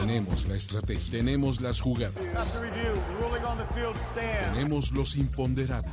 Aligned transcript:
Tenemos 0.00 0.46
la 0.46 0.56
estrategia, 0.56 1.10
tenemos 1.10 1.60
las 1.60 1.80
jugadas, 1.80 2.14
tenemos 4.52 4.92
los 4.92 5.16
imponderables. 5.16 5.92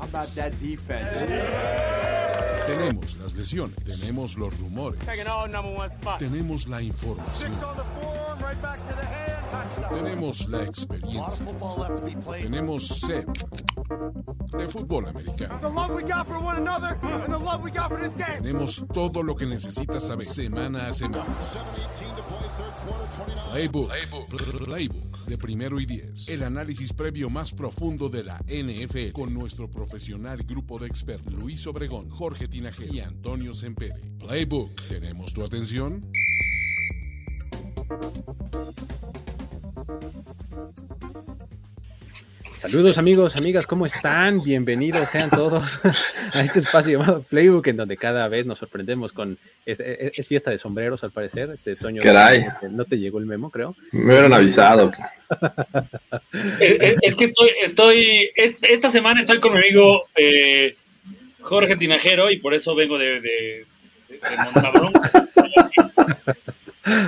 Tenemos 2.67 3.15
las 3.15 3.33
lesiones, 3.33 3.75
tenemos 3.83 4.37
los 4.37 4.59
rumores, 4.59 4.99
tenemos 6.19 6.67
la 6.67 6.81
información, 6.81 7.53
tenemos 9.89 10.49
la 10.49 10.63
experiencia, 10.63 11.45
tenemos 12.41 12.87
sed 12.87 13.25
de 14.57 14.67
fútbol 14.67 15.07
americano. 15.07 15.59
Tenemos 18.41 18.85
todo 18.93 19.23
lo 19.23 19.35
que 19.35 19.45
necesitas 19.45 20.07
saber 20.07 20.25
semana 20.25 20.87
a 20.87 20.93
semana. 20.93 21.37
Playbook, 23.51 23.91
Playbook 24.65 25.25
de 25.25 25.37
primero 25.37 25.79
y 25.79 25.85
diez. 25.85 26.29
El 26.29 26.43
análisis 26.43 26.93
previo 26.93 27.29
más 27.29 27.53
profundo 27.53 28.09
de 28.09 28.23
la 28.23 28.37
NFL 28.47 29.11
con 29.13 29.33
nuestro 29.33 29.69
profesional 29.69 30.43
grupo 30.43 30.79
de 30.79 30.87
expertos 30.87 31.33
Luis 31.33 31.65
Obregón, 31.67 32.09
Jorge 32.09 32.47
Tinajero 32.47 32.93
y 32.93 32.99
Antonio 32.99 33.53
Sempere. 33.53 33.99
Playbook, 34.19 34.73
¿tenemos 34.87 35.33
tu 35.33 35.43
atención? 35.43 36.05
Saludos 42.57 42.97
amigos, 42.97 43.35
amigas, 43.35 43.67
¿cómo 43.67 43.85
están? 43.85 44.41
Bienvenidos 44.43 45.09
sean 45.09 45.29
todos 45.29 45.79
a 46.33 46.41
este 46.41 46.57
espacio 46.57 46.97
llamado 46.97 47.21
Playbook, 47.21 47.67
en 47.67 47.77
donde 47.77 47.97
cada 47.97 48.27
vez 48.27 48.47
nos 48.47 48.57
sorprendemos 48.57 49.13
con... 49.13 49.37
Es, 49.63 49.79
es 49.79 50.27
fiesta 50.27 50.49
de 50.49 50.57
sombreros, 50.57 51.03
al 51.03 51.11
parecer. 51.11 51.51
Este 51.51 51.75
Toño, 51.75 52.01
Caray. 52.01 52.45
No 52.71 52.85
te 52.85 52.97
llegó 52.97 53.19
el 53.19 53.27
memo, 53.27 53.51
creo. 53.51 53.75
Me 53.91 54.05
hubieran 54.05 54.33
avisado. 54.33 54.91
es, 56.59 56.97
es, 56.99 57.15
que 57.15 57.25
estoy, 57.25 57.51
estoy, 57.61 58.31
esta 58.35 58.89
semana 58.89 59.21
estoy 59.21 59.39
con 59.39 59.53
mi 59.53 59.59
amigo 59.59 60.05
eh, 60.15 60.75
Jorge 61.41 61.75
Tinajero 61.75 62.31
y 62.31 62.37
por 62.37 62.55
eso 62.55 62.73
vengo 62.73 62.97
de, 62.97 63.21
de, 63.21 63.21
de, 63.21 63.67
de. 64.19 64.27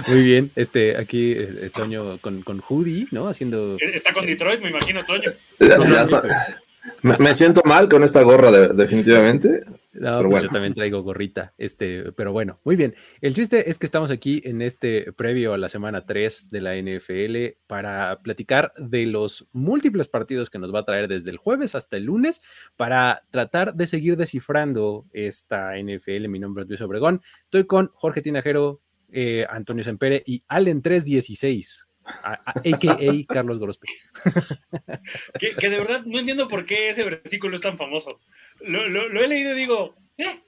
Muy 0.08 0.23
bien, 0.23 0.52
este, 0.55 0.97
aquí 0.97 1.33
eh, 1.33 1.72
Toño 1.73 2.17
con, 2.19 2.41
con 2.41 2.61
hoodie, 2.67 3.08
¿no? 3.11 3.27
Haciendo. 3.27 3.77
Está 3.80 4.13
con 4.13 4.25
Detroit, 4.25 4.61
me 4.61 4.69
imagino, 4.69 5.05
Toño. 5.05 5.31
Ya 5.59 6.03
está. 6.03 6.23
Me, 7.02 7.17
me, 7.17 7.35
siento 7.35 7.61
mal 7.66 7.88
con 7.89 8.03
esta 8.03 8.22
gorra, 8.23 8.52
de, 8.52 8.69
definitivamente. 8.69 9.63
No, 9.91 10.13
pues 10.13 10.27
bueno. 10.27 10.44
yo 10.44 10.50
también 10.50 10.73
traigo 10.73 11.02
gorrita, 11.02 11.53
este, 11.57 12.11
pero 12.13 12.31
bueno, 12.31 12.59
muy 12.63 12.75
bien. 12.75 12.95
El 13.22 13.33
chiste 13.33 13.69
es 13.69 13.77
que 13.77 13.85
estamos 13.85 14.11
aquí 14.11 14.41
en 14.45 14.61
este 14.61 15.11
previo 15.13 15.53
a 15.53 15.57
la 15.57 15.67
semana 15.67 16.05
3 16.05 16.50
de 16.50 16.61
la 16.61 16.75
NFL 16.75 17.57
para 17.67 18.19
platicar 18.22 18.72
de 18.77 19.05
los 19.07 19.50
múltiples 19.52 20.07
partidos 20.07 20.50
que 20.50 20.59
nos 20.59 20.73
va 20.73 20.80
a 20.80 20.85
traer 20.85 21.07
desde 21.07 21.31
el 21.31 21.38
jueves 21.38 21.73
hasta 21.73 21.97
el 21.97 22.03
lunes 22.03 22.41
para 22.77 23.23
tratar 23.31 23.73
de 23.73 23.88
seguir 23.88 24.16
descifrando 24.16 25.05
esta 25.11 25.72
NFL. 25.77 26.27
Mi 26.30 26.39
nombre 26.39 26.63
es 26.63 26.69
Luis 26.69 26.81
Obregón. 26.81 27.22
Estoy 27.44 27.66
con 27.66 27.89
Jorge 27.94 28.22
Tinajero, 28.22 28.81
eh, 29.11 29.45
Antonio 29.49 29.83
Sempere 29.83 30.23
y 30.25 30.43
Allen 30.47 30.81
316, 30.81 31.88
a.k.a. 32.23 33.33
Carlos 33.33 33.59
Gorospe. 33.59 33.88
que, 35.39 35.51
que, 35.51 35.69
de 35.69 35.79
verdad 35.79 36.03
no 36.05 36.19
entiendo 36.19 36.47
por 36.47 36.66
qué 36.66 36.89
ese 36.89 37.03
versículo 37.03 37.55
es 37.55 37.61
tan 37.61 37.77
famoso. 37.77 38.19
Lo, 38.61 38.88
lo, 38.88 39.09
lo 39.09 39.23
he 39.23 39.27
leído 39.27 39.53
y 39.53 39.57
digo, 39.57 39.95
¿eh? 40.17 40.41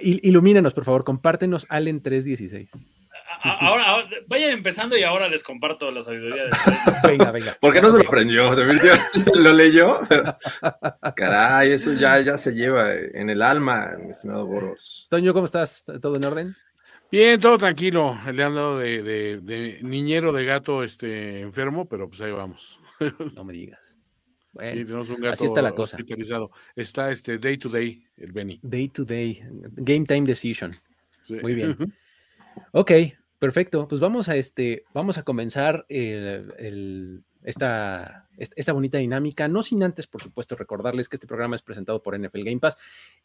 ilumínanos, 0.00 0.74
por 0.74 0.84
favor, 0.84 1.04
compártenos 1.04 1.66
Allen 1.68 2.02
316. 2.02 2.70
Ahora, 3.42 3.84
ahora, 3.84 4.08
vayan 4.28 4.52
empezando 4.52 4.96
y 4.96 5.02
ahora 5.02 5.28
les 5.28 5.42
comparto 5.42 5.90
la 5.90 6.02
sabiduría 6.02 6.44
de 6.44 6.50
Venga, 7.08 7.30
venga. 7.30 7.54
¿Por 7.60 7.72
qué 7.72 7.80
no 7.80 7.90
se 7.90 7.98
lo 7.98 8.04
aprendió? 8.04 8.50
¿Lo 9.34 9.52
leyó? 9.52 10.00
Pero, 10.08 10.36
caray, 11.14 11.72
eso 11.72 11.92
ya, 11.92 12.18
ya 12.20 12.38
se 12.38 12.54
lleva 12.54 12.94
en 12.94 13.30
el 13.30 13.42
alma, 13.42 13.92
mi 14.02 14.10
estimado 14.10 14.46
Boros. 14.46 15.06
Toño, 15.10 15.32
¿cómo 15.32 15.44
estás? 15.44 15.84
¿Todo 16.00 16.16
en 16.16 16.24
orden? 16.24 16.56
Bien, 17.10 17.40
todo 17.40 17.58
tranquilo. 17.58 18.16
Le 18.32 18.42
han 18.42 18.54
dado 18.54 18.78
de, 18.78 19.02
de, 19.02 19.40
de, 19.40 19.78
niñero 19.82 20.32
de 20.32 20.44
gato 20.44 20.82
este, 20.82 21.40
enfermo, 21.40 21.86
pero 21.86 22.08
pues 22.08 22.20
ahí 22.20 22.32
vamos. 22.32 22.80
No 23.36 23.44
me 23.44 23.52
digas. 23.52 23.96
Bueno, 24.52 24.72
sí, 24.72 24.84
tenemos 24.84 25.08
un 25.10 25.16
gato 25.16 25.32
así 25.34 25.44
está 25.44 25.60
la 25.60 25.74
cosa. 25.74 25.98
Está 26.74 27.10
este 27.10 27.38
day 27.38 27.58
to 27.58 27.68
day, 27.68 28.02
el 28.16 28.32
Benny. 28.32 28.58
Day 28.62 28.88
to 28.88 29.04
day. 29.04 29.42
Game 29.76 30.06
time 30.06 30.26
decision. 30.26 30.72
Sí. 31.22 31.34
Muy 31.42 31.54
bien. 31.54 31.76
Ok, 32.72 32.90
perfecto. 33.38 33.86
Pues 33.86 34.00
vamos 34.00 34.30
a 34.30 34.36
este, 34.36 34.84
vamos 34.94 35.18
a 35.18 35.24
comenzar 35.24 35.84
el, 35.90 36.54
el, 36.56 37.22
esta, 37.46 38.28
esta 38.36 38.72
bonita 38.72 38.98
dinámica, 38.98 39.46
no 39.46 39.62
sin 39.62 39.84
antes, 39.84 40.08
por 40.08 40.20
supuesto, 40.20 40.56
recordarles 40.56 41.08
que 41.08 41.14
este 41.14 41.28
programa 41.28 41.54
es 41.54 41.62
presentado 41.62 42.02
por 42.02 42.18
NFL 42.18 42.42
Game 42.42 42.58
Pass, 42.58 42.76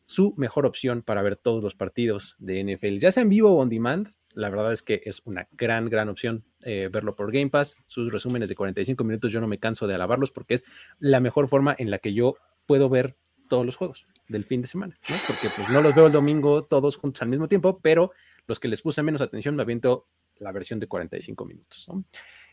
su 0.05 0.35
mejor 0.37 0.67
opción 0.67 1.01
para 1.01 1.23
ver 1.23 1.37
todos 1.37 1.63
los 1.63 1.73
partidos 1.73 2.35
de 2.37 2.63
NFL, 2.63 2.99
ya 2.99 3.11
sea 3.11 3.23
en 3.23 3.29
vivo 3.29 3.49
o 3.49 3.59
on 3.59 3.69
demand. 3.69 4.13
La 4.33 4.49
verdad 4.49 4.71
es 4.71 4.83
que 4.83 5.01
es 5.05 5.23
una 5.25 5.47
gran, 5.53 5.89
gran 5.89 6.07
opción 6.07 6.45
eh, 6.61 6.87
verlo 6.89 7.15
por 7.15 7.31
Game 7.31 7.49
Pass. 7.49 7.77
Sus 7.87 8.11
resúmenes 8.11 8.47
de 8.47 8.55
45 8.55 9.03
minutos, 9.03 9.31
yo 9.31 9.41
no 9.41 9.47
me 9.47 9.57
canso 9.57 9.87
de 9.87 9.95
alabarlos 9.95 10.31
porque 10.31 10.53
es 10.53 10.63
la 10.99 11.19
mejor 11.19 11.47
forma 11.47 11.75
en 11.77 11.89
la 11.89 11.97
que 11.97 12.13
yo 12.13 12.35
puedo 12.67 12.89
ver 12.89 13.17
todos 13.49 13.65
los 13.65 13.75
juegos 13.75 14.05
del 14.27 14.45
fin 14.45 14.61
de 14.61 14.67
semana. 14.67 14.97
Porque 15.27 15.49
pues 15.55 15.67
no 15.69 15.81
los 15.81 15.95
veo 15.95 16.05
el 16.05 16.13
domingo 16.13 16.63
todos 16.63 16.95
juntos 16.95 17.23
al 17.23 17.29
mismo 17.29 17.47
tiempo, 17.47 17.79
pero 17.81 18.11
los 18.45 18.59
que 18.59 18.67
les 18.67 18.83
puse 18.83 19.01
menos 19.01 19.21
atención 19.21 19.55
me 19.55 19.63
aviento 19.63 20.07
la 20.37 20.51
versión 20.51 20.79
de 20.79 20.87
45 20.87 21.45
minutos. 21.45 21.87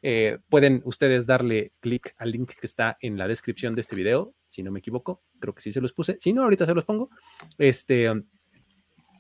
Eh, 0.03 0.39
pueden 0.49 0.83
ustedes 0.85 1.27
darle 1.27 1.73
clic 1.81 2.15
al 2.19 2.31
link 2.31 2.53
que 2.53 2.67
está 2.67 2.97
en 3.01 3.19
la 3.19 3.29
descripción 3.29 3.75
de 3.75 3.81
este 3.81 3.97
video, 3.97 4.35
si 4.47 4.63
no 4.63 4.71
me 4.71 4.79
equivoco, 4.79 5.23
creo 5.41 5.55
que 5.55 5.61
sí 5.61 5.73
se 5.73 5.81
los 5.81 5.93
puse, 5.93 6.17
si 6.21 6.33
no, 6.33 6.43
ahorita 6.45 6.67
se 6.67 6.75
los 6.75 6.85
pongo. 6.85 7.11
Este, 7.59 8.11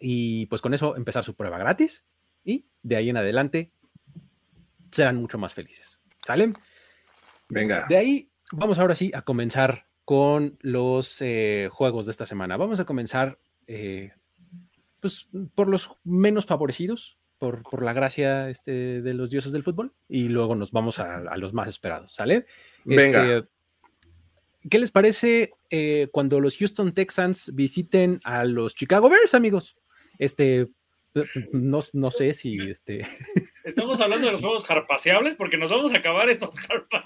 y 0.00 0.46
pues 0.46 0.62
con 0.62 0.74
eso 0.74 0.96
empezar 0.96 1.24
su 1.24 1.34
prueba 1.34 1.58
gratis 1.58 2.04
y 2.44 2.66
de 2.82 2.96
ahí 2.96 3.10
en 3.10 3.16
adelante 3.16 3.72
serán 4.90 5.16
mucho 5.16 5.38
más 5.38 5.54
felices. 5.54 6.00
¿Sale? 6.26 6.52
Venga. 7.48 7.86
De 7.88 7.96
ahí 7.96 8.30
vamos 8.52 8.78
ahora 8.78 8.94
sí 8.94 9.10
a 9.14 9.22
comenzar 9.22 9.86
con 10.04 10.58
los 10.60 11.20
eh, 11.20 11.68
juegos 11.70 12.06
de 12.06 12.12
esta 12.12 12.26
semana. 12.26 12.56
Vamos 12.56 12.80
a 12.80 12.86
comenzar 12.86 13.38
eh, 13.66 14.12
pues, 15.00 15.28
por 15.54 15.68
los 15.68 15.90
menos 16.04 16.46
favorecidos, 16.46 17.17
por, 17.38 17.62
por, 17.62 17.82
la 17.82 17.92
gracia 17.92 18.50
este, 18.50 19.00
de 19.02 19.14
los 19.14 19.30
dioses 19.30 19.52
del 19.52 19.62
fútbol 19.62 19.92
y 20.08 20.28
luego 20.28 20.54
nos 20.54 20.72
vamos 20.72 20.98
a, 20.98 21.18
a 21.18 21.36
los 21.36 21.54
más 21.54 21.68
esperados, 21.68 22.12
¿sale? 22.14 22.46
Venga. 22.84 23.38
Este, 23.38 23.48
¿Qué 24.68 24.78
les 24.78 24.90
parece 24.90 25.52
eh, 25.70 26.08
cuando 26.12 26.40
los 26.40 26.56
Houston 26.56 26.92
Texans 26.92 27.54
visiten 27.54 28.20
a 28.24 28.44
los 28.44 28.74
Chicago 28.74 29.08
Bears, 29.08 29.34
amigos? 29.34 29.76
Este, 30.18 30.68
no, 31.52 31.80
no 31.92 32.10
sé 32.10 32.34
si 32.34 32.58
este. 32.68 33.06
Estamos 33.64 34.00
hablando 34.00 34.26
de 34.26 34.32
los 34.32 34.40
juegos 34.40 34.70
harpaseables 34.70 35.36
porque 35.36 35.58
nos 35.58 35.70
vamos 35.70 35.92
a 35.92 35.98
acabar 35.98 36.28
esos 36.28 36.52
una 36.90 37.02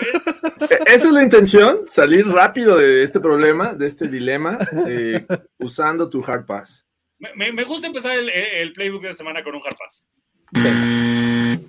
vez. 0.00 0.70
Esa 0.86 1.06
es 1.08 1.12
la 1.12 1.22
intención, 1.22 1.86
salir 1.86 2.26
rápido 2.26 2.76
de 2.76 3.04
este 3.04 3.20
problema, 3.20 3.74
de 3.74 3.86
este 3.86 4.08
dilema, 4.08 4.58
eh, 4.88 5.24
usando 5.58 6.10
tu 6.10 6.22
hard 6.24 6.46
pass. 6.46 6.87
Me, 7.18 7.52
me, 7.52 7.64
gusta 7.64 7.86
empezar 7.86 8.16
el, 8.16 8.28
el, 8.28 8.72
playbook 8.72 9.02
de 9.02 9.12
semana 9.12 9.42
con 9.42 9.54
un 9.54 9.62
hard 9.64 9.76
pass. 9.76 10.06
Venga. 10.52 11.60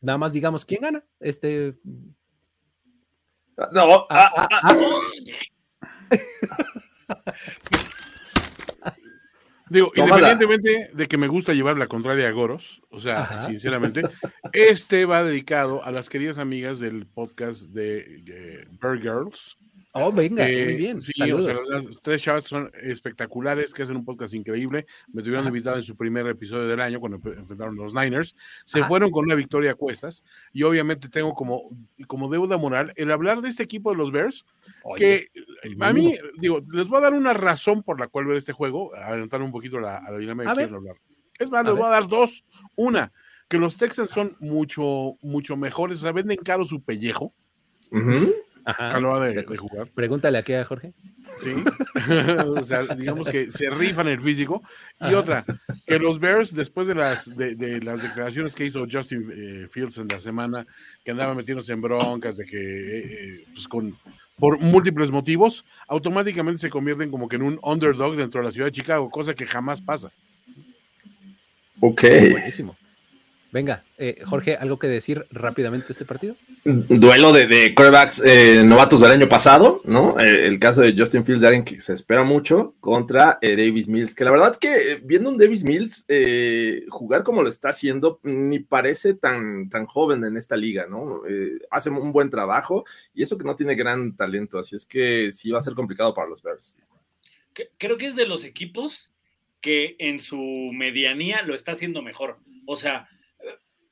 Nada 0.00 0.18
más 0.18 0.32
digamos 0.32 0.64
quién 0.64 0.80
gana. 0.80 1.04
Este. 1.20 1.74
No. 3.72 4.06
Ah, 4.10 4.30
ah, 4.36 4.48
ah, 4.62 4.76
Digo, 9.72 9.90
Tómala. 9.94 10.32
independientemente 10.32 10.94
de 10.94 11.08
que 11.08 11.16
me 11.16 11.28
gusta 11.28 11.54
llevar 11.54 11.78
la 11.78 11.86
contraria 11.86 12.28
a 12.28 12.30
Goros, 12.30 12.82
o 12.90 13.00
sea, 13.00 13.22
Ajá. 13.22 13.46
sinceramente, 13.46 14.02
este 14.52 15.06
va 15.06 15.24
dedicado 15.24 15.82
a 15.82 15.90
las 15.90 16.10
queridas 16.10 16.38
amigas 16.38 16.78
del 16.78 17.06
podcast 17.06 17.70
de 17.70 18.22
eh, 18.26 18.66
Bird 18.82 19.00
Girls. 19.00 19.56
Oh, 19.94 20.10
venga, 20.10 20.48
eh, 20.48 20.64
muy 20.64 20.76
bien. 20.76 21.00
Sí, 21.02 21.12
Saludos. 21.14 21.48
o 21.48 21.52
sea, 21.52 21.62
las 21.68 22.00
tres 22.00 22.22
chavas 22.22 22.44
son 22.44 22.70
espectaculares, 22.82 23.74
que 23.74 23.82
hacen 23.82 23.96
un 23.96 24.04
podcast 24.06 24.32
increíble. 24.32 24.86
Me 25.12 25.22
tuvieron 25.22 25.46
invitado 25.46 25.76
en 25.76 25.82
su 25.82 25.96
primer 25.96 26.26
episodio 26.26 26.66
del 26.66 26.80
año 26.80 26.98
cuando 26.98 27.18
enfrentaron 27.30 27.76
los 27.76 27.92
Niners. 27.92 28.34
Se 28.64 28.80
Ajá. 28.80 28.88
fueron 28.88 29.10
con 29.10 29.26
una 29.26 29.34
victoria 29.34 29.72
a 29.72 29.74
cuestas. 29.74 30.24
Y 30.52 30.62
obviamente 30.62 31.10
tengo 31.10 31.34
como, 31.34 31.68
como 32.06 32.30
deuda 32.30 32.56
moral 32.56 32.92
el 32.96 33.10
hablar 33.12 33.42
de 33.42 33.50
este 33.50 33.62
equipo 33.62 33.90
de 33.90 33.96
los 33.96 34.10
Bears, 34.10 34.46
Oye, 34.84 35.30
que 35.32 35.74
a 35.80 35.92
mí, 35.92 36.16
digo, 36.38 36.62
les 36.72 36.88
voy 36.88 36.98
a 36.98 37.02
dar 37.02 37.12
una 37.12 37.34
razón 37.34 37.82
por 37.82 38.00
la 38.00 38.08
cual 38.08 38.24
ver 38.24 38.38
este 38.38 38.52
juego, 38.54 38.94
adelantar 38.94 39.42
un 39.42 39.52
poquito 39.52 39.78
la, 39.78 39.98
a 39.98 40.10
la 40.10 40.18
dinámica 40.18 40.54
que 40.54 40.60
quiero 40.60 40.76
hablar. 40.76 40.96
Es 41.38 41.50
más, 41.50 41.60
a 41.60 41.64
les 41.64 41.72
ver. 41.74 41.80
voy 41.82 41.88
a 41.88 41.94
dar 41.94 42.08
dos. 42.08 42.44
Una, 42.76 43.12
que 43.46 43.58
los 43.58 43.76
Texans 43.76 44.08
son 44.08 44.36
mucho, 44.40 45.18
mucho 45.20 45.54
mejores, 45.56 45.98
o 45.98 46.00
sea, 46.00 46.12
venden 46.12 46.38
caro 46.38 46.64
su 46.64 46.82
pellejo. 46.82 47.34
Uh 47.90 47.98
-huh. 47.98 48.34
Ajá. 48.64 48.88
A 48.88 49.00
la 49.00 49.08
hora 49.08 49.26
de, 49.26 49.42
de, 49.42 49.56
jugar. 49.56 49.88
Pregúntale 49.88 50.38
a 50.38 50.42
qué, 50.42 50.56
a 50.56 50.64
Jorge. 50.64 50.92
Sí, 51.38 51.50
o 52.46 52.62
sea, 52.62 52.82
digamos 52.94 53.28
que 53.28 53.50
se 53.50 53.70
rifan 53.70 54.08
el 54.08 54.20
físico. 54.20 54.62
Y 55.00 55.14
otra, 55.14 55.44
que 55.86 55.98
los 55.98 56.18
Bears, 56.20 56.54
después 56.54 56.86
de 56.86 56.94
las, 56.94 57.34
de, 57.36 57.80
las 57.82 58.02
declaraciones 58.02 58.54
que 58.54 58.64
hizo 58.64 58.86
Justin 58.90 59.32
eh, 59.34 59.68
Fields 59.70 59.98
en 59.98 60.08
la 60.08 60.20
semana, 60.20 60.66
que 61.04 61.10
andaba 61.10 61.34
metiéndose 61.34 61.72
en 61.72 61.80
broncas, 61.80 62.36
de 62.36 62.44
que, 62.44 62.58
eh, 62.58 62.98
eh, 62.98 63.44
pues 63.52 63.66
con, 63.66 63.96
por 64.38 64.58
múltiples 64.60 65.10
motivos, 65.10 65.64
automáticamente 65.88 66.60
se 66.60 66.70
convierten 66.70 67.10
como 67.10 67.28
que 67.28 67.36
en 67.36 67.42
un 67.42 67.58
underdog 67.62 68.16
dentro 68.16 68.40
de 68.40 68.46
la 68.46 68.50
ciudad 68.50 68.66
de 68.66 68.72
Chicago, 68.72 69.10
cosa 69.10 69.34
que 69.34 69.46
jamás 69.46 69.80
pasa. 69.80 70.12
Ok. 71.80 72.02
Buenísimo. 72.30 72.76
Venga, 73.52 73.84
eh, 73.98 74.22
Jorge, 74.24 74.56
¿algo 74.56 74.78
que 74.78 74.86
decir 74.86 75.26
rápidamente 75.30 75.86
de 75.86 75.92
este 75.92 76.06
partido? 76.06 76.36
Duelo 76.64 77.34
de, 77.34 77.46
de 77.46 77.74
quarterbacks 77.74 78.24
eh, 78.24 78.62
novatos 78.64 79.02
del 79.02 79.10
año 79.10 79.28
pasado, 79.28 79.82
¿no? 79.84 80.18
Eh, 80.18 80.46
el 80.46 80.58
caso 80.58 80.80
de 80.80 80.94
Justin 80.96 81.22
Fields, 81.22 81.42
de 81.42 81.48
alguien 81.48 81.64
que 81.64 81.78
se 81.78 81.92
espera 81.92 82.22
mucho, 82.22 82.74
contra 82.80 83.38
Davis 83.42 83.88
Mills, 83.88 84.14
que 84.14 84.24
la 84.24 84.30
verdad 84.30 84.52
es 84.52 84.58
que 84.58 85.02
viendo 85.04 85.28
un 85.28 85.36
Davis 85.36 85.64
Mills 85.64 86.06
jugar 86.88 87.24
como 87.24 87.42
lo 87.42 87.50
está 87.50 87.68
haciendo, 87.68 88.20
ni 88.22 88.58
parece 88.58 89.12
tan, 89.12 89.68
tan 89.68 89.84
joven 89.84 90.24
en 90.24 90.38
esta 90.38 90.56
liga, 90.56 90.86
¿no? 90.88 91.20
hace 91.70 91.90
un 91.90 92.10
buen 92.10 92.30
trabajo 92.30 92.84
y 93.12 93.22
eso 93.22 93.36
que 93.36 93.44
no 93.44 93.54
tiene 93.54 93.74
gran 93.74 94.16
talento, 94.16 94.58
así 94.58 94.76
es 94.76 94.86
que 94.86 95.30
sí 95.30 95.50
va 95.50 95.58
a 95.58 95.62
ser 95.62 95.74
complicado 95.74 96.14
para 96.14 96.28
los 96.28 96.42
Bears. 96.42 96.74
Creo 97.76 97.98
que 97.98 98.06
es 98.06 98.16
de 98.16 98.26
los 98.26 98.44
equipos 98.44 99.10
que 99.60 99.94
en 99.98 100.20
su 100.20 100.38
medianía 100.72 101.42
lo 101.42 101.54
está 101.54 101.72
haciendo 101.72 102.00
mejor. 102.00 102.38
O 102.66 102.76
sea, 102.76 103.08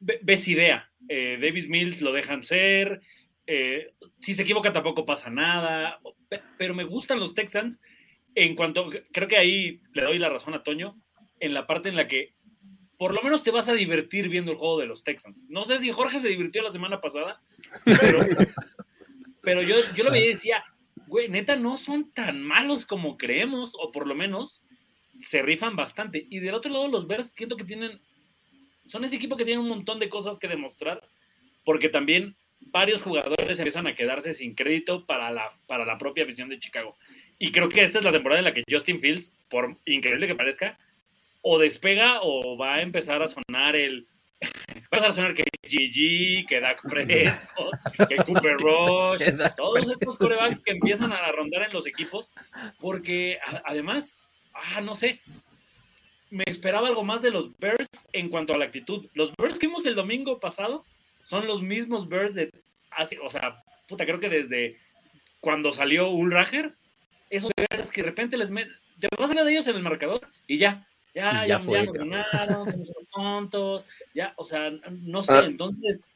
ves 0.01 0.49
idea. 0.49 0.91
Eh, 1.09 1.39
Davis 1.41 1.69
Mills 1.69 2.01
lo 2.01 2.13
dejan 2.13 2.43
ser. 2.43 3.01
Eh, 3.47 3.93
si 4.19 4.35
se 4.35 4.43
equivoca 4.43 4.73
tampoco 4.73 5.05
pasa 5.07 5.31
nada. 5.31 6.01
Pero 6.59 6.75
me 6.75 6.85
gustan 6.85 7.21
los 7.21 7.35
Texans 7.35 7.81
en 8.35 8.55
cuanto, 8.55 8.91
creo 9.13 9.29
que 9.29 9.37
ahí 9.37 9.81
le 9.93 10.03
doy 10.03 10.19
la 10.19 10.29
razón 10.29 10.55
a 10.55 10.63
Toño, 10.63 10.97
en 11.41 11.55
la 11.55 11.67
parte 11.67 11.89
en 11.89 11.97
la 11.97 12.07
que 12.07 12.35
por 12.97 13.15
lo 13.15 13.23
menos 13.23 13.43
te 13.43 13.51
vas 13.51 13.69
a 13.69 13.73
divertir 13.73 14.29
viendo 14.29 14.53
el 14.53 14.59
juego 14.59 14.79
de 14.79 14.87
los 14.87 15.03
Texans. 15.03 15.43
No 15.49 15.65
sé 15.65 15.79
si 15.79 15.91
Jorge 15.91 16.21
se 16.21 16.29
divirtió 16.29 16.63
la 16.63 16.71
semana 16.71 17.01
pasada, 17.01 17.41
pero, 19.43 19.63
yo, 19.63 19.75
yo 19.97 20.05
lo 20.05 20.11
veía 20.11 20.27
y 20.27 20.35
decía, 20.35 20.65
güey, 21.07 21.29
neta, 21.29 21.57
no 21.57 21.79
son 21.79 22.13
tan 22.13 22.43
malos 22.43 22.85
como 22.85 23.17
creemos, 23.17 23.73
o 23.81 23.91
por 23.91 24.07
lo 24.07 24.15
menos 24.15 24.63
se 25.23 25.41
rifan 25.41 25.77
bastante. 25.77 26.27
Y 26.29 26.41
del 26.41 26.55
otro 26.55 26.71
lado, 26.71 26.89
los 26.89 27.07
Bears 27.07 27.33
siento 27.35 27.57
que 27.57 27.65
tienen 27.65 28.03
son 28.87 29.05
ese 29.05 29.17
equipo 29.17 29.37
que 29.37 29.45
tiene 29.45 29.61
un 29.61 29.69
montón 29.69 29.99
de 29.99 30.09
cosas 30.09 30.39
que 30.39 30.49
demostrar, 30.49 31.03
porque 31.65 31.89
también 31.89 32.37
varios 32.61 33.03
jugadores 33.03 33.59
empiezan 33.59 33.87
a 33.87 33.95
quedarse 33.95 34.35
sin 34.35 34.55
crédito 34.55 35.07
para 35.07 35.31
la, 35.31 35.51
para 35.67 35.85
la 35.85 35.99
propia 35.99 36.25
visión 36.25 36.49
de 36.49 36.59
Chicago. 36.59 36.97
Y 37.39 37.53
creo 37.53 37.69
que 37.69 37.83
esta 37.83 37.99
es 37.99 38.05
la 38.05 38.13
temporada 38.13 38.41
en 38.41 38.45
la 38.45 38.55
que 38.55 38.65
Justin 38.71 39.01
Fields, 39.01 39.33
por 39.49 39.77
increíble 39.87 40.27
que 40.27 40.35
parezca, 40.35 40.79
o 41.43 41.59
despega 41.59 42.21
o 42.23 42.57
va 42.57 42.75
a 42.75 42.83
empezar 42.83 43.23
a 43.23 43.29
sonar 43.29 43.77
el. 43.77 44.07
Va 44.93 45.07
a 45.07 45.13
sonar 45.13 45.35
que 45.35 45.45
GG, 45.63 46.49
que 46.49 46.61
Dak 46.61 46.83
Prescott, 46.91 48.09
que 48.09 48.17
Cooper 48.17 48.57
Rush, 48.57 49.23
todos 49.57 49.89
estos 49.89 50.17
corebacks 50.17 50.59
que 50.59 50.73
empiezan 50.73 51.13
a 51.13 51.31
rondar 51.31 51.63
en 51.63 51.73
los 51.73 51.87
equipos, 51.87 52.29
porque 52.81 53.39
además, 53.65 54.19
ah, 54.53 54.81
no 54.81 54.95
sé, 54.95 55.21
me 56.31 56.45
esperaba 56.47 56.89
algo 56.89 57.03
más 57.03 57.23
de 57.23 57.31
los 57.31 57.57
Bears 57.59 57.89
en 58.13 58.29
cuanto 58.29 58.55
a 58.55 58.59
la 58.59 58.65
actitud. 58.65 59.07
Los 59.15 59.33
Bears 59.37 59.59
que 59.59 59.67
vimos 59.67 59.85
el 59.87 59.95
domingo 59.95 60.39
pasado 60.39 60.85
son 61.25 61.47
los 61.47 61.63
mismos 61.63 62.09
Bears 62.09 62.35
de 62.35 62.51
hace, 62.91 63.19
o 63.19 63.31
sea, 63.31 63.63
puta, 63.89 64.05
creo 64.05 64.21
que 64.21 64.29
desde 64.29 64.79
cuando 65.41 65.73
salió 65.73 66.11
Ulrager, 66.11 66.75
esos 67.29 67.51
Bears 67.57 67.91
que 67.91 68.03
de 68.03 68.09
repente 68.09 68.37
les 68.37 68.51
meten, 68.51 68.73
te 68.99 69.09
vas 69.19 69.31
a 69.31 69.35
de 69.35 69.53
ellos 69.53 69.67
en 69.67 69.77
el 69.77 69.83
marcador 69.83 70.21
y 70.47 70.59
ya, 70.59 70.87
ya, 71.15 71.47
ya, 71.47 71.59
ya, 71.59 71.85
nos 71.85 71.93
ganaron, 71.93 72.71
somos 72.71 73.09
tontos, 73.13 73.85
ya, 74.15 74.33
o 74.37 74.45
sea, 74.45 74.71
no 74.91 75.23
sé, 75.23 75.33
ah. 75.33 75.43
entonces. 75.45 76.09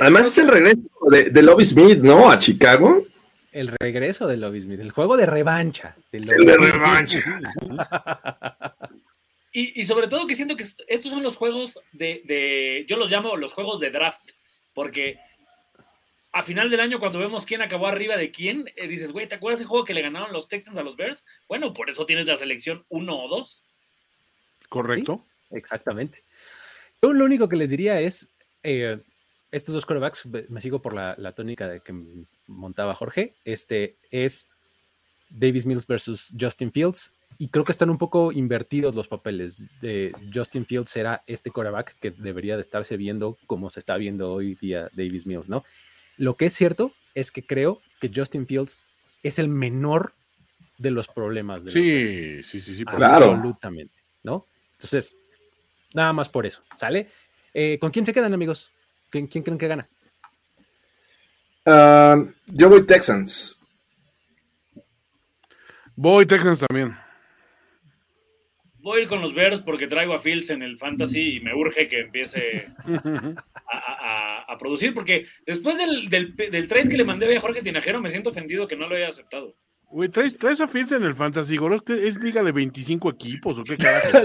Además 0.00 0.26
es 0.26 0.38
el 0.38 0.48
regreso 0.48 0.82
de, 1.10 1.30
de 1.30 1.42
Lobby 1.42 1.64
Smith, 1.64 1.98
¿no? 1.98 2.30
A 2.30 2.38
Chicago. 2.38 3.04
El 3.52 3.68
regreso 3.68 4.26
de 4.26 4.36
Lobby 4.36 4.60
Smith, 4.60 4.80
el 4.80 4.90
juego 4.90 5.16
de 5.16 5.24
revancha. 5.24 5.96
el 6.12 6.26
de 6.26 6.56
revancha. 6.58 7.22
Y, 9.60 9.84
sobre 9.86 10.06
todo 10.06 10.28
que 10.28 10.36
siento 10.36 10.54
que 10.54 10.62
estos 10.62 11.10
son 11.10 11.24
los 11.24 11.36
juegos 11.36 11.80
de, 11.90 12.84
yo 12.86 12.96
los 12.96 13.10
llamo 13.10 13.36
los 13.36 13.52
juegos 13.52 13.80
de 13.80 13.90
draft, 13.90 14.30
porque 14.72 15.18
a 16.30 16.44
final 16.44 16.70
del 16.70 16.78
año 16.78 17.00
cuando 17.00 17.18
vemos 17.18 17.44
quién 17.44 17.60
acabó 17.60 17.88
arriba 17.88 18.16
de 18.16 18.30
quién, 18.30 18.70
eh, 18.76 18.86
dices, 18.86 19.10
güey, 19.10 19.26
¿te 19.26 19.34
acuerdas 19.34 19.60
el 19.60 19.66
juego 19.66 19.84
que 19.84 19.94
le 19.94 20.02
ganaron 20.02 20.32
los 20.32 20.46
Texans 20.46 20.78
a 20.78 20.84
los 20.84 20.96
Bears? 20.96 21.24
Bueno, 21.48 21.74
por 21.74 21.90
eso 21.90 22.06
tienes 22.06 22.26
la 22.26 22.36
selección 22.36 22.84
uno 22.88 23.20
o 23.20 23.28
dos. 23.28 23.64
Correcto. 24.68 25.26
exactamente. 25.50 26.22
Yo 27.02 27.12
lo 27.12 27.24
único 27.24 27.48
que 27.48 27.56
les 27.56 27.70
diría 27.70 28.00
es, 28.00 28.32
eh, 28.62 29.00
estos 29.50 29.74
dos 29.74 29.86
quarterbacks, 29.86 30.24
me 30.48 30.60
sigo 30.60 30.80
por 30.80 30.94
la, 30.94 31.16
la, 31.18 31.32
tónica 31.32 31.66
de 31.66 31.80
que 31.80 31.94
montaba 32.46 32.94
Jorge, 32.94 33.34
este 33.44 33.96
es 34.12 34.50
Davis 35.30 35.66
Mills 35.66 35.86
versus 35.88 36.32
Justin 36.38 36.70
Fields 36.70 37.17
y 37.40 37.48
creo 37.48 37.64
que 37.64 37.70
están 37.70 37.88
un 37.88 37.98
poco 37.98 38.32
invertidos 38.32 38.96
los 38.96 39.06
papeles. 39.06 39.68
De 39.80 40.12
Justin 40.34 40.66
Fields 40.66 40.90
será 40.90 41.22
este 41.28 41.52
coreback 41.52 41.96
que 42.00 42.10
debería 42.10 42.56
de 42.56 42.60
estarse 42.60 42.96
viendo 42.96 43.38
como 43.46 43.70
se 43.70 43.78
está 43.78 43.96
viendo 43.96 44.32
hoy 44.32 44.56
día 44.56 44.90
Davis 44.92 45.24
Mills, 45.24 45.48
¿no? 45.48 45.64
Lo 46.16 46.36
que 46.36 46.46
es 46.46 46.52
cierto 46.52 46.92
es 47.14 47.30
que 47.30 47.46
creo 47.46 47.80
que 48.00 48.10
Justin 48.12 48.46
Fields 48.48 48.80
es 49.22 49.38
el 49.38 49.48
menor 49.48 50.14
de 50.78 50.90
los 50.90 51.06
problemas. 51.06 51.64
De 51.64 51.70
sí, 51.70 52.42
sí, 52.42 52.60
sí, 52.60 52.74
sí, 52.74 52.84
absolutamente, 52.88 53.94
¿no? 54.24 54.44
Entonces, 54.72 55.16
nada 55.94 56.12
más 56.12 56.28
por 56.28 56.44
eso, 56.44 56.64
¿sale? 56.76 57.08
Eh, 57.54 57.78
¿Con 57.80 57.92
quién 57.92 58.04
se 58.04 58.12
quedan, 58.12 58.34
amigos? 58.34 58.72
¿Quién, 59.10 59.28
creen 59.28 59.58
que 59.58 59.68
gana? 59.68 59.84
Ah, 61.64 62.16
yo 62.46 62.68
voy 62.68 62.84
Texans. 62.84 63.56
Voy 65.94 66.26
Texans 66.26 66.64
también 66.66 66.96
voy 68.88 69.00
a 69.00 69.02
ir 69.02 69.08
con 69.08 69.20
los 69.20 69.34
Bears 69.34 69.60
porque 69.60 69.86
traigo 69.86 70.14
a 70.14 70.18
Fields 70.18 70.50
en 70.50 70.62
el 70.62 70.78
fantasy 70.78 71.36
y 71.36 71.40
me 71.40 71.54
urge 71.54 71.86
que 71.88 72.00
empiece 72.00 72.68
a, 73.68 74.56
producir, 74.58 74.92
porque 74.92 75.26
después 75.46 75.78
del, 75.78 76.08
del, 76.08 76.68
trade 76.68 76.88
que 76.88 76.96
le 76.96 77.04
mandé 77.04 77.36
a 77.36 77.40
Jorge 77.40 77.62
Tinajero 77.62 78.00
me 78.00 78.10
siento 78.10 78.30
ofendido 78.30 78.66
que 78.66 78.76
no 78.76 78.88
lo 78.88 78.96
haya 78.96 79.08
aceptado. 79.08 79.54
Güey, 79.90 80.08
¿traes, 80.08 80.60
a 80.60 80.66
Fields 80.66 80.92
en 80.92 81.04
el 81.04 81.14
fantasy? 81.14 81.58
¿Es 82.02 82.18
liga 82.18 82.42
de 82.42 82.52
25 82.52 83.10
equipos 83.10 83.58
o 83.58 83.62
qué 83.62 83.76
carajo? 83.78 84.18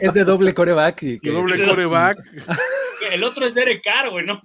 es, 0.00 0.14
de, 0.14 0.24
doble 0.24 0.54
coreback. 0.54 1.02
Y 1.02 1.18
de 1.18 1.30
doble 1.30 1.64
coreback. 1.64 2.18
El 3.12 3.24
otro 3.24 3.46
es 3.46 3.54
Derek 3.54 3.82
Carr, 3.82 4.10
güey, 4.10 4.26
no. 4.26 4.42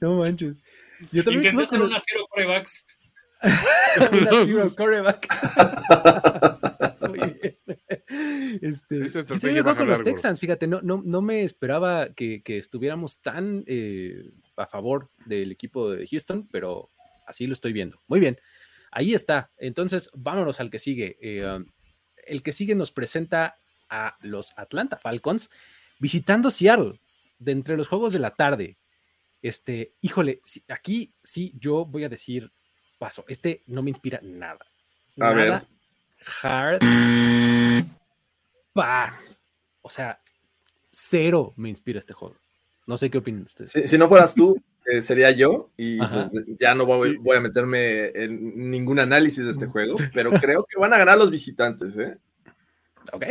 no 0.00 0.18
manches. 0.18 0.56
Yo 1.12 1.22
también 1.22 1.44
Intenté 1.44 1.64
hacer 1.64 1.82
una 1.82 1.98
cero 2.04 2.26
corebacks 2.30 2.86
una 4.12 4.44
zero 4.44 4.70
coreback. 4.76 5.28
Este, 8.60 9.08
yo 9.54 9.64
con 9.64 9.88
los 9.88 10.04
Texans, 10.04 10.38
fíjate, 10.38 10.66
no, 10.66 10.82
no, 10.82 11.02
no 11.04 11.22
me 11.22 11.42
esperaba 11.42 12.12
que, 12.12 12.42
estuviéramos 12.46 13.20
tan 13.20 13.64
eh, 13.66 14.30
a 14.56 14.66
favor 14.66 15.08
del 15.24 15.50
equipo 15.50 15.90
de 15.90 16.06
Houston, 16.06 16.46
pero 16.52 16.90
así 17.26 17.46
lo 17.46 17.54
estoy 17.54 17.72
viendo. 17.72 18.02
Muy 18.08 18.20
bien, 18.20 18.38
ahí 18.90 19.14
está. 19.14 19.50
Entonces, 19.56 20.10
vámonos 20.14 20.60
al 20.60 20.70
que 20.70 20.78
sigue. 20.78 21.16
Eh, 21.20 21.46
um, 21.46 21.64
el 22.26 22.42
que 22.42 22.52
sigue 22.52 22.74
nos 22.74 22.90
presenta 22.90 23.56
a 23.88 24.16
los 24.20 24.56
Atlanta 24.56 24.96
Falcons 24.96 25.50
visitando 25.98 26.50
Seattle 26.50 27.00
de 27.38 27.52
entre 27.52 27.76
los 27.76 27.88
juegos 27.88 28.12
de 28.12 28.18
la 28.18 28.34
tarde. 28.34 28.78
Este, 29.40 29.94
híjole, 30.00 30.40
aquí 30.68 31.14
sí 31.22 31.52
yo 31.58 31.84
voy 31.84 32.04
a 32.04 32.08
decir 32.08 32.52
paso. 32.98 33.24
Este 33.26 33.62
no 33.66 33.82
me 33.82 33.90
inspira 33.90 34.20
nada. 34.22 34.64
A 35.20 35.32
ver. 35.32 35.54
Hard. 36.42 36.80
Paz. 38.72 39.42
O 39.82 39.90
sea, 39.90 40.20
cero 40.90 41.52
me 41.56 41.68
inspira 41.68 41.98
este 41.98 42.12
juego. 42.12 42.36
No 42.86 42.96
sé 42.96 43.10
qué 43.10 43.18
opinan 43.18 43.42
ustedes. 43.42 43.90
Si, 43.90 43.98
no 43.98 44.08
fueras 44.08 44.34
tú, 44.34 44.60
eh, 44.86 45.02
sería 45.02 45.30
yo 45.30 45.70
y 45.76 45.98
pues, 45.98 46.44
ya 46.58 46.74
no 46.74 46.86
voy, 46.86 47.18
a 47.34 47.40
meterme 47.40 48.06
en 48.08 48.70
ningún 48.70 48.98
análisis 48.98 49.44
de 49.44 49.50
este 49.50 49.66
juego, 49.66 49.94
pero 50.14 50.30
creo 50.32 50.64
que 50.64 50.78
van 50.78 50.92
a 50.92 50.98
ganar 50.98 51.18
los 51.18 51.30
visitantes, 51.30 51.96
¿eh? 51.96 52.18
Ok. 53.12 53.24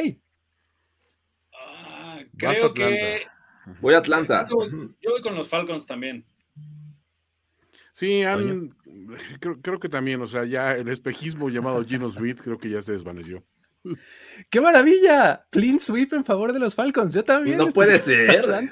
Ah, 1.53 2.19
creo 2.37 2.73
que... 2.73 3.21
Voy 3.79 3.93
a 3.93 3.99
Atlanta. 3.99 4.47
yo 4.49 5.11
voy 5.11 5.21
con 5.21 5.35
los 5.35 5.47
Falcons 5.47 5.85
también. 5.85 6.25
Sí, 7.91 8.23
creo, 9.61 9.79
que 9.79 9.89
también, 9.89 10.21
o 10.21 10.27
sea, 10.27 10.45
ya 10.45 10.73
el 10.73 10.87
espejismo 10.87 11.49
llamado 11.49 11.83
Gino 11.83 12.09
Smith 12.09 12.39
creo 12.41 12.57
que 12.57 12.69
ya 12.69 12.81
se 12.81 12.93
desvaneció. 12.93 13.43
¡Qué 14.49 14.61
maravilla! 14.61 15.45
Clean 15.49 15.79
sweep 15.79 16.13
en 16.13 16.25
favor 16.25 16.53
de 16.53 16.59
los 16.59 16.75
Falcons. 16.75 17.13
Yo 17.13 17.23
también. 17.23 17.57
No 17.57 17.67
puede 17.67 17.99
ser. 17.99 18.29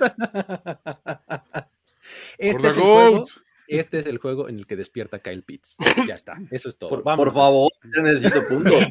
este 2.38 2.68
es 2.68 2.78
el 2.78 2.84
juego. 2.84 3.26
este 3.68 4.00
es 4.00 4.06
el 4.06 4.18
juego 4.20 4.50
en 4.50 4.60
el 4.60 4.66
que 4.66 4.76
despierta 4.76 5.20
Kyle 5.20 5.44
Pitts. 5.44 5.78
Ya 6.08 6.16
está, 6.16 6.38
eso 6.52 6.70
es 6.70 6.78
todo. 6.78 7.02
Por, 7.02 7.16
por 7.16 7.34
favor, 7.34 7.72
ya 7.96 8.02
necesito 8.02 8.48
puntos. 8.48 8.84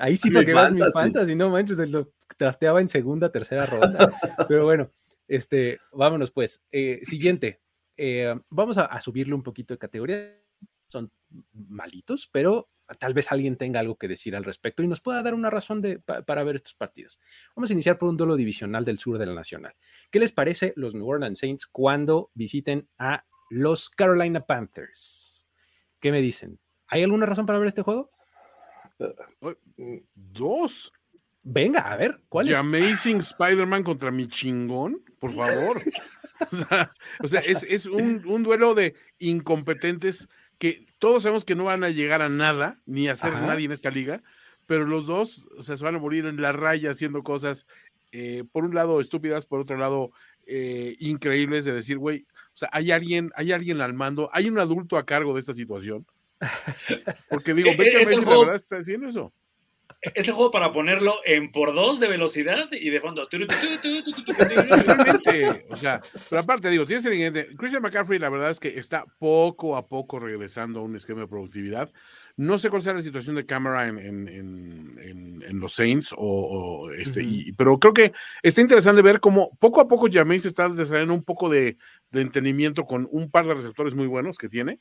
ahí 0.00 0.16
sí 0.16 0.30
para 0.30 0.44
que 0.44 0.54
veas 0.54 0.72
mi 0.72 0.82
fantasy, 0.92 1.34
no 1.34 1.50
manches, 1.50 1.78
lo 1.90 2.12
trasteaba 2.36 2.80
en 2.80 2.88
segunda, 2.88 3.30
tercera 3.30 3.66
ronda. 3.66 4.12
Pero 4.48 4.64
bueno, 4.64 4.90
este, 5.28 5.78
vámonos 5.92 6.30
pues. 6.30 6.62
Eh, 6.70 7.00
siguiente, 7.04 7.60
eh, 7.96 8.34
vamos 8.50 8.78
a, 8.78 9.00
subirle 9.00 9.34
un 9.34 9.42
poquito 9.42 9.74
de 9.74 9.78
categoría. 9.78 10.40
Son 10.88 11.10
malitos, 11.52 12.28
pero 12.30 12.70
tal 12.98 13.14
vez 13.14 13.32
alguien 13.32 13.56
tenga 13.56 13.80
algo 13.80 13.96
que 13.96 14.08
decir 14.08 14.36
al 14.36 14.44
respecto 14.44 14.82
y 14.82 14.86
nos 14.86 15.00
pueda 15.00 15.22
dar 15.22 15.34
una 15.34 15.50
razón 15.50 15.80
de, 15.80 15.98
para 15.98 16.44
ver 16.44 16.56
estos 16.56 16.74
partidos. 16.74 17.20
Vamos 17.56 17.70
a 17.70 17.72
iniciar 17.72 17.98
por 17.98 18.08
un 18.08 18.16
duelo 18.16 18.36
divisional 18.36 18.84
del 18.84 18.98
sur 18.98 19.18
de 19.18 19.26
la 19.26 19.34
Nacional. 19.34 19.74
¿Qué 20.10 20.18
les 20.18 20.32
parece 20.32 20.72
los 20.76 20.94
New 20.94 21.06
Orleans 21.06 21.38
Saints 21.38 21.66
cuando 21.66 22.30
visiten 22.34 22.88
a 22.98 23.24
los 23.50 23.90
Carolina 23.90 24.44
Panthers? 24.44 25.48
¿Qué 26.00 26.12
me 26.12 26.20
dicen? 26.20 26.60
¿Hay 26.86 27.02
alguna 27.02 27.26
razón 27.26 27.46
para 27.46 27.58
ver 27.58 27.68
este 27.68 27.82
juego? 27.82 28.10
Dos. 30.14 30.92
Venga, 31.42 31.80
a 31.80 31.96
ver, 31.96 32.22
¿cuál 32.28 32.48
es? 32.48 32.56
Amazing 32.56 33.18
Spider-Man 33.18 33.82
contra 33.82 34.10
mi 34.10 34.28
chingón, 34.28 35.02
por 35.18 35.34
favor. 35.34 35.80
o 37.20 37.26
sea, 37.26 37.40
es, 37.40 37.86
un, 37.86 38.42
duelo 38.42 38.74
de 38.74 38.94
incompetentes 39.18 40.28
que 40.58 40.86
todos 40.98 41.22
sabemos 41.22 41.44
que 41.44 41.54
no 41.54 41.64
van 41.64 41.84
a 41.84 41.90
llegar 41.90 42.22
a 42.22 42.28
nada, 42.28 42.80
ni 42.86 43.08
a 43.08 43.16
ser 43.16 43.34
nadie 43.34 43.66
en 43.66 43.72
esta 43.72 43.90
liga, 43.90 44.22
pero 44.66 44.86
los 44.86 45.06
dos 45.06 45.46
o 45.56 45.62
sea, 45.62 45.76
se 45.76 45.84
van 45.84 45.96
a 45.96 45.98
morir 45.98 46.26
en 46.26 46.40
la 46.40 46.52
raya 46.52 46.90
haciendo 46.90 47.22
cosas, 47.22 47.66
eh, 48.12 48.44
por 48.50 48.64
un 48.64 48.74
lado 48.74 49.00
estúpidas, 49.00 49.46
por 49.46 49.60
otro 49.60 49.76
lado 49.76 50.10
eh, 50.46 50.96
increíbles, 51.00 51.64
de 51.64 51.72
decir, 51.72 51.98
güey, 51.98 52.26
o 52.52 52.56
sea, 52.56 52.68
hay 52.72 52.90
alguien, 52.90 53.30
hay 53.34 53.52
alguien 53.52 53.80
al 53.80 53.94
mando, 53.94 54.30
hay 54.32 54.48
un 54.48 54.58
adulto 54.58 54.96
a 54.96 55.04
cargo 55.06 55.34
de 55.34 55.40
esta 55.40 55.52
situación. 55.52 56.06
Porque 57.30 57.54
digo, 57.54 57.70
Baker 57.70 58.04
Mayfield 58.04 58.28
la 58.28 58.38
verdad 58.38 58.54
está 58.56 58.76
haciendo 58.76 59.08
eso 59.08 59.32
es 60.14 60.28
el 60.28 60.34
juego 60.34 60.50
para 60.50 60.72
ponerlo 60.72 61.16
en 61.24 61.50
por 61.50 61.74
dos 61.74 61.98
de 62.00 62.08
velocidad 62.08 62.68
y 62.72 62.90
de 62.90 63.00
fondo. 63.00 63.26
o 65.70 65.76
sea, 65.76 66.00
pero 66.28 66.42
aparte 66.42 66.68
digo, 66.68 66.84
tienes 66.84 67.06
el 67.06 67.12
siguiente. 67.12 67.48
Christian 67.56 67.82
McCaffrey, 67.82 68.18
la 68.18 68.28
verdad 68.28 68.50
es 68.50 68.60
que 68.60 68.78
está 68.78 69.06
poco 69.18 69.76
a 69.76 69.86
poco 69.86 70.18
regresando 70.18 70.80
a 70.80 70.82
un 70.82 70.96
esquema 70.96 71.20
de 71.20 71.28
productividad. 71.28 71.90
No 72.36 72.58
sé 72.58 72.68
cuál 72.68 72.82
sea 72.82 72.94
la 72.94 73.00
situación 73.00 73.36
de 73.36 73.46
cámara 73.46 73.88
en, 73.88 74.28
en, 74.28 75.60
los 75.60 75.72
Saints, 75.72 76.12
o, 76.16 76.90
este, 76.90 77.24
pero 77.56 77.78
creo 77.78 77.94
que 77.94 78.12
está 78.42 78.60
interesante 78.60 79.02
ver 79.02 79.20
cómo 79.20 79.56
poco 79.60 79.80
a 79.80 79.86
poco 79.86 80.08
Jameis 80.10 80.44
está 80.44 80.68
desarrollando 80.68 81.14
un 81.14 81.22
poco 81.22 81.48
de, 81.48 81.78
de, 82.10 82.20
entendimiento 82.20 82.82
con 82.82 83.08
un 83.12 83.30
par 83.30 83.46
de 83.46 83.54
receptores 83.54 83.94
muy 83.94 84.08
buenos 84.08 84.36
que 84.36 84.48
tiene. 84.48 84.80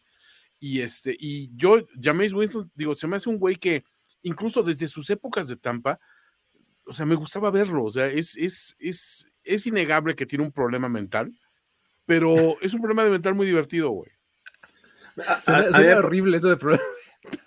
Y 0.60 0.80
este, 0.80 1.16
y 1.18 1.56
yo, 1.56 1.86
Jameis 2.02 2.34
Winston, 2.34 2.72
digo, 2.74 2.96
se 2.96 3.06
me 3.06 3.18
hace 3.18 3.30
un 3.30 3.38
güey 3.38 3.56
que 3.56 3.84
incluso 4.24 4.64
desde 4.64 4.88
sus 4.88 5.10
épocas 5.10 5.48
de 5.48 5.58
Tampa, 5.58 6.00
o 6.86 6.94
sea, 6.94 7.06
me 7.06 7.16
gustaba 7.16 7.52
verlo, 7.52 7.86
o 7.86 7.90
sea, 7.90 8.08
es, 8.08 8.36
es, 8.36 8.76
es, 8.80 9.28
es 9.44 9.68
innegable 9.68 10.16
que 10.16 10.26
tiene 10.26 10.44
un 10.44 10.52
problema 10.52 10.90
mental, 10.90 11.32
pero 12.06 12.60
es 12.62 12.74
un 12.74 12.82
problema 12.82 13.04
de 13.04 13.12
mental 13.12 13.36
muy 13.36 13.46
divertido, 13.46 13.90
güey. 13.92 14.12
Sería 15.44 16.00
horrible 16.00 16.38
eso 16.38 16.50
de 16.50 16.58
problema. 16.58 16.84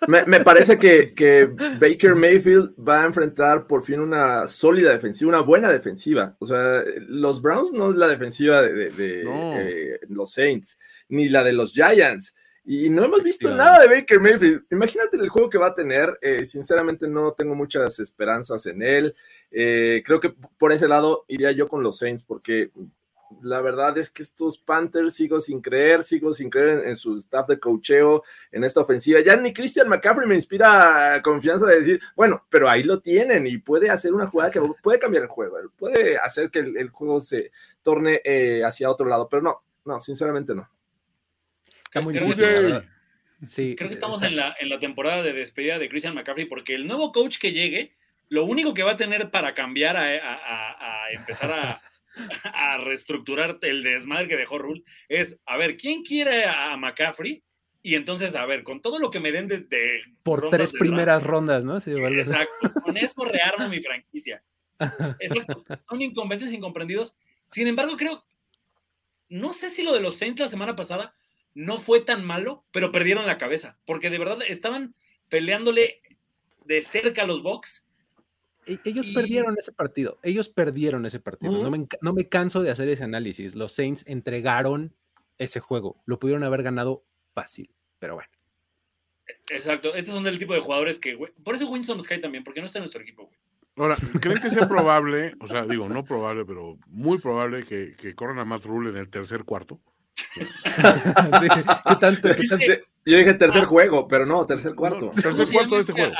Me, 0.07 0.25
me, 0.25 0.39
parece 0.39 0.79
que, 0.79 1.13
que, 1.13 1.45
Baker 1.45 2.15
Mayfield 2.15 2.73
va 2.77 3.03
a 3.03 3.05
enfrentar 3.05 3.67
por 3.67 3.83
fin 3.83 3.99
una 3.99 4.47
sólida 4.47 4.91
defensiva, 4.91 5.29
una 5.29 5.41
buena 5.41 5.69
defensiva. 5.69 6.35
O 6.39 6.47
sea, 6.47 6.83
los 7.07 7.43
Browns 7.43 7.73
no 7.73 7.91
es 7.91 7.95
la 7.95 8.07
defensiva 8.07 8.63
de, 8.63 8.89
de, 8.89 9.23
eh, 9.27 9.99
los 10.09 10.31
Saints, 10.31 10.79
ni 11.09 11.29
la 11.29 11.43
de 11.43 11.53
los 11.53 11.73
Giants. 11.73 12.33
Y 12.69 12.89
no 12.89 13.05
hemos 13.05 13.23
visto 13.23 13.49
nada 13.49 13.79
de 13.79 13.87
Baker 13.87 14.19
Mayfield. 14.19 14.65
Imagínate 14.71 15.15
el 15.15 15.29
juego 15.29 15.49
que 15.49 15.57
va 15.57 15.67
a 15.67 15.73
tener. 15.73 16.19
Eh, 16.21 16.43
sinceramente 16.43 17.07
no 17.07 17.31
tengo 17.31 17.55
muchas 17.55 17.97
esperanzas 17.99 18.65
en 18.65 18.81
él. 18.81 19.15
Eh, 19.51 20.03
creo 20.05 20.19
que 20.19 20.35
por 20.57 20.73
ese 20.73 20.89
lado 20.89 21.23
iría 21.29 21.53
yo 21.53 21.69
con 21.69 21.81
los 21.81 21.97
Saints 21.99 22.25
porque 22.25 22.71
la 23.41 23.61
verdad 23.61 23.97
es 23.97 24.09
que 24.09 24.21
estos 24.21 24.57
Panthers 24.57 25.13
sigo 25.13 25.39
sin 25.39 25.61
creer, 25.61 26.03
sigo 26.03 26.33
sin 26.33 26.49
creer 26.49 26.85
en, 26.85 26.97
su 26.97 27.15
staff 27.15 27.47
de 27.47 27.57
cocheo, 27.57 28.23
en 28.51 28.65
esta 28.65 28.81
ofensiva. 28.81 29.21
Ya 29.21 29.37
ni 29.37 29.53
Christian 29.53 29.87
McCaffrey 29.87 30.27
me 30.27 30.35
inspira 30.35 31.21
confianza 31.23 31.67
de 31.67 31.79
decir, 31.79 32.01
bueno, 32.17 32.45
pero 32.49 32.67
ahí 32.67 32.83
lo 32.83 32.99
tienen 32.99 33.47
y 33.47 33.59
puede 33.59 33.89
hacer 33.89 34.13
una 34.13 34.27
jugada 34.27 34.51
que 34.51 34.61
puede 34.83 34.99
cambiar 34.99 35.23
el 35.23 35.29
juego, 35.29 35.55
puede 35.77 36.17
hacer 36.17 36.51
que 36.51 36.59
el, 36.59 36.89
juego 36.89 37.21
se 37.21 37.49
torne 37.81 38.19
eh, 38.25 38.61
hacia 38.65 38.89
otro 38.89 39.07
lado, 39.07 39.29
pero 39.29 39.41
no, 39.41 39.63
no, 39.85 40.01
sinceramente 40.01 40.53
no. 40.53 40.69
Está 41.87 42.01
muy 42.01 42.13
difícil. 42.13 42.81
Sí, 43.43 43.75
Creo 43.75 43.89
que 43.89 43.93
estamos 43.93 44.23
en 44.23 44.35
la, 44.35 44.55
en 44.59 44.69
la 44.69 44.79
temporada 44.79 45.21
de 45.21 45.33
despedida 45.33 45.77
de 45.77 45.89
Christian 45.89 46.15
McCaffrey 46.15 46.45
porque 46.45 46.73
el 46.73 46.87
nuevo 46.87 47.11
coach 47.11 47.37
que 47.37 47.51
llegue, 47.51 47.95
lo 48.29 48.45
único 48.45 48.73
que 48.73 48.81
va 48.81 48.93
a 48.93 48.97
tener 48.97 49.29
para 49.29 49.53
cambiar 49.53 49.95
a, 49.95 51.11
empezar 51.11 51.51
a, 51.51 51.81
a, 52.43 52.77
reestructurar 52.79 53.59
el 53.61 53.83
desmadre 53.83 54.27
que 54.27 54.37
dejó 54.37 54.57
Rule 54.57 54.83
es, 55.07 55.37
a 55.45 55.55
ver, 55.57 55.77
¿quién 55.77 56.03
quiere 56.03 56.45
a 56.45 56.75
McCaffrey? 56.77 57.43
Y 57.83 57.95
entonces, 57.95 58.35
a 58.35 58.45
ver, 58.45 58.63
con 58.63 58.81
todo 58.81 58.99
lo 58.99 59.11
que 59.11 59.19
me 59.19 59.31
den 59.31 59.47
de... 59.47 60.01
Por 60.23 60.49
tres 60.49 60.73
primeras 60.73 61.23
rondas, 61.23 61.63
¿no? 61.63 61.79
Sí, 61.79 61.91
exacto, 61.91 62.81
con 62.81 62.97
eso 62.97 63.23
rearmo 63.23 63.69
mi 63.69 63.81
franquicia. 63.81 64.43
son 65.89 66.01
inconvenientes 66.01 66.53
incomprendidos. 66.53 67.15
Sin 67.45 67.67
embargo, 67.67 67.95
creo, 67.95 68.25
no 69.29 69.53
sé 69.53 69.69
si 69.69 69.83
lo 69.83 69.93
de 69.93 70.01
los 70.01 70.17
Saints 70.17 70.41
la 70.41 70.47
semana 70.47 70.75
pasada 70.75 71.15
no 71.57 71.79
fue 71.79 72.01
tan 72.01 72.23
malo, 72.23 72.63
pero 72.71 72.91
perdieron 72.91 73.25
la 73.25 73.39
cabeza, 73.39 73.79
porque 73.87 74.11
de 74.11 74.19
verdad 74.19 74.37
estaban 74.47 74.93
peleándole 75.27 76.01
de 76.65 76.83
cerca 76.83 77.23
a 77.23 77.25
los 77.25 77.41
Bucks. 77.41 77.87
E, 78.67 78.77
ellos 78.85 79.07
perdieron 79.07 79.55
ese 79.57 79.71
partido, 79.71 80.19
ellos 80.21 80.49
perdieron 80.49 81.07
ese 81.07 81.19
partido. 81.19 81.51
no, 81.51 81.71
me, 81.71 81.87
no 81.99 82.13
me 82.13 82.29
canso 82.29 82.61
de 82.61 82.69
hacer 82.69 82.87
ese 82.89 83.03
análisis. 83.03 83.55
Los 83.55 83.73
Saints 83.73 84.05
entregaron 84.05 84.93
ese 85.39 85.59
juego, 85.59 85.99
lo 86.05 86.19
pudieron 86.19 86.43
haber 86.43 86.61
ganado 86.61 87.03
fácil, 87.33 87.71
pero 87.97 88.13
bueno. 88.13 88.29
Exacto, 89.49 89.95
estos 89.95 90.13
son 90.13 90.27
el 90.27 90.37
tipo 90.37 90.53
de 90.53 90.59
jugadores 90.59 90.99
que, 90.99 91.17
por 91.43 91.55
eso 91.55 91.67
Winston 91.71 91.97
nos 91.97 92.07
cae 92.07 92.19
también, 92.19 92.43
porque 92.43 92.59
no 92.59 92.67
está 92.67 92.77
en 92.77 92.83
nuestro 92.83 93.01
equipo, 93.01 93.25
güey. 93.25 93.37
Ahora, 93.77 93.97
¿creen 94.21 94.41
que 94.41 94.51
sea 94.51 94.67
probable, 94.67 95.33
o 95.39 95.47
sea, 95.47 95.65
digo, 95.65 95.89
no 95.89 96.03
probable, 96.03 96.45
pero 96.45 96.77
muy 96.85 97.17
probable 97.17 97.63
que, 97.63 97.95
que 97.95 98.13
corran 98.13 98.37
a 98.37 98.45
más 98.45 98.63
Rule 98.63 98.91
en 98.91 98.97
el 98.97 99.09
tercer 99.09 99.43
cuarto? 99.43 99.81
Yo 103.05 103.17
dije 103.17 103.33
tercer 103.35 103.63
ah. 103.63 103.65
juego, 103.65 104.07
pero 104.07 104.25
no, 104.25 104.45
tercer 104.45 104.75
cuarto. 104.75 105.11
tercer 105.11 105.47
cuarto 105.51 105.75
de 105.75 105.81
este 105.81 105.93
juego. 105.93 106.13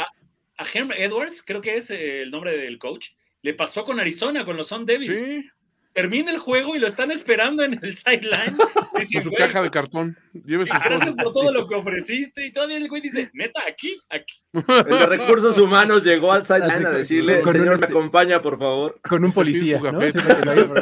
A, 0.58 0.66
Herm 0.74 0.92
Edwards, 0.92 1.44
creo 1.46 1.62
que 1.62 1.78
es 1.78 1.92
el 1.92 2.32
nombre 2.32 2.58
del 2.58 2.80
coach, 2.80 3.10
le 3.42 3.54
pasó 3.54 3.86
con 3.86 4.00
Arizona, 4.00 4.46
con 4.46 4.58
los 4.58 4.68
Son 4.68 4.86
Devils. 4.86 5.20
Sí 5.20 5.50
termina 5.98 6.30
el 6.32 6.38
juego 6.38 6.76
y 6.76 6.80
lo 6.80 6.86
están 6.86 7.10
esperando 7.10 7.64
en 7.64 7.80
el 7.82 7.96
sideline. 7.96 8.56
Con 9.14 9.24
su 9.24 9.32
caja 9.32 9.64
de 9.64 9.72
cartón. 9.72 10.16
Lleve 10.46 10.68
sus 10.68 10.78
Gracias 10.80 11.16
por 11.16 11.34
todo 11.34 11.52
lo 11.52 11.68
que 11.68 11.74
ofreciste. 11.74 12.46
Y 12.46 12.52
todavía 12.52 12.78
el 12.78 12.88
güey 12.88 13.02
dice, 13.02 13.32
neta, 13.34 13.62
aquí, 13.68 14.00
aquí. 14.08 14.36
El 14.54 15.00
de 15.00 15.06
recursos 15.08 15.58
humanos 15.58 16.04
llegó 16.04 16.32
al 16.32 16.46
sideline 16.46 16.86
a 16.86 16.92
decirle, 16.92 17.44
señor, 17.44 17.80
me 17.80 17.88
acompaña, 17.88 18.44
por 18.44 18.60
favor. 18.60 19.00
Con 19.02 19.26
un 19.26 19.32
policía. 19.32 19.82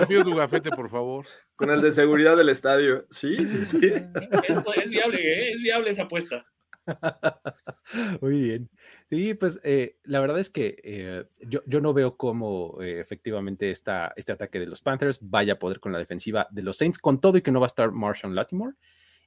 Pido 0.05 0.25
tu 0.25 0.35
gafete, 0.35 0.69
por 0.71 0.89
favor. 0.89 1.25
Con 1.55 1.69
el 1.69 1.81
de 1.81 1.93
seguridad 1.93 2.35
del 2.35 2.49
estadio. 2.49 3.05
Sí, 3.09 3.37
sí, 3.37 3.65
sí. 3.65 3.79
es 3.83 4.89
viable, 4.89 5.19
¿eh? 5.21 5.53
es 5.53 5.61
viable 5.61 5.91
esa 5.91 6.03
apuesta. 6.03 6.45
Muy 8.21 8.41
bien. 8.41 8.69
Sí, 9.09 9.33
pues 9.33 9.59
eh, 9.63 9.97
la 10.03 10.19
verdad 10.19 10.39
es 10.39 10.49
que 10.49 10.77
eh, 10.83 11.25
yo, 11.41 11.61
yo, 11.65 11.81
no 11.81 11.93
veo 11.93 12.17
cómo 12.17 12.81
eh, 12.81 12.99
efectivamente 12.99 13.71
esta, 13.71 14.13
este 14.15 14.31
ataque 14.31 14.59
de 14.59 14.67
los 14.67 14.81
Panthers 14.81 15.19
vaya 15.21 15.53
a 15.53 15.59
poder 15.59 15.79
con 15.79 15.91
la 15.91 15.99
defensiva 15.99 16.47
de 16.51 16.61
los 16.61 16.77
Saints, 16.77 16.99
con 16.99 17.19
todo 17.19 17.37
y 17.37 17.41
que 17.41 17.51
no 17.51 17.59
va 17.59 17.65
a 17.65 17.67
estar 17.67 17.91
Marshall 17.91 18.35
Latimore. 18.35 18.75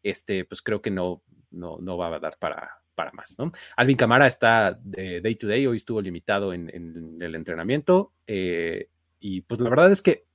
Este, 0.03 0.45
pues 0.45 0.63
creo 0.63 0.81
que 0.81 0.91
no, 0.91 1.23
no, 1.51 1.79
no 1.81 1.97
va 1.97 2.15
a 2.15 2.21
dar 2.21 2.39
para, 2.39 2.81
para 2.95 3.13
más, 3.13 3.37
¿no? 3.39 3.51
Alvin 3.77 3.97
Camara 3.97 4.27
está 4.27 4.79
day 4.83 5.35
to 5.35 5.49
day, 5.49 5.67
hoy 5.67 5.77
estuvo 5.77 6.01
limitado 6.01 6.53
en, 6.53 6.71
en 6.73 7.21
el 7.21 7.35
entrenamiento. 7.35 8.13
y 8.27 9.41
pues 9.43 9.61
la 9.61 9.71
verdad 9.71 9.91
es 9.91 10.03
que 10.03 10.27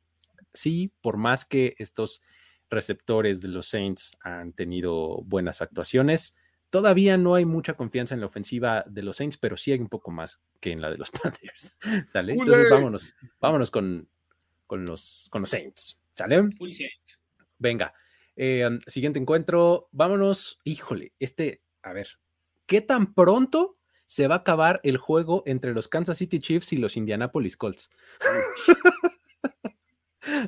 sí, 0.51 0.93
por 1.01 1.17
más 1.17 1.45
que 1.45 1.75
estos 1.77 2.21
receptores 2.69 3.41
de 3.41 3.47
los 3.47 3.67
Saints 3.67 4.17
han 4.21 4.51
tenido 4.51 5.21
buenas 5.23 5.61
actuaciones, 5.61 6.37
Todavía 6.73 7.17
no 7.17 7.35
hay 7.35 7.45
mucha 7.45 7.75
confianza 7.75 8.15
en 8.15 8.21
la 8.21 8.25
ofensiva 8.25 8.83
de 8.87 9.03
los 9.03 9.17
Saints, 9.17 9.37
pero 9.37 9.55
sí 9.57 9.71
hay 9.71 9.79
un 9.79 9.89
poco 9.89 10.09
más 10.09 10.41
que 10.59 10.71
en 10.71 10.81
la 10.81 10.89
de 10.89 10.97
los 10.97 11.11
Panthers. 11.23 11.77
¿Sale? 12.07 12.33
Entonces 12.33 12.67
vámonos, 12.67 13.15
vámonos 13.39 13.69
con, 13.69 14.09
con, 14.65 14.83
los, 14.83 15.27
con 15.29 15.41
los 15.41 15.51
Saints. 15.51 16.01
¿Sale? 16.13 16.49
Venga. 17.59 17.93
Eh, 18.35 18.67
siguiente 18.87 19.19
encuentro. 19.19 19.87
Vámonos. 19.91 20.57
Híjole, 20.63 21.13
este, 21.19 21.61
a 21.83 21.93
ver, 21.93 22.17
¿qué 22.65 22.81
tan 22.81 23.13
pronto 23.13 23.77
se 24.07 24.27
va 24.27 24.33
a 24.33 24.39
acabar 24.39 24.79
el 24.81 24.97
juego 24.97 25.43
entre 25.45 25.75
los 25.75 25.87
Kansas 25.87 26.17
City 26.17 26.39
Chiefs 26.39 26.73
y 26.73 26.77
los 26.77 26.97
Indianapolis 26.97 27.55
Colts? 27.55 27.91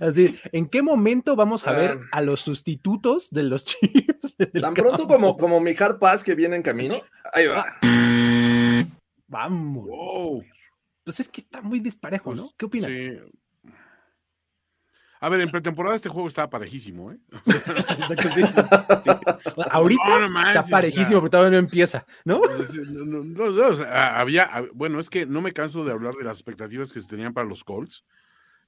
Así, 0.01 0.37
¿en 0.51 0.67
qué 0.67 0.81
momento 0.81 1.35
vamos 1.35 1.65
a 1.67 1.71
ver 1.71 1.99
a 2.11 2.21
los 2.21 2.41
sustitutos 2.41 3.29
de 3.31 3.43
los 3.43 3.65
Chiefs? 3.65 4.37
Tan 4.61 4.73
pronto 4.73 5.07
como, 5.07 5.35
como 5.35 5.59
mi 5.59 5.75
hard 5.77 5.99
pass 5.99 6.23
que 6.23 6.35
viene 6.35 6.55
en 6.55 6.61
camino. 6.61 6.95
Ahí 7.33 7.47
va. 7.47 7.65
Vamos. 9.27 10.45
Pues 11.03 11.19
es 11.19 11.29
que 11.29 11.41
está 11.41 11.61
muy 11.61 11.79
disparejo, 11.79 12.33
¿no? 12.33 12.43
Pues 12.43 12.55
¿Qué 12.57 12.65
opinas? 12.65 12.89
Sí. 12.89 13.19
A 15.21 15.29
ver, 15.29 15.41
en 15.41 15.49
pretemporada 15.49 15.95
este 15.95 16.09
juego 16.09 16.27
estaba 16.27 16.49
parejísimo, 16.49 17.11
¿eh? 17.11 17.17
Exacto, 17.45 18.29
sí. 18.29 18.41
Ahorita 19.71 20.03
está 20.47 20.65
parejísimo, 20.65 21.19
pero 21.21 21.29
todavía 21.31 21.51
no 21.51 21.57
empieza, 21.57 22.05
¿no? 22.25 22.41
había, 23.91 24.67
bueno, 24.73 24.99
es 24.99 25.09
que 25.09 25.25
no 25.25 25.41
me 25.41 25.53
canso 25.53 25.83
de 25.83 25.93
hablar 25.93 26.15
de 26.15 26.25
las 26.25 26.37
expectativas 26.37 26.91
que 26.91 26.99
se 26.99 27.07
tenían 27.07 27.33
para 27.33 27.47
los 27.47 27.63
Colts. 27.63 28.03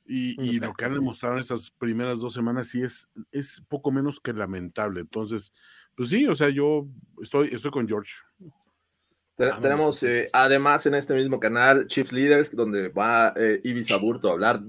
Y, 0.09 0.59
lo 0.59 0.73
que 0.73 0.85
han 0.85 0.93
demostrado 0.93 1.35
en 1.35 1.41
estas 1.41 1.69
primeras 1.71 2.19
dos 2.19 2.33
semanas 2.33 2.69
sí 2.69 2.81
es, 2.81 3.09
es 3.31 3.61
poco 3.67 3.91
menos 3.91 4.19
que 4.19 4.31
lamentable. 4.31 5.01
Entonces, 5.01 5.51
pues 5.95 6.09
sí, 6.09 6.25
o 6.27 6.33
sea, 6.33 6.49
yo 6.49 6.87
estoy, 7.21 7.49
estoy 7.51 7.71
con 7.71 7.87
George. 7.87 8.13
tenemos 9.35 10.01
eh, 10.03 10.25
además 10.31 10.85
en 10.85 10.95
este 10.95 11.13
mismo 11.13 11.39
canal 11.39 11.87
Chiefs 11.87 12.13
Leaders, 12.13 12.55
donde 12.55 12.89
va 12.89 13.33
eh, 13.35 13.59
Ibis 13.63 13.91
Aburto 13.91 14.29
a 14.29 14.33
hablar 14.33 14.61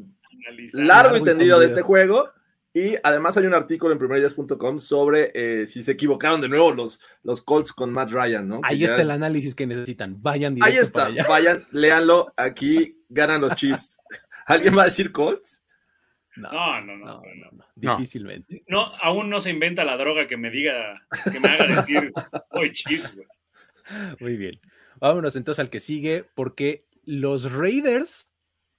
largo 0.73 1.17
y 1.17 1.23
tendido 1.23 1.61
de 1.61 1.67
este 1.67 1.83
juego. 1.83 2.31
Y 2.75 2.95
además 3.03 3.37
hay 3.37 3.47
un 3.47 3.55
artículo 3.55 3.93
en 3.93 3.99
primeridías.com 3.99 4.79
sobre 4.79 5.31
eh, 5.35 5.67
si 5.67 5.83
se 5.83 5.93
equivocaron 5.93 6.41
de 6.41 6.49
nuevo 6.49 6.73
los, 6.73 7.01
los 7.23 7.43
Colts 7.43 7.73
con 7.73 7.93
Matt 7.93 8.11
Ryan, 8.11 8.47
¿no? 8.47 8.61
Ahí 8.63 8.85
está 8.85 9.03
el 9.03 9.11
análisis 9.11 9.55
que 9.55 9.67
necesitan. 9.67 10.21
Vayan 10.23 10.57
Ahí 10.61 10.77
está, 10.77 11.11
vayan, 11.29 11.63
léanlo. 11.73 12.33
Aquí 12.37 13.03
ganan 13.09 13.41
los 13.41 13.55
Chiefs. 13.55 13.99
¿Alguien 14.49 14.77
va 14.77 14.83
a 14.83 14.87
decir 14.87 15.13
Colts? 15.13 15.63
No, 16.37 16.81
no, 16.81 16.97
no, 16.97 17.23
Difícilmente. 17.75 18.63
No, 18.69 18.85
aún 19.03 19.29
no 19.29 19.41
se 19.41 19.51
inventa 19.51 19.85
la 19.85 19.97
droga 19.97 20.27
que 20.27 20.37
me 20.37 20.51
diga, 20.51 21.03
que 21.31 21.41
me 21.41 21.49
haga 21.49 21.77
decir, 21.77 22.13
hoy 22.51 22.73
Chiefs, 22.73 23.15
Muy 24.21 24.37
bien. 24.37 24.61
Vámonos 25.01 25.37
entonces 25.37 25.61
al 25.61 25.71
que 25.71 25.81
sigue, 25.81 26.25
porque 26.35 26.87
los 27.05 27.53
Raiders 27.53 28.33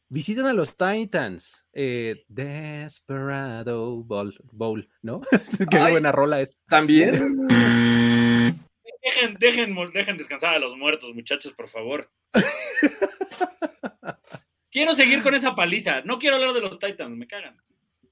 visitan 0.07 0.47
a 0.47 0.53
los 0.53 0.75
Titans. 0.75 1.65
Eh, 1.73 2.23
Desperado 2.27 4.03
Bowl, 4.03 4.89
¿no? 5.01 5.21
Qué 5.69 5.77
buena 5.77 6.11
rola 6.11 6.41
es. 6.41 6.57
También. 6.67 7.47
Dejen, 9.01 9.37
dejen, 9.39 9.75
dejen 9.91 10.17
descansar 10.17 10.55
a 10.55 10.59
los 10.59 10.77
muertos, 10.77 11.15
muchachos, 11.15 11.53
por 11.53 11.67
favor. 11.67 12.11
Quiero 14.71 14.93
seguir 14.93 15.23
con 15.23 15.33
esa 15.33 15.55
paliza. 15.55 16.01
No 16.01 16.19
quiero 16.19 16.35
hablar 16.35 16.53
de 16.53 16.61
los 16.61 16.79
Titans, 16.79 17.17
me 17.17 17.27
cagan. 17.27 17.57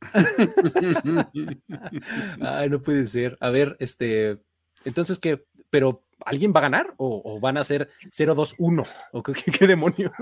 Ay, 2.41 2.69
no 2.69 2.81
puede 2.81 3.05
ser. 3.05 3.37
A 3.39 3.49
ver, 3.49 3.75
este, 3.79 4.37
entonces 4.85 5.19
qué, 5.19 5.43
pero 5.69 6.03
¿alguien 6.25 6.53
va 6.55 6.59
a 6.59 6.63
ganar 6.63 6.93
o, 6.97 7.39
van 7.39 7.57
a 7.57 7.63
ser 7.63 7.89
0-2-1? 8.11 8.87
¿O 9.11 9.23
qué, 9.23 9.67
demonios? 9.67 10.11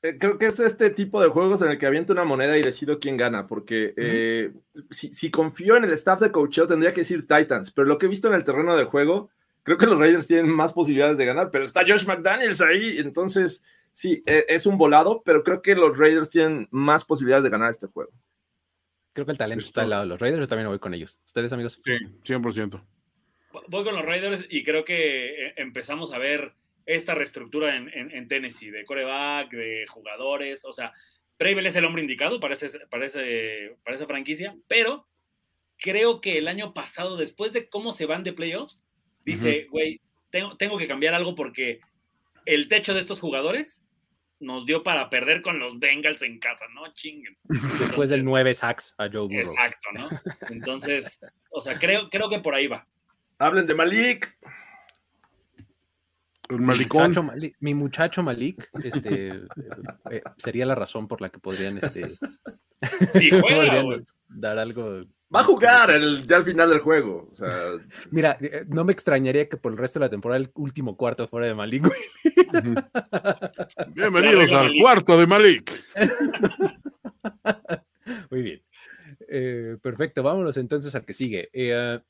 Eh, 0.00 0.10
eh, 0.10 0.16
creo 0.16 0.38
que 0.38 0.46
es 0.46 0.60
este 0.60 0.90
tipo 0.90 1.20
de 1.20 1.26
juegos 1.26 1.60
en 1.60 1.70
el 1.70 1.78
que 1.78 1.86
aviento 1.86 2.12
una 2.12 2.22
moneda 2.22 2.56
y 2.56 2.62
decido 2.62 3.00
quién 3.00 3.16
gana, 3.16 3.48
porque 3.48 3.94
eh, 3.96 4.52
si, 4.90 5.28
confío 5.32 5.76
en 5.76 5.82
el 5.82 5.92
staff 5.92 6.20
de 6.20 6.30
coacheo 6.30 6.68
tendría 6.68 6.92
que 6.92 7.00
decir 7.00 7.26
Titans, 7.26 7.72
pero 7.72 7.88
lo 7.88 7.98
que 7.98 8.06
he 8.06 8.08
visto 8.08 8.28
en 8.28 8.34
el 8.34 8.44
terreno 8.44 8.76
de 8.76 8.84
juego, 8.84 9.30
creo 9.64 9.76
que 9.76 9.86
los 9.86 9.98
Raiders 9.98 10.28
tienen 10.28 10.54
más 10.54 10.72
posibilidades 10.72 11.18
de 11.18 11.26
ganar, 11.26 11.50
pero 11.50 11.64
está 11.64 11.80
Josh 11.80 12.06
McDaniels 12.06 12.60
ahí, 12.60 12.98
entonces 12.98 13.64
sí, 13.98 14.22
e, 14.26 14.44
es 14.48 14.64
un 14.64 14.78
volado, 14.78 15.22
pero 15.24 15.42
creo 15.42 15.60
que 15.60 15.74
los 15.74 15.98
Raiders 15.98 16.30
tienen 16.30 16.68
más 16.70 17.04
posibilidades 17.04 17.42
de 17.42 17.50
ganar 17.50 17.70
este 17.70 17.88
juego. 17.88 18.12
Creo 19.12 19.26
que 19.26 19.32
el 19.32 19.38
talento 19.38 19.64
está 19.64 19.82
al 19.82 19.90
lado 19.90 20.02
de 20.02 20.08
los 20.08 20.20
Raiders, 20.20 20.42
yo 20.42 20.46
también 20.46 20.68
voy 20.68 20.78
con 20.78 20.94
ellos. 20.94 21.18
¿Ustedes, 21.26 21.52
amigos? 21.52 21.80
Sí, 21.84 21.98
100%. 22.22 22.80
Voy 23.66 23.84
con 23.84 23.96
los 23.96 24.04
Raiders 24.04 24.46
y 24.48 24.62
creo 24.62 24.84
que 24.84 25.46
eh, 25.46 25.54
empezamos 25.56 26.12
a 26.12 26.18
ver 26.18 26.52
esta 26.86 27.16
reestructura 27.16 27.76
en, 27.76 28.28
Tennessee, 28.28 28.70
de 28.70 28.84
coreback, 28.84 29.50
de 29.50 29.84
jugadores, 29.88 30.64
o 30.64 30.72
sea, 30.72 30.92
Prevel 31.36 31.66
es 31.66 31.76
el 31.76 31.84
hombre 31.84 32.00
indicado 32.00 32.40
para, 32.40 32.56
para, 32.88 33.04
esa 33.04 34.06
franquicia, 34.06 34.56
pero 34.68 35.06
creo 35.76 36.20
que 36.20 36.38
el 36.38 36.48
año 36.48 36.72
pasado, 36.72 37.16
después 37.16 37.52
de 37.52 37.68
cómo 37.68 37.92
se 37.92 38.06
van 38.06 38.22
de 38.22 38.32
playoffs, 38.32 38.82
dice, 39.24 39.66
güey, 39.70 40.00
tengo, 40.30 40.56
tengo 40.56 40.78
que 40.78 40.88
cambiar 40.88 41.14
algo 41.14 41.34
porque 41.34 41.80
el 42.46 42.68
techo 42.68 42.94
de 42.94 43.00
estos 43.00 43.20
jugadores 43.20 43.84
nos 44.40 44.66
dio 44.66 44.82
para 44.82 45.10
perder 45.10 45.42
con 45.42 45.58
los 45.58 45.78
Bengals 45.78 46.22
en 46.22 46.38
casa, 46.38 46.66
¿no? 46.74 46.92
Chinguen. 46.92 47.36
Después 47.78 48.10
del 48.10 48.24
9 48.24 48.54
sacks 48.54 48.94
a 48.98 49.08
Joe 49.08 49.26
Burrow. 49.26 49.40
Exacto, 49.40 49.88
¿no? 49.92 50.08
Entonces, 50.50 51.20
o 51.50 51.60
sea, 51.60 51.78
creo, 51.78 52.08
creo 52.08 52.28
que 52.28 52.40
por 52.40 52.54
ahí 52.54 52.66
va. 52.66 52.86
Hablen 53.38 53.66
de 53.66 53.74
Malik. 53.74 54.36
El 56.48 56.60
Muchacho 56.60 57.22
Malik, 57.22 57.56
mi 57.60 57.74
muchacho 57.74 58.22
Malik 58.22 58.70
este, 58.82 59.28
eh, 59.28 59.46
eh, 60.10 60.22
sería 60.38 60.64
la 60.64 60.74
razón 60.74 61.06
por 61.06 61.20
la 61.20 61.28
que 61.28 61.38
podrían, 61.38 61.76
este, 61.76 62.16
sí, 63.12 63.30
juega, 63.30 63.84
dar 64.28 64.58
algo 64.58 65.04
Va 65.34 65.40
a 65.40 65.44
jugar 65.44 65.90
el, 65.90 66.26
ya 66.26 66.36
al 66.36 66.44
final 66.44 66.70
del 66.70 66.78
juego. 66.78 67.28
O 67.30 67.34
sea... 67.34 67.72
Mira, 68.10 68.38
eh, 68.40 68.64
no 68.66 68.84
me 68.84 68.92
extrañaría 68.92 69.48
que 69.48 69.58
por 69.58 69.72
el 69.72 69.78
resto 69.78 69.98
de 69.98 70.06
la 70.06 70.10
temporada 70.10 70.40
el 70.40 70.50
último 70.54 70.96
cuarto 70.96 71.28
fuera 71.28 71.46
de 71.46 71.54
Malik. 71.54 71.86
Bienvenidos 73.90 74.52
al 74.52 74.72
cuarto 74.80 75.18
de 75.18 75.26
Malik. 75.26 75.70
Muy 78.30 78.42
bien. 78.42 78.62
Eh, 79.28 79.76
perfecto, 79.82 80.22
vámonos 80.22 80.56
entonces 80.56 80.94
al 80.94 81.04
que 81.04 81.12
sigue. 81.12 81.50
Eh, 81.52 82.00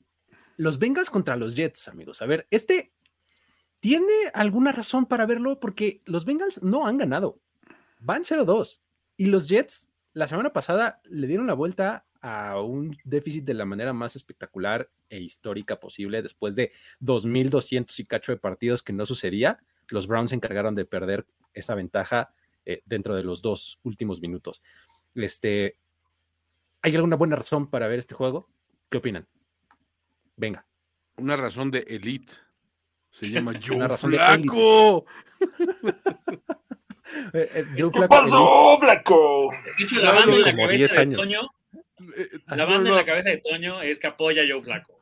los 0.55 0.79
Bengals 0.79 1.09
contra 1.09 1.35
los 1.35 1.55
Jets, 1.55 1.89
amigos. 1.89 2.21
A 2.21 2.25
ver, 2.25 2.47
este 2.51 2.93
tiene 3.81 4.13
alguna 4.33 4.71
razón 4.71 5.05
para 5.05 5.25
verlo 5.25 5.59
porque 5.59 6.01
los 6.05 6.23
Bengals 6.23 6.63
no 6.63 6.87
han 6.87 6.97
ganado. 6.97 7.41
Van 7.99 8.23
0-2. 8.23 8.79
Y 9.17 9.25
los 9.25 9.49
Jets 9.49 9.89
la 10.13 10.27
semana 10.27 10.53
pasada 10.53 11.01
le 11.03 11.27
dieron 11.27 11.47
la 11.47 11.53
vuelta 11.53 12.05
a 12.21 12.61
un 12.61 12.97
déficit 13.03 13.45
de 13.45 13.53
la 13.53 13.65
manera 13.65 13.93
más 13.93 14.15
espectacular 14.15 14.89
e 15.09 15.19
histórica 15.19 15.79
posible 15.79 16.21
después 16.21 16.55
de 16.55 16.71
2.200 17.01 17.99
y 17.99 18.05
cacho 18.05 18.31
de 18.31 18.37
partidos 18.37 18.83
que 18.83 18.93
no 18.93 19.05
sucedía. 19.05 19.59
Los 19.87 20.07
Browns 20.07 20.29
se 20.31 20.35
encargaron 20.35 20.75
de 20.75 20.85
perder 20.85 21.25
esa 21.53 21.75
ventaja 21.75 22.33
eh, 22.65 22.81
dentro 22.85 23.15
de 23.15 23.23
los 23.23 23.41
dos 23.41 23.79
últimos 23.83 24.21
minutos. 24.21 24.61
Este, 25.15 25.77
¿Hay 26.81 26.95
alguna 26.95 27.15
buena 27.15 27.35
razón 27.35 27.69
para 27.69 27.87
ver 27.87 27.99
este 27.99 28.15
juego? 28.15 28.49
¿Qué 28.89 28.97
opinan? 28.97 29.27
Venga. 30.35 30.65
Una 31.17 31.35
razón 31.35 31.71
de 31.71 31.79
elite. 31.79 32.33
Se 33.09 33.27
llama 33.31 33.53
Joe 33.61 33.97
Flaco. 33.97 35.05
Eh, 37.33 37.49
eh, 37.55 37.65
¿Qué 37.75 38.07
pasó, 38.07 38.77
Flaco? 38.79 39.51
la 39.99 40.11
banda 40.11 40.31
en 40.31 40.41
la 40.43 40.55
cabeza 40.55 41.03
de 41.03 41.15
Toño, 41.15 41.39
la 42.47 42.65
banda 42.65 42.89
en 42.89 42.95
la 42.95 43.05
cabeza 43.05 43.29
de 43.29 43.37
Toño 43.37 43.81
es 43.81 43.99
que 43.99 44.07
apoya 44.07 44.43
a 44.43 44.45
Joe 44.49 44.61
Flaco. 44.61 44.99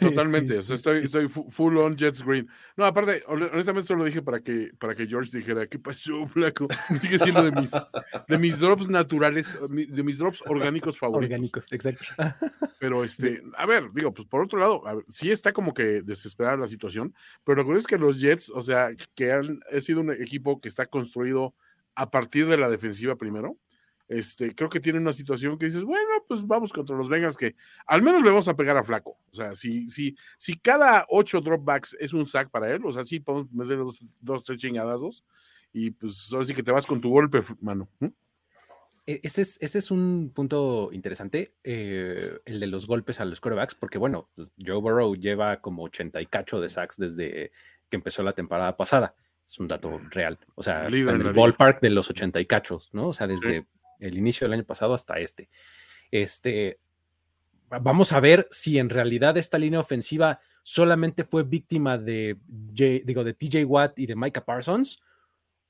Totalmente, 0.00 0.58
estoy, 0.58 1.04
estoy 1.04 1.28
full 1.28 1.76
on 1.76 1.96
Jets 1.96 2.24
Green. 2.24 2.48
No, 2.76 2.84
aparte, 2.84 3.22
honestamente 3.26 3.86
solo 3.86 4.04
dije 4.04 4.22
para 4.22 4.40
que, 4.40 4.70
para 4.78 4.94
que 4.94 5.06
George 5.06 5.36
dijera, 5.36 5.66
¿qué 5.66 5.78
pasó, 5.78 6.26
flaco? 6.26 6.68
Sigue 6.98 7.18
siendo 7.18 7.42
de 7.42 7.52
mis, 7.52 7.70
de 8.28 8.38
mis 8.38 8.58
drops 8.58 8.88
naturales, 8.88 9.58
de 9.68 10.02
mis 10.02 10.18
drops 10.18 10.42
orgánicos 10.46 10.98
favoritos. 10.98 11.32
Orgánicos, 11.32 11.72
exacto. 11.72 12.06
Pero, 12.78 13.04
este, 13.04 13.42
a 13.56 13.66
ver, 13.66 13.90
digo, 13.92 14.12
pues 14.12 14.26
por 14.26 14.42
otro 14.42 14.58
lado, 14.58 14.82
sí 15.08 15.30
está 15.30 15.52
como 15.52 15.74
que 15.74 16.02
desesperada 16.02 16.56
la 16.56 16.66
situación, 16.66 17.14
pero 17.44 17.62
lo 17.62 17.72
que 17.72 17.78
es 17.78 17.86
que 17.86 17.98
los 17.98 18.20
Jets, 18.20 18.50
o 18.50 18.62
sea, 18.62 18.90
que 19.14 19.32
han 19.32 19.60
sido 19.80 20.00
un 20.00 20.12
equipo 20.12 20.60
que 20.60 20.68
está 20.68 20.86
construido 20.86 21.54
a 21.94 22.10
partir 22.10 22.46
de 22.46 22.56
la 22.56 22.70
defensiva 22.70 23.16
primero, 23.16 23.56
este, 24.08 24.54
creo 24.54 24.70
que 24.70 24.80
tiene 24.80 24.98
una 24.98 25.12
situación 25.12 25.58
que 25.58 25.66
dices, 25.66 25.84
bueno, 25.84 26.24
pues 26.26 26.46
vamos 26.46 26.72
contra 26.72 26.96
los 26.96 27.10
Bengals 27.10 27.36
que 27.36 27.54
al 27.86 28.02
menos 28.02 28.22
le 28.22 28.30
vamos 28.30 28.48
a 28.48 28.56
pegar 28.56 28.76
a 28.76 28.82
Flaco. 28.82 29.16
O 29.30 29.34
sea, 29.34 29.54
si, 29.54 29.86
si, 29.88 30.16
si 30.38 30.58
cada 30.58 31.04
ocho 31.10 31.42
dropbacks 31.42 31.94
es 32.00 32.14
un 32.14 32.24
sack 32.24 32.50
para 32.50 32.70
él, 32.70 32.80
o 32.84 32.90
sea, 32.90 33.04
sí 33.04 33.20
podemos 33.20 33.52
meter 33.52 33.76
dos, 33.76 34.02
dos 34.20 34.42
tres 34.44 34.60
chingadazos 34.60 35.24
y 35.74 35.90
pues 35.90 36.30
ahora 36.32 36.46
sí 36.46 36.54
que 36.54 36.62
te 36.62 36.72
vas 36.72 36.86
con 36.86 37.02
tu 37.02 37.10
golpe, 37.10 37.42
mano. 37.60 37.88
E, 39.06 39.20
ese 39.22 39.42
es, 39.42 39.58
ese 39.60 39.78
es 39.78 39.90
un 39.90 40.32
punto 40.34 40.88
interesante, 40.92 41.52
eh, 41.62 42.38
el 42.46 42.60
de 42.60 42.66
los 42.66 42.86
golpes 42.86 43.20
a 43.20 43.26
los 43.26 43.40
quarterbacks, 43.40 43.74
porque 43.74 43.98
bueno, 43.98 44.30
pues, 44.34 44.54
Joe 44.58 44.80
Burrow 44.80 45.16
lleva 45.16 45.60
como 45.60 45.82
80 45.82 46.22
y 46.22 46.26
cacho 46.26 46.62
de 46.62 46.70
sacks 46.70 46.96
desde 46.96 47.52
que 47.90 47.96
empezó 47.96 48.22
la 48.22 48.32
temporada 48.32 48.74
pasada. 48.76 49.14
Es 49.46 49.58
un 49.58 49.68
dato 49.68 49.98
real. 50.10 50.38
O 50.56 50.62
sea, 50.62 50.86
en 50.88 50.94
el 50.94 51.32
ballpark 51.32 51.80
de 51.80 51.88
los 51.88 52.10
80 52.10 52.38
y 52.38 52.44
cachos, 52.44 52.90
¿no? 52.92 53.08
O 53.08 53.12
sea, 53.14 53.26
desde 53.26 53.66
el 53.98 54.16
inicio 54.16 54.46
del 54.46 54.54
año 54.54 54.64
pasado 54.64 54.94
hasta 54.94 55.18
este. 55.18 55.48
Este, 56.10 56.78
vamos 57.68 58.12
a 58.12 58.20
ver 58.20 58.48
si 58.50 58.78
en 58.78 58.88
realidad 58.88 59.36
esta 59.36 59.58
línea 59.58 59.80
ofensiva 59.80 60.40
solamente 60.62 61.24
fue 61.24 61.44
víctima 61.44 61.98
de, 61.98 62.36
digo, 62.46 63.24
de 63.24 63.34
TJ 63.34 63.64
Watt 63.64 63.98
y 63.98 64.06
de 64.06 64.16
Micah 64.16 64.44
Parsons 64.44 65.02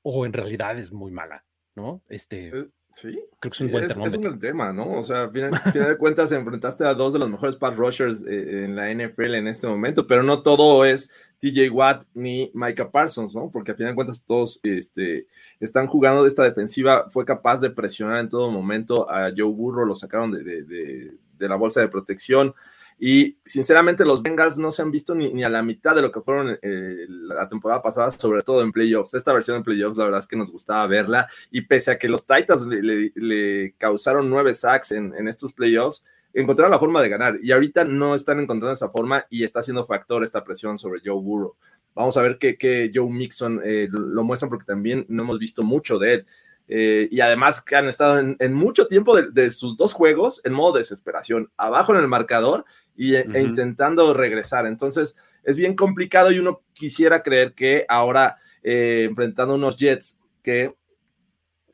o 0.01 0.25
en 0.25 0.33
realidad 0.33 0.77
es 0.77 0.91
muy 0.91 1.11
mala, 1.11 1.45
¿no? 1.75 2.01
Este, 2.09 2.47
eh, 2.47 2.69
Sí. 2.93 3.19
Creo 3.39 3.39
que 3.39 3.47
es 3.49 3.61
un 3.61 3.71
buen 3.71 3.83
es, 3.83 3.91
es 3.91 4.15
un 4.15 4.21
buen 4.21 4.39
tema, 4.39 4.73
¿no? 4.73 4.99
O 4.99 5.03
sea, 5.03 5.21
al 5.23 5.31
final, 5.31 5.51
de 5.73 5.97
cuentas, 5.97 6.31
enfrentaste 6.31 6.85
a 6.85 6.93
dos 6.93 7.13
de 7.13 7.19
los 7.19 7.29
mejores 7.29 7.55
pass 7.55 7.75
rushers 7.75 8.25
eh, 8.25 8.65
en 8.65 8.75
la 8.75 8.91
NFL 8.93 9.35
en 9.35 9.47
este 9.47 9.67
momento, 9.67 10.07
pero 10.07 10.23
no 10.23 10.41
todo 10.41 10.83
es 10.85 11.09
TJ 11.39 11.69
Watt 11.71 12.05
ni 12.13 12.51
Micah 12.53 12.91
Parsons, 12.91 13.35
¿no? 13.35 13.49
Porque 13.51 13.71
al 13.71 13.77
final 13.77 13.93
de 13.93 13.95
cuentas 13.95 14.23
todos 14.25 14.59
este, 14.63 15.27
están 15.59 15.87
jugando 15.87 16.23
de 16.23 16.29
esta 16.29 16.43
defensiva. 16.43 17.09
Fue 17.09 17.25
capaz 17.25 17.61
de 17.61 17.69
presionar 17.69 18.19
en 18.19 18.29
todo 18.29 18.51
momento 18.51 19.09
a 19.09 19.31
Joe 19.35 19.53
Burrow, 19.53 19.85
lo 19.85 19.95
sacaron 19.95 20.31
de, 20.31 20.43
de, 20.43 20.63
de, 20.63 21.17
de 21.37 21.49
la 21.49 21.55
bolsa 21.55 21.81
de 21.81 21.87
protección. 21.87 22.53
Y 23.01 23.37
sinceramente 23.45 24.03
los 24.03 24.21
Bengals 24.21 24.57
no 24.57 24.71
se 24.71 24.81
han 24.81 24.91
visto 24.91 25.15
ni, 25.15 25.41
a 25.41 25.49
la 25.49 25.63
mitad 25.63 25.95
de 25.95 26.01
lo 26.01 26.11
que 26.11 26.19
fueron 26.19 26.59
eh, 26.61 27.05
la 27.07 27.47
temporada 27.47 27.81
pasada, 27.81 28.11
sobre 28.11 28.43
todo 28.43 28.61
en 28.61 28.73
playoffs. 28.73 29.13
Esta 29.13 29.31
versión 29.31 29.57
de 29.57 29.63
playoffs, 29.63 29.95
la 29.95 30.03
verdad 30.03 30.19
es 30.19 30.27
que 30.27 30.35
nos 30.35 30.51
gustaba 30.51 30.85
verla. 30.85 31.27
Y 31.49 31.61
pese 31.61 31.91
a 31.91 31.97
que 31.97 32.09
los 32.09 32.27
Titans 32.27 32.65
le, 32.67 33.73
causaron 33.77 34.29
nueve 34.29 34.53
sacks 34.53 34.91
en, 34.91 35.27
estos 35.29 35.53
playoffs, 35.53 36.03
encontraron 36.33 36.71
la 36.71 36.79
forma 36.79 37.01
de 37.01 37.07
ganar. 37.07 37.39
Y 37.41 37.53
ahorita 37.53 37.85
no 37.85 38.15
están 38.15 38.39
encontrando 38.39 38.73
esa 38.73 38.89
forma 38.89 39.25
y 39.29 39.45
está 39.45 39.63
siendo 39.63 39.85
factor 39.85 40.25
esta 40.25 40.43
presión 40.43 40.77
sobre 40.77 40.99
Joe 41.03 41.21
Burrow. 41.21 41.55
Vamos 41.95 42.17
a 42.17 42.21
ver 42.21 42.37
qué, 42.37 42.91
Joe 42.93 43.09
Mixon 43.09 43.61
eh, 43.63 43.87
lo 43.89 44.23
muestran 44.23 44.49
porque 44.49 44.65
también 44.65 45.05
no 45.07 45.23
hemos 45.23 45.39
visto 45.39 45.63
mucho 45.63 45.97
de 45.99 46.15
él. 46.15 46.25
Eh, 46.71 47.09
y 47.11 47.19
además 47.21 47.61
que 47.61 47.75
han 47.75 47.89
estado 47.89 48.19
en, 48.19 48.53
mucho 48.53 48.87
tiempo 48.87 49.15
de, 49.15 49.31
de, 49.31 49.49
sus 49.49 49.75
dos 49.75 49.91
juegos 49.91 50.39
en 50.45 50.53
modo 50.53 50.77
desesperación, 50.77 51.51
abajo 51.57 51.93
en 51.95 51.99
el 51.99 52.07
marcador 52.07 52.63
y, 52.95 53.15
e 53.15 53.41
intentando 53.41 54.13
regresar. 54.13 54.67
Entonces, 54.67 55.15
es 55.43 55.55
bien 55.55 55.75
complicado 55.75 56.31
y 56.31 56.39
uno 56.39 56.61
quisiera 56.73 57.23
creer 57.23 57.53
que 57.53 57.85
ahora 57.87 58.37
eh, 58.61 59.05
enfrentando 59.09 59.55
unos 59.55 59.77
Jets 59.77 60.17
que 60.43 60.75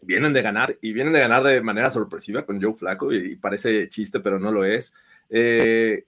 vienen 0.02 0.34
de 0.34 0.42
ganar 0.42 0.78
y 0.82 0.94
vienen 0.94 1.14
de 1.14 1.20
ganar 1.20 1.44
de 1.44 1.62
manera 1.62 1.90
sorpresiva 1.90 2.46
con 2.46 2.62
Joe 2.62 2.74
Flaco 2.74 3.12
y, 3.12 3.36
parece 3.38 3.90
chiste, 3.90 4.20
pero 4.20 4.40
no 4.40 4.52
lo 4.52 4.64
es. 4.64 4.94
Eh, 5.30 6.06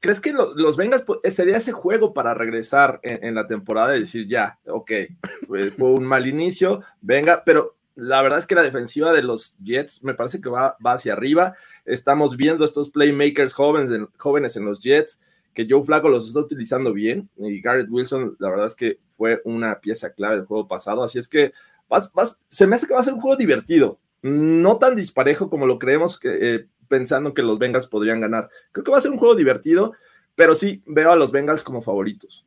¿Crees 0.00 0.20
que 0.20 0.32
los 0.32 0.76
Bengals 0.76 1.04
sería 1.24 1.56
ese 1.56 1.72
juego 1.72 2.14
para 2.14 2.34
regresar 2.34 3.00
en, 3.02 3.34
la 3.34 3.48
temporada 3.48 3.96
y 3.96 4.00
decir 4.00 4.26
ya, 4.28 4.58
ok, 4.66 4.92
fue, 5.46 5.90
un 5.90 6.04
mal 6.04 6.26
inicio, 6.26 6.82
venga, 7.00 7.42
pero 7.44 7.75
la 7.96 8.20
verdad 8.20 8.38
es 8.38 8.46
que 8.46 8.54
la 8.54 8.62
defensiva 8.62 9.12
de 9.12 9.22
los 9.22 9.56
Jets 9.58 10.04
me 10.04 10.14
parece 10.14 10.40
que 10.40 10.50
va, 10.50 10.76
hacia 10.84 11.14
arriba. 11.14 11.54
Estamos 11.86 12.36
viendo 12.36 12.64
estos 12.64 12.90
playmakers 12.90 13.54
jóvenes, 13.54 14.08
jóvenes 14.18 14.56
en 14.56 14.66
los 14.66 14.80
Jets, 14.80 15.18
que 15.54 15.66
Joe 15.68 15.82
Flaco 15.82 16.10
los 16.10 16.28
está 16.28 16.40
utilizando 16.40 16.92
bien. 16.92 17.30
Y 17.38 17.60
Garrett 17.62 17.88
Wilson, 17.90 18.36
la 18.38 18.50
verdad 18.50 18.66
es 18.66 18.74
que 18.74 18.98
fue 19.08 19.40
una 19.44 19.80
pieza 19.80 20.12
clave 20.12 20.36
del 20.36 20.44
juego 20.44 20.68
pasado. 20.68 21.02
Así 21.02 21.18
es 21.18 21.26
que 21.26 21.52
vas, 21.88 22.12
vas, 22.12 22.40
se 22.48 22.66
me 22.66 22.76
hace 22.76 22.86
que 22.86 22.92
va 22.92 23.00
a 23.00 23.04
ser 23.04 23.14
un 23.14 23.20
juego 23.20 23.36
divertido. 23.36 23.98
No 24.20 24.78
tan 24.78 24.94
disparejo 24.94 25.48
como 25.48 25.66
lo 25.66 25.78
creemos, 25.78 26.20
eh, 26.22 26.66
pensando 26.88 27.32
que 27.32 27.42
los 27.42 27.58
Bengals 27.58 27.86
podrían 27.86 28.20
ganar. 28.20 28.50
Creo 28.72 28.84
que 28.84 28.92
va 28.92 28.98
a 28.98 29.02
ser 29.02 29.10
un 29.10 29.18
juego 29.18 29.34
divertido, 29.34 29.94
pero 30.34 30.54
sí 30.54 30.82
veo 30.86 31.12
a 31.12 31.16
los 31.16 31.32
Bengals 31.32 31.64
como 31.64 31.80
favoritos. 31.80 32.46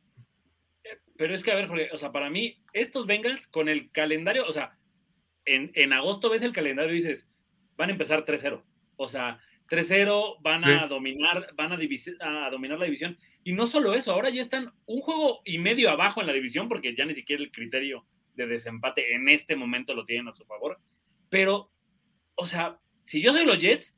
Pero 1.16 1.34
es 1.34 1.42
que, 1.42 1.52
a 1.52 1.56
ver, 1.56 1.68
Jorge, 1.68 1.90
o 1.92 1.98
sea, 1.98 2.12
para 2.12 2.30
mí, 2.30 2.62
estos 2.72 3.06
Bengals 3.06 3.46
con 3.46 3.68
el 3.68 3.90
calendario, 3.90 4.46
o 4.46 4.52
sea, 4.52 4.78
en, 5.44 5.92
agosto 5.92 6.30
ves 6.30 6.42
el 6.42 6.52
calendario 6.52 6.92
y 6.92 6.96
dices, 6.96 7.28
van 7.76 7.90
a 7.90 7.92
empezar 7.92 8.24
3-0. 8.24 8.62
O 8.96 9.08
sea, 9.08 9.40
3-0, 9.68 10.36
van 10.42 10.64
a 10.64 10.86
dominar, 10.86 11.48
van 11.54 11.72
a, 11.72 11.76
a, 11.76 12.50
dominar 12.50 12.78
la 12.78 12.84
división. 12.84 13.16
Y 13.44 13.52
no 13.52 13.66
solo 13.66 13.94
eso, 13.94 14.12
ahora 14.12 14.30
ya 14.30 14.42
están 14.42 14.72
un 14.86 15.00
juego 15.00 15.40
y 15.44 15.58
medio 15.58 15.90
abajo 15.90 16.20
en 16.20 16.26
la 16.26 16.32
división, 16.32 16.68
porque 16.68 16.94
ya 16.94 17.04
ni 17.04 17.14
siquiera 17.14 17.42
el 17.42 17.50
criterio 17.50 18.06
de 18.34 18.46
desempate 18.46 19.14
en 19.14 19.28
este 19.28 19.56
momento 19.56 19.94
lo 19.94 20.04
tienen 20.04 20.28
a 20.28 20.32
su 20.32 20.44
favor. 20.44 20.78
Pero, 21.28 21.70
o 22.34 22.46
sea, 22.46 22.78
si 23.04 23.22
yo 23.22 23.32
soy 23.32 23.44
los 23.44 23.58
Jets, 23.58 23.96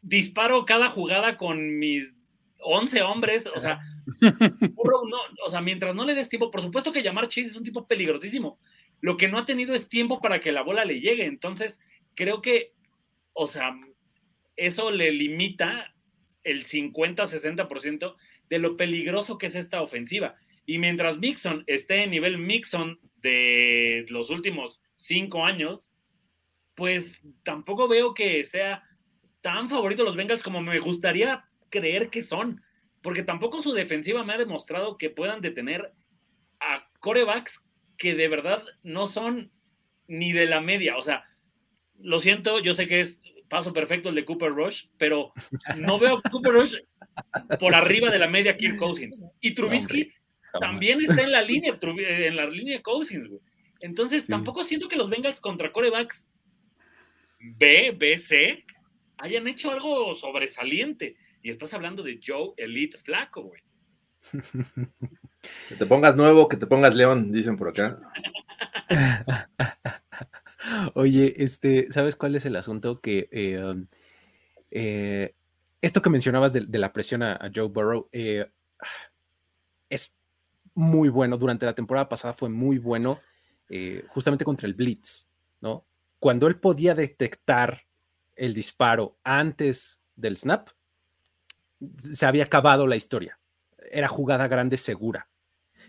disparo 0.00 0.64
cada 0.64 0.88
jugada 0.88 1.36
con 1.36 1.78
mis 1.78 2.14
11 2.60 3.02
hombres, 3.02 3.46
o 3.46 3.60
sea, 3.60 3.80
o 5.44 5.50
sea, 5.50 5.60
mientras 5.60 5.94
no 5.94 6.04
le 6.04 6.14
des 6.14 6.28
tiempo, 6.28 6.50
por 6.50 6.62
supuesto 6.62 6.92
que 6.92 7.02
llamar 7.02 7.28
Chase 7.28 7.48
es 7.48 7.56
un 7.56 7.64
tipo 7.64 7.86
peligrosísimo, 7.86 8.58
lo 9.00 9.16
que 9.16 9.28
no 9.28 9.38
ha 9.38 9.44
tenido 9.44 9.74
es 9.74 9.88
tiempo 9.88 10.20
para 10.20 10.40
que 10.40 10.52
la 10.52 10.62
bola 10.62 10.84
le 10.84 11.00
llegue. 11.00 11.24
Entonces, 11.24 11.80
creo 12.14 12.42
que, 12.42 12.72
o 13.32 13.46
sea, 13.46 13.78
eso 14.56 14.90
le 14.90 15.12
limita 15.12 15.94
el 16.44 16.64
50-60% 16.64 18.16
de 18.48 18.58
lo 18.58 18.76
peligroso 18.76 19.38
que 19.38 19.46
es 19.46 19.54
esta 19.54 19.82
ofensiva. 19.82 20.36
Y 20.66 20.78
mientras 20.78 21.18
Mixon 21.18 21.64
esté 21.66 22.02
en 22.02 22.10
nivel 22.10 22.38
Mixon 22.38 22.98
de 23.22 24.04
los 24.08 24.30
últimos 24.30 24.82
cinco 24.96 25.44
años, 25.44 25.94
pues 26.74 27.22
tampoco 27.42 27.88
veo 27.88 28.14
que 28.14 28.44
sea 28.44 28.82
tan 29.40 29.68
favorito 29.68 30.04
los 30.04 30.16
Bengals 30.16 30.42
como 30.42 30.60
me 30.60 30.78
gustaría 30.78 31.44
creer 31.70 32.10
que 32.10 32.22
son, 32.22 32.62
porque 33.02 33.22
tampoco 33.22 33.62
su 33.62 33.72
defensiva 33.72 34.24
me 34.24 34.34
ha 34.34 34.38
demostrado 34.38 34.98
que 34.98 35.10
puedan 35.10 35.40
detener 35.40 35.92
a 36.60 36.88
corebacks 37.00 37.64
que 37.98 38.14
de 38.14 38.28
verdad 38.28 38.64
no 38.82 39.06
son 39.06 39.50
ni 40.06 40.32
de 40.32 40.46
la 40.46 40.60
media. 40.60 40.96
O 40.96 41.02
sea, 41.02 41.24
lo 41.98 42.20
siento, 42.20 42.60
yo 42.60 42.72
sé 42.72 42.86
que 42.86 43.00
es 43.00 43.20
paso 43.48 43.72
perfecto 43.72 44.08
el 44.08 44.14
de 44.14 44.24
Cooper 44.24 44.50
Rush, 44.50 44.86
pero 44.96 45.32
no 45.76 45.98
veo 45.98 46.22
Cooper 46.30 46.52
Rush 46.52 46.76
por 47.58 47.74
arriba 47.74 48.10
de 48.10 48.18
la 48.18 48.28
media 48.28 48.56
Kirk 48.56 48.78
Cousins. 48.78 49.22
Y 49.40 49.54
Trubisky 49.54 50.12
también 50.60 51.00
está 51.00 51.22
en 51.22 51.32
la 51.32 51.42
línea, 51.42 51.78
en 51.82 52.36
la 52.36 52.46
línea 52.46 52.76
de 52.76 52.82
Cousins, 52.82 53.28
güey. 53.28 53.40
Entonces, 53.80 54.26
tampoco 54.26 54.64
siento 54.64 54.88
que 54.88 54.96
los 54.96 55.10
Bengals 55.10 55.40
contra 55.40 55.72
corebacks 55.72 56.28
B, 57.38 57.94
B, 57.96 58.18
C 58.18 58.64
hayan 59.18 59.46
hecho 59.46 59.70
algo 59.70 60.14
sobresaliente. 60.14 61.16
Y 61.42 61.50
estás 61.50 61.72
hablando 61.74 62.02
de 62.02 62.18
Joe 62.24 62.54
Elite 62.56 62.98
Flaco, 62.98 63.42
güey. 63.42 63.62
Que 65.68 65.76
te 65.76 65.86
pongas 65.86 66.16
nuevo, 66.16 66.48
que 66.48 66.56
te 66.56 66.66
pongas 66.66 66.94
león, 66.94 67.30
dicen 67.30 67.56
por 67.56 67.68
acá. 67.68 68.00
Oye, 70.94 71.34
este, 71.36 71.90
¿sabes 71.92 72.16
cuál 72.16 72.36
es 72.36 72.46
el 72.46 72.56
asunto? 72.56 73.00
Que 73.00 73.28
eh, 73.30 73.62
um, 73.62 73.86
eh, 74.70 75.34
esto 75.80 76.02
que 76.02 76.10
mencionabas 76.10 76.52
de, 76.52 76.78
la 76.78 76.92
presión 76.92 77.22
a, 77.22 77.38
Joe 77.54 77.68
Burrow 77.68 78.08
eh, 78.12 78.50
es 79.90 80.16
muy 80.74 81.08
bueno. 81.08 81.36
Durante 81.36 81.66
la 81.66 81.74
temporada 81.74 82.08
pasada 82.08 82.34
fue 82.34 82.48
muy 82.48 82.78
bueno, 82.78 83.20
justamente 84.08 84.44
contra 84.44 84.66
el 84.66 84.74
Blitz, 84.74 85.28
¿no? 85.60 85.86
Cuando 86.18 86.46
él 86.46 86.58
podía 86.58 86.94
detectar 86.94 87.84
el 88.34 88.54
disparo 88.54 89.18
antes 89.22 90.00
del 90.16 90.36
snap, 90.36 90.70
se 91.96 92.26
había 92.26 92.44
acabado 92.44 92.86
la 92.86 92.96
historia 92.96 93.38
era 93.90 94.08
jugada 94.08 94.48
grande 94.48 94.76
segura. 94.76 95.28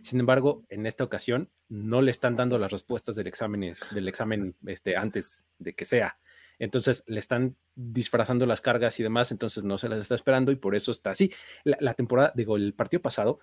Sin 0.02 0.20
embargo, 0.20 0.64
en 0.70 0.86
esta 0.86 1.04
ocasión 1.04 1.50
no 1.68 2.02
le 2.02 2.12
están 2.12 2.36
dando 2.36 2.58
las 2.58 2.72
respuestas 2.72 3.16
del 3.16 3.28
examen, 3.28 3.74
del 3.92 4.08
examen 4.08 4.56
este, 4.66 4.96
antes 4.96 5.48
de 5.58 5.74
que 5.74 5.86
sea. 5.86 6.18
Entonces 6.60 7.04
le 7.08 7.20
están 7.20 7.56
disfrazando 7.76 8.46
las 8.46 8.62
cargas 8.62 9.00
y 9.00 9.04
demás, 9.04 9.32
entonces 9.32 9.64
no 9.64 9.78
se 9.78 9.88
las 9.88 10.00
está 10.00 10.16
esperando 10.16 10.52
y 10.52 10.58
por 10.58 10.76
eso 10.76 10.92
está 10.92 11.12
así. 11.12 11.34
La, 11.64 11.94
temporada, 11.94 12.34
digo, 12.36 12.58
el 12.58 12.74
partido 12.74 13.02
pasado 13.02 13.40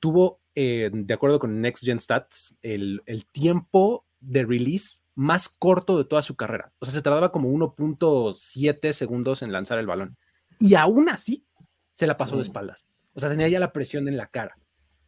tuvo, 0.00 0.40
eh, 0.54 0.90
de 0.92 1.14
acuerdo 1.14 1.38
con 1.38 1.60
Next 1.60 1.84
Gen 1.84 1.98
Stats, 1.98 2.58
el, 2.62 3.02
el, 3.06 3.26
tiempo 3.26 4.06
de 4.20 4.44
release 4.44 5.00
más 5.14 5.48
corto 5.48 5.96
de 5.96 6.04
toda 6.04 6.22
su 6.22 6.36
carrera. 6.36 6.72
O 6.78 6.84
sea, 6.84 6.92
se 6.92 7.02
tardaba 7.02 7.32
como 7.32 7.48
1.7 7.48 8.92
segundos 8.92 9.42
en 9.42 9.50
lanzar 9.50 9.78
el 9.78 9.86
balón. 9.86 10.18
Y 10.60 10.74
aún 10.74 11.08
así, 11.08 11.46
se 11.94 12.06
la 12.06 12.16
pasó 12.16 12.36
de 12.36 12.42
espaldas. 12.42 12.86
O 13.14 13.20
sea, 13.20 13.30
tenía 13.30 13.48
ya 13.48 13.58
la 13.58 13.72
presión 13.72 14.06
en 14.06 14.16
la 14.16 14.28
cara, 14.28 14.56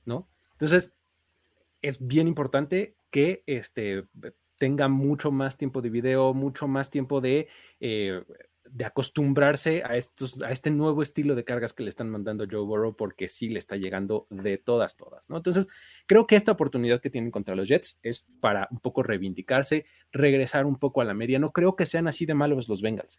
¿no? 0.04 0.28
Entonces, 0.60 0.94
es 1.80 2.06
bien 2.06 2.28
importante 2.28 2.94
que 3.10 3.42
este, 3.46 4.04
tenga 4.58 4.88
mucho 4.88 5.30
más 5.30 5.56
tiempo 5.56 5.80
de 5.80 5.88
video, 5.88 6.34
mucho 6.34 6.68
más 6.68 6.90
tiempo 6.90 7.22
de, 7.22 7.48
eh, 7.80 8.22
de 8.68 8.84
acostumbrarse 8.84 9.82
a, 9.86 9.96
estos, 9.96 10.42
a 10.42 10.50
este 10.50 10.70
nuevo 10.70 11.00
estilo 11.00 11.34
de 11.34 11.44
cargas 11.44 11.72
que 11.72 11.82
le 11.82 11.88
están 11.88 12.10
mandando 12.10 12.44
Joe 12.48 12.60
Burrow, 12.60 12.94
porque 12.94 13.26
sí 13.26 13.48
le 13.48 13.58
está 13.58 13.76
llegando 13.76 14.26
de 14.28 14.58
todas, 14.58 14.98
todas, 14.98 15.30
¿no? 15.30 15.38
Entonces, 15.38 15.66
creo 16.06 16.26
que 16.26 16.36
esta 16.36 16.52
oportunidad 16.52 17.00
que 17.00 17.08
tienen 17.08 17.30
contra 17.30 17.56
los 17.56 17.66
Jets 17.66 17.98
es 18.02 18.28
para 18.40 18.68
un 18.70 18.80
poco 18.80 19.02
reivindicarse, 19.02 19.86
regresar 20.12 20.66
un 20.66 20.78
poco 20.78 21.00
a 21.00 21.06
la 21.06 21.14
media. 21.14 21.38
No 21.38 21.52
creo 21.52 21.74
que 21.74 21.86
sean 21.86 22.06
así 22.06 22.26
de 22.26 22.34
malos 22.34 22.68
los 22.68 22.82
Bengals. 22.82 23.18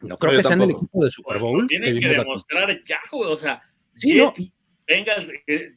No 0.00 0.16
creo 0.16 0.38
que 0.38 0.42
sean 0.42 0.62
el 0.62 0.70
equipo 0.70 1.04
de 1.04 1.10
Super 1.10 1.38
Bowl. 1.38 1.66
tienen 1.66 2.00
que, 2.00 2.08
demostrar 2.08 2.82
ya, 2.84 3.00
o 3.12 3.36
sea, 3.36 3.62
Sí, 3.92 4.14
Jets, 4.14 4.52
eh, 5.46 5.74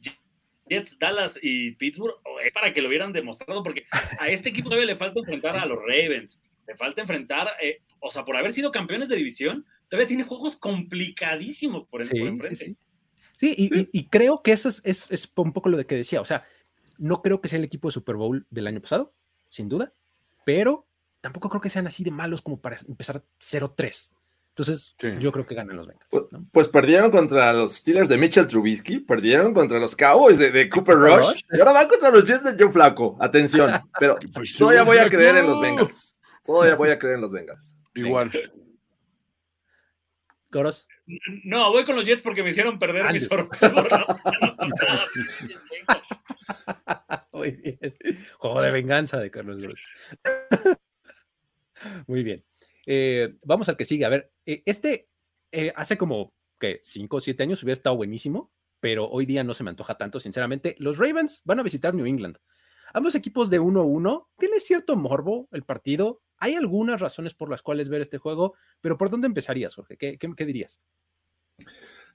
Jets, 0.66 0.98
Dallas 0.98 1.38
y 1.42 1.72
Pittsburgh, 1.72 2.14
es 2.44 2.52
para 2.52 2.72
que 2.72 2.80
lo 2.80 2.88
hubieran 2.88 3.12
demostrado, 3.12 3.62
porque 3.62 3.86
a 4.18 4.28
este 4.28 4.48
equipo 4.48 4.68
todavía 4.68 4.92
le 4.92 4.96
falta 4.96 5.20
enfrentar 5.20 5.56
a 5.56 5.66
los 5.66 5.78
Ravens, 5.78 6.40
le 6.66 6.76
falta 6.76 7.00
enfrentar, 7.00 7.48
eh, 7.60 7.82
o 8.00 8.10
sea, 8.10 8.24
por 8.24 8.36
haber 8.36 8.52
sido 8.52 8.72
campeones 8.72 9.08
de 9.08 9.16
división, 9.16 9.66
todavía 9.88 10.08
tiene 10.08 10.24
juegos 10.24 10.56
complicadísimos 10.56 11.86
por, 11.88 12.00
el, 12.00 12.06
sí, 12.06 12.18
enfrente. 12.18 12.56
Sí, 12.56 12.76
sí. 13.36 13.88
y, 13.92 14.08
creo 14.08 14.42
que 14.42 14.52
eso 14.52 14.68
es, 14.68 14.82
es, 14.84 15.32
un 15.36 15.52
poco 15.52 15.68
lo 15.68 15.76
de 15.76 15.86
que 15.86 15.96
decía, 15.96 16.20
o 16.20 16.24
sea, 16.24 16.44
no 16.98 17.20
creo 17.20 17.40
que 17.40 17.48
sea 17.48 17.58
el 17.58 17.64
equipo 17.64 17.88
de 17.88 17.92
Super 17.92 18.16
Bowl 18.16 18.46
del 18.50 18.66
año 18.66 18.80
pasado, 18.80 19.12
sin 19.48 19.68
duda, 19.68 19.92
pero 20.44 20.86
tampoco 21.20 21.48
creo 21.48 21.60
que 21.60 21.70
sean 21.70 21.86
así 21.86 22.04
de 22.04 22.10
malos 22.10 22.42
como 22.42 22.60
para 22.60 22.76
empezar 22.88 23.24
0-3. 23.40 24.12
Entonces, 24.56 24.94
yo 25.18 25.32
creo 25.32 25.44
que 25.44 25.56
ganan 25.56 25.76
los 25.76 25.88
Bengals. 25.88 26.06
Pues, 26.08 26.24
pues, 26.52 26.68
perdieron 26.68 27.10
contra 27.10 27.52
los 27.52 27.74
Steelers 27.74 28.08
de 28.08 28.16
Mitchell 28.16 28.46
Trubisky, 28.46 29.00
perdieron 29.00 29.52
contra 29.52 29.80
los 29.80 29.96
Cowboys 29.96 30.38
de, 30.38 30.68
Cooper 30.68 30.94
Rush, 30.94 31.42
y 31.52 31.58
ahora 31.58 31.72
van 31.72 31.88
contra 31.88 32.12
los 32.12 32.24
Jets 32.24 32.44
de 32.44 32.54
Joe 32.56 32.70
Flaco. 32.70 33.16
Atención, 33.18 33.72
pero 33.98 34.16
pues 34.32 34.56
todavía 34.56 34.84
voy 34.84 34.98
a 34.98 35.10
creer 35.10 35.38
en 35.38 35.46
los 35.46 35.60
Bengals. 35.60 36.20
Todavía 36.44 36.76
voy 36.76 36.90
a 36.90 36.98
creer 37.00 37.16
en 37.16 37.22
los 37.22 37.32
Bengals. 37.32 37.76
Igual. 37.96 38.30
¿Coros? 40.52 40.86
No, 41.44 41.72
voy 41.72 41.84
con 41.84 41.96
los 41.96 42.04
Jets 42.04 42.22
porque 42.22 42.44
me 42.44 42.50
hicieron 42.50 42.78
perder 42.78 43.12
mi 43.12 43.18
sorpresa. 43.18 43.72
Muy 47.32 47.50
bien. 47.50 47.96
Juego 48.38 48.62
de 48.62 48.70
venganza 48.70 49.18
de 49.18 49.32
Carlos 49.32 49.60
Gross. 49.60 49.80
Muy 52.06 52.22
bien. 52.22 52.44
Eh, 52.86 53.34
vamos 53.44 53.68
al 53.68 53.76
que 53.76 53.84
sigue. 53.84 54.04
A 54.04 54.08
ver, 54.08 54.32
eh, 54.46 54.62
este 54.66 55.08
eh, 55.52 55.72
hace 55.76 55.96
como 55.96 56.34
que 56.58 56.80
5 56.82 57.16
o 57.16 57.20
7 57.20 57.42
años 57.42 57.62
hubiera 57.62 57.74
estado 57.74 57.96
buenísimo, 57.96 58.52
pero 58.80 59.08
hoy 59.08 59.26
día 59.26 59.44
no 59.44 59.54
se 59.54 59.64
me 59.64 59.70
antoja 59.70 59.96
tanto, 59.96 60.20
sinceramente. 60.20 60.76
Los 60.78 60.98
Ravens 60.98 61.42
van 61.44 61.60
a 61.60 61.62
visitar 61.62 61.94
New 61.94 62.06
England. 62.06 62.38
Ambos 62.92 63.14
equipos 63.14 63.50
de 63.50 63.60
1-1. 63.60 64.28
Tiene 64.38 64.60
cierto 64.60 64.96
morbo 64.96 65.48
el 65.52 65.64
partido. 65.64 66.22
Hay 66.38 66.54
algunas 66.54 67.00
razones 67.00 67.34
por 67.34 67.50
las 67.50 67.62
cuales 67.62 67.88
ver 67.88 68.02
este 68.02 68.18
juego, 68.18 68.54
pero 68.80 68.96
¿por 68.96 69.10
dónde 69.10 69.26
empezarías, 69.26 69.74
Jorge? 69.74 69.96
¿Qué, 69.96 70.18
qué 70.18 70.44
dirías? 70.44 70.80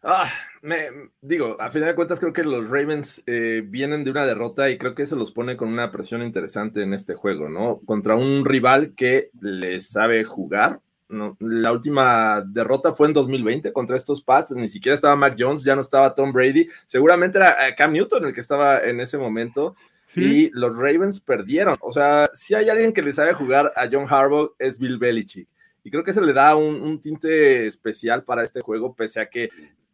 Ah, 0.01 0.31
me, 0.61 0.89
digo, 1.21 1.57
a 1.59 1.71
final 1.71 1.89
de 1.89 1.95
cuentas 1.95 2.19
creo 2.19 2.33
que 2.33 2.43
los 2.43 2.69
Ravens 2.69 3.23
eh, 3.25 3.63
vienen 3.65 4.03
de 4.03 4.11
una 4.11 4.25
derrota 4.25 4.69
y 4.69 4.77
creo 4.77 4.95
que 4.95 5.03
eso 5.03 5.15
los 5.15 5.31
pone 5.31 5.55
con 5.55 5.69
una 5.69 5.91
presión 5.91 6.21
interesante 6.21 6.81
en 6.81 6.93
este 6.93 7.13
juego, 7.13 7.49
¿no? 7.49 7.79
Contra 7.85 8.15
un 8.15 8.45
rival 8.45 8.93
que 8.95 9.29
les 9.41 9.89
sabe 9.89 10.23
jugar. 10.23 10.81
¿no? 11.07 11.37
La 11.39 11.71
última 11.71 12.43
derrota 12.45 12.93
fue 12.93 13.07
en 13.07 13.13
2020 13.13 13.73
contra 13.73 13.97
estos 13.97 14.21
Pats, 14.21 14.51
ni 14.51 14.69
siquiera 14.69 14.95
estaba 14.95 15.15
Mac 15.15 15.35
Jones, 15.37 15.63
ya 15.63 15.75
no 15.75 15.81
estaba 15.81 16.13
Tom 16.13 16.31
Brady, 16.31 16.67
seguramente 16.85 17.39
era 17.39 17.67
eh, 17.67 17.73
Cam 17.75 17.93
Newton 17.93 18.25
el 18.25 18.33
que 18.33 18.41
estaba 18.41 18.83
en 18.83 18.99
ese 18.99 19.17
momento. 19.17 19.75
Y 20.15 20.49
los 20.53 20.75
Ravens 20.75 21.19
perdieron. 21.19 21.77
O 21.81 21.91
sea, 21.93 22.31
si 22.33 22.55
hay 22.55 22.67
alguien 22.67 22.93
que 22.93 23.03
le 23.03 23.13
sabe 23.13 23.33
jugar 23.33 23.71
a 23.75 23.87
John 23.91 24.07
Harbaugh 24.09 24.55
es 24.57 24.79
Bill 24.79 24.97
Belichick. 24.97 25.47
Y 25.83 25.91
creo 25.91 26.03
que 26.03 26.13
se 26.13 26.21
le 26.21 26.33
da 26.33 26.55
un, 26.55 26.81
un, 26.81 26.99
tinte 26.99 27.67
especial 27.67 28.23
para 28.23 28.43
este 28.43 28.61
juego, 28.61 28.95
pese 28.95 29.21
a 29.21 29.29
que 29.29 29.49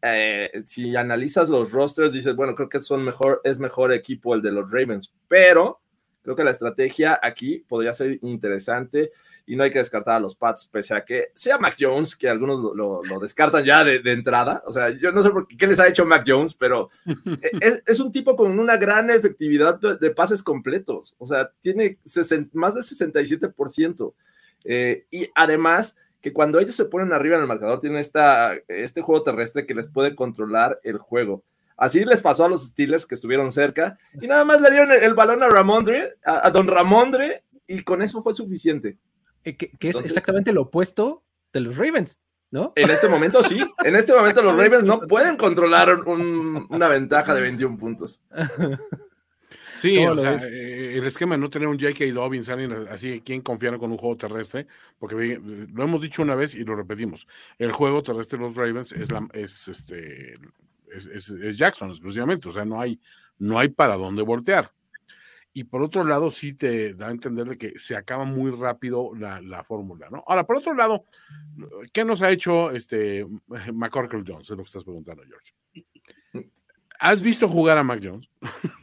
eh, 0.06 0.52
si 0.65 0.96
analizas 0.96 1.50
los 1.50 1.72
rosters, 1.72 2.13
dices, 2.13 2.36
bueno, 2.36 2.54
creo 2.54 2.70
que 2.70 2.82
son 2.82 3.04
mejor, 3.04 3.41
es 3.44 3.60
mejor 3.60 3.91
equipo 3.91 4.36
el 4.36 4.41
de 4.41 4.52
los 4.52 4.70
Ravens, 4.70 5.13
pero 5.28 5.82
creo 6.22 6.36
que 6.36 6.44
la 6.44 6.52
estrategia 6.52 7.20
aquí 7.22 7.65
podría 7.68 7.94
ser 7.94 8.20
interesante 8.22 9.12
y 9.48 9.56
no 9.56 9.63
hay 9.63 9.70
que 9.70 9.80
descartar 9.80 10.15
a 10.15 10.20
los 10.20 10.36
Pats, 10.36 10.65
pese 10.65 10.96
a 10.96 11.06
que 11.06 11.32
sea 11.36 11.58
Mac 11.58 11.76
Jones, 11.80 12.15
que 12.15 12.28
algunos 12.28 12.76
lo, 12.76 13.02
descartan 13.20 13.63
ya 13.63 13.84
de, 13.84 14.02
entrada. 14.12 14.63
O 14.65 14.72
sea, 14.72 14.89
yo 14.89 15.12
no 15.12 15.22
sé 15.22 15.30
por 15.30 15.48
qué, 15.48 15.68
les 15.68 15.80
ha 15.80 15.88
hecho 15.88 16.06
Mac 16.06 16.24
Jones, 16.28 16.56
pero 16.56 16.89
e, 17.62 17.82
es, 17.86 18.00
un 18.00 18.12
tipo 18.12 18.36
con 18.36 18.58
una 18.58 18.78
gran 18.78 19.10
efectividad 19.12 19.80
de, 19.80 20.12
pases 20.12 20.41
completos. 20.41 21.15
O 21.20 21.28
sea, 21.28 21.52
tiene 21.62 22.00
más 22.54 22.76
de 22.76 22.82
67%. 22.82 24.13
Eh, 24.68 25.06
y 25.12 25.28
además 25.36 25.96
que 26.26 26.34
cuando 26.34 26.60
ellos 26.60 26.76
se 26.76 26.86
ponen 26.86 27.14
arriba 27.14 27.36
en 27.36 27.44
el 27.44 27.48
marcador 27.48 27.80
tienen 27.80 28.00
esta, 28.00 28.56
este 28.68 29.04
juego 29.04 29.22
terrestre 29.22 29.68
que 29.68 29.76
les 29.76 29.88
puede 29.88 30.16
controlar 30.16 30.80
el 30.82 30.98
juego. 30.98 31.44
Así 31.78 32.04
les 32.04 32.20
pasó 32.20 32.46
a 32.46 32.50
los 32.50 32.66
Steelers 32.66 33.06
que 33.06 33.14
estuvieron 33.14 33.52
cerca 33.52 34.00
y 34.20 34.26
nada 34.26 34.44
más 34.44 34.60
le 34.60 34.72
dieron 34.72 34.92
el, 34.92 35.14
balón 35.14 35.44
a 35.44 35.50
Ramondre, 35.50 36.16
a, 36.26 36.50
Don 36.50 36.68
Ramondre, 36.68 37.44
y 37.68 37.84
con 37.84 38.02
eso 38.02 38.24
fue 38.24 38.34
suficiente. 38.34 38.98
Eh, 39.44 39.56
que, 39.56 39.70
es 39.88 39.98
exactamente 39.98 40.52
lo 40.52 40.64
opuesto 40.64 41.22
de 41.54 41.60
los 41.60 41.78
Ravens, 41.78 42.18
¿no? 42.50 42.74
En 42.76 42.90
este 42.90 43.08
momento 43.08 43.44
sí, 43.44 43.64
en 43.84 43.96
este 43.96 44.12
momento 44.12 44.42
los 44.42 44.58
Ravens 44.58 44.84
no 44.84 45.02
pueden 45.02 45.38
controlar 45.38 45.96
una 46.08 46.88
ventaja 46.88 47.36
de 47.36 47.42
21 47.44 47.78
puntos. 47.78 48.24
Sí, 49.76 49.98
o 50.06 50.18
sea, 50.18 50.38
eh, 50.38 50.98
el 50.98 51.06
esquema 51.06 51.36
de 51.36 51.42
no 51.42 51.50
tener 51.50 51.68
un 51.68 51.80
J.K. 51.80 52.06
Dobbins, 52.14 52.50
así, 52.90 53.22
¿quién 53.24 53.42
confiar 53.42 53.78
con 53.78 53.92
un 53.92 53.98
juego 53.98 54.16
terrestre? 54.16 54.68
Porque 54.98 55.40
lo 55.74 55.84
hemos 55.84 56.02
dicho 56.02 56.22
una 56.22 56.36
vez 56.36 56.56
y 56.56 56.64
lo 56.64 56.76
repetimos. 56.76 57.28
El 57.58 57.72
juego 57.72 58.02
terrestre 58.02 58.38
de 58.40 58.46
los 58.46 58.56
Ravens 58.56 58.92
es, 58.94 59.12
la, 59.12 59.28
es, 59.34 59.68
este, 59.68 60.36
es, 60.94 61.58
Jackson 61.58 61.90
exclusivamente, 61.90 62.50
o 62.50 62.54
sea, 62.54 62.66
no 62.66 62.80
hay, 62.80 63.00
no 63.38 63.60
hay 63.60 63.70
para 63.70 63.96
dónde 63.96 64.22
voltear. 64.22 64.72
Y 65.54 65.64
por 65.64 65.82
otro 65.82 66.04
lado, 66.04 66.32
sí 66.32 66.54
te 66.54 66.94
da 66.94 67.08
a 67.08 67.12
entender 67.12 67.48
de 67.48 67.58
que 67.58 67.80
se 67.80 67.96
acaba 67.96 68.26
muy 68.26 68.52
rápido 68.52 69.12
la, 69.16 69.42
la 69.42 69.64
fórmula, 69.64 70.10
¿no? 70.10 70.22
Ahora, 70.28 70.46
por 70.46 70.58
otro 70.58 70.74
lado, 70.74 71.06
¿qué 71.94 72.04
nos 72.04 72.22
ha 72.22 72.30
hecho 72.30 72.72
este 72.72 73.26
McCorkle 73.74 74.24
Jones? 74.28 74.44
Es 74.44 74.50
lo 74.50 74.58
que 74.58 74.64
estás 74.64 74.84
preguntando, 74.84 75.24
George. 75.24 75.54
¿Has 77.00 77.22
visto 77.22 77.48
jugar 77.48 77.78
a 77.78 77.84
Mac 77.84 78.02
Jones? 78.04 78.30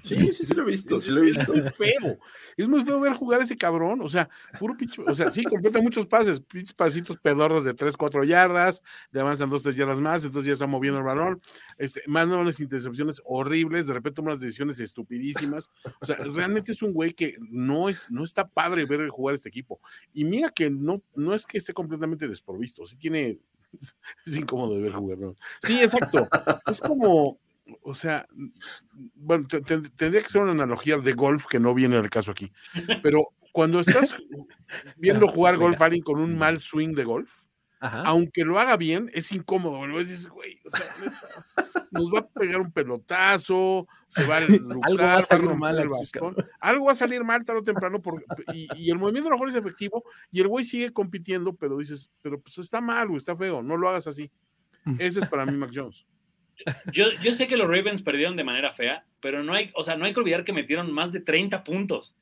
Sí, 0.03 0.33
sí, 0.33 0.44
sí 0.44 0.55
lo 0.55 0.62
he 0.62 0.66
visto, 0.66 1.01
sí 1.01 1.11
lo 1.11 1.20
he 1.20 1.27
visto. 1.27 1.55
Es 1.55 1.62
muy 1.62 1.70
feo. 1.70 2.18
Es 2.57 2.68
muy 2.68 2.85
feo 2.85 3.01
ver 3.01 3.14
jugar 3.14 3.40
a 3.40 3.44
ese 3.44 3.57
cabrón. 3.57 4.01
O 4.03 4.09
sea, 4.09 4.29
puro 4.59 4.77
pinche. 4.77 5.03
O 5.07 5.14
sea, 5.14 5.31
sí, 5.31 5.44
completa 5.44 5.81
muchos 5.81 6.07
pases, 6.07 6.40
pinches 6.40 6.75
pasitos 6.75 7.16
pedorros 7.16 7.64
de 7.64 7.75
3, 7.75 7.96
4 7.96 8.25
yardas, 8.25 8.83
le 9.12 9.20
avanzan 9.20 9.48
2, 9.48 9.62
3 9.62 9.77
yardas 9.77 10.01
más, 10.01 10.25
entonces 10.25 10.46
ya 10.46 10.53
está 10.55 10.66
moviendo 10.66 10.98
el 10.98 11.05
balón. 11.05 11.40
Este, 11.79 12.03
mandan 12.07 12.40
unas 12.40 12.61
intercepciones 12.61 13.22
horribles, 13.25 13.87
de 13.87 13.94
repente 13.94 14.20
unas 14.20 14.40
decisiones 14.40 14.81
estupidísimas. 14.81 15.70
O 16.01 16.05
sea, 16.05 16.16
realmente 16.16 16.72
es 16.72 16.83
un 16.83 16.92
güey 16.92 17.14
que 17.14 17.37
no, 17.40 17.88
es, 17.88 18.11
no 18.11 18.25
está 18.25 18.48
padre 18.48 18.85
ver 18.85 19.09
jugar 19.09 19.35
este 19.35 19.48
equipo. 19.48 19.81
Y 20.12 20.25
mira 20.25 20.51
que 20.51 20.68
no, 20.70 21.03
no 21.14 21.35
es 21.35 21.46
que 21.46 21.59
esté 21.59 21.72
completamente 21.72 22.29
desprovisto, 22.29 22.85
sí 22.85 22.96
tiene. 22.96 23.38
Es 24.27 24.37
incómodo 24.37 24.77
de 24.77 24.83
ver 24.83 24.92
jugar. 24.92 25.18
¿no? 25.18 25.37
Sí, 25.62 25.81
exacto. 25.81 26.29
Es 26.66 26.81
como 26.81 27.38
o 27.83 27.94
sea, 27.94 28.27
bueno, 29.14 29.46
tendría 29.48 30.22
que 30.22 30.29
ser 30.29 30.42
una 30.42 30.53
analogía 30.53 30.98
de 30.98 31.12
golf 31.12 31.46
que 31.46 31.61
no 31.61 31.75
viene 31.75 31.96
al 31.96 32.11
caso 32.11 32.33
aquí. 32.33 32.53
Pero 33.03 33.29
cuando 33.53 33.81
estás 33.81 34.16
viendo 34.98 35.29
jugar 35.29 35.57
golf 35.57 35.81
a 35.81 35.87
alguien 35.87 36.03
con 36.03 36.20
un 36.20 36.37
mal 36.37 36.59
swing 36.59 36.94
de 36.94 37.05
golf, 37.05 37.42
aunque 37.81 38.44
lo 38.44 38.61
haga 38.61 38.77
bien, 38.77 39.11
es 39.12 39.33
incómodo. 39.33 39.85
Dices, 39.98 40.29
güey, 40.29 40.61
o 40.64 40.70
sea, 40.70 40.87
nos 41.90 42.12
va 42.12 42.20
a 42.20 42.29
pegar 42.29 42.61
un 42.61 42.70
pelotazo, 42.70 43.88
se 44.07 44.25
va 44.25 44.37
a 44.37 44.38
algo 44.83 45.03
va 45.03 45.16
a 45.16 45.22
salir 45.22 45.55
mal 45.55 45.79
el 45.79 45.90
algo 46.61 46.87
va 46.87 46.92
a 46.92 46.94
salir 46.94 47.25
mal 47.25 47.44
tarde 47.44 47.61
o 47.61 47.64
temprano 47.64 48.01
y, 48.55 48.68
y, 48.77 48.90
el 48.90 48.98
movimiento 48.98 49.29
a 49.29 49.31
lo 49.31 49.37
mejor 49.37 49.48
es 49.48 49.57
efectivo 49.57 50.05
y 50.31 50.40
el 50.40 50.48
güey 50.48 50.64
sigue 50.64 50.92
compitiendo, 50.92 51.57
pero 51.57 51.77
dices, 51.79 52.09
pero 52.22 52.40
pues 52.40 52.57
está 52.59 52.81
mal, 52.81 53.11
o 53.11 53.16
está 53.16 53.37
feo, 53.37 53.62
no 53.62 53.77
lo 53.77 53.88
hagas 53.88 54.07
así. 54.07 54.31
Mm. 54.85 54.96
Ese 54.98 55.20
es 55.20 55.27
para 55.27 55.44
mí 55.44 55.57
Mac 55.57 55.70
Jones. 55.75 56.07
Yo, 56.92 57.07
yo 57.22 57.35
sé 57.35 57.48
que 57.48 57.57
los 57.57 57.68
Ravens 57.68 58.03
perdieron 58.03 58.37
de 58.37 58.44
manera 58.44 58.72
fea, 58.72 59.07
pero 59.20 59.42
no 59.42 59.55
hay, 59.55 59.70
o 59.75 59.85
sea, 59.85 59.96
no 59.96 60.05
hay 60.05 60.12
que 60.12 60.20
olvidar 60.20 60.44
que 60.44 60.53
metieron 60.53 60.92
más 60.92 61.12
de 61.12 61.20
30 61.20 61.64
puntos. 61.64 62.16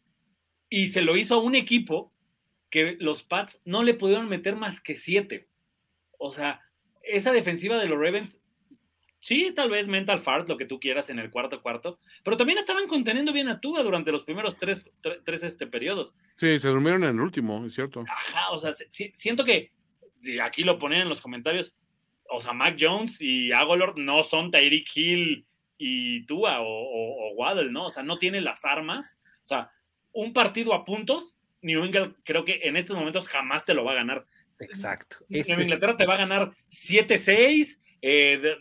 Y 0.69 0.89
se 0.89 1.03
lo 1.03 1.17
hizo 1.17 1.35
a 1.35 1.43
un 1.43 1.55
equipo 1.55 2.13
que 2.71 2.97
los 3.01 3.25
Pats 3.25 3.61
no 3.65 3.83
le 3.83 3.95
pudieron 3.95 4.29
meter 4.29 4.57
más 4.57 4.81
que 4.81 4.97
7. 4.97 5.49
O 6.19 6.33
sea, 6.33 6.61
esa 7.03 7.33
defensiva 7.33 7.79
de 7.79 7.89
los 7.89 7.99
Ravens, 7.99 8.41
sí, 9.19 9.53
tal 9.55 9.71
vez 9.71 9.89
mental 9.89 10.21
fart, 10.21 10.49
lo 10.49 10.57
que 10.57 10.67
tú 10.67 10.79
quieras 10.79 11.11
en 11.11 11.19
el 11.19 11.31
cuarto 11.31 11.61
cuarto, 11.63 11.99
pero 12.23 12.37
también 12.37 12.59
estaban 12.59 12.87
conteniendo 12.87 13.33
bien 13.33 13.49
a 13.49 13.61
Tua 13.61 13.83
durante 13.83 14.13
los 14.13 14.23
primeros 14.23 14.57
tres, 14.57 14.85
tres, 15.25 15.43
este, 15.43 15.67
periodos. 15.67 16.15
Sí, 16.37 16.59
se 16.59 16.69
durmieron 16.69 17.03
en 17.05 17.11
el 17.11 17.21
último, 17.21 17.65
es 17.67 17.75
cierto. 17.75 18.05
Ajá, 18.09 18.51
o 18.53 18.61
sea, 18.61 18.73
siento 19.15 19.45
que, 19.45 19.73
aquí 20.43 20.63
lo 20.63 20.79
ponen 20.79 21.03
en 21.03 21.09
los 21.09 21.21
comentarios, 21.21 21.75
o 22.31 22.41
sea, 22.41 22.53
Mac 22.53 22.77
Jones 22.79 23.21
y 23.21 23.53
Agolor 23.53 23.99
no 23.99 24.23
son 24.23 24.51
Tyreek 24.51 24.89
Hill 24.95 25.47
y 25.79 26.25
Tua 26.27 26.61
o, 26.61 27.33
Waddle, 27.35 27.71
¿no? 27.71 27.87
O 27.87 27.91
sea, 27.91 28.03
no 28.03 28.19
tienen 28.19 28.45
las 28.45 28.65
armas. 28.65 29.19
O 29.45 29.47
sea, 29.47 29.71
un 30.13 30.33
partido 30.33 30.75
a 30.75 30.85
puntos, 30.85 31.37
New 31.63 31.85
England 31.85 32.15
creo 32.25 32.45
que 32.45 32.61
en 32.65 32.77
estos 32.77 32.97
momentos 32.97 33.29
jamás 33.29 33.65
te 33.65 33.75
lo 33.75 33.85
va 33.85 33.93
a 33.93 33.97
ganar. 33.97 34.27
Exacto. 34.59 35.19
Nueva 35.29 35.63
Inglaterra 35.63 35.97
te 35.97 36.07
va 36.07 36.15
a 36.15 36.19
ganar 36.19 36.53
7-6 36.71 37.81
eh, 38.03 38.57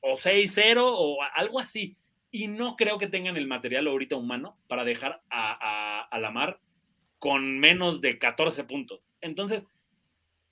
o 0.00 0.14
6-0 0.14 0.78
o 0.82 1.18
algo 1.34 1.60
así. 1.60 1.96
Y 2.32 2.48
no 2.48 2.76
creo 2.76 2.98
que 2.98 3.08
tengan 3.08 3.36
el 3.36 3.46
material 3.46 3.86
ahorita 3.86 4.16
humano 4.16 4.58
para 4.68 4.84
dejar 4.84 5.22
a, 5.30 5.56
a, 5.60 6.02
a 6.02 6.18
la 6.18 6.30
mar 6.30 6.60
con 7.18 7.58
menos 7.58 8.00
de 8.00 8.18
14 8.18 8.64
puntos. 8.64 9.08
Entonces, 9.20 9.66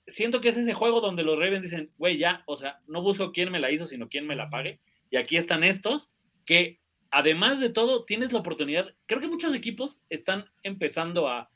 siento 0.09 0.41
que 0.41 0.49
es 0.49 0.57
ese 0.57 0.73
juego 0.73 1.01
donde 1.01 1.23
los 1.23 1.37
Ravens 1.37 1.63
dicen, 1.63 1.91
güey, 1.97 2.17
ya, 2.17 2.43
o 2.45 2.57
sea, 2.57 2.79
no 2.87 3.01
busco 3.01 3.31
quién 3.31 3.51
me 3.51 3.59
la 3.59 3.71
hizo, 3.71 3.85
sino 3.85 4.09
quién 4.09 4.27
me 4.27 4.35
la 4.35 4.49
pague. 4.49 4.79
Y 5.09 5.17
aquí 5.17 5.37
están 5.37 5.63
estos 5.63 6.11
que, 6.45 6.79
además 7.11 7.59
de 7.59 7.69
todo, 7.69 8.05
tienes 8.05 8.31
la 8.31 8.39
oportunidad. 8.39 8.93
Creo 9.05 9.21
que 9.21 9.27
muchos 9.27 9.53
equipos 9.53 10.01
están 10.09 10.45
empezando 10.63 11.27
a 11.27 11.49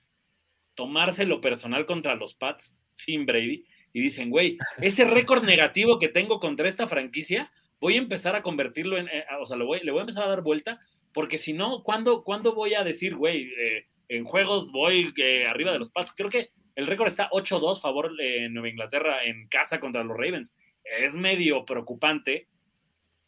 tomarse 0.76 1.26
lo 1.26 1.42
personal 1.42 1.86
contra 1.86 2.16
los 2.16 2.36
Pats 2.36 2.78
sin 2.96 3.26
Brady 3.26 3.66
y 3.94 4.02
dicen, 4.02 4.30
güey, 4.30 4.58
ese 4.82 5.06
récord 5.06 5.44
negativo 5.46 6.00
que 6.00 6.10
tengo 6.10 6.40
contra 6.40 6.68
esta 6.68 6.88
franquicia, 6.88 7.52
voy 7.80 7.96
a 7.96 8.00
empezar 8.00 8.36
a 8.36 8.44
convertirlo 8.44 8.98
en, 8.98 9.08
eh, 9.08 9.26
o 9.40 9.46
sea, 9.46 9.58
le 9.58 9.66
voy, 9.66 9.80
le 9.84 9.92
voy 9.92 10.00
a 10.00 10.04
empezar 10.04 10.24
a 10.24 10.30
dar 10.30 10.42
vuelta, 10.42 10.80
porque 11.14 11.38
si 11.38 11.54
no, 11.54 11.84
¿cuándo, 11.84 12.24
¿cuándo 12.24 12.56
voy 12.56 12.74
a 12.74 12.84
decir, 12.84 13.16
güey, 13.16 13.52
eh, 13.58 13.86
en 14.10 14.26
juegos 14.26 14.72
voy 14.72 15.14
eh, 15.18 15.46
arriba 15.46 15.72
de 15.72 15.80
los 15.80 15.92
Pats? 15.92 16.14
Creo 16.16 16.30
que 16.30 16.50
el 16.76 16.88
récord 16.88 17.08
está 17.08 17.30
8-2 17.30 17.82
favor 17.82 18.16
de 18.16 18.50
Nueva 18.50 18.70
Inglaterra 18.70 19.24
en 19.24 19.48
casa 19.48 19.80
contra 19.80 20.04
los 20.04 20.18
Ravens. 20.18 20.56
Es 20.84 21.16
medio 21.16 21.66
preocupante 21.66 22.48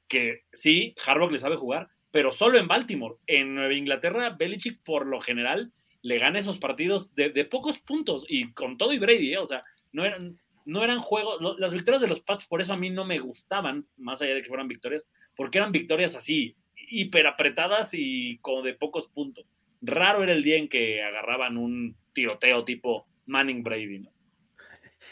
que 0.07 0.43
sí, 0.53 0.95
Harbaugh 1.05 1.31
le 1.31 1.39
sabe 1.39 1.55
jugar, 1.55 1.89
pero 2.11 2.31
solo 2.31 2.57
en 2.57 2.67
Baltimore. 2.67 3.15
En 3.27 3.55
Nueva 3.55 3.73
Inglaterra, 3.73 4.29
Belichick 4.29 4.81
por 4.83 5.05
lo 5.05 5.19
general 5.19 5.71
le 6.01 6.19
gana 6.19 6.39
esos 6.39 6.59
partidos 6.59 7.15
de, 7.15 7.45
pocos 7.45 7.79
puntos 7.79 8.25
y 8.29 8.53
con 8.53 8.77
todo 8.77 8.93
y 8.93 8.99
Brady, 8.99 9.33
¿eh? 9.33 9.39
o 9.39 9.45
sea, 9.47 9.63
no 9.91 10.05
eran, 10.05 10.37
no 10.63 10.83
eran 10.83 10.99
juegos, 10.99 11.39
las 11.57 11.73
victorias 11.73 11.99
de 11.99 12.07
los 12.07 12.21
Pats 12.21 12.45
por 12.45 12.61
eso 12.61 12.73
a 12.73 12.77
mí 12.77 12.91
no 12.91 13.05
me 13.05 13.17
gustaban, 13.17 13.87
más 13.97 14.21
allá 14.21 14.35
de 14.35 14.43
que 14.43 14.47
fueran 14.47 14.67
victorias, 14.67 15.07
porque 15.35 15.57
eran 15.57 15.71
victorias 15.71 16.15
así, 16.15 16.55
hiper 16.75 17.25
apretadas 17.25 17.89
y 17.93 18.37
como 18.39 18.61
de 18.61 18.75
pocos 18.75 19.07
puntos. 19.07 19.47
Raro 19.81 20.21
era 20.21 20.33
el 20.33 20.43
día 20.43 20.57
en 20.57 20.69
que 20.69 21.01
agarraban 21.01 21.57
un 21.57 21.95
tiroteo 22.13 22.63
tipo 22.63 23.07
Manning 23.25 23.63
Brady, 23.63 23.99
¿no? 23.99 24.11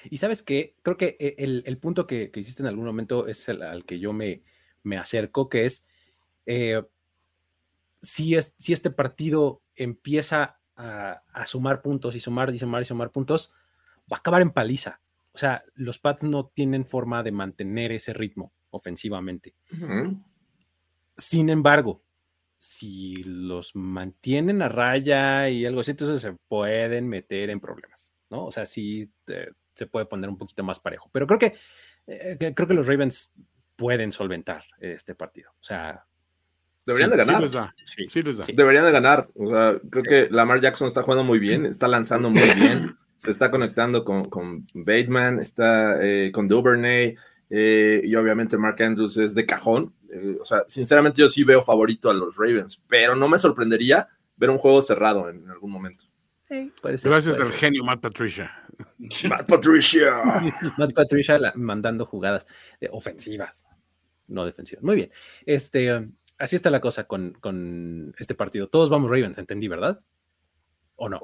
Y 0.10 0.18
sabes 0.18 0.42
qué, 0.42 0.76
creo 0.82 0.98
que 0.98 1.18
eh, 1.20 1.36
el, 1.38 1.78
punto 1.78 2.08
que, 2.08 2.32
hiciste 2.36 2.64
en 2.64 2.68
algún 2.68 2.86
momento 2.86 3.28
es 3.28 3.48
el 3.50 3.62
al 3.62 3.86
que 3.86 4.00
yo 4.00 4.14
me, 4.14 4.42
me 4.82 4.98
acerco, 4.98 5.50
que 5.50 5.66
es 5.66 5.88
eh, 6.46 6.82
si, 8.02 8.36
es, 8.36 8.56
si 8.58 8.74
este 8.74 8.92
partido 8.92 9.62
empieza 9.76 10.60
a, 10.76 11.22
sumar 11.46 11.82
puntos 11.82 12.16
y 12.16 12.20
sumar 12.20 12.54
y 12.54 12.58
sumar 12.58 12.82
y 12.82 12.86
sumar 12.86 13.12
puntos, 13.12 13.54
va 14.12 14.18
a 14.18 14.20
acabar 14.20 14.42
en 14.42 14.52
paliza. 14.52 15.02
O 15.34 15.38
sea, 15.38 15.64
los 15.76 16.00
Pats 16.00 16.24
no 16.24 16.48
tienen 16.48 16.86
forma 16.86 17.24
de 17.24 17.32
mantener 17.32 17.92
ese 17.92 18.14
ritmo 18.14 18.54
ofensivamente. 18.70 19.56
Sin 21.16 21.50
embargo, 21.50 22.04
si 22.64 23.16
los 23.26 23.76
mantienen 23.76 24.62
a 24.62 24.70
raya 24.70 25.50
y 25.50 25.66
algo 25.66 25.82
así, 25.82 25.92
entonces 25.92 26.22
se 26.22 26.32
pueden 26.48 27.10
meter 27.10 27.50
en 27.50 27.60
problemas, 27.60 28.14
¿no? 28.30 28.46
O 28.46 28.52
sea, 28.54 28.66
sí 28.66 29.12
se 29.74 29.86
puede 29.88 30.06
poner 30.06 30.30
un 30.30 30.38
poquito 30.38 30.64
más 30.64 30.80
parejo. 30.80 31.10
Pero 31.12 31.28
creo 31.28 31.40
que, 31.40 31.56
eh, 32.08 32.38
creo 32.56 32.66
que 32.66 32.74
los 32.74 32.88
Ravens 32.88 33.34
pueden 33.76 34.14
solventar 34.14 34.64
este 34.80 35.14
partido. 35.14 35.52
O 35.60 35.64
sea, 35.64 36.06
Deberían 36.86 37.10
de 37.10 37.18
ganar. 37.18 37.50
Sí, 37.84 38.54
Deberían 38.54 38.86
de 38.86 38.92
ganar. 38.94 39.28
O 39.36 39.48
sea, 39.48 39.78
creo 39.90 40.04
que 40.04 40.30
Lamar 40.32 40.62
Jackson 40.62 40.88
está 40.88 41.04
jugando 41.04 41.26
muy 41.26 41.40
bien, 41.40 41.66
está 41.66 41.90
lanzando 41.90 42.30
muy 42.30 42.50
bien, 42.56 42.96
se 43.18 43.32
está 43.32 43.52
conectando 43.52 44.06
con, 44.06 44.24
con 44.24 44.66
Bateman, 44.74 45.42
está 45.42 45.98
eh, 46.02 46.32
con 46.32 46.48
Duvernay, 46.48 47.18
eh, 47.50 48.02
y 48.06 48.16
obviamente 48.16 48.58
Mark 48.58 48.82
Andrews 48.82 49.18
es 49.18 49.36
de 49.36 49.46
cajón. 49.46 49.94
Eh, 50.14 50.38
o 50.40 50.46
sea, 50.46 50.64
sinceramente 50.68 51.22
yo 51.22 51.30
sí 51.30 51.44
veo 51.44 51.64
favorito 51.64 52.10
a 52.10 52.14
los 52.14 52.36
Ravens, 52.36 52.82
pero 52.88 53.16
no 53.16 53.28
me 53.28 53.40
sorprendería 53.40 54.08
ver 54.36 54.50
un 54.52 54.60
juego 54.60 54.82
cerrado 54.82 55.30
en, 55.30 55.50
algún 55.50 55.72
momento. 55.72 56.06
Gracias 56.84 57.40
al 57.40 57.52
genio 57.52 57.84
Matt 57.84 58.02
Patricia. 58.02 58.52
Matt 59.28 59.48
Patricia. 59.48 60.12
Matt 60.78 60.94
Patricia 60.94 61.40
mandando 61.56 62.06
jugadas 62.06 62.46
ofensivas, 62.92 63.66
no 64.28 64.46
defensivas. 64.46 64.84
Muy 64.84 64.96
bien. 64.96 65.12
Este, 65.48 66.08
así 66.38 66.56
está 66.56 66.70
la 66.70 66.80
cosa 66.80 67.06
con, 67.06 68.14
este 68.20 68.36
partido. 68.36 68.68
Todos 68.70 68.92
vamos 68.92 69.10
Ravens, 69.10 69.40
entendí, 69.40 69.68
¿verdad? 69.68 70.00
¿O 70.96 71.10
no? 71.10 71.22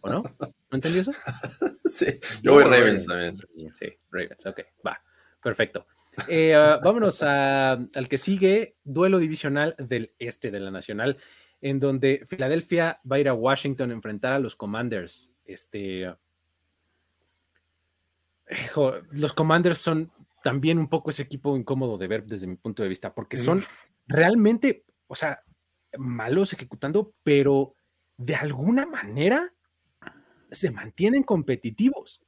¿O 0.00 0.08
no? 0.08 0.22
¿No 0.40 0.54
entendí 0.72 1.00
eso? 1.00 1.12
Sí, 1.90 2.20
yo, 2.42 2.52
voy 2.52 2.64
Ravens 2.64 3.06
también. 3.06 3.38
Sí, 3.72 3.86
Ravens, 4.10 4.44
ok, 4.44 4.60
va, 4.86 5.02
perfecto. 5.42 5.86
Eh, 6.26 6.54
ah, 6.54 6.80
vámonos 6.82 7.22
al 7.22 8.08
que 8.08 8.18
sigue, 8.18 8.76
duelo 8.82 9.18
divisional 9.18 9.74
del 9.78 10.12
este 10.18 10.50
de 10.50 10.60
la 10.60 10.70
Nacional, 10.70 11.18
en 11.60 11.78
donde 11.80 12.24
Filadelfia 12.26 13.00
va 13.10 13.16
a 13.16 13.20
ir 13.20 13.28
a 13.28 13.34
Washington 13.34 13.90
a 13.90 13.94
enfrentar 13.94 14.32
a 14.32 14.38
los 14.38 14.56
Commanders. 14.56 15.32
Este, 15.44 16.12
los 19.12 19.32
Commanders 19.32 19.78
son 19.78 20.10
también 20.42 20.78
un 20.78 20.88
poco 20.88 21.10
ese 21.10 21.22
equipo 21.22 21.56
incómodo 21.56 21.98
de 21.98 22.06
ver 22.06 22.24
desde 22.24 22.46
mi 22.46 22.56
punto 22.56 22.82
de 22.82 22.88
vista, 22.88 23.14
porque 23.14 23.36
son 23.36 23.62
realmente, 24.06 24.84
o 25.06 25.14
sea, 25.14 25.42
malos 25.96 26.52
ejecutando, 26.52 27.14
pero 27.22 27.74
de 28.16 28.34
alguna 28.34 28.86
manera 28.86 29.52
se 30.50 30.70
mantienen 30.70 31.22
competitivos, 31.22 32.22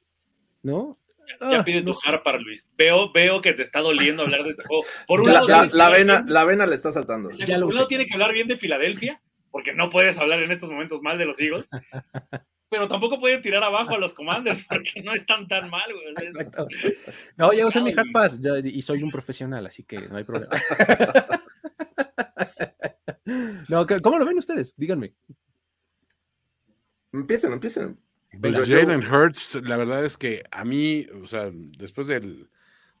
¿no? 0.61 0.99
Ya, 1.39 1.59
ah, 1.59 1.63
pide 1.63 1.81
tu 1.81 1.93
harpa, 2.05 2.37
Luis. 2.37 2.69
Veo, 2.77 3.11
veo 3.11 3.41
que 3.41 3.53
te 3.53 3.63
está 3.63 3.79
doliendo 3.79 4.23
hablar 4.23 4.43
de 4.43 4.51
este 4.51 4.63
juego. 4.63 4.83
Por 5.07 5.21
un 5.21 5.33
lado, 5.33 5.47
la, 5.47 5.89
vena, 5.89 6.23
la 6.27 6.43
vena 6.43 6.65
le 6.65 6.75
está 6.75 6.91
saltando. 6.91 7.29
Ya 7.31 7.55
por 7.59 7.65
un 7.65 7.75
lado 7.75 7.87
tiene 7.87 8.05
que 8.05 8.13
hablar 8.13 8.33
bien 8.33 8.47
de 8.47 8.55
Filadelfia, 8.55 9.21
porque 9.49 9.73
no 9.73 9.89
puedes 9.89 10.17
hablar 10.17 10.41
en 10.43 10.51
estos 10.51 10.69
momentos 10.69 11.01
mal 11.01 11.17
de 11.17 11.25
los 11.25 11.39
Eagles. 11.39 11.69
pero 12.71 12.87
tampoco 12.87 13.19
pueden 13.19 13.41
tirar 13.41 13.61
abajo 13.65 13.95
a 13.95 13.97
los 13.97 14.13
comandos 14.13 14.63
porque 14.69 15.03
no 15.03 15.13
están 15.13 15.45
tan 15.45 15.69
mal, 15.69 15.91
güey. 15.91 16.25
Exacto. 16.25 16.67
No, 17.35 17.51
ya 17.51 17.67
usé 17.67 17.81
mi 17.81 17.91
Hat 17.91 18.07
Pass 18.13 18.39
y 18.63 18.81
soy 18.81 19.03
un 19.03 19.11
profesional, 19.11 19.65
así 19.65 19.83
que 19.83 19.99
no 20.07 20.15
hay 20.15 20.23
problema. 20.23 20.51
no, 23.67 23.85
¿cómo 24.01 24.17
lo 24.17 24.25
ven 24.25 24.37
ustedes? 24.37 24.73
Díganme. 24.77 25.13
Empiecen, 27.11 27.51
empiecen. 27.51 27.99
Pues 28.39 28.55
Jalen 28.67 29.05
Hurts, 29.05 29.55
la 29.63 29.75
verdad 29.77 30.05
es 30.05 30.17
que 30.17 30.43
a 30.51 30.63
mí, 30.63 31.05
o 31.21 31.27
sea, 31.27 31.51
después 31.51 32.07
del, 32.07 32.49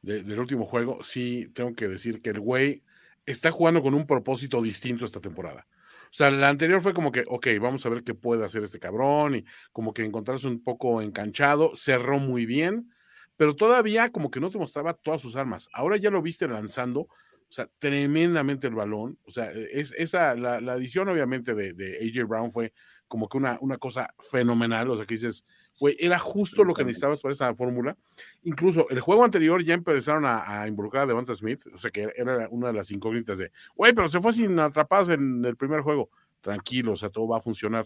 del 0.01 0.39
último 0.39 0.65
juego, 0.65 1.03
sí 1.03 1.49
tengo 1.53 1.73
que 1.73 1.87
decir 1.87 2.21
que 2.21 2.31
el 2.31 2.39
güey 2.39 2.83
está 3.25 3.51
jugando 3.51 3.81
con 3.81 3.93
un 3.93 4.05
propósito 4.05 4.61
distinto 4.61 5.05
esta 5.05 5.21
temporada. 5.21 5.67
O 6.11 6.13
sea, 6.13 6.29
la 6.29 6.49
anterior 6.49 6.81
fue 6.81 6.93
como 6.93 7.11
que, 7.11 7.23
ok, 7.25 7.47
vamos 7.61 7.85
a 7.85 7.89
ver 7.89 8.03
qué 8.03 8.13
puede 8.13 8.43
hacer 8.43 8.63
este 8.63 8.79
cabrón 8.79 9.35
y 9.35 9.45
como 9.71 9.93
que 9.93 10.03
encontrarse 10.03 10.47
un 10.47 10.61
poco 10.61 11.01
enganchado, 11.01 11.71
cerró 11.77 12.19
muy 12.19 12.45
bien, 12.45 12.91
pero 13.37 13.55
todavía 13.55 14.11
como 14.11 14.29
que 14.29 14.41
no 14.41 14.49
te 14.49 14.57
mostraba 14.57 14.93
todas 14.93 15.21
sus 15.21 15.37
armas. 15.37 15.69
Ahora 15.71 15.95
ya 15.95 16.09
lo 16.09 16.21
viste 16.21 16.49
lanzando, 16.49 17.01
o 17.01 17.53
sea, 17.53 17.69
tremendamente 17.79 18.67
el 18.67 18.75
balón. 18.75 19.17
O 19.23 19.31
sea, 19.31 19.51
es, 19.51 19.93
esa, 19.97 20.35
la, 20.35 20.59
la 20.59 20.73
adición 20.73 21.07
obviamente 21.07 21.53
de, 21.53 21.71
de, 21.71 21.97
AJ 21.97 22.27
Brown 22.27 22.51
fue 22.51 22.73
como 23.11 23.27
que 23.27 23.37
una, 23.37 23.57
una 23.59 23.77
cosa 23.77 24.13
fenomenal. 24.19 24.89
O 24.89 24.95
sea, 24.95 25.05
que 25.05 25.15
dices, 25.15 25.45
güey, 25.77 25.97
era 25.99 26.17
justo 26.17 26.63
lo 26.63 26.73
que 26.73 26.85
necesitabas 26.85 27.19
para 27.19 27.33
esta 27.33 27.53
fórmula. 27.53 27.97
Incluso 28.43 28.89
el 28.89 29.01
juego 29.01 29.25
anterior 29.25 29.61
ya 29.61 29.73
empezaron 29.73 30.23
a, 30.25 30.65
involucrar 30.65 31.03
a 31.03 31.07
Devonta 31.07 31.33
Smith, 31.33 31.59
o 31.75 31.77
sea 31.77 31.91
que 31.91 32.07
era 32.15 32.47
una 32.51 32.67
de 32.67 32.73
las 32.73 32.89
incógnitas 32.89 33.37
de, 33.37 33.51
güey, 33.75 33.91
pero 33.91 34.07
se 34.07 34.21
fue 34.21 34.31
sin 34.31 34.57
atrapadas 34.57 35.09
en 35.09 35.43
el 35.43 35.57
primer 35.57 35.81
juego. 35.81 36.09
Tranquilo, 36.39 36.93
o 36.93 36.95
sea, 36.95 37.09
todo 37.09 37.27
va 37.27 37.39
a 37.39 37.41
funcionar. 37.41 37.85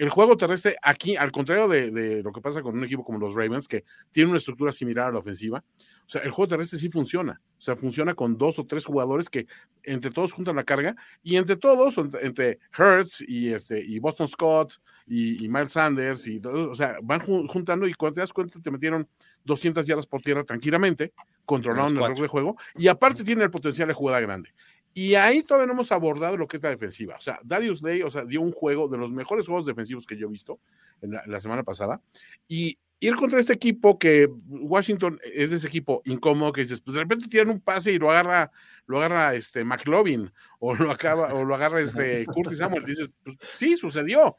El 0.00 0.08
juego 0.08 0.34
terrestre 0.34 0.76
aquí, 0.80 1.14
al 1.14 1.30
contrario 1.30 1.68
de, 1.68 1.90
de, 1.90 2.22
lo 2.22 2.32
que 2.32 2.40
pasa 2.40 2.62
con 2.62 2.74
un 2.74 2.84
equipo 2.84 3.04
como 3.04 3.18
los 3.18 3.34
Ravens, 3.34 3.68
que 3.68 3.84
tiene 4.10 4.30
una 4.30 4.38
estructura 4.38 4.72
similar 4.72 5.08
a 5.08 5.12
la 5.12 5.18
ofensiva, 5.18 5.58
o 5.58 6.08
sea, 6.08 6.22
el 6.22 6.30
juego 6.30 6.48
terrestre 6.48 6.78
sí 6.78 6.88
funciona. 6.88 7.38
O 7.58 7.60
sea, 7.60 7.76
funciona 7.76 8.14
con 8.14 8.38
dos 8.38 8.58
o 8.58 8.64
tres 8.64 8.86
jugadores 8.86 9.28
que 9.28 9.46
entre 9.82 10.10
todos 10.10 10.32
juntan 10.32 10.56
la 10.56 10.64
carga 10.64 10.96
y 11.22 11.36
entre 11.36 11.56
todos, 11.56 11.98
entre 12.22 12.60
Hertz 12.76 13.20
y, 13.28 13.52
este, 13.52 13.84
y 13.84 13.98
Boston 13.98 14.26
Scott 14.26 14.72
y, 15.06 15.46
Miles 15.48 15.72
Sanders 15.72 16.26
y 16.28 16.40
todos, 16.40 16.66
o 16.66 16.74
sea, 16.74 16.96
van 17.02 17.20
juntando 17.20 17.86
y 17.86 17.92
cuando 17.92 18.14
te 18.14 18.20
das 18.22 18.32
cuenta 18.32 18.58
te 18.58 18.70
metieron 18.70 19.06
200 19.44 19.86
yardas 19.86 20.06
por 20.06 20.22
tierra 20.22 20.44
tranquilamente, 20.44 21.12
controlaron 21.44 21.92
el 21.92 22.02
reloj 22.02 22.20
de 22.20 22.28
juego 22.28 22.56
y 22.74 22.88
aparte 22.88 23.22
tiene 23.22 23.44
el 23.44 23.50
potencial 23.50 23.86
de 23.86 23.94
jugada 23.94 24.20
grande. 24.20 24.54
Y 24.92 25.14
ahí 25.14 25.42
todavía 25.42 25.66
no 25.66 25.74
hemos 25.74 25.92
abordado 25.92 26.36
lo 26.36 26.48
que 26.48 26.56
es 26.56 26.62
la 26.62 26.70
defensiva. 26.70 27.16
O 27.16 27.20
sea, 27.20 27.38
Darius 27.44 27.80
Day, 27.80 28.02
o 28.02 28.10
sea, 28.10 28.24
dio 28.24 28.40
un 28.40 28.52
juego 28.52 28.88
de 28.88 28.98
los 28.98 29.12
mejores 29.12 29.46
juegos 29.46 29.66
defensivos 29.66 30.06
que 30.06 30.16
yo 30.16 30.26
he 30.26 30.30
visto 30.30 30.58
en 31.00 31.12
la 31.26 31.40
semana 31.40 31.62
pasada. 31.62 32.00
Y 32.48 32.78
ir 33.00 33.16
contra 33.16 33.40
este 33.40 33.54
equipo 33.54 33.98
que 33.98 34.28
Washington 34.48 35.18
es 35.24 35.50
de 35.50 35.56
ese 35.56 35.66
equipo 35.66 36.02
incómodo 36.04 36.52
que 36.52 36.60
dices, 36.60 36.80
pues 36.80 36.94
de 36.94 37.00
repente 37.00 37.28
tiran 37.28 37.48
un 37.48 37.60
pase 37.60 37.92
y 37.92 37.98
lo 37.98 38.10
agarra, 38.10 38.50
lo 38.86 38.98
agarra 38.98 39.34
este 39.34 39.64
McLovin 39.64 40.30
o 40.58 40.74
lo 40.74 40.90
acaba, 40.90 41.32
o 41.34 41.44
lo 41.44 41.54
agarra 41.54 41.80
este 41.80 42.26
Curtis 42.26 42.58
Samuel. 42.58 42.84
dices, 42.84 43.08
pues 43.24 43.36
sí, 43.56 43.76
sucedió, 43.76 44.36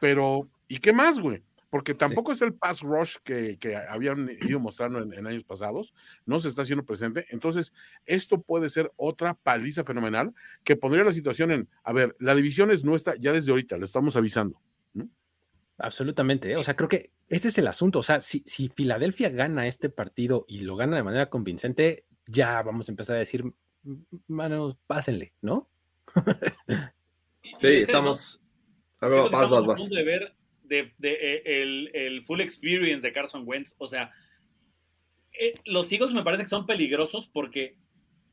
pero 0.00 0.48
¿y 0.68 0.78
qué 0.78 0.92
más, 0.92 1.18
güey? 1.18 1.42
Porque 1.76 1.92
tampoco 1.92 2.32
es 2.32 2.40
el 2.40 2.54
pass 2.54 2.80
rush 2.80 3.16
que, 3.22 3.58
habían 3.90 4.30
ido 4.40 4.58
mostrando 4.58 4.98
en, 4.98 5.26
años 5.26 5.44
pasados, 5.44 5.92
no 6.24 6.40
se 6.40 6.48
está 6.48 6.62
haciendo 6.62 6.86
presente. 6.86 7.26
Entonces, 7.28 7.74
esto 8.06 8.40
puede 8.40 8.70
ser 8.70 8.90
otra 8.96 9.34
paliza 9.34 9.84
fenomenal 9.84 10.32
que 10.64 10.74
pondría 10.74 11.04
la 11.04 11.12
situación 11.12 11.50
en, 11.50 11.68
a 11.84 11.92
ver, 11.92 12.16
la 12.18 12.34
división 12.34 12.70
es 12.70 12.82
nuestra 12.82 13.14
ya 13.18 13.30
desde 13.30 13.50
ahorita, 13.50 13.76
lo 13.76 13.84
estamos 13.84 14.16
avisando. 14.16 14.58
Absolutamente. 15.76 16.50
¿eh? 16.50 16.56
O 16.56 16.62
sea, 16.62 16.76
creo 16.76 16.88
que 16.88 17.10
ese 17.28 17.48
es 17.48 17.58
el 17.58 17.66
asunto. 17.66 17.98
O 17.98 18.02
sea, 18.02 18.22
si, 18.22 18.42
si 18.46 18.70
Filadelfia 18.70 19.28
gana 19.28 19.66
este 19.66 19.90
partido 19.90 20.46
y 20.48 20.60
lo 20.60 20.76
gana 20.76 20.96
de 20.96 21.02
manera 21.02 21.28
convincente, 21.28 22.06
ya 22.24 22.62
vamos 22.62 22.88
a 22.88 22.92
empezar 22.92 23.16
a 23.16 23.18
decir, 23.18 23.44
manos, 24.28 24.78
pásenle, 24.86 25.34
¿no? 25.42 25.68
sí, 27.58 27.66
estamos. 27.68 28.40
Vas, 28.98 29.50
vas, 29.50 29.66
vas. 29.66 29.90
De 30.68 30.92
de, 30.98 31.12
eh, 31.12 31.42
el, 31.62 31.90
el, 31.94 32.22
full 32.22 32.40
experience 32.40 33.06
de 33.06 33.12
Carson 33.12 33.42
Wentz. 33.46 33.74
O 33.78 33.86
sea, 33.86 34.12
eh, 35.38 35.54
los 35.64 35.90
Eagles 35.92 36.14
me 36.14 36.22
parece 36.22 36.44
que 36.44 36.50
son 36.50 36.66
peligrosos 36.66 37.28
porque, 37.32 37.76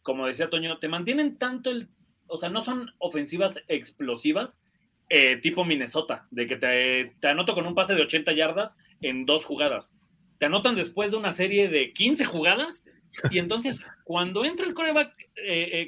como 0.01 0.27
decía 0.27 0.49
Toño, 0.49 0.79
te 0.79 0.87
mantienen 0.87 1.37
tanto 1.37 1.69
el. 1.69 1.89
O 2.27 2.37
sea, 2.37 2.49
no 2.49 2.63
son 2.63 2.91
ofensivas 2.99 3.59
explosivas, 3.67 4.61
eh, 5.09 5.37
tipo 5.37 5.65
Minnesota, 5.65 6.27
de 6.31 6.47
que 6.47 6.55
te, 6.55 7.13
te, 7.19 7.27
anoto 7.27 7.53
con 7.53 7.67
un 7.67 7.75
pase 7.75 7.95
de 7.95 8.01
80 8.01 8.33
yardas 8.33 8.77
en 9.01 9.25
dos 9.25 9.45
jugadas. 9.45 9.93
Te 10.39 10.45
anotan 10.45 10.75
después 10.75 11.11
de 11.11 11.17
una 11.17 11.33
serie 11.33 11.67
de 11.69 11.93
15 11.93 12.25
jugadas 12.25 12.85
y 13.29 13.39
entonces 13.39 13.83
cuando 14.05 14.45
entra 14.45 14.65
el 14.65 14.73
coreback 14.73 15.13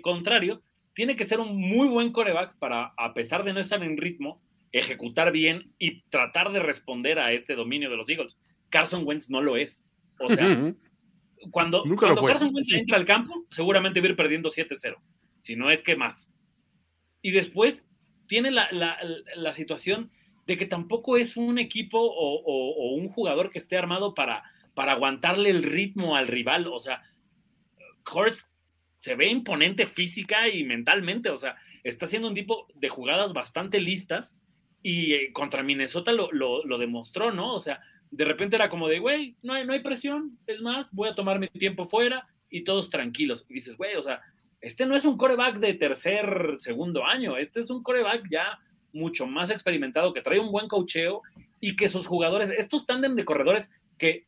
contrario, 0.01 0.61
tiene 0.95 1.15
que 1.15 1.25
ser 1.25 1.39
un 1.39 1.55
muy 1.57 1.87
buen 1.87 2.11
coreback 2.11 2.57
para, 2.57 2.93
a 2.97 3.13
pesar 3.13 3.43
de 3.43 3.53
no 3.53 3.59
estar 3.59 3.83
en 3.83 3.97
ritmo, 3.97 4.41
ejecutar 4.80 5.32
bien 5.32 5.71
y 5.80 6.01
tratar 6.09 6.51
de 6.51 6.59
responder 6.59 7.17
a 7.17 7.32
este 7.32 7.55
dominio 7.55 7.89
de 7.89 7.95
los 7.95 8.09
Eagles. 8.09 8.39
Carson 8.69 9.05
Wentz 9.05 9.30
no 9.30 9.41
lo 9.41 9.55
es. 9.55 9.86
O 10.19 10.30
sea, 10.30 10.73
cuando, 11.49 11.84
cuando 11.97 12.23
Carson 12.23 12.53
Wentz 12.53 12.73
entra 12.73 12.97
al 12.97 13.05
campo, 13.05 13.45
seguramente 13.51 14.01
va 14.01 14.07
a 14.07 14.09
ir 14.09 14.15
perdiendo 14.17 14.49
7-0, 14.49 14.97
si 15.41 15.55
no 15.55 15.71
es 15.71 15.82
que 15.82 15.95
más. 15.95 16.32
Y 17.21 17.32
después 17.32 17.89
tiene 18.28 18.51
la, 18.51 18.67
la, 18.71 18.97
la 19.36 19.53
situación 19.53 20.11
de 20.45 20.57
que 20.57 20.65
tampoco 20.65 21.15
es 21.15 21.38
un 21.38 21.57
equipo 21.57 21.99
o, 21.99 22.41
o, 22.43 22.95
un 22.95 23.07
jugador 23.09 23.49
que 23.49 23.59
esté 23.59 23.78
armado 23.78 24.13
para, 24.13 24.43
para 24.73 24.91
aguantarle 24.91 25.49
el 25.51 25.63
ritmo 25.63 26.17
al 26.17 26.28
rival. 26.28 26.67
O 26.67 26.80
sea, 26.80 27.01
Hurts 28.13 28.49
se 28.99 29.15
ve 29.15 29.28
imponente 29.28 29.86
física 29.86 30.49
y 30.49 30.65
mentalmente, 30.65 31.30
o 31.30 31.38
sea, 31.38 31.55
está 31.84 32.07
siendo 32.07 32.28
un 32.28 32.36
tipo 32.36 32.67
de 32.76 32.89
jugadas 32.89 33.34
bastante 33.34 33.80
listas 33.80 34.38
y 34.88 35.13
eh, 35.13 35.33
contra 35.33 35.63
Minnesota 35.63 36.11
lo, 36.11 36.31
lo, 36.31 36.63
lo, 36.63 36.77
demostró, 36.77 37.31
¿no? 37.31 37.55
O 37.55 37.59
sea, 37.59 37.81
de 38.11 38.23
repente 38.23 38.55
era 38.55 38.69
como 38.69 38.88
de, 38.88 38.99
güey, 38.99 39.36
no 39.41 39.53
hay, 39.53 39.65
no 39.65 39.73
hay 39.73 39.79
presión, 39.79 40.38
es 40.45 40.61
más, 40.61 40.93
voy 40.93 41.09
a 41.09 41.15
tomar 41.15 41.39
mi 41.39 41.47
tiempo 41.47 41.88
fuera 41.88 42.27
y 42.51 42.63
todos 42.63 42.91
tranquilos. 42.91 43.47
Y 43.49 43.55
dices, 43.55 43.77
güey, 43.77 43.95
o 43.95 44.03
sea, 44.03 44.21
este 44.61 44.86
no 44.86 44.95
es 44.95 45.03
un 45.03 45.17
coreback 45.17 45.57
de 45.57 45.73
tercer, 45.73 46.57
segundo 46.59 47.03
año, 47.03 47.36
este 47.36 47.61
es 47.61 47.71
un 47.71 47.81
coreback 47.81 48.29
ya 48.29 48.59
mucho 48.93 49.25
más 49.25 49.49
experimentado, 49.49 50.13
que 50.13 50.21
trae 50.21 50.39
un 50.39 50.51
buen 50.51 50.67
cocheo 50.67 51.23
y 51.59 51.75
que 51.75 51.88
sus 51.88 52.05
jugadores, 52.05 52.51
estos 52.51 52.86
tándem 52.86 53.15
de 53.15 53.25
corredores 53.25 53.71
que, 53.97 54.27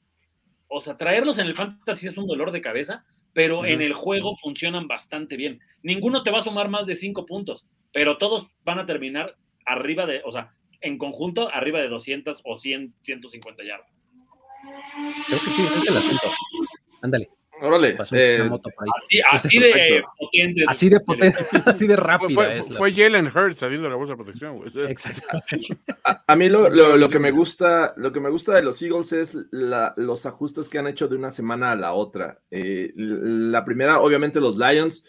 o 0.70 0.82
sea, 0.82 0.98
traerlos 0.98 1.38
en 1.38 1.46
el 1.46 1.56
fantasy 1.56 2.08
es 2.08 2.18
un 2.18 2.26
dolor 2.26 2.52
de 2.52 2.62
cabeza, 2.62 3.06
pero 3.32 3.64
en 3.64 3.84
el 3.84 3.94
juego 3.94 4.36
funcionan 4.36 4.88
bastante 4.88 5.38
bien. 5.38 5.60
Ninguno 5.84 6.24
te 6.24 6.32
va 6.32 6.40
a 6.40 6.42
sumar 6.42 6.68
más 6.68 6.88
de 6.88 6.96
cinco 6.96 7.28
puntos, 7.28 7.68
pero 7.94 8.18
todos 8.18 8.48
van 8.66 8.80
a 8.80 8.88
terminar 8.88 9.36
arriba 9.68 10.06
de, 10.06 10.22
o 10.26 10.32
sea, 10.32 10.54
en 10.82 10.98
conjunto, 10.98 11.50
arriba 11.54 11.80
de 11.80 11.90
200 11.90 12.42
o 12.44 12.58
100, 12.58 12.96
150 13.02 13.64
yardas. 13.64 13.88
Creo 15.28 15.40
que 15.40 15.50
sí, 15.50 15.62
ese 15.64 15.78
es 15.80 15.88
el 15.90 15.98
asunto. 15.98 16.32
Ándale. 17.02 17.28
Órale. 17.60 17.98
Eh, 18.12 18.50
así, 18.94 19.22
así 19.32 19.60
de 19.60 20.04
potente. 20.18 20.64
Así 20.68 20.90
de 20.90 21.00
potente, 21.00 21.38
así 21.66 21.88
de 21.88 21.96
rápido. 21.96 22.30
Fue, 22.32 22.64
fue, 22.64 22.94
Jalen 22.94 23.28
Hurts 23.28 23.58
sabiendo 23.58 23.90
la 23.90 23.96
bolsa 23.96 24.14
de 24.14 24.18
protección. 24.18 24.62
Exactamente. 24.88 25.78
A, 26.04 26.24
a, 26.28 26.36
mí 26.36 26.50
lo, 26.50 26.70
lo, 26.70 26.98
lo, 26.98 27.10
que 27.10 27.20
me 27.20 27.32
gusta, 27.32 27.94
lo 27.98 28.12
que 28.12 28.20
me 28.20 28.30
gusta 28.30 28.56
de 28.56 28.64
los 28.64 28.82
Eagles 28.82 29.14
es 29.14 29.38
la, 29.52 29.94
los 29.98 30.26
ajustes 30.26 30.70
que 30.70 30.78
han 30.78 30.88
hecho 30.88 31.08
de 31.08 31.16
una 31.16 31.32
semana 31.32 31.72
a 31.72 31.76
la 31.76 31.94
otra. 31.94 32.40
Eh, 32.52 32.92
la 32.96 33.66
primera, 33.66 34.02
obviamente, 34.02 34.40
los 34.40 34.58
Lions, 34.58 35.04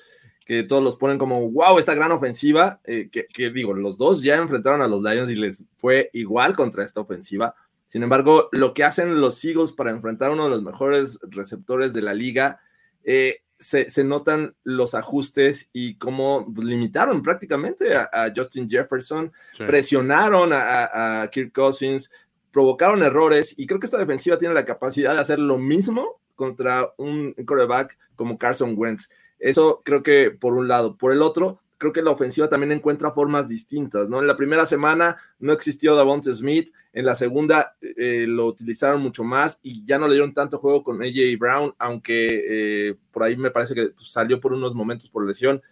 que 0.48 0.64
todos 0.64 0.82
los 0.82 0.96
ponen 0.96 1.18
como, 1.18 1.48
wow, 1.48 1.78
esta 1.78 1.94
gran 1.94 2.10
ofensiva, 2.10 2.80
eh, 2.82 3.08
que, 3.12 3.26
que 3.26 3.50
digo, 3.50 3.72
los 3.74 3.96
dos 3.96 4.20
ya 4.24 4.36
enfrentaron 4.36 4.82
a 4.82 4.88
los 4.88 5.02
Lions 5.02 5.30
y 5.30 5.36
les 5.36 5.62
fue 5.76 6.10
igual 6.12 6.56
contra 6.56 6.82
esta 6.82 7.00
ofensiva 7.00 7.54
sin 7.88 8.02
embargo, 8.02 8.50
lo 8.52 8.74
que 8.74 8.84
hacen 8.84 9.18
los 9.18 9.42
Eagles 9.44 9.72
para 9.72 9.90
enfrentar 9.90 10.28
a 10.28 10.34
uno 10.34 10.44
de 10.44 10.50
los 10.50 10.62
mejores 10.62 11.18
receptores 11.22 11.94
de 11.94 12.02
la 12.02 12.12
liga, 12.12 12.60
eh, 13.02 13.38
se, 13.58 13.90
se, 13.90 14.04
notan 14.04 14.54
los 14.62 14.94
ajustes 14.94 15.70
y 15.72 15.96
cómo 15.96 16.46
limitaron 16.62 17.22
prácticamente 17.22 17.96
a, 17.96 18.08
a 18.12 18.32
Justin 18.36 18.68
Jefferson, 18.68 19.32
sí. 19.56 19.64
presionaron 19.64 20.52
a, 20.52 21.22
a, 21.22 21.28
Kirk 21.30 21.52
Cousins, 21.52 22.10
provocaron 22.52 23.02
errores 23.02 23.54
y 23.56 23.66
creo 23.66 23.80
que 23.80 23.86
esta 23.86 23.98
defensiva 23.98 24.36
tiene 24.36 24.54
la 24.54 24.66
capacidad 24.66 25.14
de 25.14 25.20
hacer 25.20 25.38
lo 25.38 25.56
mismo 25.56 26.20
contra 26.36 26.92
un 26.98 27.32
quarterback 27.32 27.98
como 28.16 28.38
Carson 28.38 28.74
Wentz. 28.76 29.08
Eso 29.38 29.82
creo 29.84 30.02
que 30.02 30.30
por 30.30 30.54
un 30.54 30.68
lado. 30.68 30.96
Por 30.96 31.12
el 31.12 31.22
otro, 31.22 31.60
creo 31.78 31.92
que 31.92 32.02
la 32.02 32.10
ofensiva 32.10 32.48
también 32.48 32.72
encuentra 32.72 33.12
formas 33.12 33.48
distintas, 33.48 34.08
¿no? 34.08 34.20
En 34.20 34.26
la 34.26 34.36
primera 34.36 34.66
semana 34.66 35.16
no 35.38 35.52
existió 35.52 35.94
Davonte 35.94 36.34
Smith, 36.34 36.72
en 36.92 37.04
la 37.04 37.14
segunda 37.14 37.76
eh, 37.80 38.26
lo 38.28 38.46
utilizaron 38.46 39.00
mucho 39.00 39.22
más 39.22 39.60
y 39.62 39.84
ya 39.84 39.98
no 39.98 40.08
le 40.08 40.14
dieron 40.14 40.34
tanto 40.34 40.58
juego 40.58 40.82
con 40.82 41.00
AJ 41.00 41.38
Brown, 41.38 41.74
aunque 41.78 42.88
eh, 42.88 42.94
por 43.12 43.22
ahí 43.22 43.36
me 43.36 43.52
parece 43.52 43.74
que 43.74 43.92
salió 43.98 44.40
por 44.40 44.52
unos 44.52 44.74
momentos 44.74 45.08
por 45.08 45.24
lesión, 45.24 45.62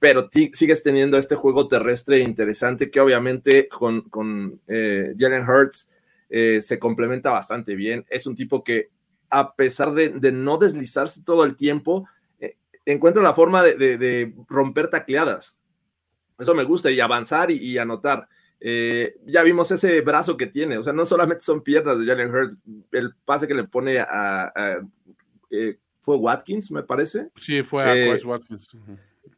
pero 0.00 0.28
sigues 0.52 0.82
teniendo 0.82 1.16
este 1.16 1.36
juego 1.36 1.68
terrestre 1.68 2.18
interesante 2.18 2.90
que 2.90 2.98
obviamente 2.98 3.68
con, 3.68 4.02
con 4.02 4.60
eh, 4.66 5.14
Jalen 5.16 5.48
Hurts 5.48 5.88
se 6.28 6.78
complementa 6.78 7.28
bastante 7.30 7.74
bien. 7.74 8.06
Es 8.08 8.26
un 8.26 8.34
tipo 8.34 8.64
que 8.64 8.88
a 9.28 9.54
pesar 9.54 9.92
de, 9.92 10.08
de 10.08 10.32
no 10.32 10.56
deslizarse 10.56 11.22
todo 11.22 11.44
el 11.44 11.56
tiempo, 11.56 12.06
encuentra 12.86 13.22
la 13.22 13.34
forma 13.34 13.62
de, 13.62 13.74
de, 13.74 13.98
de, 13.98 14.34
romper 14.48 14.88
tacleadas. 14.88 15.58
Eso 16.38 16.54
me 16.54 16.64
gusta 16.64 16.90
y 16.90 17.00
avanzar 17.00 17.50
y, 17.50 17.56
y 17.56 17.78
anotar. 17.78 18.28
Eh, 18.64 19.16
ya 19.26 19.42
vimos 19.42 19.70
ese 19.70 20.00
brazo 20.02 20.36
que 20.36 20.46
tiene, 20.46 20.78
o 20.78 20.84
sea, 20.84 20.92
no 20.92 21.04
solamente 21.04 21.42
son 21.42 21.62
piernas 21.62 21.98
de 21.98 22.06
Jalen 22.06 22.32
Hurts, 22.32 22.56
el 22.92 23.12
pase 23.24 23.48
que 23.48 23.54
le 23.54 23.64
pone 23.64 23.98
a, 23.98 24.52
a 24.54 24.80
eh, 25.50 25.78
fue 26.00 26.16
Watkins, 26.16 26.70
me 26.70 26.82
parece. 26.82 27.28
Sí, 27.36 27.62
fue 27.62 27.84
a 27.84 27.96
eh, 27.96 28.24
Watkins. 28.24 28.68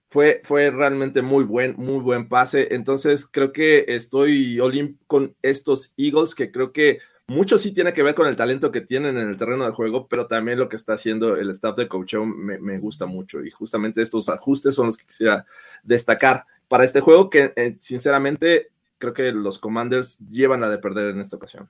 Fue, 0.08 0.40
fue 0.44 0.70
realmente 0.70 1.22
muy 1.22 1.44
buen, 1.44 1.74
muy 1.76 2.00
buen 2.00 2.28
pase. 2.28 2.68
Entonces, 2.74 3.26
creo 3.26 3.52
que 3.52 3.84
estoy 3.88 4.60
all 4.60 4.96
con 5.06 5.34
estos 5.42 5.92
Eagles, 5.96 6.34
que 6.34 6.52
creo 6.52 6.72
que 6.72 6.98
mucho 7.26 7.58
sí 7.58 7.72
tiene 7.72 7.92
que 7.92 8.02
ver 8.02 8.14
con 8.14 8.26
el 8.26 8.36
talento 8.36 8.70
que 8.70 8.80
tienen 8.80 9.16
en 9.16 9.28
el 9.28 9.36
terreno 9.36 9.64
de 9.64 9.72
juego, 9.72 10.08
pero 10.08 10.26
también 10.26 10.58
lo 10.58 10.68
que 10.68 10.76
está 10.76 10.94
haciendo 10.94 11.36
el 11.36 11.50
staff 11.50 11.76
de 11.76 11.88
coach 11.88 12.14
me, 12.14 12.58
me 12.58 12.78
gusta 12.78 13.06
mucho. 13.06 13.42
Y 13.42 13.50
justamente 13.50 14.02
estos 14.02 14.28
ajustes 14.28 14.74
son 14.74 14.86
los 14.86 14.96
que 14.96 15.06
quisiera 15.06 15.46
destacar 15.82 16.44
para 16.68 16.84
este 16.84 17.00
juego, 17.00 17.30
que 17.30 17.52
eh, 17.56 17.76
sinceramente 17.80 18.70
creo 18.98 19.14
que 19.14 19.32
los 19.32 19.58
Commanders 19.58 20.18
llevan 20.18 20.60
la 20.60 20.68
de 20.68 20.78
perder 20.78 21.10
en 21.10 21.20
esta 21.20 21.36
ocasión. 21.36 21.68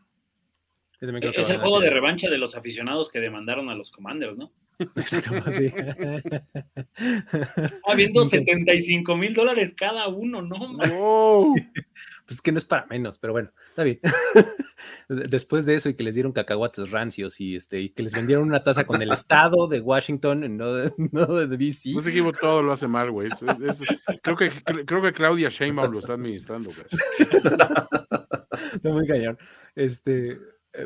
Es 1.01 1.51
el 1.51 1.59
juego 1.59 1.81
de 1.81 1.91
revancha 1.91 2.31
de 2.31 2.39
los 2.39 2.57
aficionados 2.57 3.11
que 3.11 3.21
demandaron 3.21 3.69
a 3.69 3.75
los 3.75 3.91
Commanders, 3.91 4.39
¿no? 4.39 4.51
Exacto, 4.97 5.51
sí. 5.51 5.73
Habiendo 7.87 8.25
75 8.25 9.17
mil 9.17 9.35
dólares 9.35 9.75
cada 9.77 10.09
uno, 10.09 10.43
¿no? 10.43 10.73
no. 10.73 11.55
Pues 12.27 12.41
que 12.41 12.53
no 12.53 12.59
es 12.59 12.65
para 12.65 12.87
menos, 12.87 13.19
pero 13.19 13.35
bueno, 13.35 13.51
está 13.69 13.83
bien. 13.83 14.01
Después 15.09 15.67
de 15.67 15.75
eso 15.75 15.91
y 15.91 15.95
que 15.95 16.05
les 16.05 16.15
dieron 16.15 16.33
cacahuates 16.33 16.91
rancios 16.91 17.39
y, 17.39 17.55
este, 17.55 17.81
y 17.81 17.91
que 17.91 18.03
les 18.03 18.15
vendieron 18.15 18.49
una 18.49 18.65
taza 18.65 18.87
con 18.87 19.03
el 19.03 19.13
estado 19.13 19.69
de 19.69 19.81
Washington, 19.81 20.57
no 20.57 20.73
de, 20.73 20.91
no 21.13 21.27
de 21.27 21.47
DC. 21.47 21.91
No 21.91 22.01
equipo 22.01 22.33
todo 22.33 22.63
lo 22.63 22.73
hace 22.73 22.89
mal, 22.89 23.11
güey. 23.11 23.29
Es, 23.29 23.43
es, 23.43 23.83
creo, 24.23 24.37
que, 24.37 24.51
creo 24.87 25.03
que 25.03 25.13
Claudia 25.13 25.51
Sheinbaum 25.51 25.93
lo 25.93 25.99
está 25.99 26.15
administrando, 26.15 26.71
güey. 26.71 26.87
Está 28.73 28.89
muy 28.89 29.07
cañón. 29.07 29.39
Este, 29.75 30.39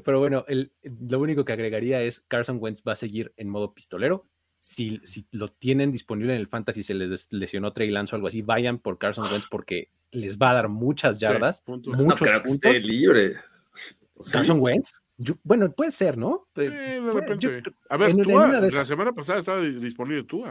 pero 0.05 0.19
bueno, 0.19 0.45
el, 0.49 0.73
lo 0.83 1.21
único 1.21 1.45
que 1.45 1.53
agregaría 1.53 2.03
es 2.03 2.21
Carson 2.21 2.59
Wentz 2.61 2.83
va 2.87 2.93
a 2.93 2.97
seguir 2.97 3.33
en 3.37 3.49
modo 3.49 3.75
pistolero. 3.75 4.27
Si, 4.61 5.01
si 5.05 5.27
lo 5.31 5.49
tienen 5.49 5.93
disponible 5.93 6.35
en 6.35 6.41
el 6.41 6.49
fantasy, 6.49 6.83
se 6.83 6.95
les 6.95 7.29
lesionó 7.33 7.73
Trey 7.73 7.91
Lance 7.91 8.15
o 8.15 8.17
algo 8.17 8.29
así, 8.29 8.43
vayan 8.43 8.79
por 8.79 8.99
Carson 8.99 9.31
Wentz 9.31 9.47
porque 9.49 9.91
les 10.11 10.39
va 10.39 10.51
a 10.51 10.55
dar 10.55 10.69
muchas 10.69 11.19
yardas, 11.21 11.59
sí, 11.59 11.63
puntos. 11.65 11.97
muchos 11.97 12.31
no, 12.33 12.43
puntos. 12.43 12.73
Que 12.73 12.81
libre. 12.81 13.37
Carson 14.33 14.61
Wentz, 14.61 15.01
yo, 15.17 15.35
bueno, 15.43 15.71
puede 15.73 15.91
ser, 15.91 16.17
¿no? 16.17 16.49
Sí, 16.55 16.63
de 16.63 17.13
repente. 17.13 17.63
Yo, 17.65 17.73
a 17.89 17.97
ver, 17.97 18.11
en, 18.11 18.23
Tua, 18.23 18.59
en 18.59 18.75
la 18.75 18.85
semana 18.85 19.13
pasada 19.13 19.39
estaba 19.39 19.61
disponible 19.61 20.25
tú. 20.25 20.45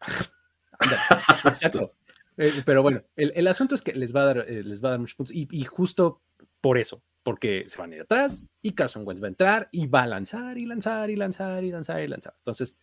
Exacto. 1.44 1.94
Eh, 2.36 2.62
pero 2.64 2.82
bueno, 2.82 3.02
el, 3.16 3.32
el, 3.34 3.46
asunto 3.48 3.74
es 3.74 3.82
que 3.82 3.92
les 3.92 4.14
va 4.14 4.22
a 4.22 4.26
dar, 4.26 4.38
eh, 4.48 4.62
les 4.64 4.82
va 4.82 4.88
a 4.88 4.90
dar 4.92 5.00
muchos 5.00 5.14
puntos 5.14 5.34
y, 5.34 5.46
y 5.50 5.64
justo 5.64 6.22
por 6.60 6.78
eso, 6.78 7.02
porque 7.22 7.64
se 7.68 7.78
van 7.78 7.92
a 7.92 7.96
ir 7.96 8.02
atrás 8.02 8.44
y 8.62 8.72
Carson 8.72 9.06
Wentz 9.06 9.22
va 9.22 9.26
a 9.26 9.30
entrar 9.30 9.68
y 9.72 9.86
va 9.86 10.02
a 10.02 10.06
lanzar 10.06 10.58
y 10.58 10.66
lanzar 10.66 11.10
y 11.10 11.16
lanzar 11.16 11.62
y 11.64 11.70
lanzar 11.70 12.02
y 12.02 12.08
lanzar. 12.08 12.34
Entonces, 12.36 12.78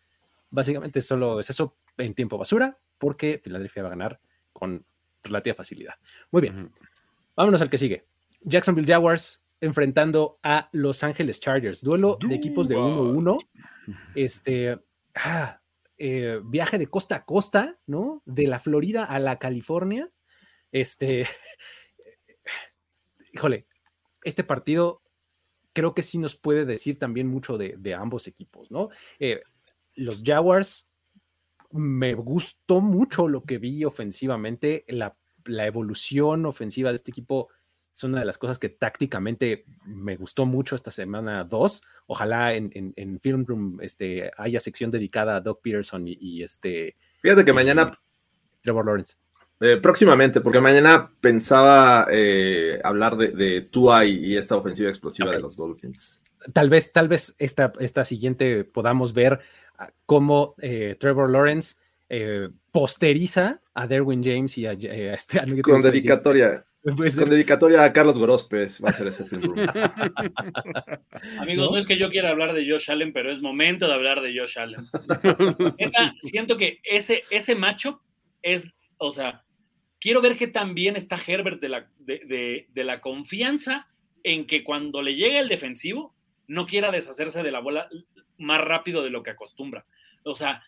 básicamente 0.50 1.02
solo 1.02 1.40
es 1.40 1.50
eso 1.50 1.78
en 1.98 2.14
tiempo 2.14 2.38
basura 2.38 2.78
porque 2.98 3.40
Filadelfia 3.44 3.84
va 3.84 3.90
a 3.90 3.92
ganar 3.92 4.20
con 4.54 4.86
relativa 5.24 5.56
facilidad. 5.56 5.96
Muy 6.32 6.42
bien, 6.42 6.56
uh 6.56 6.62
-huh. 6.62 6.72
vámonos 7.36 7.62
al 7.62 7.70
que 7.70 7.78
sigue. 7.78 8.06
Jacksonville 8.42 8.88
Jaguars 8.88 9.44
enfrentando 9.62 10.40
a 10.44 10.70
Los 10.72 11.04
Ángeles 11.04 11.40
Chargers. 11.40 11.82
Duelo 11.82 12.18
Duba. 12.20 12.30
de 12.30 12.36
equipos 12.36 12.68
de 12.68 12.76
1-1. 12.76 13.38
Este, 14.16 14.78
ah, 15.16 15.62
eh, 15.98 16.42
viaje 16.44 16.78
de 16.78 16.88
costa 16.88 17.16
a 17.16 17.26
costa, 17.26 17.80
¿no? 17.86 18.22
De 18.26 18.46
la 18.46 18.60
Florida 18.60 19.06
a 19.06 19.18
la 19.18 19.40
California. 19.40 20.12
Este, 20.74 21.26
híjole, 23.34 23.66
este 24.24 24.44
partido 24.44 25.02
creo 25.74 25.94
que 25.94 26.02
sí 26.02 26.18
nos 26.18 26.36
puede 26.36 26.66
decir 26.66 26.98
también 26.98 27.28
mucho 27.28 27.58
de, 27.58 27.76
de 27.78 27.94
ambos 27.94 28.26
equipos, 28.28 28.72
¿no? 28.72 28.90
Eh, 29.20 29.42
los 29.94 30.24
Jaguars, 30.24 30.90
me 31.72 32.14
gustó 32.16 32.82
mucho 32.82 33.28
lo 33.28 33.44
que 33.44 33.58
vi 33.58 33.84
ofensivamente, 33.86 34.86
la, 34.88 35.16
la, 35.46 35.68
evolución 35.68 36.46
ofensiva 36.46 36.90
de 36.90 36.96
este 36.96 37.12
equipo 37.12 37.50
Es 37.94 38.04
una 38.04 38.20
de 38.20 38.26
las 38.26 38.38
cosas 38.38 38.58
que 38.58 38.70
tácticamente 38.70 39.66
me 39.86 40.16
gustó 40.16 40.46
mucho 40.46 40.76
esta 40.76 40.92
semana 40.92 41.44
2. 41.44 41.82
Ojalá 42.08 42.54
en, 42.54 42.72
en, 42.74 43.20
Film 43.20 43.46
Room 43.46 43.80
este, 43.82 44.32
haya 44.38 44.60
sección 44.60 44.90
dedicada 44.92 45.36
a 45.36 45.42
Doug 45.42 45.62
Peterson 45.62 46.06
y, 46.08 46.42
este. 46.42 46.96
Fíjate 47.22 47.44
que 47.46 47.54
mañana. 47.54 47.92
Trevor 48.62 48.86
Lawrence. 48.86 49.16
Eh, 49.60 49.78
próximamente, 49.78 50.40
porque 50.40 50.62
mañana 50.62 51.12
pensaba 51.20 52.06
eh, 52.12 52.80
hablar 52.84 53.18
de, 53.18 53.30
de 53.30 53.62
Tua 53.62 54.06
y, 54.06 54.38
esta 54.38 54.56
ofensiva 54.56 54.90
explosiva 54.90 55.32
de 55.32 55.40
los 55.40 55.58
Dolphins. 55.58 56.22
Tal 56.54 56.70
vez, 56.70 56.92
tal 56.92 57.08
vez 57.08 57.36
esta, 57.40 57.74
esta 57.80 58.06
siguiente 58.06 58.66
podamos 58.66 59.14
ver 59.14 59.40
ah, 59.80 59.90
cómo 60.06 60.54
eh, 60.62 60.96
Trevor 61.00 61.32
Lawrence 61.32 61.76
posteriza 62.72 63.62
a 63.74 63.86
Derwin 63.86 64.24
James 64.24 64.58
y 64.58 64.66
a, 64.66 64.72
este 65.14 65.40
Con 65.62 65.82
dedicatoria. 65.82 66.64
Con 66.84 67.30
dedicatoria 67.30 67.84
a 67.84 67.92
Carlos 67.92 68.18
Gorospes 68.18 68.82
va 68.82 68.90
a 68.90 68.94
ser 68.94 69.08
ese 69.08 69.26
film. 69.26 69.56
Amigos, 71.40 71.72
¿No? 71.72 71.78
es 71.78 71.86
que 71.86 71.98
yo 71.98 72.10
quiera 72.10 72.30
hablar 72.30 72.54
de 72.54 72.70
Josh 72.70 72.90
Allen, 72.92 73.12
pero 73.12 73.30
es 73.30 73.42
momento 73.42 73.88
de 73.88 73.94
hablar 73.94 74.22
de 74.22 74.40
Josh 74.40 74.58
Allen. 74.58 74.86
siento 76.22 76.56
que 76.56 76.80
ese, 76.84 77.24
ese 77.30 77.56
macho 77.56 78.02
es, 78.42 78.70
o 79.00 79.12
sea, 79.12 79.44
quiero 80.00 80.22
ver 80.22 80.38
qué 80.38 80.48
tan 80.48 80.74
bien 80.74 80.96
está 80.96 81.18
Herbert 81.26 81.62
de 81.62 81.70
la, 81.70 81.90
de, 82.00 82.68
la 82.74 83.02
confianza 83.02 83.88
en 84.24 84.48
que 84.48 84.64
cuando 84.64 85.02
le 85.02 85.16
llegue 85.16 85.40
el 85.40 85.50
defensivo 85.50 86.16
no 86.48 86.66
quiera 86.66 86.92
deshacerse 86.92 87.44
de 87.44 87.52
la 87.52 87.60
bola 87.60 87.90
más 88.38 88.62
rápido 88.62 89.04
de 89.04 89.10
lo 89.10 89.24
que 89.24 89.32
acostumbra. 89.32 89.86
O 90.24 90.36
sea, 90.36 90.64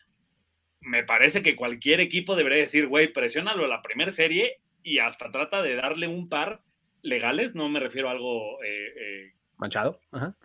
me 0.81 1.03
parece 1.03 1.43
que 1.43 1.55
cualquier 1.55 1.99
equipo 1.99 2.35
debería 2.35 2.59
decir, 2.59 2.87
güey, 2.87 3.11
presiónalo 3.11 3.65
a 3.65 3.69
la 3.69 3.81
primera 3.81 4.11
serie 4.11 4.59
y 4.83 4.99
hasta 4.99 5.31
trata 5.31 5.61
de 5.61 5.75
darle 5.75 6.07
un 6.07 6.29
par 6.29 6.61
legales, 7.01 7.55
no 7.55 7.69
me 7.69 7.79
refiero 7.79 8.09
a 8.09 8.11
algo 8.11 8.61
eh, 8.63 8.93
eh, 8.99 9.33
manchado, 9.57 9.99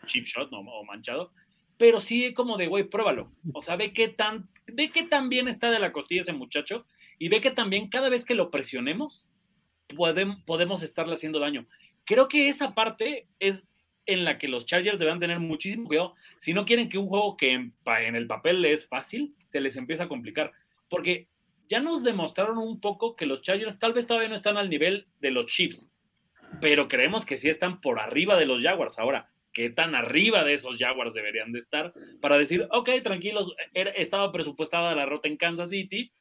chip 0.06 0.24
shot 0.24 0.50
no, 0.50 0.60
o 0.60 0.84
manchado, 0.84 1.32
pero 1.76 2.00
sí 2.00 2.32
como 2.34 2.56
de, 2.56 2.66
güey, 2.66 2.84
pruébalo. 2.84 3.32
O 3.52 3.62
sea, 3.62 3.76
ve 3.76 3.92
qué 3.92 4.08
tan, 4.08 4.48
ve 4.66 4.90
qué 4.90 5.04
tan 5.04 5.28
bien 5.28 5.48
está 5.48 5.70
de 5.70 5.80
la 5.80 5.92
costilla 5.92 6.20
ese 6.20 6.32
muchacho 6.32 6.86
y 7.18 7.28
ve 7.28 7.40
que 7.40 7.50
también 7.50 7.88
cada 7.88 8.08
vez 8.08 8.24
que 8.24 8.34
lo 8.34 8.50
presionemos, 8.50 9.28
podemos, 9.96 10.42
podemos 10.44 10.82
estarle 10.82 11.14
haciendo 11.14 11.38
daño. 11.38 11.66
Creo 12.04 12.28
que 12.28 12.48
esa 12.48 12.74
parte 12.74 13.28
es 13.38 13.64
en 14.06 14.24
la 14.24 14.38
que 14.38 14.48
los 14.48 14.66
Chargers 14.66 14.98
deben 14.98 15.18
tener 15.18 15.40
muchísimo 15.40 15.86
cuidado 15.86 16.14
si 16.38 16.52
no 16.52 16.64
quieren 16.64 16.88
que 16.88 16.98
un 16.98 17.08
juego 17.08 17.36
que 17.36 17.52
en, 17.52 17.72
el 17.84 18.26
papel 18.26 18.64
es 18.64 18.86
fácil, 18.86 19.34
se 19.48 19.60
les 19.60 19.76
empieza 19.76 20.04
a 20.04 20.08
complicar. 20.08 20.52
Porque 20.88 21.28
ya 21.68 21.80
nos 21.80 22.04
demostraron 22.04 22.58
un 22.58 22.80
poco 22.80 23.16
que 23.16 23.26
los 23.26 23.42
Chargers 23.42 23.78
tal 23.78 23.94
vez 23.94 24.06
todavía 24.06 24.28
no 24.28 24.34
están 24.34 24.56
al 24.56 24.68
nivel 24.68 25.06
de 25.20 25.30
los 25.30 25.46
Chiefs, 25.46 25.90
pero 26.60 26.88
creemos 26.88 27.24
que 27.24 27.36
sí 27.36 27.48
están 27.48 27.80
por 27.80 27.98
arriba 27.98 28.36
de 28.36 28.46
los 28.46 28.62
Jaguars. 28.62 28.98
Ahora, 28.98 29.30
¿qué 29.52 29.70
tan 29.70 29.94
arriba 29.94 30.44
de 30.44 30.52
esos 30.52 30.76
Jaguars 30.76 31.14
deberían 31.14 31.52
de 31.52 31.60
estar 31.60 31.94
para 32.20 32.36
decir, 32.36 32.68
ok, 32.70 32.90
tranquilos, 33.02 33.54
estaba 33.72 34.30
presupuestada 34.32 34.94
la 34.94 35.06
rota 35.06 35.28
en 35.28 35.38
Kansas 35.38 35.70
City, 35.70 36.12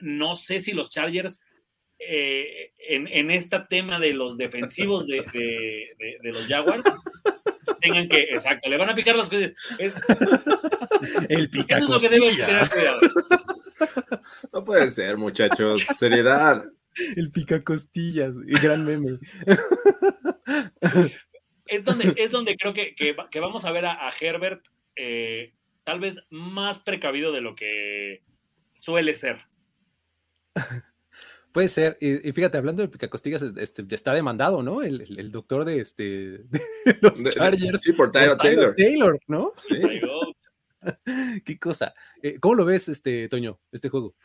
no 0.00 0.36
sé 0.36 0.58
si 0.58 0.72
los 0.72 0.90
Chargers 0.90 1.42
eh, 1.98 2.72
en, 2.88 3.30
este 3.30 3.58
tema 3.70 3.98
de 3.98 4.12
los 4.12 4.36
defensivos 4.36 5.06
de, 5.06 5.24
los 6.22 6.46
Jaguars 6.46 6.82
tengan 7.80 8.08
que, 8.08 8.22
exacto, 8.24 8.68
le 8.68 8.76
van 8.76 8.90
a 8.90 8.94
picar 8.94 9.16
las 9.16 9.28
cosas. 9.28 9.52
El 11.28 11.48
pica 11.50 11.80
No 14.52 14.64
puede 14.64 14.90
ser, 14.90 15.16
muchachos. 15.16 15.82
Seriedad. 15.96 16.62
El 17.16 17.30
pica 17.30 17.62
costillas, 17.62 18.36
gran 18.62 18.84
meme. 18.84 19.18
Es 21.66 21.84
donde, 21.84 22.14
es 22.16 22.30
donde 22.30 22.56
creo 22.56 22.74
que, 22.74 23.40
vamos 23.40 23.64
a 23.64 23.72
ver 23.72 23.86
a, 23.86 24.10
Herbert 24.20 24.64
eh, 24.96 25.54
tal 25.84 26.00
vez 26.00 26.16
más 26.30 26.78
precavido 26.78 27.32
de 27.32 27.40
lo 27.40 27.54
que 27.54 28.22
suele 28.74 29.14
ser. 29.14 29.46
Puede 31.54 31.68
ser. 31.68 31.96
Y, 32.00 32.32
fíjate, 32.32 32.58
hablando 32.58 32.82
de 32.82 32.88
picacostillas, 32.88 33.42
este, 33.42 33.84
está 33.94 34.12
demandado, 34.12 34.64
¿no? 34.64 34.82
El, 34.82 35.30
doctor 35.30 35.64
de, 35.64 35.78
este, 35.78 36.44
los 37.00 37.22
Chargers. 37.22 37.80
sí, 37.80 37.92
por 37.92 38.10
Tyler 38.10 38.36
Taylor. 38.36 38.74
Taylor, 38.76 39.20
¿no? 39.28 39.52
Sí. 39.54 39.76
Qué 41.44 41.56
cosa. 41.60 41.94
Eh, 42.22 42.40
¿Cómo 42.40 42.56
lo 42.56 42.64
ves, 42.64 42.88
este, 42.88 43.28
Toño, 43.28 43.60
este 43.70 43.88
juego? 43.88 44.16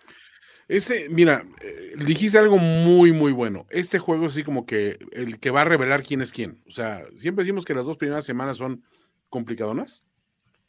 Este, 0.67 1.07
mira, 1.09 1.45
eh, 1.61 1.93
dijiste 2.03 2.39
algo 2.39 2.57
muy, 2.57 3.11
muy 3.11 3.31
bueno. 3.31 3.67
Este 3.69 3.99
juego 3.99 4.25
es 4.25 4.33
así 4.33 4.43
como 4.43 4.65
que 4.65 4.97
el 5.11 5.39
que 5.39 5.51
va 5.51 5.61
a 5.61 5.65
revelar 5.65 6.01
quién 6.01 6.21
es 6.21 6.31
quién. 6.31 6.63
O 6.67 6.71
sea, 6.71 7.05
siempre 7.15 7.43
decimos 7.43 7.63
que 7.63 7.75
las 7.75 7.85
dos 7.85 7.97
primeras 7.97 8.25
semanas 8.25 8.57
son 8.57 8.83
complicadonas. 9.29 10.03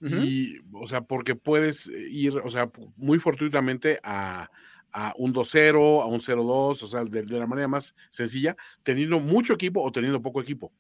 Y, 0.03 0.59
o 0.73 0.87
sea, 0.87 1.03
porque 1.03 1.35
puedes 1.35 1.87
ir, 1.89 2.33
o 2.39 2.49
sea, 2.49 2.71
muy 2.97 3.19
fortuitamente 3.19 3.99
a, 4.03 4.51
a 4.93 5.15
un 5.17 5.33
2-0, 5.33 6.03
a 6.03 6.07
un 6.07 6.21
0-2, 6.21 6.83
o 6.83 6.87
sea, 6.87 7.05
de, 7.05 7.25
la 7.25 7.47
manera 7.47 7.69
más 7.69 7.95
sencilla, 8.09 8.57
teniendo 8.83 9.21
mucho 9.21 9.55
equipo 9.55 9.83
o 9.83 9.93
teniendo 9.93 10.23
poco 10.23 10.41
equipo. 10.41 10.73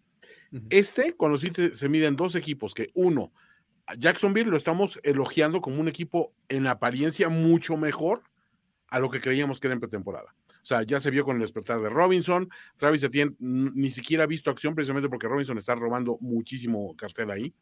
Este, 0.68 1.12
cuando 1.12 1.38
sí 1.38 1.52
se 1.74 1.88
miden 1.88 2.16
dos 2.16 2.34
equipos, 2.34 2.74
que 2.74 2.90
uno, 2.94 3.32
Jacksonville 3.96 4.50
lo 4.50 4.56
estamos 4.56 4.98
elogiando 5.02 5.60
como 5.60 5.80
un 5.80 5.88
equipo 5.88 6.32
en 6.48 6.66
apariencia 6.66 7.28
mucho 7.28 7.76
mejor 7.76 8.22
a 8.88 8.98
lo 8.98 9.10
que 9.10 9.20
creíamos 9.20 9.60
que 9.60 9.68
era 9.68 9.74
en 9.74 9.80
pretemporada. 9.80 10.34
O 10.62 10.66
sea, 10.66 10.82
ya 10.82 11.00
se 11.00 11.10
vio 11.10 11.24
con 11.24 11.36
el 11.36 11.42
despertar 11.42 11.80
de 11.80 11.88
Robinson. 11.88 12.48
Travis 12.76 13.02
Etienne 13.02 13.34
ni 13.38 13.88
siquiera 13.90 14.24
ha 14.24 14.26
visto 14.26 14.50
acción 14.50 14.74
precisamente 14.74 15.08
porque 15.08 15.28
Robinson 15.28 15.56
está 15.56 15.74
robando 15.74 16.18
muchísimo 16.20 16.94
cartel 16.96 17.30
ahí. 17.30 17.54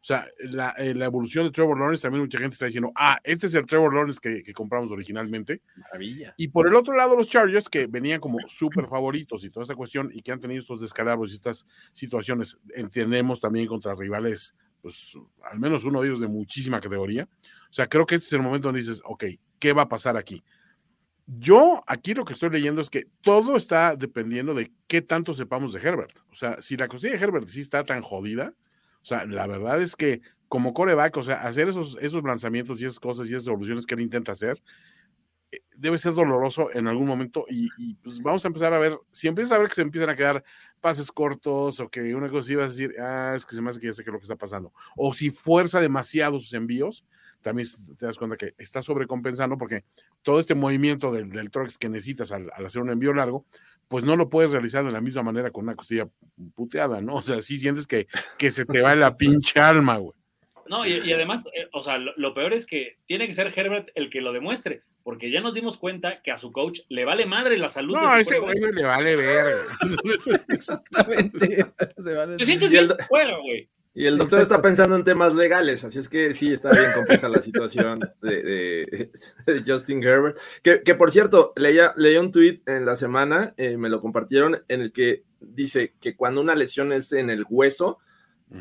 O 0.00 0.02
sea, 0.02 0.26
la, 0.38 0.70
eh, 0.78 0.94
la, 0.94 1.04
evolución 1.04 1.44
de 1.44 1.50
Trevor 1.50 1.78
Lawrence, 1.78 2.00
también 2.00 2.22
mucha 2.22 2.38
gente 2.38 2.54
está 2.54 2.64
diciendo, 2.64 2.90
ah, 2.96 3.18
este 3.22 3.48
es 3.48 3.54
el 3.54 3.66
Trevor 3.66 3.92
Lawrence 3.92 4.18
que, 4.18 4.52
compramos 4.54 4.90
originalmente. 4.90 5.60
Maravilla. 5.76 6.32
Y 6.38 6.48
por 6.48 6.66
el 6.66 6.74
otro 6.74 6.96
lado, 6.96 7.14
los 7.14 7.28
Chargers, 7.28 7.68
que 7.68 7.86
venían 7.86 8.18
como 8.18 8.38
súper 8.48 8.86
favoritos 8.86 9.44
y 9.44 9.50
toda 9.50 9.64
esta 9.64 9.74
cuestión, 9.74 10.10
y 10.14 10.22
que 10.22 10.32
han 10.32 10.40
tenido 10.40 10.60
estos 10.60 10.80
descalabros 10.80 11.32
y 11.32 11.34
estas 11.34 11.66
situaciones, 11.92 12.58
entendemos 12.74 13.42
también 13.42 13.66
contra 13.66 13.94
rivales, 13.94 14.54
pues 14.80 15.18
al 15.42 15.58
menos 15.58 15.84
uno 15.84 16.00
de 16.00 16.08
ellos 16.08 16.20
de 16.20 16.28
muchísima 16.28 16.80
categoría. 16.80 17.28
O 17.44 17.72
sea, 17.72 17.86
creo 17.86 18.06
que 18.06 18.14
este 18.14 18.28
es 18.28 18.32
el 18.32 18.42
momento 18.42 18.68
donde 18.68 18.80
dices, 18.80 19.02
ok, 19.04 19.24
¿qué 19.58 19.74
va 19.74 19.82
a 19.82 19.88
pasar 19.88 20.16
aquí? 20.16 20.42
Yo 21.26 21.84
aquí 21.86 22.14
lo 22.14 22.24
que 22.24 22.32
estoy 22.32 22.48
leyendo 22.48 22.80
es 22.80 22.88
que 22.88 23.06
todo 23.20 23.56
está 23.56 23.94
dependiendo 23.96 24.54
de 24.54 24.72
qué 24.88 25.02
tanto 25.02 25.34
sepamos 25.34 25.74
de 25.74 25.80
Herbert. 25.80 26.20
O 26.32 26.34
sea, 26.34 26.60
si 26.62 26.78
la 26.78 26.88
costilla 26.88 27.12
de 27.12 27.22
Herbert 27.22 27.46
sí 27.46 27.60
está 27.60 27.84
tan 27.84 28.00
jodida, 28.00 28.54
o 29.02 29.04
sea, 29.04 29.24
la 29.26 29.46
verdad 29.46 29.80
es 29.80 29.96
que 29.96 30.20
como 30.48 30.74
coreback, 30.74 31.16
o 31.16 31.22
sea, 31.22 31.42
hacer 31.42 31.68
esos, 31.68 31.96
esos 32.00 32.24
lanzamientos 32.24 32.82
y 32.82 32.84
esas 32.84 32.98
cosas 32.98 33.30
y 33.30 33.34
esas 33.34 33.46
evoluciones 33.46 33.86
que 33.86 33.94
él 33.94 34.00
intenta 34.00 34.32
hacer, 34.32 34.60
eh, 35.52 35.60
debe 35.76 35.96
ser 35.96 36.12
doloroso 36.12 36.74
en 36.74 36.88
algún 36.88 37.06
momento 37.06 37.44
y, 37.48 37.94
pues 37.96 38.20
vamos 38.20 38.44
a 38.44 38.48
empezar 38.48 38.72
a 38.72 38.78
ver, 38.78 38.98
si 39.12 39.28
empiezas 39.28 39.52
a 39.52 39.58
ver 39.58 39.68
que 39.68 39.76
se 39.76 39.82
empiezan 39.82 40.10
a 40.10 40.16
quedar 40.16 40.44
pases 40.80 41.10
cortos 41.12 41.80
o 41.80 41.88
que 41.88 42.14
una 42.14 42.28
cosa 42.28 42.52
iba 42.52 42.64
a 42.64 42.68
decir, 42.68 42.94
ah, 43.00 43.34
es 43.36 43.46
que 43.46 43.54
se 43.54 43.62
me 43.62 43.70
hace 43.70 43.80
que 43.80 43.86
ya 43.86 43.92
sé 43.92 44.02
qué 44.02 44.10
es 44.10 44.12
lo 44.12 44.18
que 44.18 44.24
está 44.24 44.36
pasando, 44.36 44.72
o 44.96 45.14
si 45.14 45.30
fuerza 45.30 45.80
demasiado 45.80 46.38
sus 46.38 46.52
envíos, 46.52 47.04
también 47.40 47.68
te 47.96 48.06
das 48.06 48.18
cuenta 48.18 48.36
que 48.36 48.54
está 48.58 48.82
sobrecompensando 48.82 49.56
porque 49.56 49.84
todo 50.22 50.38
este 50.38 50.54
movimiento 50.54 51.10
del, 51.10 51.30
del 51.30 51.50
trox 51.50 51.78
que 51.78 51.88
necesitas 51.88 52.32
al, 52.32 52.50
hacer 52.50 52.82
un 52.82 52.90
envío 52.90 53.12
largo, 53.12 53.46
pues 53.90 54.04
no 54.04 54.14
lo 54.14 54.28
puedes 54.28 54.52
realizar 54.52 54.84
de 54.84 54.92
la 54.92 55.00
misma 55.00 55.24
manera 55.24 55.50
con 55.50 55.64
una 55.64 55.74
costilla 55.74 56.08
puteada, 56.54 57.00
¿no? 57.00 57.16
O 57.16 57.22
sea, 57.22 57.40
sí 57.40 57.58
sientes 57.58 57.88
que, 57.88 58.06
que 58.38 58.52
se 58.52 58.64
te 58.64 58.80
va 58.80 58.94
la 58.94 59.16
pinche 59.16 59.58
alma, 59.58 59.96
güey. 59.96 60.14
No, 60.68 60.86
y, 60.86 61.12
además, 61.12 61.44
eh, 61.46 61.66
o 61.72 61.82
sea, 61.82 61.98
lo, 61.98 62.32
peor 62.32 62.52
es 62.52 62.64
que 62.64 62.98
tiene 63.06 63.26
que 63.26 63.32
ser 63.32 63.52
Herbert 63.52 63.88
el 63.96 64.08
que 64.08 64.20
lo 64.20 64.32
demuestre, 64.32 64.84
porque 65.02 65.28
ya 65.28 65.40
nos 65.40 65.54
dimos 65.54 65.76
cuenta 65.76 66.22
que 66.22 66.30
a 66.30 66.38
su 66.38 66.52
coach 66.52 66.82
le 66.88 67.04
vale 67.04 67.26
madre 67.26 67.58
la 67.58 67.68
salud. 67.68 67.96
No, 67.96 68.16
ese 68.16 68.38
güey 68.38 68.56
le 68.72 68.84
vale 68.84 69.16
ver. 69.16 69.56
Exactamente. 70.50 71.66
Se 71.98 72.14
vale 72.14 72.36
Te 72.36 72.44
sientes 72.44 72.70
bien 72.70 72.88
fuera, 73.08 73.38
güey. 73.38 73.68
Y 73.92 74.06
el 74.06 74.18
doctor 74.18 74.40
está 74.40 74.62
pensando 74.62 74.94
en 74.94 75.02
temas 75.02 75.34
legales, 75.34 75.82
así 75.82 75.98
es 75.98 76.08
que 76.08 76.32
sí, 76.32 76.52
está 76.52 76.70
bien 76.70 76.92
compleja 76.94 77.28
la 77.28 77.42
situación 77.42 78.00
de, 78.22 79.10
Justin 79.66 80.02
Herbert. 80.02 80.38
Que, 80.62 80.94
por 80.94 81.10
cierto, 81.10 81.52
leía, 81.56 81.92
leía 81.96 82.20
un 82.20 82.30
tweet 82.30 82.62
en 82.66 82.86
la 82.86 82.94
semana, 82.94 83.52
eh, 83.56 83.76
me 83.76 83.88
lo 83.88 84.00
compartieron, 84.00 84.62
en 84.68 84.80
el 84.80 84.92
que 84.92 85.24
dice 85.40 85.94
que 86.00 86.14
cuando 86.14 86.40
una 86.40 86.54
lesión 86.54 86.92
es 86.92 87.12
en 87.12 87.30
el 87.30 87.44
hueso, 87.48 87.98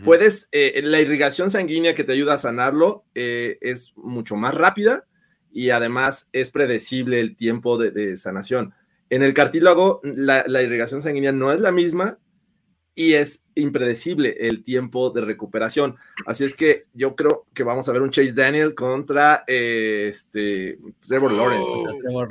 puedes, 0.03 0.49
eh, 0.51 0.81
la 0.83 0.99
irrigación 0.99 1.51
sanguínea 1.51 1.93
que 1.93 2.03
te 2.03 2.13
ayuda 2.13 2.33
a 2.33 2.39
sanarlo 2.39 3.05
eh, 3.13 3.57
es 3.61 3.93
mucho 3.95 4.35
más 4.35 4.55
rápida 4.55 5.05
y 5.51 5.71
además 5.71 6.29
es 6.31 6.49
predecible 6.49 7.19
el 7.19 7.35
tiempo 7.35 7.77
de, 7.77 8.17
sanación. 8.17 8.73
En 9.11 9.21
el 9.21 9.35
cartílago, 9.35 9.99
la, 10.03 10.43
la 10.47 10.63
irrigación 10.63 11.03
sanguínea 11.03 11.31
no 11.31 11.51
es 11.51 11.61
la 11.61 11.71
misma 11.71 12.17
y 12.95 13.13
es 13.13 13.45
impredecible 13.55 14.35
el 14.39 14.63
tiempo 14.63 15.09
de 15.09 15.21
recuperación. 15.21 15.95
Así 16.25 16.43
es 16.43 16.55
que 16.55 16.85
yo 16.93 17.15
creo 17.15 17.45
que 17.53 17.63
vamos 17.63 17.87
a 17.87 17.91
ver 17.91 18.01
un 18.01 18.09
Chase 18.09 18.33
Daniel 18.33 18.75
contra 18.75 19.43
eh, 19.47 20.07
este, 20.09 20.79
Trevor, 21.07 21.31
Lawrence. 21.31 21.73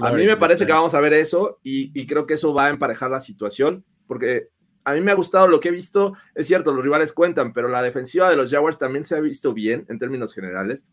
A 0.00 0.12
mí 0.12 0.26
me 0.26 0.36
parece 0.36 0.66
que 0.66 0.72
vamos 0.72 0.94
a 0.94 1.00
ver 1.00 1.12
eso 1.12 1.58
y, 1.62 2.06
creo 2.06 2.26
que 2.26 2.34
eso 2.34 2.52
va 2.52 2.66
a 2.66 2.70
emparejar 2.70 3.10
la 3.10 3.20
situación 3.20 3.84
porque 4.06 4.48
a 4.84 4.92
mí 4.92 5.00
me 5.00 5.10
ha 5.10 5.14
gustado 5.14 5.48
lo 5.48 5.60
que 5.60 5.68
he 5.68 5.72
visto. 5.72 6.14
Es 6.34 6.46
cierto, 6.46 6.72
los 6.72 6.82
rivales 6.82 7.12
cuentan, 7.12 7.52
pero 7.52 7.68
la 7.68 7.82
defensiva 7.82 8.30
de 8.30 8.36
los 8.36 8.50
Jaguars 8.50 8.78
también 8.78 9.04
se 9.04 9.16
ha 9.16 9.20
visto 9.20 9.52
bien 9.52 9.84
en 9.88 9.98
términos 9.98 10.34
generales. 10.34 10.86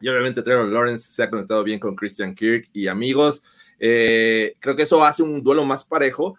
Y 0.00 0.08
obviamente 0.08 0.42
Trevor 0.42 0.68
Lawrence 0.68 1.12
se 1.12 1.22
ha 1.22 1.30
conectado 1.30 1.64
bien 1.64 1.80
con 1.80 1.94
Christian 1.94 2.34
Kirk 2.34 2.68
y 2.72 2.88
amigos. 2.88 3.42
Eh, 3.78 4.56
creo 4.60 4.76
que 4.76 4.82
eso 4.82 5.02
hace 5.04 5.22
un 5.22 5.42
duelo 5.42 5.64
más 5.64 5.84
parejo, 5.84 6.36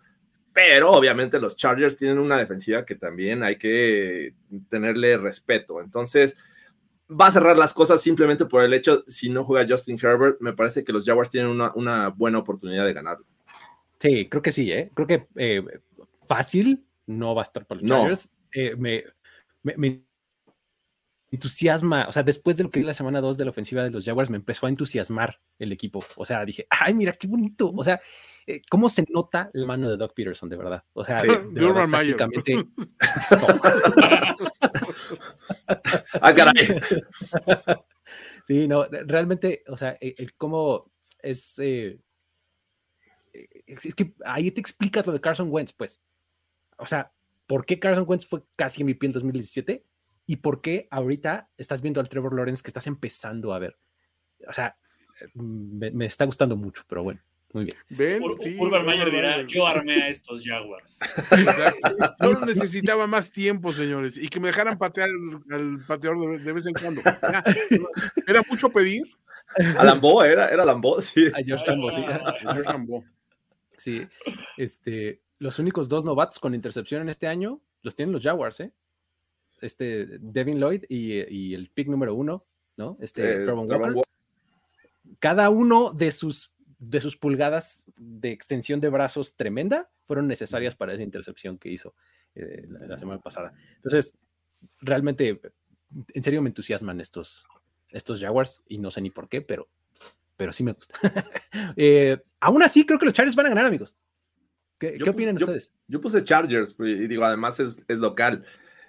pero 0.56 0.94
obviamente 0.94 1.38
los 1.38 1.58
Chargers 1.58 1.98
tienen 1.98 2.18
una 2.18 2.38
defensiva 2.38 2.86
que 2.86 2.96
también 2.96 3.44
hay 3.44 3.58
que 3.58 4.36
tenerle 4.70 5.18
respeto. 5.18 5.82
Entonces, 5.82 6.38
va 7.12 7.28
a 7.28 7.32
cerrar 7.32 7.58
las 7.58 7.74
cosas 7.74 8.02
simplemente 8.02 8.46
por 8.46 8.64
el 8.64 8.74
hecho, 8.74 9.04
si 9.06 9.28
no 9.30 9.44
juega 9.44 9.68
Justin 9.68 10.00
Herbert, 10.02 10.40
me 10.40 10.54
parece 10.54 10.86
que 10.86 10.94
los 10.94 11.04
Jaguars 11.04 11.30
tienen 11.30 11.52
una, 11.52 12.08
buena 12.08 12.38
oportunidad 12.38 12.86
de 12.86 12.94
ganarlo. 12.94 13.26
Sí, 14.00 14.30
creo 14.30 14.42
que 14.42 14.52
sí, 14.52 14.72
¿eh? 14.72 14.92
creo 14.94 15.06
que 15.06 15.28
eh, 15.36 15.62
fácil 16.26 16.86
no 17.06 17.36
va 17.36 17.42
a 17.42 17.44
estar 17.44 17.66
para 17.66 17.82
los 17.82 17.90
Chargers. 17.90 18.34
Eh, 18.54 18.78
me, 18.78 19.04
me, 19.62 20.06
entusiasma, 21.32 22.08
o 22.08 22.12
sea, 22.12 22.24
después 22.24 22.58
de 22.58 22.64
lo 22.64 22.70
que 22.70 22.80
vi 22.80 22.86
la 22.86 22.94
semana 22.94 23.22
2 23.22 23.38
de 23.38 23.46
la 23.46 23.52
ofensiva 23.52 23.84
de 23.84 23.92
los 23.92 24.06
Jaguars, 24.06 24.30
me 24.30 24.38
empezó 24.38 24.66
a 24.66 24.70
entusiasmar 24.70 25.36
el 25.60 25.72
equipo. 25.72 26.04
O 26.16 26.26
sea, 26.26 26.44
dije, 26.46 26.68
ay, 26.70 26.94
mira 26.94 27.14
qué 27.14 27.28
bonito. 27.28 27.72
O 27.76 27.84
sea, 27.84 28.00
eh, 28.48 28.62
cómo 28.70 28.90
se 28.90 29.06
nota 29.10 29.50
la 29.54 29.66
mano 29.66 29.90
de 29.90 29.98
Doc 29.98 30.14
Peterson, 30.14 30.50
de 30.50 30.58
verdad. 30.58 30.84
O 30.94 31.04
sea, 31.04 31.22
de, 31.22 31.40
prácticamente. 31.90 32.68
ah, 36.22 36.34
caray. 36.34 36.54
sí, 38.46 38.68
no, 38.68 38.86
realmente, 38.86 39.64
o 39.68 39.78
sea, 39.78 39.98
el, 40.00 40.34
cómo 40.36 40.92
es. 41.20 41.60
Eh, 41.60 42.00
es 43.66 43.96
que 43.96 44.14
ahí 44.26 44.52
te 44.52 44.62
explicas 44.62 45.06
lo 45.06 45.14
de 45.14 45.22
Carson 45.22 45.52
Wentz, 45.52 45.74
pues. 45.74 46.02
O 46.78 46.86
sea, 46.86 47.12
¿por 47.48 47.66
qué 47.66 47.80
Carson 47.80 48.06
Wentz 48.08 48.26
fue 48.26 48.44
casi 48.56 48.84
pie 48.84 49.08
en 49.08 49.12
2017? 49.12 49.84
Y 50.26 50.38
por 50.38 50.62
qué 50.62 50.88
ahorita 50.92 51.50
estás 51.58 51.82
viendo 51.82 52.00
al 52.00 52.10
Trevor 52.10 52.36
Lawrence 52.36 52.64
que 52.64 52.70
estás 52.70 52.88
empezando 52.88 53.54
a 53.54 53.60
ver. 53.60 53.78
O 54.48 54.54
sea, 54.54 54.76
me, 55.34 56.06
está 56.06 56.26
gustando 56.26 56.56
mucho, 56.56 56.84
pero 56.88 57.04
bueno, 57.04 57.22
muy 57.54 57.66
bien. 57.66 57.78
¿Ven? 57.90 58.24
Urban 58.60 58.86
Mayer 58.86 59.12
dirá, 59.12 59.46
yo 59.48 59.66
armé 59.66 60.04
a 60.04 60.10
estos 60.10 60.42
Jaguars. 60.44 61.00
Yo 62.22 62.46
necesitaba 62.46 63.08
más 63.08 63.32
tiempo, 63.32 63.72
señores, 63.72 64.18
y 64.18 64.28
que 64.28 64.40
me 64.40 64.48
dejaran 64.48 64.78
patear 64.78 65.10
al 65.52 65.80
pateador 65.88 66.42
de, 66.42 66.52
vez 66.52 66.66
en 66.66 66.74
cuando. 66.74 67.02
Era, 68.28 68.42
mucho 68.50 68.70
pedir. 68.70 69.04
A 69.78 69.84
Lambo, 69.86 70.24
era, 70.24 70.50
era 70.50 70.66
Lambo, 70.66 71.02
sí. 71.02 71.28
A 71.34 71.42
George 71.44 71.66
Lambo, 71.68 71.92
sí. 71.92 72.04
A 72.04 72.54
George 72.54 72.64
Lambo. 72.64 73.06
Sí, 73.78 74.06
este, 74.58 75.22
los 75.40 75.60
únicos 75.60 75.88
dos 75.88 76.04
novatos 76.04 76.40
con 76.40 76.56
intercepción 76.56 77.02
en 77.02 77.10
este 77.10 77.28
año 77.28 77.62
los 77.82 77.96
tienen 77.96 78.14
los 78.14 78.24
Jaguars, 78.24 78.60
¿eh? 78.62 78.72
Este 79.66 80.18
Devin 80.20 80.60
Lloyd 80.60 80.84
y, 80.90 81.54
el 81.54 81.70
pick 81.74 81.88
número 81.88 82.14
uno, 82.14 82.46
¿no? 82.78 82.98
Este 83.00 83.44
eh, 83.44 83.48
Cada 85.20 85.50
uno 85.50 85.94
de 85.94 86.12
sus, 86.12 86.54
de 86.80 87.02
sus 87.02 87.18
pulgadas 87.18 87.92
de 87.98 88.32
extensión 88.32 88.80
de 88.80 88.90
brazos 88.90 89.36
tremenda 89.36 89.90
fueron 90.04 90.28
necesarias 90.28 90.76
para 90.76 90.94
esa 90.94 91.04
intercepción 91.04 91.58
que 91.58 91.70
hizo 91.70 91.96
eh, 92.36 92.66
la, 92.68 92.98
semana 92.98 93.22
pasada. 93.22 93.54
Entonces, 93.76 94.18
realmente, 94.82 95.42
en 96.14 96.24
serio 96.24 96.42
me 96.42 96.50
entusiasman 96.50 97.00
estos, 97.00 97.46
estos 97.92 98.20
Jaguars 98.20 98.64
y 98.68 98.78
no 98.78 98.92
sé 98.92 99.02
ni 99.02 99.10
por 99.10 99.30
qué, 99.30 99.42
pero, 99.42 99.70
pero 100.38 100.54
sí 100.54 100.64
me 100.64 100.74
gusta. 100.74 101.00
Eh, 101.78 102.22
aún 102.42 102.62
así, 102.64 102.86
creo 102.86 103.00
que 103.00 103.06
los 103.06 103.14
Chargers 103.14 103.36
van 103.36 103.46
a 103.46 103.50
ganar, 103.50 103.66
amigos. 103.66 103.96
¿Qué, 104.78 104.98
opinan 105.10 105.38
ustedes? 105.38 105.74
Yo 105.88 106.02
puse 106.02 106.24
Chargers 106.24 106.76
y 106.80 107.08
digo, 107.08 107.24
además 107.24 107.60
es, 107.60 107.84
es 107.88 107.98
local. 107.98 108.46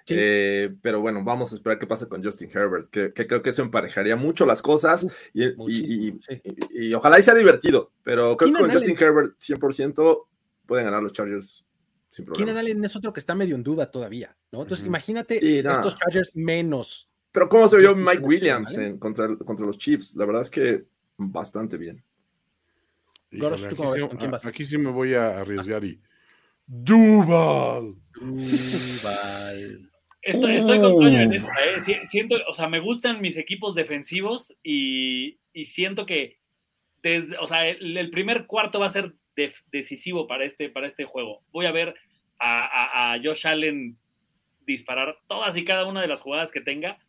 Eh, 0.09 0.73
pero 0.81 1.01
bueno, 1.01 1.23
vamos 1.23 1.51
a 1.51 1.55
esperar 1.55 1.79
qué 1.79 1.87
pasa 1.87 2.07
con 2.07 2.23
Justin 2.23 2.49
Herbert, 2.53 2.89
que, 2.89 3.13
creo 3.13 3.41
que 3.41 3.49
eso 3.49 3.61
emparejaría 3.61 4.15
mucho 4.15 4.45
las 4.45 4.61
cosas 4.61 5.07
y, 5.33 6.93
ojalá 6.93 7.19
y 7.19 7.23
sea 7.23 7.33
divertido, 7.33 7.91
pero 8.03 8.37
creo 8.37 8.53
que 8.53 8.59
con 8.59 8.71
Justin 8.71 8.97
Herbert 8.99 9.37
100% 9.39 10.25
pueden 10.65 10.85
ganar 10.85 11.03
los 11.03 11.13
Chargers 11.13 11.65
sin 12.09 12.25
problema. 12.25 12.45
Keenan 12.45 12.57
Allen 12.57 12.85
es 12.85 12.95
otro 12.95 13.11
que 13.11 13.19
está 13.19 13.35
medio 13.35 13.55
en 13.55 13.63
duda 13.63 13.91
todavía, 13.91 14.35
¿no? 14.51 14.61
Entonces 14.61 14.85
imagínate 14.85 15.59
estos 15.59 15.97
Chargers 15.97 16.35
menos. 16.35 17.09
Pero 17.31 17.49
¿cómo 17.49 17.67
se 17.67 17.77
vio 17.77 17.95
Mike 17.95 18.23
Williams 18.23 18.77
contra, 18.99 19.35
contra 19.37 19.65
los 19.65 19.77
Chiefs? 19.77 20.15
La 20.15 20.25
verdad 20.25 20.41
es 20.41 20.49
que 20.49 20.85
bastante 21.17 21.77
bien. 21.77 22.03
aquí, 24.45 24.63
sí, 24.63 24.77
me 24.77 24.89
voy 24.89 25.13
a 25.13 25.39
arriesgar 25.39 25.83
y 25.83 26.01
Duval. 26.67 27.95
Duval. 28.19 29.89
Estoy, 30.27 30.81
con 30.81 30.97
Toño 30.97 31.21
en 31.21 31.31
esta, 31.31 31.53
¿eh? 31.63 32.05
Siento, 32.05 32.35
o 32.49 32.53
sea, 32.53 32.67
me 32.67 32.81
gustan 32.81 33.21
mis 33.21 33.37
equipos 33.37 33.75
defensivos 33.75 34.53
y, 34.61 35.39
siento 35.63 36.05
que 36.05 36.37
desde, 37.01 37.37
o 37.37 37.47
sea, 37.47 37.65
el, 37.65 38.09
primer 38.09 38.45
cuarto 38.45 38.77
va 38.77 38.87
a 38.87 38.91
ser 38.91 39.13
decisivo 39.71 40.27
para 40.27 40.43
este, 40.43 40.69
para 40.69 40.87
este 40.87 41.05
juego. 41.05 41.43
Voy 41.51 41.65
a 41.65 41.71
ver 41.71 41.95
a, 42.39 43.17
Josh 43.23 43.47
Allen 43.47 43.97
disparar 44.65 45.17
todas 45.27 45.55
y 45.55 45.63
cada 45.63 45.85
una 45.85 46.01
de 46.01 46.09
las 46.09 46.19
jugadas 46.19 46.51
que 46.51 46.59
tenga. 46.59 46.99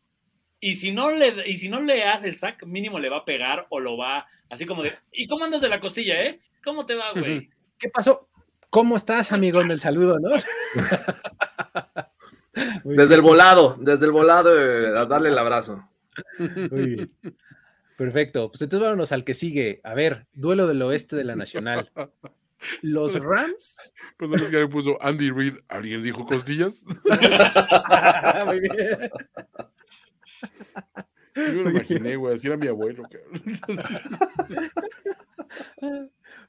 Y 0.60 0.74
si 0.74 0.92
no 0.92 1.10
le, 1.10 1.48
y 1.48 1.56
si 1.56 1.68
no 1.68 1.80
le 1.80 2.04
hace 2.04 2.28
el 2.28 2.36
sack, 2.36 2.64
mínimo 2.66 3.00
le 3.00 3.08
va 3.08 3.18
a 3.18 3.24
pegar 3.24 3.66
o 3.70 3.80
lo 3.80 3.96
va 3.96 4.28
así 4.48 4.64
como 4.64 4.84
de, 4.84 4.92
¿y 5.10 5.26
cómo 5.26 5.44
andas 5.44 5.60
de 5.60 5.68
la 5.68 5.80
costilla, 5.80 6.22
eh? 6.22 6.38
¿Cómo 6.62 6.86
te 6.86 6.94
va, 6.94 7.12
güey? 7.14 7.50
¿Qué 7.80 7.88
pasó? 7.88 8.28
¿Cómo 8.70 8.94
estás, 8.94 9.32
amigo? 9.32 9.60
En 9.60 9.72
el 9.72 9.80
saludo, 9.80 10.20
¿no? 10.20 10.30
desde 12.84 13.14
el 13.14 13.20
volado, 13.20 13.76
desde 13.78 14.06
el 14.06 14.12
volado, 14.12 14.50
eh, 14.58 14.98
a 14.98 15.06
darle 15.06 15.30
el 15.30 15.38
abrazo. 15.38 15.88
Perfecto. 17.96 18.48
Pues 18.50 18.62
entonces 18.62 18.86
vámonos 18.86 19.12
al 19.12 19.24
que 19.24 19.34
sigue. 19.34 19.80
A 19.82 19.94
ver, 19.94 20.26
duelo 20.32 20.66
del 20.66 20.82
oeste 20.82 21.16
de 21.16 21.24
la 21.24 21.36
Nacional. 21.36 21.90
Los 22.82 23.14
Rams. 23.20 23.92
Cuando 24.18 24.36
es 24.36 24.42
que 24.44 24.58
me 24.58 24.68
puso 24.68 25.00
Andy 25.02 25.30
Reid, 25.30 25.54
¿alguien 25.68 26.02
dijo 26.02 26.24
costillas? 26.24 26.84
Muy 28.46 28.60
bien. 28.60 29.10
Yo 31.34 31.52
me 31.52 31.62
lo 31.62 31.70
imaginé, 31.70 32.16
güey, 32.16 32.34
así 32.34 32.48
era 32.48 32.56
mi 32.56 32.66
abuelo. 32.66 33.08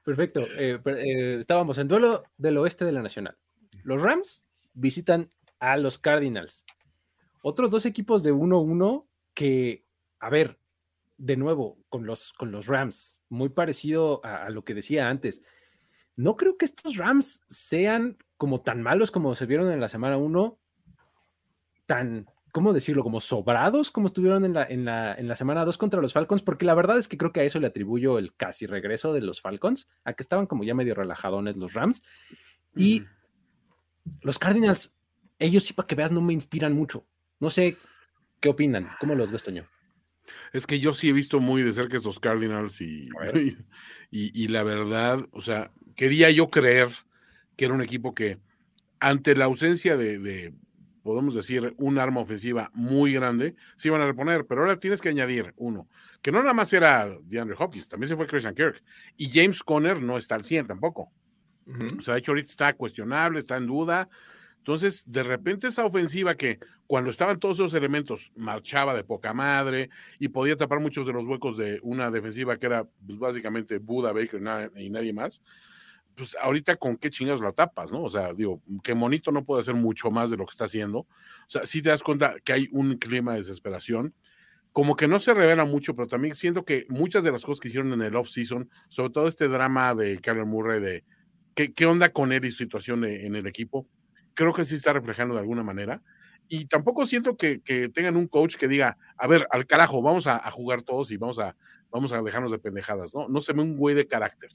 Perfecto. 0.03 0.47
Eh, 0.57 0.79
eh, 0.85 1.37
estábamos 1.39 1.77
en 1.77 1.87
duelo 1.87 2.23
del 2.37 2.57
oeste 2.57 2.85
de 2.85 2.91
la 2.91 3.01
Nacional. 3.01 3.37
Los 3.83 4.01
Rams 4.01 4.45
visitan 4.73 5.29
a 5.59 5.77
los 5.77 5.97
Cardinals. 5.97 6.65
Otros 7.41 7.71
dos 7.71 7.85
equipos 7.85 8.23
de 8.23 8.33
1-1 8.33 9.05
que, 9.33 9.85
a 10.19 10.29
ver, 10.29 10.59
de 11.17 11.37
nuevo, 11.37 11.77
con 11.89 12.05
los, 12.05 12.33
con 12.33 12.51
los 12.51 12.67
Rams, 12.67 13.21
muy 13.29 13.49
parecido 13.49 14.23
a, 14.23 14.49
lo 14.49 14.63
que 14.63 14.73
decía 14.73 15.09
antes. 15.09 15.43
No 16.15 16.35
creo 16.35 16.57
que 16.57 16.65
estos 16.65 16.97
Rams 16.97 17.43
sean 17.47 18.17
como 18.37 18.61
tan 18.61 18.81
malos 18.81 19.11
como 19.11 19.35
se 19.35 19.45
vieron 19.45 19.71
en 19.71 19.81
la 19.81 19.89
semana 19.89 20.17
1, 20.17 20.57
tan, 21.85 22.25
¿cómo 22.53 22.71
decirlo? 22.71 23.03
Como 23.03 23.19
sobrados 23.19 23.91
como 23.91 24.07
estuvieron 24.07 24.45
en 24.45 24.53
la, 24.53 24.63
en 24.63 24.85
la, 24.85 25.13
en 25.13 25.27
la 25.27 25.35
semana 25.35 25.65
2 25.65 25.77
contra 25.77 26.01
los 26.01 26.13
Falcons, 26.13 26.41
porque 26.41 26.65
la 26.65 26.75
verdad 26.75 26.97
es 26.97 27.07
que 27.07 27.17
creo 27.17 27.33
que 27.33 27.41
a 27.41 27.43
eso 27.43 27.59
le 27.59 27.67
atribuyo 27.67 28.17
el 28.17 28.33
casi 28.35 28.65
regreso 28.65 29.11
de 29.11 29.21
los 29.21 29.41
Falcons, 29.41 29.89
a 30.05 30.13
que 30.13 30.23
estaban 30.23 30.47
como 30.47 30.63
ya 30.63 30.73
medio 30.73 30.95
relajadones 30.95 31.57
los 31.57 31.73
Rams. 31.73 32.03
Y 32.75 33.03
los 34.21 34.39
Cardinals 34.39 34.95
ellos 35.39 35.63
sí, 35.63 35.73
para 35.73 35.87
que 35.87 35.95
veas, 35.95 36.11
no 36.11 36.21
me 36.21 36.33
inspiran 36.33 36.73
mucho. 36.73 37.05
No 37.39 37.49
sé 37.49 37.77
qué 38.39 38.49
opinan. 38.49 38.89
¿Cómo 38.99 39.15
los 39.15 39.31
ves, 39.31 39.43
Toño? 39.43 39.65
Es 40.53 40.67
que 40.67 40.79
yo 40.79 40.93
sí 40.93 41.09
he 41.09 41.13
visto 41.13 41.39
muy 41.39 41.63
de 41.63 41.71
cerca 41.71 41.97
estos 41.97 42.19
Cardinals 42.19 42.81
y, 42.81 43.09
y, 44.11 44.47
la 44.47 44.63
verdad, 44.63 45.25
o 45.31 45.41
sea, 45.41 45.71
quería 45.95 46.29
yo 46.29 46.49
creer 46.49 46.89
que 47.55 47.65
era 47.65 47.73
un 47.73 47.81
equipo 47.81 48.13
que 48.13 48.37
ante 48.99 49.35
la 49.35 49.45
ausencia 49.45 49.97
de, 49.97 50.53
podemos 51.03 51.33
decir, 51.33 51.73
un 51.77 51.97
arma 51.97 52.21
ofensiva 52.21 52.69
muy 52.73 53.13
grande, 53.13 53.55
se 53.75 53.87
iban 53.87 54.01
a 54.01 54.05
reponer, 54.05 54.45
pero 54.45 54.61
ahora 54.61 54.77
tienes 54.77 55.01
que 55.01 55.09
añadir 55.09 55.53
uno, 55.57 55.87
que 56.21 56.31
no 56.31 56.39
nada 56.39 56.53
más 56.53 56.71
era 56.73 57.09
DeAndre 57.23 57.55
Hopkins, 57.57 57.87
también 57.87 58.09
se 58.09 58.15
fue 58.15 58.27
Christian 58.27 58.53
Kirk, 58.53 58.83
y 59.15 59.31
James 59.31 59.63
Conner 59.63 60.01
no 60.01 60.17
está 60.17 60.35
al 60.35 60.43
100 60.43 60.67
tampoco. 60.67 61.11
O 61.97 62.01
sea, 62.01 62.15
de 62.15 62.19
hecho 62.19 62.31
ahorita 62.31 62.49
está 62.49 62.73
cuestionable, 62.73 63.37
está 63.37 63.55
en 63.55 63.67
duda, 63.67 64.09
entonces, 64.69 65.03
de 65.07 65.23
repente 65.23 65.65
esa 65.65 65.83
ofensiva 65.83 66.35
que 66.35 66.59
cuando 66.85 67.09
estaban 67.09 67.39
todos 67.39 67.57
esos 67.57 67.73
elementos 67.73 68.31
marchaba 68.35 68.93
de 68.93 69.03
poca 69.03 69.33
madre 69.33 69.89
y 70.19 70.27
podía 70.27 70.55
tapar 70.55 70.79
muchos 70.79 71.07
de 71.07 71.13
los 71.13 71.25
huecos 71.25 71.57
de 71.57 71.79
una 71.81 72.11
defensiva 72.11 72.55
que 72.55 72.67
era 72.67 72.83
pues, 72.83 73.17
básicamente 73.17 73.79
Buda, 73.79 74.11
Baker 74.13 74.39
y 74.75 74.91
nadie 74.91 75.11
más, 75.11 75.41
pues 76.13 76.37
ahorita 76.39 76.75
con 76.75 76.97
qué 76.97 77.09
chingados 77.09 77.41
la 77.41 77.51
tapas, 77.51 77.91
¿no? 77.91 78.03
O 78.03 78.11
sea, 78.11 78.31
digo, 78.31 78.61
que 78.83 78.93
Monito 78.93 79.31
no 79.31 79.43
puede 79.43 79.61
hacer 79.61 79.73
mucho 79.73 80.11
más 80.11 80.29
de 80.29 80.37
lo 80.37 80.45
que 80.45 80.51
está 80.51 80.65
haciendo. 80.65 80.99
O 80.99 81.07
sea, 81.47 81.65
si 81.65 81.81
te 81.81 81.89
das 81.89 82.03
cuenta 82.03 82.35
que 82.43 82.53
hay 82.53 82.69
un 82.71 82.95
clima 82.99 83.31
de 83.31 83.39
desesperación, 83.39 84.13
como 84.71 84.95
que 84.95 85.07
no 85.07 85.19
se 85.19 85.33
revela 85.33 85.65
mucho, 85.65 85.95
pero 85.95 86.07
también 86.07 86.35
siento 86.35 86.63
que 86.63 86.85
muchas 86.89 87.23
de 87.23 87.31
las 87.31 87.43
cosas 87.43 87.59
que 87.59 87.69
hicieron 87.69 87.91
en 87.91 88.03
el 88.03 88.15
off-season, 88.15 88.69
sobre 88.87 89.09
todo 89.09 89.27
este 89.27 89.47
drama 89.47 89.95
de 89.95 90.19
Kyler 90.19 90.45
Murray 90.45 90.79
de 90.79 91.03
qué, 91.55 91.73
qué 91.73 91.87
onda 91.87 92.09
con 92.09 92.31
él 92.31 92.45
y 92.45 92.51
su 92.51 92.57
situación 92.57 93.03
en 93.03 93.33
el 93.35 93.47
equipo, 93.47 93.87
creo 94.39 94.53
que 94.53 94.63
sí 94.63 94.75
está 94.75 94.93
reflejando 94.93 95.35
de 95.35 95.41
alguna 95.41 95.63
manera. 95.63 96.01
Y 96.47 96.65
tampoco 96.65 97.05
siento 97.05 97.35
que, 97.35 97.59
tengan 97.93 98.15
un 98.15 98.27
coach 98.27 98.55
que 98.55 98.69
diga, 98.69 98.97
a 99.17 99.27
ver, 99.27 99.45
al 99.51 99.67
carajo, 99.67 100.01
vamos 100.01 100.27
a, 100.27 100.49
jugar 100.51 100.81
todos 100.81 101.11
y 101.11 101.17
vamos 101.17 101.39
a, 101.39 101.57
vamos 101.91 102.13
a 102.13 102.21
dejarnos 102.21 102.49
de 102.49 102.57
pendejadas, 102.57 103.13
¿no? 103.13 103.27
No 103.27 103.41
se 103.41 103.51
ve 103.51 103.61
un 103.61 103.75
güey 103.75 103.95
de 103.95 104.07
carácter. 104.07 104.49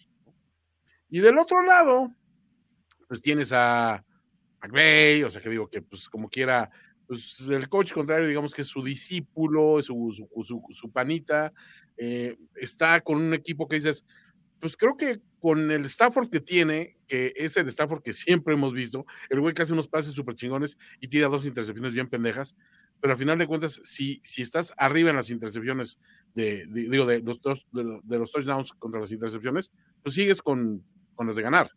Y 1.11 1.21
del 1.21 1.37
otro 1.37 1.63
lado, 1.63 2.11
pues 3.07 3.21
tienes 3.21 3.53
a 3.53 4.03
McVeigh, 4.63 5.25
o 5.25 5.31
sea 5.31 5.43
que 5.43 5.51
digo 5.51 5.69
que 5.69 5.83
pues 5.83 6.09
como 6.09 6.31
quiera, 6.31 6.71
pues 7.07 7.47
el 7.51 7.69
coach 7.69 7.93
contrario, 7.93 8.27
digamos 8.27 8.55
que 8.55 8.63
es 8.63 8.69
su 8.69 8.83
discípulo, 8.83 9.83
su, 9.83 10.27
su, 10.73 10.91
panita, 10.91 11.53
eh, 11.99 12.39
está 12.55 13.03
con 13.03 13.19
un 13.19 13.35
equipo 13.35 13.69
que 13.69 13.77
dices, 13.77 14.05
pues 14.65 14.79
creo 14.79 14.97
que 14.97 15.21
con 15.41 15.71
el 15.71 15.85
Stafford 15.85 16.31
que 16.31 16.41
tiene, 16.41 16.97
que 17.07 17.35
es 17.37 17.55
el 17.59 17.69
Stafford 17.69 18.03
que 18.03 18.15
siempre 18.15 18.55
hemos 18.55 18.73
visto, 18.73 19.05
el 19.29 19.41
güey 19.41 19.53
que 19.53 19.61
hace 19.61 19.75
unos 19.75 19.89
pases 19.89 20.15
súper 20.15 20.37
chingones 20.37 20.79
y 21.01 21.09
tira 21.09 21.29
dos 21.29 21.45
intercepciones 21.45 21.93
bien 21.93 22.09
pendejas, 22.09 22.57
pero 22.99 23.13
al 23.13 23.19
final 23.19 23.37
de 23.37 23.47
cuentas, 23.47 23.83
si, 23.85 24.23
si 24.25 24.41
estás 24.41 24.73
arriba 24.79 25.11
en 25.11 25.17
las 25.17 25.29
intercepciones, 25.29 26.01
de, 26.35 26.65
digo, 26.67 27.05
de 27.05 27.21
los, 27.21 27.43
dos, 27.43 27.67
de, 27.73 28.19
los 28.19 28.33
touchdowns 28.33 28.73
contra 28.73 29.01
las 29.01 29.13
intercepciones, 29.13 29.71
pues 30.03 30.15
sigues 30.15 30.41
con, 30.41 30.83
con 31.15 31.27
las 31.27 31.37
de 31.37 31.43
ganar. 31.43 31.71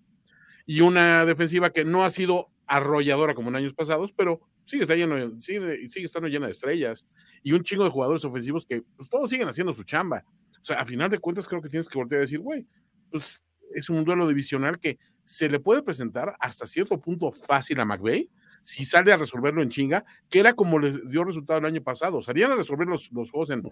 Y 0.65 0.79
una 0.79 1.25
defensiva 1.25 1.71
que 1.71 1.83
no 1.83 2.05
ha 2.05 2.09
sido 2.09 2.53
arrolladora 2.67 3.35
como 3.35 3.49
en 3.49 3.57
años 3.57 3.73
pasados, 3.73 4.13
pero 4.13 4.39
sigue, 4.63 4.83
está 4.83 4.93
sigue, 5.41 5.89
sigue 5.89 6.05
estando 6.05 6.29
llena 6.29 6.45
de 6.45 6.53
estrellas 6.53 7.05
y 7.43 7.51
un 7.51 7.63
chingo 7.63 7.83
de 7.83 7.89
jugadores 7.89 8.23
ofensivos 8.23 8.65
que 8.65 8.83
pues, 8.95 9.09
todos 9.09 9.29
siguen 9.29 9.49
haciendo 9.49 9.73
su 9.73 9.83
chamba. 9.83 10.23
O 10.67 10.73
sea, 10.73 10.81
a 10.81 10.85
final 10.85 11.09
de 11.09 11.19
cuentas 11.19 11.47
creo 11.47 11.61
que 11.61 11.69
tienes 11.69 11.87
que 11.87 11.97
voltear 11.97 12.19
a 12.19 12.21
decir, 12.25 12.39
güey, 12.39 12.67
pues 13.09 13.41
es 13.73 13.89
un 13.89 14.03
duelo 14.03 14.27
divisional 14.27 14.79
que 14.79 14.99
se 15.23 15.47
le 15.47 15.61
puede 15.61 15.81
presentar 15.81 16.35
hasta 16.41 16.65
cierto 16.65 16.99
punto 16.99 17.31
fácil 17.31 17.79
a 17.79 17.85
McVeigh 17.85 18.29
si 18.61 18.83
sale 18.83 19.13
a 19.13 19.17
resolverlo 19.17 19.61
en 19.61 19.69
chinga, 19.69 20.03
que 20.29 20.39
era 20.39 20.51
como 20.51 20.77
le 20.77 20.99
dio 21.07 21.23
resultado 21.23 21.59
el 21.59 21.65
año 21.65 21.81
pasado. 21.81 22.21
Salían 22.21 22.51
a 22.51 22.55
resolver 22.55 22.85
los, 22.85 23.09
los 23.13 23.31
juegos 23.31 23.51
en 23.51 23.63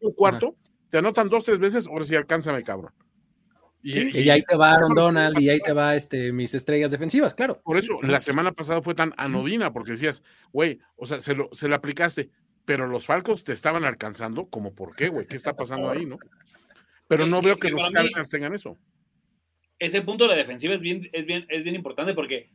un 0.00 0.12
cuarto, 0.12 0.54
te 0.90 0.98
anotan 0.98 1.28
dos, 1.28 1.44
tres 1.44 1.58
veces, 1.58 1.88
ahora 1.88 2.04
sí 2.04 2.14
alcánzame, 2.14 2.62
cabrón. 2.62 2.92
Y, 3.82 4.30
ahí 4.30 4.42
te 4.42 4.56
va 4.56 4.70
Aaron 4.70 4.94
Donald 4.94 5.38
y 5.40 5.50
ahí 5.50 5.58
te 5.60 5.72
va 5.72 5.94
este, 5.96 6.32
mis 6.32 6.54
estrellas 6.54 6.92
defensivas, 6.92 7.34
claro. 7.34 7.60
Por 7.62 7.76
eso, 7.76 8.00
la 8.02 8.20
semana 8.20 8.52
pasada 8.52 8.80
fue 8.80 8.94
tan 8.94 9.12
anodina, 9.16 9.72
porque 9.72 9.92
decías, 9.92 10.22
güey, 10.52 10.78
o 10.96 11.04
sea, 11.04 11.20
se 11.20 11.34
lo, 11.34 11.50
se 11.52 11.68
lo 11.68 11.74
aplicaste, 11.74 12.30
pero 12.64 12.86
los 12.86 13.06
Falcos 13.06 13.44
te 13.44 13.52
estaban 13.52 13.84
alcanzando, 13.84 14.48
como 14.48 14.74
por 14.74 14.96
qué, 14.96 15.08
güey, 15.08 15.26
¿qué 15.26 15.36
está 15.36 15.54
pasando 15.54 15.90
ahí, 15.90 16.06
no? 16.06 16.18
Pero 17.06 17.26
no 17.26 17.42
veo 17.42 17.56
que 17.56 17.70
los 17.70 17.82
Cardinals 17.92 18.30
tengan 18.30 18.54
eso. 18.54 18.78
Ese 19.78 20.02
punto 20.02 20.24
de 20.24 20.30
la 20.30 20.36
defensiva 20.36 20.74
es 20.74 20.80
bien, 20.80 21.08
es 21.12 21.26
bien, 21.26 21.44
es 21.48 21.64
bien 21.64 21.76
importante 21.76 22.14
porque 22.14 22.48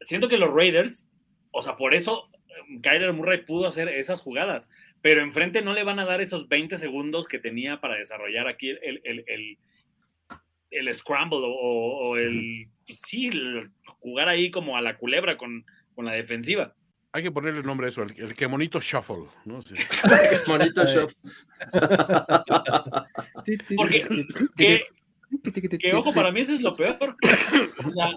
siento 0.00 0.28
que 0.28 0.36
los 0.36 0.52
Raiders, 0.52 1.06
o 1.52 1.62
sea, 1.62 1.76
por 1.76 1.94
eso 1.94 2.28
eh, 2.48 2.80
Kyler 2.82 3.12
Murray 3.12 3.44
pudo 3.46 3.66
hacer 3.66 3.88
esas 3.88 4.20
jugadas, 4.20 4.68
pero 5.00 5.22
enfrente 5.22 5.62
no 5.62 5.72
le 5.72 5.84
van 5.84 5.98
a 5.98 6.04
dar 6.04 6.20
esos 6.20 6.48
20 6.48 6.76
segundos 6.76 7.28
que 7.28 7.38
tenía 7.38 7.80
para 7.80 7.96
desarrollar 7.96 8.48
aquí 8.48 8.70
el, 8.70 9.00
el, 9.04 9.24
el, 9.26 9.58
el 10.70 10.94
scramble 10.94 11.40
o, 11.42 12.16
el, 12.16 12.68
sí, 12.84 13.30
jugar 14.00 14.28
ahí 14.28 14.50
como 14.50 14.76
a 14.76 14.82
la 14.82 14.98
culebra 14.98 15.38
con, 15.38 15.64
con 15.94 16.04
la 16.04 16.12
defensiva. 16.12 16.74
Hay 17.12 17.24
que 17.24 17.32
ponerle 17.32 17.60
el 17.60 17.66
nombre 17.66 17.86
a 17.86 17.90
eso, 17.90 18.02
el, 18.02 18.34
que 18.34 18.46
monito 18.46 18.80
shuffle, 18.80 19.24
¿no? 19.44 19.60
Sí. 19.62 19.74
monito 20.46 20.84
shuffle. 20.84 21.30
Porque, 23.76 24.06
que, 25.78 25.94
ojo, 25.94 26.12
para 26.12 26.30
mí 26.30 26.40
eso 26.40 26.54
es 26.54 26.62
lo 26.62 26.76
peor. 26.76 27.16
O 27.84 27.90
sea, 27.90 28.10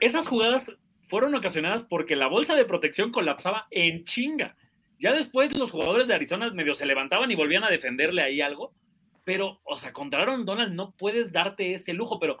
esas 0.00 0.26
jugadas 0.26 0.72
fueron 1.08 1.34
ocasionadas 1.34 1.84
porque 1.84 2.16
la 2.16 2.26
bolsa 2.26 2.54
de 2.54 2.66
protección 2.66 3.10
colapsaba 3.10 3.66
en 3.70 4.04
chinga. 4.04 4.56
Ya 4.98 5.12
después 5.12 5.56
los 5.56 5.70
jugadores 5.70 6.08
de 6.08 6.14
Arizona 6.14 6.50
medio 6.50 6.74
se 6.74 6.86
levantaban 6.86 7.30
y 7.30 7.36
volvían 7.36 7.64
a 7.64 7.70
defenderle 7.70 8.22
ahí 8.22 8.40
algo. 8.40 8.74
Pero, 9.24 9.60
o 9.64 9.76
sea, 9.76 9.92
contra 9.92 10.22
Aaron 10.22 10.44
Donald 10.44 10.74
no 10.74 10.92
puedes 10.92 11.32
darte 11.32 11.74
ese 11.74 11.92
lujo, 11.92 12.18
pero, 12.18 12.38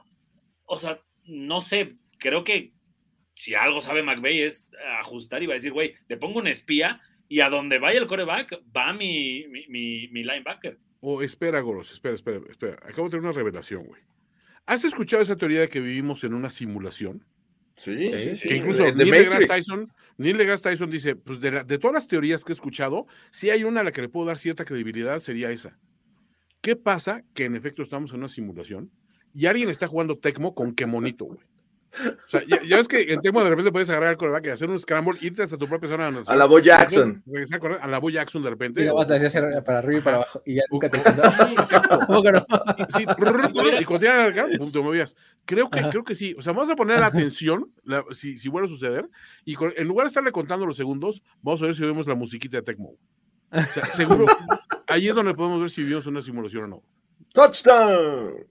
o 0.64 0.78
sea, 0.78 1.00
no 1.24 1.60
sé, 1.60 1.96
creo 2.18 2.44
que 2.44 2.72
si 3.38 3.54
algo 3.54 3.80
sabe 3.80 4.02
McVeigh 4.02 4.42
es 4.42 4.68
ajustar 4.98 5.40
y 5.44 5.46
va 5.46 5.52
a 5.52 5.54
decir, 5.54 5.72
güey, 5.72 5.94
le 6.08 6.16
pongo 6.16 6.40
un 6.40 6.48
espía 6.48 7.00
y 7.28 7.38
a 7.38 7.48
donde 7.48 7.78
vaya 7.78 8.00
el 8.00 8.08
coreback 8.08 8.60
va 8.76 8.92
mi, 8.92 9.46
mi, 9.46 10.08
mi, 10.08 10.24
linebacker. 10.24 10.76
Oh, 10.98 11.22
espera, 11.22 11.60
Goros, 11.60 11.92
espera, 11.92 12.16
espera, 12.16 12.40
espera. 12.50 12.74
Acabo 12.82 13.04
de 13.04 13.10
tener 13.10 13.26
una 13.26 13.32
revelación, 13.32 13.84
güey. 13.84 14.02
¿Has 14.66 14.82
escuchado 14.82 15.22
esa 15.22 15.36
teoría 15.36 15.60
de 15.60 15.68
que 15.68 15.78
vivimos 15.78 16.24
en 16.24 16.34
una 16.34 16.50
simulación? 16.50 17.24
Sí, 17.74 18.10
sí, 18.16 18.34
sí. 18.34 18.48
Que 18.48 18.56
incluso 18.56 18.82
Neil 18.92 19.08
deGrasse, 19.08 19.46
Tyson, 19.46 19.92
Neil 20.16 20.36
deGrasse 20.36 20.70
Tyson 20.70 20.90
dice, 20.90 21.14
pues 21.14 21.40
de, 21.40 21.62
de, 21.62 21.78
todas 21.78 21.94
las 21.94 22.08
teorías 22.08 22.44
que 22.44 22.50
he 22.50 22.56
escuchado, 22.56 23.06
si 23.30 23.50
hay 23.50 23.62
una 23.62 23.82
a 23.82 23.84
la 23.84 23.92
que 23.92 24.02
le 24.02 24.08
puedo 24.08 24.26
dar 24.26 24.36
cierta 24.36 24.64
credibilidad, 24.64 25.20
sería 25.20 25.52
esa. 25.52 25.78
¿Qué 26.60 26.74
pasa? 26.74 27.22
Que 27.34 27.44
en 27.44 27.54
efecto 27.54 27.84
estamos 27.84 28.10
en 28.10 28.18
una 28.18 28.28
simulación 28.28 28.90
y 29.32 29.46
alguien 29.46 29.68
está 29.68 29.86
jugando 29.86 30.18
Tecmo 30.18 30.56
con 30.56 30.74
qué 30.74 30.86
monito, 30.86 31.26
güey. 31.26 31.38
O 31.90 32.28
sea, 32.28 32.42
ya, 32.44 32.76
ves 32.76 32.86
que 32.86 33.12
en 33.12 33.20
Tecmo 33.20 33.42
de 33.42 33.50
repente 33.50 33.72
puedes 33.72 33.88
agarrar 33.90 34.10
el 34.10 34.16
coreback 34.16 34.46
y 34.46 34.50
hacer 34.50 34.68
un 34.68 34.78
scramble, 34.78 35.18
irte 35.20 35.42
hasta 35.42 35.56
tu 35.56 35.66
propia 35.66 35.88
zona. 35.88 36.12
A 36.26 36.36
la 36.36 36.46
Bo 36.46 36.58
Jackson. 36.58 37.22
A, 37.80 37.86
la 37.86 37.98
Bo 37.98 38.10
Jackson 38.10 38.42
de 38.42 38.50
repente. 38.50 38.82
Y 38.82 38.88
vas 38.88 39.10
a 39.10 39.14
hacer 39.14 39.62
para 39.64 39.78
arriba 39.78 39.98
y 39.98 40.02
para 40.02 40.16
abajo. 40.18 40.42
Y 40.44 40.56
ya 40.56 40.62
nunca 40.70 40.90
te. 40.90 40.98
Sí, 40.98 41.04
Sí, 42.96 43.02
y 43.80 43.84
cuando 43.84 43.98
te 43.98 44.08
acá, 44.08 44.46
pum, 44.58 44.70
te 44.70 44.80
movías. 44.80 45.16
Creo 45.44 45.70
que, 45.70 45.80
creo 45.88 46.04
que 46.04 46.14
sí. 46.14 46.34
O 46.38 46.42
sea, 46.42 46.52
vamos 46.52 46.70
a 46.70 46.76
poner 46.76 47.02
atención 47.02 47.72
si, 48.10 48.36
si 48.36 48.48
vuelve 48.48 48.66
a 48.66 48.68
suceder. 48.68 49.08
Y 49.44 49.56
en 49.76 49.88
lugar 49.88 50.06
de 50.06 50.08
estarle 50.08 50.32
contando 50.32 50.66
los 50.66 50.76
segundos, 50.76 51.22
vamos 51.42 51.62
a 51.62 51.66
ver 51.66 51.74
si 51.74 51.82
vemos 51.82 52.06
la 52.06 52.14
musiquita 52.14 52.58
de 52.58 52.62
Tecmo. 52.62 52.96
O 53.50 53.62
sea, 53.62 53.84
seguro, 53.86 54.26
ahí 54.86 55.08
es 55.08 55.14
donde 55.14 55.34
podemos 55.34 55.60
ver 55.60 55.70
si 55.70 55.82
vivimos 55.82 56.06
una 56.06 56.20
simulación 56.20 56.64
o 56.64 56.66
no. 56.66 56.82
¡Touchdown! 57.32 58.46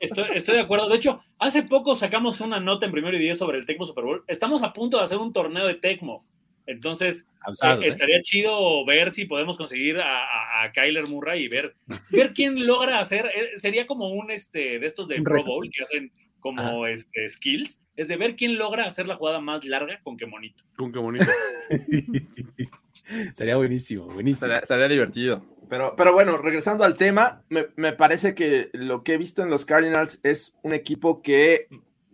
Estoy, 0.00 0.56
de 0.56 0.60
acuerdo. 0.60 0.88
De 0.88 0.96
hecho, 0.96 1.22
hace 1.38 1.62
poco 1.62 1.94
sacamos 1.94 2.40
una 2.40 2.58
nota 2.58 2.86
en 2.86 2.92
primero 2.92 3.16
y 3.16 3.20
diez 3.20 3.38
sobre 3.38 3.58
el 3.58 3.66
Tecmo 3.66 3.86
Super 3.86 4.04
Bowl. 4.04 4.24
Estamos 4.26 4.62
a 4.62 4.72
punto 4.72 4.98
de 4.98 5.04
hacer 5.04 5.18
un 5.18 5.32
torneo 5.32 5.66
de 5.66 5.74
Tecmo. 5.74 6.24
Entonces, 6.66 7.26
eh, 7.64 7.78
estaría 7.82 8.20
chido 8.22 8.84
ver 8.84 9.12
si 9.12 9.24
podemos 9.24 9.56
conseguir 9.56 9.98
a, 10.00 10.70
Kyler 10.72 11.08
Murray 11.08 11.44
y 11.44 11.48
ver, 11.48 11.74
ver 12.10 12.32
quién 12.32 12.66
logra 12.66 13.00
hacer. 13.00 13.26
Eh, 13.26 13.58
sería 13.58 13.86
como 13.86 14.10
un 14.10 14.30
este 14.30 14.78
de 14.78 14.86
estos 14.86 15.08
de 15.08 15.20
Pro 15.22 15.42
Bowl 15.44 15.68
que 15.70 15.82
hacen 15.82 16.12
como 16.40 16.86
este 16.86 17.28
skills. 17.28 17.82
Es 17.96 18.08
de 18.08 18.16
ver 18.16 18.36
quién 18.36 18.58
logra 18.58 18.86
hacer 18.86 19.06
la 19.06 19.16
jugada 19.16 19.40
más 19.40 19.64
larga 19.64 20.00
con 20.02 20.16
qué 20.16 20.26
monito. 20.26 20.64
Con 20.76 20.92
qué 20.92 21.00
monito. 21.00 21.26
Sería 23.34 23.56
buenísimo, 23.56 24.06
buenísimo. 24.06 24.52
Estaría, 24.52 24.88
divertido. 24.88 25.42
Pero, 25.68 25.94
pero 25.96 26.12
bueno, 26.12 26.36
regresando 26.36 26.84
al 26.84 26.94
tema, 26.94 27.42
me, 27.48 27.92
parece 27.92 28.34
que 28.34 28.70
lo 28.72 29.02
que 29.02 29.14
he 29.14 29.18
visto 29.18 29.42
en 29.42 29.50
los 29.50 29.64
Cardinals 29.64 30.20
es 30.22 30.54
un 30.62 30.74
equipo 30.74 31.22
que 31.22 31.68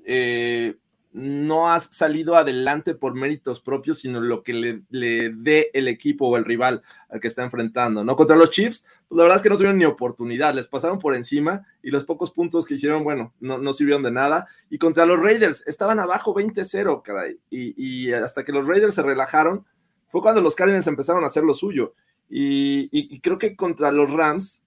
eh, 0.04 0.76
no 1.12 1.72
ha 1.72 1.80
salido 1.80 2.36
adelante 2.36 2.94
por 2.94 3.14
méritos 3.14 3.60
propios, 3.60 3.98
sino 3.98 4.20
lo 4.20 4.44
que 4.44 4.52
le, 4.52 4.82
le, 4.90 5.30
dé 5.30 5.70
el 5.72 5.88
equipo 5.88 6.28
o 6.28 6.36
el 6.36 6.44
rival 6.44 6.82
al 7.08 7.18
que 7.18 7.28
está 7.28 7.42
enfrentando, 7.42 8.04
¿no? 8.04 8.14
Contra 8.14 8.36
los 8.36 8.50
Chiefs, 8.50 8.84
pues 9.08 9.16
la 9.16 9.24
verdad 9.24 9.38
es 9.38 9.42
que 9.42 9.48
no 9.48 9.56
tuvieron 9.56 9.78
ni 9.78 9.86
oportunidad, 9.86 10.54
les 10.54 10.68
pasaron 10.68 10.98
por 10.98 11.16
encima 11.16 11.66
y 11.82 11.90
los 11.90 12.04
pocos 12.04 12.30
puntos 12.30 12.66
que 12.66 12.74
hicieron, 12.74 13.02
bueno, 13.02 13.34
no, 13.40 13.58
no 13.58 13.72
sirvieron 13.72 14.02
de 14.02 14.12
nada. 14.12 14.46
Y 14.70 14.78
contra 14.78 15.06
los 15.06 15.18
Raiders, 15.18 15.64
estaban 15.66 15.98
abajo 15.98 16.34
20-0, 16.34 17.02
caray. 17.02 17.40
Y, 17.50 17.74
y 17.82 18.12
hasta 18.12 18.44
que 18.44 18.52
los 18.52 18.68
Raiders 18.68 18.94
se 18.94 19.02
relajaron, 19.02 19.64
fue 20.08 20.20
cuando 20.20 20.40
los 20.40 20.56
Cardinals 20.56 20.86
empezaron 20.86 21.24
a 21.24 21.28
hacer 21.28 21.44
lo 21.44 21.54
suyo. 21.54 21.94
Y, 22.28 23.20
creo 23.20 23.38
que 23.38 23.56
contra 23.56 23.92
los 23.92 24.10
Rams, 24.10 24.62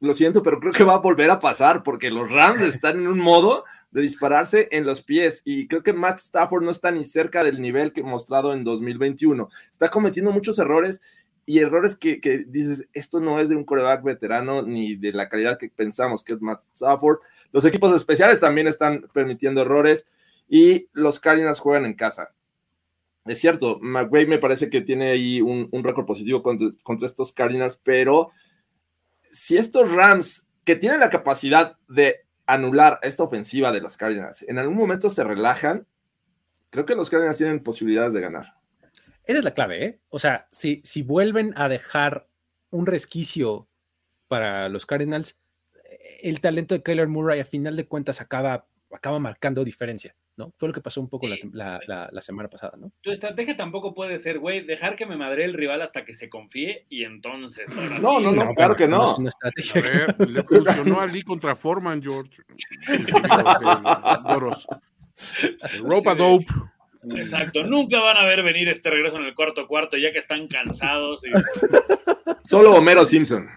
lo 0.00 0.14
siento, 0.14 0.42
pero 0.42 0.60
creo 0.60 0.72
que 0.72 0.84
va 0.84 0.94
a 0.94 0.98
volver 0.98 1.30
a 1.30 1.40
pasar 1.40 1.82
porque 1.82 2.10
los 2.10 2.30
Rams 2.30 2.60
están 2.60 2.98
en 2.98 3.06
un 3.06 3.18
modo 3.18 3.64
de 3.90 4.00
dispararse 4.00 4.68
en 4.70 4.86
los 4.86 5.02
pies 5.02 5.42
y 5.44 5.68
creo 5.68 5.82
que 5.82 5.92
Matt 5.92 6.18
Stafford 6.18 6.62
no 6.62 6.70
está 6.70 6.90
ni 6.90 7.04
cerca 7.04 7.44
del 7.44 7.60
nivel 7.60 7.92
que 7.92 8.02
mostrado 8.02 8.54
en 8.54 8.64
2021. 8.64 9.50
Está 9.70 9.90
cometiendo 9.90 10.32
muchos 10.32 10.58
errores 10.58 11.02
y 11.44 11.58
errores 11.58 11.96
que, 11.96 12.18
dices, 12.48 12.88
esto 12.94 13.20
no 13.20 13.40
es 13.40 13.50
de 13.50 13.56
un 13.56 13.64
coreback 13.64 14.02
veterano 14.02 14.62
ni 14.62 14.96
de 14.96 15.12
la 15.12 15.28
calidad 15.28 15.58
que 15.58 15.68
pensamos 15.68 16.24
que 16.24 16.32
es 16.32 16.40
Matt 16.40 16.62
Stafford. 16.72 17.18
Los 17.52 17.64
equipos 17.64 17.94
especiales 17.94 18.40
también 18.40 18.68
están 18.68 19.06
permitiendo 19.12 19.60
errores 19.60 20.08
y 20.48 20.88
los 20.92 21.20
Cardinals 21.20 21.60
juegan 21.60 21.84
en 21.84 21.94
casa 21.94 22.30
es 23.24 23.38
cierto, 23.38 23.78
McVay 23.80 24.26
me 24.26 24.38
parece 24.38 24.70
que 24.70 24.80
tiene 24.80 25.10
ahí 25.10 25.40
un, 25.40 25.68
récord 25.84 26.06
positivo 26.06 26.42
contra, 26.42 27.06
estos 27.06 27.32
Cardinals, 27.32 27.76
pero 27.82 28.30
si 29.22 29.56
estos 29.56 29.92
Rams, 29.92 30.46
que 30.64 30.76
tienen 30.76 31.00
la 31.00 31.10
capacidad 31.10 31.76
de 31.88 32.26
anular 32.46 32.98
esta 33.02 33.22
ofensiva 33.22 33.72
de 33.72 33.80
los 33.80 33.96
Cardinals, 33.96 34.42
en 34.48 34.58
algún 34.58 34.76
momento 34.76 35.10
se 35.10 35.24
relajan, 35.24 35.86
creo 36.70 36.86
que 36.86 36.94
los 36.94 37.10
Cardinals 37.10 37.38
tienen 37.38 37.62
posibilidades 37.62 38.14
de 38.14 38.20
ganar. 38.20 38.54
Esa 39.24 39.38
es 39.38 39.44
la 39.44 39.54
clave, 39.54 39.84
¿eh? 39.84 40.00
O 40.08 40.18
sea, 40.18 40.48
si, 40.50 40.80
si 40.84 41.02
vuelven 41.02 41.52
a 41.56 41.68
dejar 41.68 42.26
un 42.70 42.86
resquicio 42.86 43.68
para 44.28 44.68
los 44.68 44.86
Cardinals, 44.86 45.38
el 46.22 46.40
talento 46.40 46.74
de 46.74 46.82
Kyler 46.82 47.08
Murray 47.08 47.40
a 47.40 47.44
final 47.44 47.76
de 47.76 47.86
cuentas 47.86 48.20
acaba 48.20 48.66
acaba 48.92 49.18
marcando 49.18 49.64
diferencia, 49.64 50.14
¿no? 50.36 50.52
Fue 50.56 50.68
lo 50.68 50.74
que 50.74 50.80
pasó 50.80 51.00
un 51.00 51.08
poco 51.08 51.26
la, 51.28 52.20
semana 52.20 52.48
pasada, 52.48 52.76
¿no? 52.76 52.92
Tu 53.00 53.10
estrategia 53.10 53.56
tampoco 53.56 53.94
puede 53.94 54.18
ser, 54.18 54.38
güey, 54.38 54.64
dejar 54.64 54.96
que 54.96 55.06
me 55.06 55.16
madre 55.16 55.44
el 55.44 55.54
rival 55.54 55.82
hasta 55.82 56.04
que 56.04 56.12
se 56.12 56.28
confíe 56.28 56.86
y 56.88 57.04
entonces. 57.04 57.70
no, 58.00 58.20
no, 58.20 58.32
no, 58.32 58.54
claro 58.54 58.74
que 58.74 58.88
no. 58.88 59.16
una 59.16 59.28
estrategia 59.28 60.14
le 60.18 60.42
funcionó 60.42 61.00
a 61.00 61.06
Lee 61.06 61.22
contra 61.22 61.56
Foreman, 61.56 62.02
George. 62.02 62.42
Ropa 65.82 66.14
dope. 66.14 66.46
Exacto, 67.16 67.62
nunca 67.62 67.98
van 68.00 68.18
a 68.18 68.26
ver 68.26 68.42
venir 68.42 68.68
este 68.68 68.90
regreso 68.90 69.16
en 69.16 69.24
el 69.24 69.34
cuarto 69.34 69.66
cuarto 69.66 69.96
ya 69.96 70.12
que 70.12 70.18
están 70.18 70.48
cansados. 70.48 71.22
Solo 72.44 72.74
Homero 72.74 73.06
Simpson. 73.06 73.48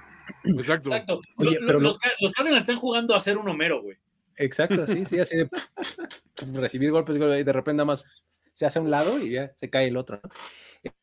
Exacto. 0.46 1.22
pero 1.38 1.80
los, 1.80 1.98
los 2.22 2.34
Cardinals 2.34 2.62
están 2.62 2.80
jugando 2.80 3.16
a 3.16 3.20
ser 3.20 3.38
un 3.38 3.50
Homero, 3.50 3.82
güey. 3.82 3.98
Exacto, 4.38 4.88
sí, 4.88 5.06
sí, 5.06 5.20
así 5.20 5.38
de 5.38 5.50
recibir 6.54 6.92
golpes 6.92 7.16
y 7.16 7.20
de 7.20 7.54
repente 7.54 7.78
nada 7.78 7.86
más 7.86 8.06
se 8.54 8.66
hace 8.66 8.80
a 8.80 8.82
un 8.82 8.92
lado 8.92 9.20
y 9.20 9.32
ya 9.32 9.54
se 9.56 9.70
cae 9.70 9.88
el 9.88 9.98
otro. 9.98 10.22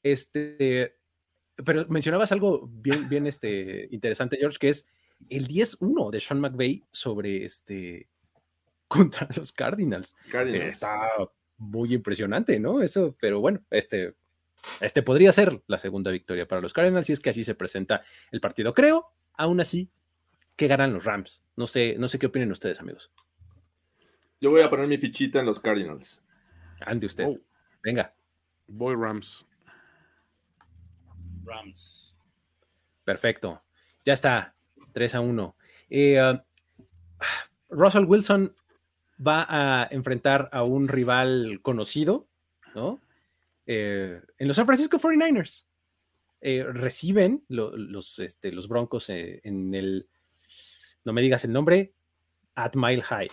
Este, 0.03 0.97
pero 1.65 1.87
mencionabas 1.89 2.33
algo 2.33 2.69
bien, 2.71 3.09
bien 3.09 3.27
este, 3.27 3.89
interesante, 3.91 4.37
George, 4.37 4.59
que 4.59 4.69
es 4.69 4.87
el 5.29 5.49
10-1 5.49 6.11
de 6.11 6.21
Sean 6.21 6.41
McVay 6.41 6.85
sobre 6.93 7.45
este 7.45 8.09
contra 8.89 9.29
los 9.37 9.53
Cardinals. 9.53 10.17
Cardinals. 10.31 10.75
Está 10.75 10.99
muy 11.59 11.95
impresionante, 11.95 12.59
¿no? 12.59 12.83
Eso, 12.83 13.17
pero 13.21 13.41
bueno, 13.41 13.63
este, 13.71 14.15
este 14.81 15.03
podría 15.03 15.33
ser 15.33 15.63
la 15.67 15.79
segunda 15.79 16.11
victoria 16.11 16.49
para 16.49 16.61
los 16.61 16.73
Cardinals 16.73 17.07
si 17.07 17.13
es 17.13 17.21
que 17.21 17.31
así 17.31 17.45
se 17.45 17.55
presenta 17.55 18.03
el 18.31 18.41
partido. 18.41 18.75
Creo, 18.75 19.13
aún 19.35 19.61
así, 19.61 19.91
que 20.61 20.69
ganan 20.69 20.93
los 20.93 21.05
Rams. 21.05 21.43
No 21.57 21.67
sé, 21.67 21.97
no 21.99 22.07
sé 22.07 22.19
qué 22.19 22.27
opinen 22.27 22.53
ustedes, 22.53 22.81
amigos. 22.81 23.11
Yo 24.43 24.51
voy 24.51 24.61
a 24.61 24.69
poner 24.69 24.89
mi 24.89 24.99
fichita 24.99 25.41
en 25.41 25.47
los 25.47 25.59
Cardinals. 25.59 26.23
Ande 26.81 27.07
usted. 27.07 27.25
Oh. 27.29 27.41
Venga. 27.83 28.15
Voy 28.67 28.95
Rams. 28.95 29.47
Rams. 31.45 32.15
Perfecto. 33.05 33.63
Ya 34.05 34.13
está. 34.13 34.55
3 34.93 35.15
a 35.15 35.21
1. 35.23 35.57
Eh, 35.89 36.21
uh, 36.23 36.39
Russell 37.71 38.05
Wilson 38.05 38.55
va 39.27 39.47
a 39.49 39.89
enfrentar 39.91 40.51
a 40.53 40.63
un 40.63 40.89
rival 40.89 41.61
conocido, 41.63 42.29
¿no? 42.75 43.01
Eh, 43.65 44.21
en 44.37 44.47
los 44.47 44.57
San 44.57 44.67
Francisco 44.67 44.99
49ers. 44.99 45.65
Eh, 46.43 46.67
reciben 46.69 47.45
los, 47.49 48.19
este, 48.19 48.53
los 48.53 48.69
Broncos 48.69 49.09
en 49.09 49.75
el 49.75 50.07
no 51.05 51.13
me 51.13 51.23
digas 51.23 51.45
el 51.45 51.53
nombre, 51.53 51.93
at 52.55 52.75
Mile 52.75 53.03
High. 53.03 53.29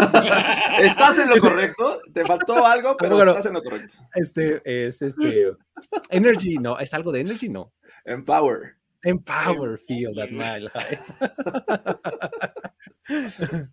estás 0.78 1.18
en 1.18 1.30
lo 1.30 1.36
correcto, 1.38 2.00
te 2.12 2.24
faltó 2.24 2.66
algo, 2.66 2.96
pero, 2.96 3.18
estás 3.20 3.46
en 3.46 3.54
lo 3.54 3.62
correcto. 3.62 3.94
Este 4.14 4.62
es 4.64 5.02
este 5.02 5.52
Energy, 6.08 6.58
no, 6.58 6.78
es 6.78 6.92
algo 6.94 7.12
de 7.12 7.20
Energy, 7.20 7.48
no. 7.48 7.72
Empower. 8.04 8.76
Empower 9.02 9.78
Field 9.78 10.18
at 10.18 10.30
Mile 10.30 10.70
High. 10.70 10.98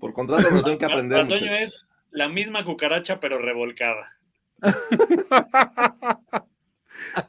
Por 0.00 0.12
contrato 0.12 0.50
me 0.52 0.62
tengo 0.62 0.78
que 0.78 0.84
aprender. 0.84 1.20
Antonio 1.20 1.52
es 1.52 1.86
la 2.10 2.28
misma 2.28 2.64
cucaracha, 2.64 3.18
pero 3.18 3.38
revolcada. 3.38 4.16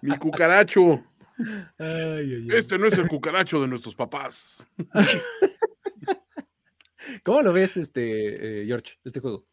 Mi 0.02 0.18
cucaracho 0.18 1.04
este 1.78 2.78
no 2.78 2.88
es 2.88 2.98
el 2.98 3.08
cucaracho 3.08 3.62
de 3.62 3.68
nuestros 3.68 3.96
papás. 3.96 4.68
¿Cómo 7.24 7.42
lo 7.42 7.54
ves, 7.54 7.78
este, 7.78 8.62
eh, 8.62 8.66
George, 8.66 8.98
este 9.04 9.20
juego? 9.20 9.46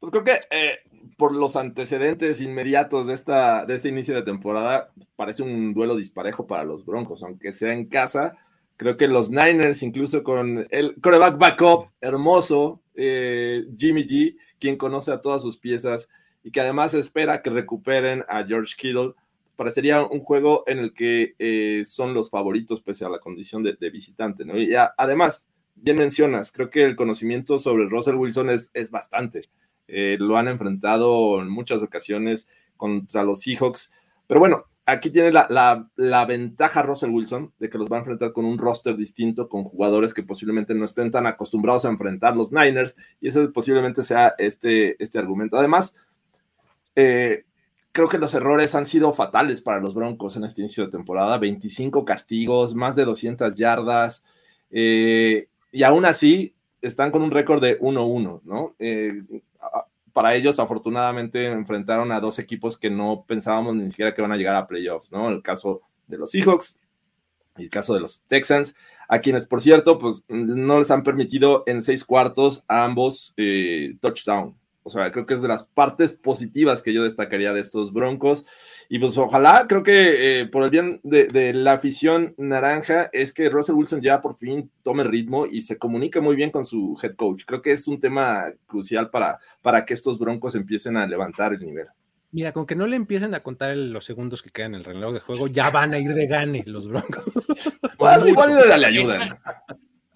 Pues 0.00 0.10
creo 0.10 0.24
que 0.24 0.40
eh, 0.50 0.78
por 1.16 1.34
los 1.34 1.54
antecedentes 1.54 2.40
inmediatos 2.40 3.06
de, 3.06 3.14
esta, 3.14 3.66
de 3.66 3.76
este 3.76 3.88
inicio 3.88 4.14
de 4.14 4.22
temporada, 4.22 4.92
parece 5.14 5.44
un 5.44 5.74
duelo 5.74 5.94
disparejo 5.94 6.46
para 6.46 6.64
los 6.64 6.84
Broncos, 6.84 7.22
aunque 7.22 7.52
sea 7.52 7.72
en 7.72 7.86
casa. 7.86 8.36
Creo 8.76 8.96
que 8.96 9.06
los 9.06 9.30
Niners, 9.30 9.82
incluso 9.82 10.24
con 10.24 10.66
el 10.70 11.00
coreback 11.00 11.38
backup 11.38 11.90
hermoso, 12.00 12.82
eh, 12.94 13.64
Jimmy 13.78 14.04
G, 14.04 14.36
quien 14.58 14.76
conoce 14.76 15.12
a 15.12 15.20
todas 15.20 15.42
sus 15.42 15.58
piezas 15.58 16.08
y 16.42 16.50
que 16.50 16.60
además 16.60 16.94
espera 16.94 17.42
que 17.42 17.50
recuperen 17.50 18.24
a 18.28 18.44
George 18.44 18.74
Kittle, 18.76 19.14
parecería 19.56 20.02
un 20.02 20.20
juego 20.20 20.64
en 20.66 20.78
el 20.78 20.92
que 20.92 21.34
eh, 21.38 21.84
son 21.86 22.14
los 22.14 22.30
favoritos 22.30 22.80
pese 22.80 23.04
a 23.04 23.08
la 23.08 23.18
condición 23.18 23.62
de, 23.62 23.90
visitante, 23.90 24.44
¿no? 24.44 24.58
Y 24.58 24.74
además, 24.96 25.48
bien 25.74 25.96
mencionas, 25.96 26.52
creo 26.52 26.70
que 26.70 26.84
el 26.84 26.96
conocimiento 26.96 27.58
sobre 27.58 27.88
Russell 27.88 28.16
Wilson 28.16 28.50
es, 28.50 28.70
es 28.74 28.90
bastante. 28.90 29.42
Eh, 29.88 30.16
lo 30.18 30.36
han 30.36 30.48
enfrentado 30.48 31.40
en 31.40 31.48
muchas 31.48 31.82
ocasiones 31.82 32.48
contra 32.76 33.24
los 33.24 33.40
Seahawks, 33.40 33.92
pero 34.26 34.40
bueno, 34.40 34.62
aquí 34.86 35.10
tiene 35.10 35.32
la, 35.32 35.46
la, 35.50 35.88
la, 35.96 36.24
ventaja 36.24 36.82
Russell 36.82 37.10
Wilson 37.10 37.52
de 37.58 37.68
que 37.68 37.78
los 37.78 37.90
va 37.90 37.96
a 37.96 38.00
enfrentar 38.00 38.32
con 38.32 38.44
un 38.44 38.58
roster 38.58 38.96
distinto, 38.96 39.48
con 39.48 39.64
jugadores 39.64 40.14
que 40.14 40.22
posiblemente 40.22 40.74
no 40.74 40.84
estén 40.84 41.10
tan 41.10 41.26
acostumbrados 41.26 41.84
a 41.84 41.90
enfrentar 41.90 42.36
los 42.36 42.52
Niners, 42.52 42.96
y 43.20 43.28
eso 43.28 43.52
posiblemente 43.52 44.02
sea 44.04 44.34
este, 44.38 45.02
este 45.02 45.18
argumento. 45.18 45.56
Además, 45.56 45.94
eh, 46.96 47.44
creo 47.92 48.08
que 48.08 48.18
los 48.18 48.34
errores 48.34 48.74
han 48.74 48.86
sido 48.86 49.12
fatales 49.12 49.60
para 49.60 49.80
los 49.80 49.94
Broncos 49.94 50.36
en 50.36 50.44
este 50.44 50.62
inicio 50.62 50.86
de 50.86 50.90
temporada. 50.90 51.38
25 51.38 52.04
castigos, 52.04 52.74
más 52.74 52.96
de 52.96 53.04
200 53.04 53.56
yardas. 53.56 54.24
Eh, 54.70 55.48
y 55.70 55.82
aún 55.82 56.04
así 56.04 56.54
están 56.80 57.10
con 57.10 57.22
un 57.22 57.30
récord 57.30 57.62
de 57.62 57.78
1-1, 57.78 58.40
¿no? 58.44 58.74
Eh, 58.78 59.22
para 60.12 60.34
ellos, 60.34 60.58
afortunadamente, 60.58 61.46
enfrentaron 61.46 62.12
a 62.12 62.20
dos 62.20 62.38
equipos 62.38 62.76
que 62.76 62.90
no 62.90 63.24
pensábamos 63.26 63.76
ni 63.76 63.88
siquiera 63.88 64.14
que 64.14 64.20
van 64.20 64.32
a 64.32 64.36
llegar 64.36 64.54
a 64.54 64.66
playoffs, 64.66 65.10
¿no? 65.10 65.28
El 65.28 65.42
caso 65.42 65.82
de 66.06 66.18
los 66.18 66.30
Seahawks 66.30 66.78
y 67.56 67.64
el 67.64 67.70
caso 67.70 67.94
de 67.94 68.00
los 68.00 68.22
Texans, 68.24 68.74
a 69.08 69.20
quienes, 69.20 69.46
por 69.46 69.60
cierto, 69.60 69.98
pues 69.98 70.24
no 70.28 70.78
les 70.78 70.90
han 70.90 71.02
permitido 71.02 71.64
en 71.66 71.82
seis 71.82 72.04
cuartos 72.04 72.64
a 72.68 72.84
ambos 72.84 73.32
eh, 73.36 73.96
touchdown, 74.00 74.56
o 74.84 74.90
sea, 74.90 75.10
creo 75.12 75.26
que 75.26 75.34
es 75.34 75.42
de 75.42 75.48
las 75.48 75.64
partes 75.64 76.12
positivas 76.12 76.82
que 76.82 76.92
yo 76.92 77.04
destacaría 77.04 77.52
de 77.52 77.60
estos 77.60 77.92
Broncos. 77.92 78.46
Y 78.88 78.98
pues 78.98 79.16
ojalá, 79.16 79.66
creo 79.68 79.82
que 79.82 80.40
eh, 80.40 80.46
por 80.46 80.64
el 80.64 80.70
bien 80.70 81.00
de, 81.02 81.52
la 81.54 81.72
afición 81.72 82.34
naranja, 82.36 83.08
es 83.12 83.32
que 83.32 83.48
Russell 83.48 83.76
Wilson 83.76 84.02
ya 84.02 84.20
por 84.20 84.36
fin 84.36 84.70
tome 84.82 85.04
ritmo 85.04 85.46
y 85.46 85.62
se 85.62 85.78
comunique 85.78 86.20
muy 86.20 86.36
bien 86.36 86.50
con 86.50 86.64
su 86.64 86.98
head 87.02 87.14
coach. 87.14 87.44
Creo 87.46 87.62
que 87.62 87.72
es 87.72 87.86
un 87.88 88.00
tema 88.00 88.52
crucial 88.66 89.10
para, 89.10 89.38
para 89.62 89.84
que 89.84 89.94
estos 89.94 90.18
Broncos 90.18 90.54
empiecen 90.54 90.96
a 90.96 91.06
levantar 91.06 91.54
el 91.54 91.60
nivel. 91.60 91.86
Mira, 92.32 92.52
con 92.52 92.66
que 92.66 92.74
no 92.74 92.86
le 92.86 92.96
empiecen 92.96 93.34
a 93.34 93.40
contar 93.40 93.76
los 93.76 94.04
segundos 94.04 94.42
que 94.42 94.50
quedan 94.50 94.74
en 94.74 94.80
el 94.80 94.84
reloj 94.84 95.12
de 95.12 95.20
juego, 95.20 95.46
ya 95.48 95.70
van 95.70 95.92
a 95.92 95.98
ir 95.98 96.14
de 96.14 96.26
gane 96.26 96.64
los 96.66 96.88
Broncos. 96.88 97.24
igual, 97.94 98.28
igual 98.28 98.80
le 98.80 98.86
ayudan. 98.86 99.38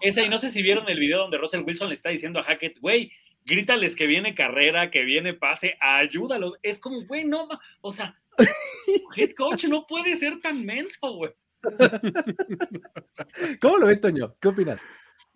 Esa, 0.01 0.21
y 0.21 0.29
no 0.29 0.37
sé 0.37 0.49
si 0.49 0.61
vieron 0.61 0.87
el 0.87 0.99
video 0.99 1.19
donde 1.19 1.37
Russell 1.37 1.63
Wilson 1.65 1.89
le 1.89 1.95
está 1.95 2.09
diciendo 2.09 2.39
a 2.39 2.43
Hackett, 2.43 2.79
güey, 2.79 3.11
grítales 3.47 3.95
que 3.95 4.05
viene 4.05 4.35
carrera, 4.35 4.91
que 4.91 5.03
viene 5.03 5.33
pase, 5.33 5.77
ayúdalos. 5.79 6.55
Es 6.61 6.77
como, 6.77 7.03
güey, 7.05 7.23
no, 7.23 7.47
o 7.81 7.91
sea, 7.91 8.19
head 9.15 9.31
coach 9.35 9.65
no 9.65 9.87
puede 9.87 10.15
ser 10.15 10.39
tan 10.39 10.63
menso, 10.65 11.15
güey. 11.15 11.31
¿Cómo 13.61 13.77
lo 13.79 13.87
ves, 13.87 13.99
Toño? 14.01 14.35
¿Qué 14.39 14.49
opinas? 14.49 14.85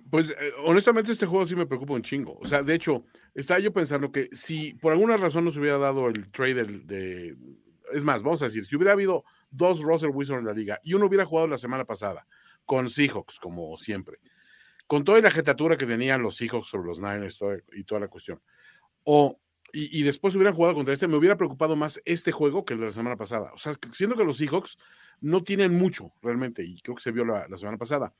Pues 0.09 0.30
eh, 0.32 0.51
honestamente 0.66 1.12
este 1.14 1.26
juego 1.26 1.45
sí 1.45 1.55
me 1.55 1.66
preocupa 1.66 1.93
un 1.93 2.03
chingo. 2.03 2.38
O 2.39 2.45
sea, 2.45 2.62
de 2.62 2.76
hecho, 2.76 3.05
estaba 3.34 3.59
yo 3.59 3.72
pensando 3.72 4.12
que 4.12 4.30
si 4.34 4.74
por 4.74 4.91
alguna 4.91 5.16
razón 5.18 5.45
nos 5.45 5.57
hubiera 5.57 5.78
dado 5.78 6.07
el 6.07 6.30
trade 6.32 6.66
de... 6.84 7.38
Es 7.93 8.03
más, 8.03 8.22
vamos 8.22 8.41
a 8.41 8.45
decir, 8.45 8.66
si 8.66 8.76
hubiera 8.76 8.91
habido 8.91 9.24
dos 9.49 9.82
Russell 9.82 10.12
Wilson 10.14 10.39
en 10.39 10.45
la 10.45 10.53
liga 10.53 10.80
y 10.84 10.93
uno 10.93 11.05
hubiera 11.05 11.26
jugado 11.26 11.47
la 11.47 11.57
semana 11.57 11.86
pasada 11.86 12.28
con 12.66 12.89
Seahawks, 12.89 13.39
como 13.39 13.78
siempre, 13.78 14.20
con 14.92 15.06
toda 15.06 15.22
la 15.22 15.32
jetatura 15.32 15.78
que 15.78 15.86
tenían 15.86 16.22
los 16.22 16.36
Seahawks 16.36 16.68
sobre 16.68 16.88
los 16.88 17.00
Niners 17.00 17.39
y 17.72 17.86
toda 17.86 18.02
la 18.02 18.10
cuestión. 18.10 18.42
O, 19.06 19.39
y, 19.72 20.04
después 20.04 20.36
hubieran 20.36 20.54
jugado 20.54 20.76
contra 20.76 20.94
este, 20.94 21.08
me 21.08 21.16
hubiera 21.16 21.38
preocupado 21.38 21.78
más 21.78 22.02
este 22.04 22.34
juego 22.34 22.66
que 22.66 22.74
el 22.74 22.82
de 22.82 22.88
la 22.88 22.92
semana 22.92 23.16
pasada. 23.16 23.54
O 23.54 23.58
sea, 23.58 23.74
siendo 23.94 24.18
que 24.18 24.26
los 24.26 24.36
Seahawks 24.36 24.78
no 25.22 25.44
tienen 25.44 25.76
mucho 25.76 26.12
realmente, 26.22 26.66
y 26.66 26.82
creo 26.82 26.98
que 26.98 27.04
se 27.04 27.14
vio 27.14 27.24
la, 27.24 27.48
semana 27.56 27.78
pasada. 27.78 28.14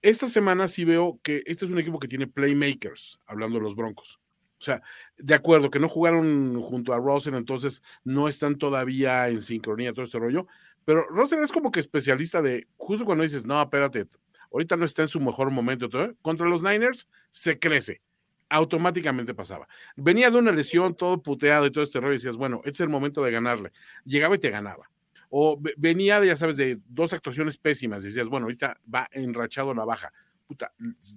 Esta 0.00 0.26
semana 0.26 0.68
sí 0.68 0.86
veo 0.86 1.20
que 1.22 1.42
este 1.44 1.66
es 1.66 1.70
un 1.70 1.78
equipo 1.78 1.98
que 1.98 2.08
tiene 2.08 2.26
playmakers, 2.26 3.20
hablando 3.26 3.58
de 3.58 3.64
los 3.64 3.76
Broncos. 3.76 4.18
O 4.58 4.64
sea, 4.64 4.80
de 5.18 5.34
acuerdo, 5.34 5.70
que 5.70 5.78
no 5.78 5.90
jugaron 5.90 6.62
junto 6.62 6.94
a 6.94 6.98
Russell, 6.98 7.34
entonces 7.34 7.82
no 8.04 8.26
están 8.26 8.56
todavía 8.56 9.28
en 9.28 9.42
sincronía 9.42 9.92
todo 9.92 10.06
este 10.06 10.18
rollo. 10.18 10.46
Pero 10.86 11.04
Russell 11.10 11.42
es 11.42 11.52
como 11.52 11.70
que 11.70 11.80
especialista 11.80 12.40
de, 12.40 12.68
justo 12.78 13.04
cuando 13.04 13.22
dices, 13.22 13.44
no, 13.44 13.60
espérate, 13.60 14.06
ahorita 14.52 14.76
no 14.76 14.84
está 14.84 15.02
en 15.02 15.08
su 15.08 15.20
mejor 15.20 15.50
momento. 15.50 15.88
Contra 16.22 16.46
los 16.46 16.62
Niners 16.62 17.08
se 17.30 17.58
crece. 17.58 18.02
Automáticamente 18.48 19.34
pasaba. 19.34 19.66
Venía 19.96 20.30
de 20.30 20.38
una 20.38 20.52
lesión 20.52 20.94
todo 20.94 21.20
puteado 21.20 21.66
y 21.66 21.72
todo 21.72 21.82
este 21.82 21.98
rollo 22.00 22.12
y 22.12 22.16
decías, 22.16 22.36
bueno, 22.36 22.60
es 22.64 22.80
el 22.80 22.88
momento 22.88 23.22
de 23.24 23.32
ganarle. 23.32 23.72
Llegaba 24.04 24.36
y 24.36 24.38
te 24.38 24.50
ganaba. 24.50 24.88
O 25.28 25.60
venía, 25.76 26.24
ya 26.24 26.36
sabes, 26.36 26.56
de 26.56 26.78
dos 26.86 27.12
actuaciones 27.12 27.58
pésimas 27.58 28.02
y 28.02 28.06
decías, 28.06 28.28
bueno, 28.28 28.44
ahorita 28.44 28.78
va 28.92 29.08
enrachado 29.10 29.74
la 29.74 29.84
baja. 29.84 30.12
puta, 30.46 30.72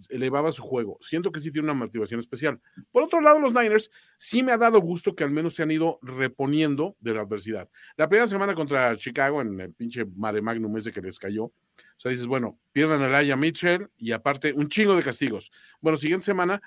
elevaba 0.10 0.52
su 0.52 0.64
juego. 0.64 0.98
Siento 1.02 1.32
que 1.32 1.40
sí 1.40 1.52
tiene 1.52 1.66
una 1.66 1.74
motivación 1.74 2.20
especial. 2.20 2.60
Por 2.92 3.04
otro 3.04 3.22
lado, 3.22 3.40
los 3.40 3.54
Niners 3.54 3.92
sí 4.18 4.44
me 4.44 4.52
ha 4.52 4.58
dado 4.58 4.80
gusto 4.82 5.16
que 5.16 5.24
al 5.24 5.32
menos 5.32 5.54
se 5.54 5.64
han 5.64 5.72
ido 5.72 6.00
reponiendo 6.02 6.96
de 7.00 7.14
la 7.14 7.22
adversidad. 7.22 7.70
La 7.96 8.10
primera 8.10 8.28
semana 8.28 8.56
contra 8.56 8.96
Chicago, 8.96 9.42
en 9.42 9.60
el 9.60 9.74
pinche 9.74 10.06
mare 10.16 10.42
magnum 10.42 10.76
ese 10.78 10.92
que 10.92 11.02
les 11.02 11.20
cayó, 11.20 11.52
o 12.00 12.02
sea, 12.02 12.12
dices, 12.12 12.28
bueno, 12.28 12.58
pierdan 12.72 13.02
a 13.02 13.10
Laia 13.10 13.36
Mitchell 13.36 13.90
y 13.98 14.14
aparte 14.14 14.54
un 14.54 14.70
chingo 14.70 14.96
de 14.96 15.04
castigos. 15.04 15.52
Bueno, 15.82 15.98
siguiente 15.98 16.24
semana 16.24 16.62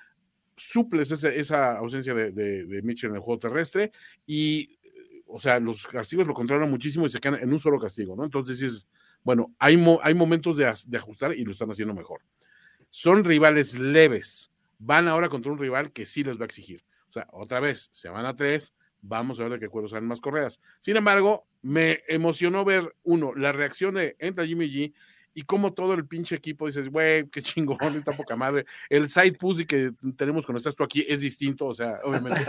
suples 0.54 1.10
esa, 1.10 1.78
ausencia 1.78 2.12
de, 2.12 2.32
de, 2.32 2.82
Mitchell 2.82 3.08
en 3.08 3.16
el 3.16 3.22
juego 3.22 3.38
terrestre 3.40 3.92
y, 4.26 4.78
o 5.26 5.38
sea, 5.38 5.58
los 5.58 5.86
castigos 5.86 6.26
lo 6.26 6.34
controlan 6.34 6.70
muchísimo 6.70 7.06
y 7.06 7.08
se 7.08 7.18
quedan 7.18 7.40
en 7.40 7.50
un 7.50 7.58
solo 7.58 7.80
castigo, 7.80 8.14
¿no? 8.14 8.24
Entonces 8.24 8.58
dices, 8.58 8.86
bueno, 9.22 9.54
hay, 9.58 9.82
hay 10.02 10.12
momentos 10.12 10.58
de, 10.58 10.66
ajustar 10.66 11.32
y 11.32 11.46
lo 11.46 11.52
están 11.52 11.70
haciendo 11.70 11.94
mejor. 11.94 12.20
Son 12.90 13.24
rivales 13.24 13.78
leves. 13.78 14.52
Van 14.78 15.08
ahora 15.08 15.30
contra 15.30 15.50
un 15.50 15.56
rival 15.56 15.92
que 15.92 16.04
sí 16.04 16.24
les 16.24 16.36
va 16.38 16.42
a 16.42 16.44
exigir. 16.44 16.84
O 17.08 17.12
sea, 17.12 17.26
otra 17.32 17.58
vez, 17.58 17.88
se 17.90 18.10
van 18.10 18.26
a 18.26 18.36
tres, 18.36 18.74
vamos 19.00 19.40
a 19.40 19.44
ver 19.44 19.52
de 19.52 19.60
qué 19.60 19.70
cuero 19.70 19.88
salen 19.88 20.08
más 20.08 20.20
correas. 20.20 20.60
Sin 20.80 20.98
embargo, 20.98 21.46
me 21.62 22.00
emocionó 22.06 22.66
ver, 22.66 22.94
uno, 23.02 23.34
la 23.34 23.52
reacción 23.52 23.94
de 23.94 24.14
entra 24.18 24.44
Jimmy 24.44 24.70
G 24.70 24.92
y 25.34 25.42
como 25.42 25.72
todo 25.72 25.94
el 25.94 26.06
pinche 26.06 26.34
equipo 26.34 26.66
dices, 26.66 26.88
güey, 26.88 27.26
qué 27.28 27.42
chingón, 27.42 27.96
está 27.96 28.16
poca 28.16 28.36
madre. 28.36 28.66
El 28.88 29.08
side 29.08 29.32
pussy 29.32 29.66
que 29.66 29.92
tenemos 30.16 30.44
cuando 30.44 30.58
estás 30.58 30.74
tú 30.74 30.84
aquí 30.84 31.04
es 31.08 31.20
distinto, 31.20 31.66
o 31.66 31.74
sea, 31.74 32.00
obviamente. 32.04 32.40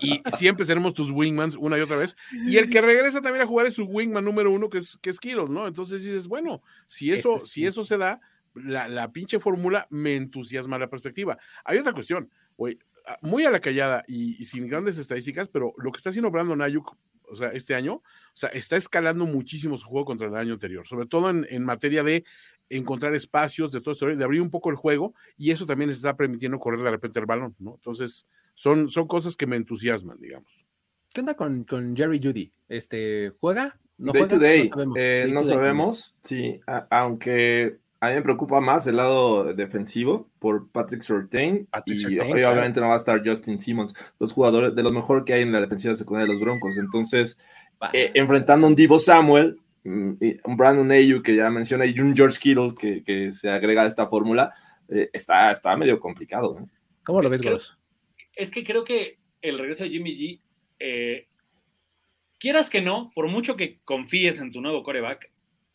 y 0.00 0.22
siempre 0.36 0.64
tenemos 0.64 0.94
tus 0.94 1.10
wingmans 1.10 1.56
una 1.56 1.78
y 1.78 1.80
otra 1.80 1.96
vez. 1.96 2.16
Y 2.46 2.56
el 2.56 2.70
que 2.70 2.80
regresa 2.80 3.20
también 3.20 3.42
a 3.42 3.46
jugar 3.46 3.66
es 3.66 3.74
su 3.74 3.84
wingman 3.84 4.24
número 4.24 4.50
uno, 4.50 4.68
que 4.68 4.78
es, 4.78 4.96
que 4.98 5.10
es 5.10 5.20
Kittle, 5.20 5.46
¿no? 5.48 5.66
Entonces 5.66 6.02
dices, 6.02 6.26
bueno, 6.26 6.62
si 6.86 7.12
eso, 7.12 7.38
si 7.38 7.66
eso 7.66 7.84
se 7.84 7.98
da, 7.98 8.20
la, 8.54 8.88
la 8.88 9.12
pinche 9.12 9.38
fórmula 9.38 9.86
me 9.90 10.16
entusiasma 10.16 10.78
la 10.78 10.88
perspectiva. 10.88 11.38
Hay 11.64 11.78
otra 11.78 11.92
cuestión, 11.92 12.30
güey, 12.56 12.78
muy 13.22 13.44
a 13.44 13.50
la 13.50 13.60
callada 13.60 14.04
y, 14.06 14.44
sin 14.44 14.68
grandes 14.68 14.98
estadísticas, 14.98 15.48
pero 15.48 15.74
lo 15.78 15.92
que 15.92 15.98
está 15.98 16.10
haciendo 16.10 16.30
Brandon 16.30 16.62
Ayuk 16.62 16.96
o 17.30 17.36
sea, 17.36 17.48
este 17.48 17.74
año, 17.74 17.94
o 17.94 18.02
sea, 18.34 18.48
está 18.50 18.76
escalando 18.76 19.26
muchísimo 19.26 19.76
su 19.76 19.86
juego 19.86 20.04
contra 20.04 20.28
el 20.28 20.36
año 20.36 20.54
anterior, 20.54 20.86
sobre 20.86 21.06
todo 21.06 21.30
en, 21.30 21.64
materia 21.64 22.02
de 22.02 22.24
encontrar 22.68 23.14
espacios, 23.14 23.72
de 23.72 23.80
todo 23.80 23.92
esto, 23.92 24.06
de 24.06 24.24
abrir 24.24 24.42
un 24.42 24.50
poco 24.50 24.70
el 24.70 24.76
juego, 24.76 25.14
y 25.36 25.50
eso 25.50 25.66
también 25.66 25.88
les 25.88 25.98
está 25.98 26.16
permitiendo 26.16 26.58
correr 26.58 26.82
de 26.82 26.90
repente 26.90 27.20
el 27.20 27.26
balón, 27.26 27.54
¿no? 27.58 27.74
Entonces, 27.74 28.26
son, 28.54 28.88
son 28.88 29.06
cosas 29.06 29.36
que 29.36 29.46
me 29.46 29.56
entusiasman, 29.56 30.20
digamos. 30.20 30.64
¿Qué 31.12 31.20
onda 31.20 31.34
con, 31.34 31.64
con 31.64 31.96
Jerry 31.96 32.20
Judy? 32.22 32.52
Este, 32.68 33.32
¿Juega? 33.40 33.78
¿No 33.98 34.12
day 34.12 34.26
to 34.26 34.38
day. 34.38 34.68
No 34.68 34.74
sabemos, 34.74 34.96
eh, 34.98 35.30
no 35.30 35.44
sabemos. 35.44 36.14
sí, 36.22 36.60
aunque 36.90 37.78
a 38.00 38.08
mí 38.08 38.14
me 38.14 38.22
preocupa 38.22 38.60
más 38.60 38.86
el 38.86 38.96
lado 38.96 39.52
defensivo 39.52 40.30
por 40.38 40.70
Patrick 40.70 41.02
Surtain 41.02 41.68
y 41.84 42.18
obviamente 42.18 42.80
no 42.80 42.88
va 42.88 42.94
a 42.94 42.96
estar 42.96 43.22
Justin 43.24 43.58
Simmons, 43.58 43.94
los 44.18 44.32
jugadores 44.32 44.74
de 44.74 44.82
los 44.82 44.92
mejor 44.92 45.24
que 45.24 45.34
hay 45.34 45.42
en 45.42 45.52
la 45.52 45.60
defensiva 45.60 45.94
secundaria 45.94 46.26
de 46.26 46.32
los 46.32 46.42
Broncos. 46.42 46.78
Entonces, 46.78 47.38
eh, 47.92 48.10
enfrentando 48.14 48.66
a 48.66 48.70
un 48.70 48.74
Divo 48.74 48.98
Samuel, 48.98 49.58
mm, 49.84 50.12
un 50.44 50.56
Brandon 50.56 50.90
Ayu 50.90 51.22
que 51.22 51.36
ya 51.36 51.50
menciona 51.50 51.84
y 51.84 52.00
un 52.00 52.16
George 52.16 52.38
Kittle 52.40 52.74
que, 52.74 53.32
se 53.32 53.50
agrega 53.50 53.82
a 53.82 53.86
esta 53.86 54.08
fórmula, 54.08 54.50
eh, 54.88 55.10
está, 55.12 55.50
está 55.52 55.76
medio 55.76 56.00
complicado. 56.00 56.56
¿Cómo 57.04 57.20
lo 57.20 57.28
ves, 57.28 57.42
Gros? 57.42 57.78
Es 58.34 58.50
que 58.50 58.64
creo 58.64 58.82
que 58.82 59.18
el 59.42 59.58
regreso 59.58 59.84
de 59.84 59.90
Jimmy 59.90 60.16
G, 60.16 60.40
eh, 60.78 61.28
quieras 62.38 62.70
que 62.70 62.80
no, 62.80 63.10
por 63.14 63.28
mucho 63.28 63.56
que 63.56 63.78
confíes 63.84 64.38
en 64.38 64.52
tu 64.52 64.62
nuevo 64.62 64.82
coreback, 64.82 65.30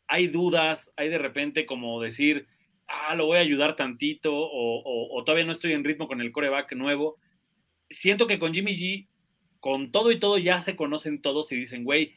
hay 0.07 0.27
dudas, 0.27 0.91
hay 0.95 1.09
de 1.09 1.17
repente 1.17 1.65
como 1.65 2.01
decir, 2.01 2.47
ah, 2.87 3.15
lo 3.15 3.25
voy 3.25 3.37
a 3.37 3.41
ayudar 3.41 3.75
tantito 3.75 4.31
o, 4.33 5.23
todavía 5.25 5.45
no 5.45 5.51
estoy 5.51 5.73
en 5.73 5.83
ritmo 5.83 6.07
con 6.07 6.21
el 6.21 6.31
coreback 6.31 6.73
nuevo. 6.73 7.17
Siento 7.89 8.27
que 8.27 8.39
con 8.39 8.53
Jimmy 8.53 8.75
G, 8.75 9.07
con 9.59 9.91
todo 9.91 10.11
y 10.11 10.19
todo 10.19 10.37
ya 10.37 10.61
se 10.61 10.75
conocen 10.75 11.21
todos 11.21 11.51
y 11.51 11.55
dicen, 11.55 11.83
güey, 11.83 12.15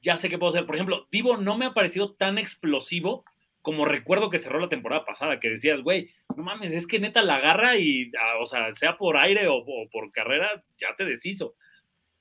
ya 0.00 0.16
sé 0.16 0.28
qué 0.28 0.38
puedo 0.38 0.50
hacer. 0.50 0.66
Por 0.66 0.74
ejemplo, 0.74 1.06
Divo 1.10 1.36
no 1.36 1.56
me 1.56 1.66
ha 1.66 1.74
parecido 1.74 2.14
tan 2.14 2.38
explosivo 2.38 3.24
como 3.62 3.84
recuerdo 3.84 4.28
que 4.28 4.40
cerró 4.40 4.58
la 4.58 4.68
temporada 4.68 5.04
pasada, 5.04 5.38
que 5.38 5.48
decías, 5.48 5.82
güey, 5.82 6.10
no 6.36 6.42
mames, 6.42 6.72
es 6.72 6.88
que 6.88 6.98
neta 6.98 7.22
la 7.22 7.36
agarra 7.36 7.76
y, 7.76 8.10
ah, 8.18 8.42
o 8.42 8.46
sea, 8.46 8.74
sea 8.74 8.98
por 8.98 9.16
aire 9.16 9.46
o, 9.46 9.54
o 9.58 9.88
por 9.90 10.10
carrera, 10.10 10.64
ya 10.78 10.88
te 10.96 11.04
deshizo. 11.04 11.54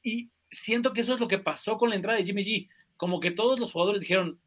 Y 0.03 0.29
siento 0.51 0.93
que 0.93 1.01
eso 1.01 1.15
es 1.15 1.19
lo 1.19 1.27
que 1.27 1.39
pasó 1.39 1.77
con 1.77 1.89
la 1.89 1.95
entrada 1.95 2.19
de 2.19 2.25
Jimmy 2.25 2.43
G. 2.43 2.69
Como 2.95 3.19
que 3.19 3.31
todos 3.31 3.59
los 3.59 3.71
jugadores 3.71 4.01
dijeron, 4.01 4.39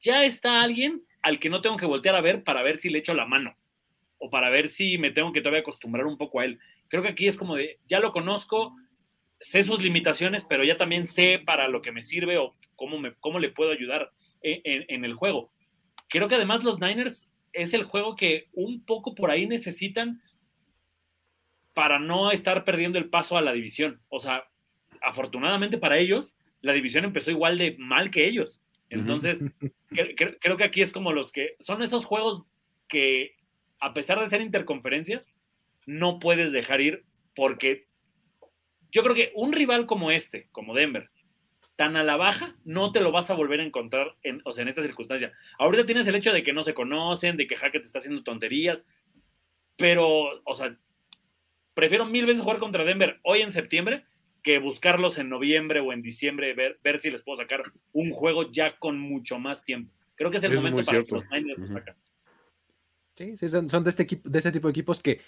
ya 0.00 0.24
está 0.24 0.62
alguien 0.62 1.02
al 1.22 1.38
que 1.38 1.50
no 1.50 1.60
tengo 1.60 1.76
que 1.76 1.86
voltear 1.86 2.14
a 2.16 2.20
ver 2.20 2.44
para 2.44 2.62
ver 2.62 2.78
si 2.78 2.90
le 2.90 2.98
echo 2.98 3.14
la 3.14 3.26
mano 3.26 3.56
o 4.18 4.30
para 4.30 4.50
ver 4.50 4.68
si 4.68 4.98
me 4.98 5.10
tengo 5.10 5.32
que 5.32 5.40
todavía 5.40 5.60
acostumbrar 5.60 6.06
un 6.06 6.18
poco 6.18 6.40
a 6.40 6.44
él. 6.44 6.58
Creo 6.88 7.02
que 7.02 7.08
aquí 7.08 7.26
es 7.26 7.36
como 7.36 7.56
de, 7.56 7.78
ya 7.88 8.00
lo 8.00 8.12
conozco, 8.12 8.76
sé 9.40 9.62
sus 9.62 9.82
limitaciones, 9.82 10.44
pero 10.44 10.64
ya 10.64 10.76
también 10.76 11.06
sé 11.06 11.40
para 11.44 11.68
lo 11.68 11.80
que 11.80 11.92
me 11.92 12.02
sirve 12.02 12.36
o 12.36 12.56
cómo, 12.76 12.98
me, 12.98 13.14
cómo 13.14 13.38
le 13.38 13.50
puedo 13.50 13.70
ayudar 13.70 14.10
en, 14.42 14.84
en 14.88 15.04
el 15.04 15.14
juego. 15.14 15.52
Creo 16.08 16.28
que 16.28 16.34
además 16.34 16.64
los 16.64 16.80
Niners 16.80 17.30
es 17.52 17.72
el 17.72 17.84
juego 17.84 18.16
que 18.16 18.48
un 18.52 18.84
poco 18.84 19.14
por 19.14 19.30
ahí 19.30 19.46
necesitan 19.46 20.20
para 21.74 21.98
no 21.98 22.30
estar 22.30 22.64
perdiendo 22.64 22.98
el 22.98 23.08
paso 23.08 23.36
a 23.36 23.42
la 23.42 23.52
división. 23.52 24.00
O 24.08 24.20
sea, 24.20 24.44
afortunadamente 25.02 25.78
para 25.78 25.98
ellos, 25.98 26.36
la 26.60 26.72
división 26.72 27.04
empezó 27.04 27.30
igual 27.30 27.56
de 27.58 27.76
mal 27.78 28.10
que 28.10 28.26
ellos. 28.26 28.62
Entonces, 28.90 29.42
creo 29.90 30.56
que 30.56 30.64
aquí 30.64 30.82
es 30.82 30.92
como 30.92 31.12
los 31.12 31.32
que 31.32 31.56
son 31.60 31.82
esos 31.82 32.04
juegos 32.04 32.44
que, 32.88 33.36
a 33.78 33.94
pesar 33.94 34.20
de 34.20 34.26
ser 34.26 34.42
interconferencias, 34.42 35.26
no 35.86 36.18
puedes 36.18 36.52
dejar 36.52 36.80
ir 36.80 37.04
porque 37.34 37.86
yo 38.90 39.02
creo 39.02 39.14
que 39.14 39.32
un 39.34 39.52
rival 39.52 39.86
como 39.86 40.10
este, 40.10 40.48
como 40.50 40.74
Denver, 40.74 41.10
tan 41.76 41.96
a 41.96 42.04
la 42.04 42.16
baja, 42.16 42.56
no 42.64 42.92
te 42.92 43.00
lo 43.00 43.12
vas 43.12 43.30
a 43.30 43.34
volver 43.34 43.60
a 43.60 43.64
encontrar 43.64 44.16
en, 44.22 44.42
o 44.44 44.52
sea, 44.52 44.62
en 44.62 44.68
esta 44.68 44.82
circunstancia. 44.82 45.32
Ahorita 45.58 45.86
tienes 45.86 46.06
el 46.08 46.16
hecho 46.16 46.32
de 46.32 46.42
que 46.42 46.52
no 46.52 46.62
se 46.62 46.74
conocen, 46.74 47.36
de 47.36 47.46
que 47.46 47.56
Hackett 47.56 47.84
está 47.84 48.00
haciendo 48.00 48.22
tonterías, 48.22 48.86
pero, 49.76 50.42
o 50.44 50.54
sea, 50.54 50.76
prefiero 51.72 52.04
mil 52.04 52.26
veces 52.26 52.42
jugar 52.42 52.58
contra 52.58 52.84
Denver 52.84 53.18
hoy 53.22 53.40
en 53.40 53.52
septiembre 53.52 54.04
que 54.42 54.58
buscarlos 54.58 55.18
en 55.18 55.28
noviembre 55.28 55.80
o 55.80 55.92
en 55.92 56.02
diciembre, 56.02 56.54
ver, 56.54 56.78
ver 56.82 57.00
si 57.00 57.10
les 57.10 57.22
puedo 57.22 57.38
sacar 57.38 57.62
un 57.92 58.10
juego 58.12 58.50
ya 58.50 58.78
con 58.78 58.98
mucho 58.98 59.38
más 59.38 59.64
tiempo. 59.64 59.92
Creo 60.14 60.30
que 60.30 60.38
es 60.38 60.44
el 60.44 60.54
momento 60.54 60.82
para 60.84 61.02
que 61.02 61.14
los 61.14 61.30
Niners 61.30 61.68
sacan. 61.68 61.96
Sí, 63.16 63.36
sí, 63.36 63.48
son, 63.48 63.66
de 63.66 63.90
este, 63.90 64.02
equipo, 64.02 64.28
de 64.28 64.38
este 64.38 64.52
tipo 64.52 64.68
de 64.68 64.72
equipos 64.72 65.00
que 65.00 65.20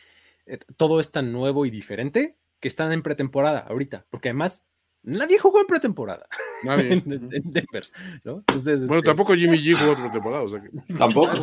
eh, 0.46 0.58
todo 0.76 1.00
es 1.00 1.12
tan 1.12 1.32
nuevo 1.32 1.66
y 1.66 1.70
diferente 1.70 2.36
que 2.60 2.68
están 2.68 2.92
en 2.92 3.02
pretemporada 3.02 3.60
ahorita, 3.60 4.06
porque 4.10 4.30
además 4.30 4.66
Nadie 5.04 5.38
jugó 5.38 5.60
en 5.60 5.66
pretemporada. 5.66 6.26
Nadie. 6.62 6.92
en, 6.92 7.52
Denver, 7.52 7.82
¿no? 8.22 8.38
Entonces, 8.38 8.80
bueno, 8.86 8.98
este 8.98 9.06
tampoco 9.06 9.34
Jimmy 9.34 9.58
G 9.58 9.76
jugó 9.76 9.92
en 9.92 10.02
pretemporada, 10.02 10.42
o 10.44 10.48
sea 10.48 10.62
que... 10.62 10.70
Tampoco. 10.96 11.38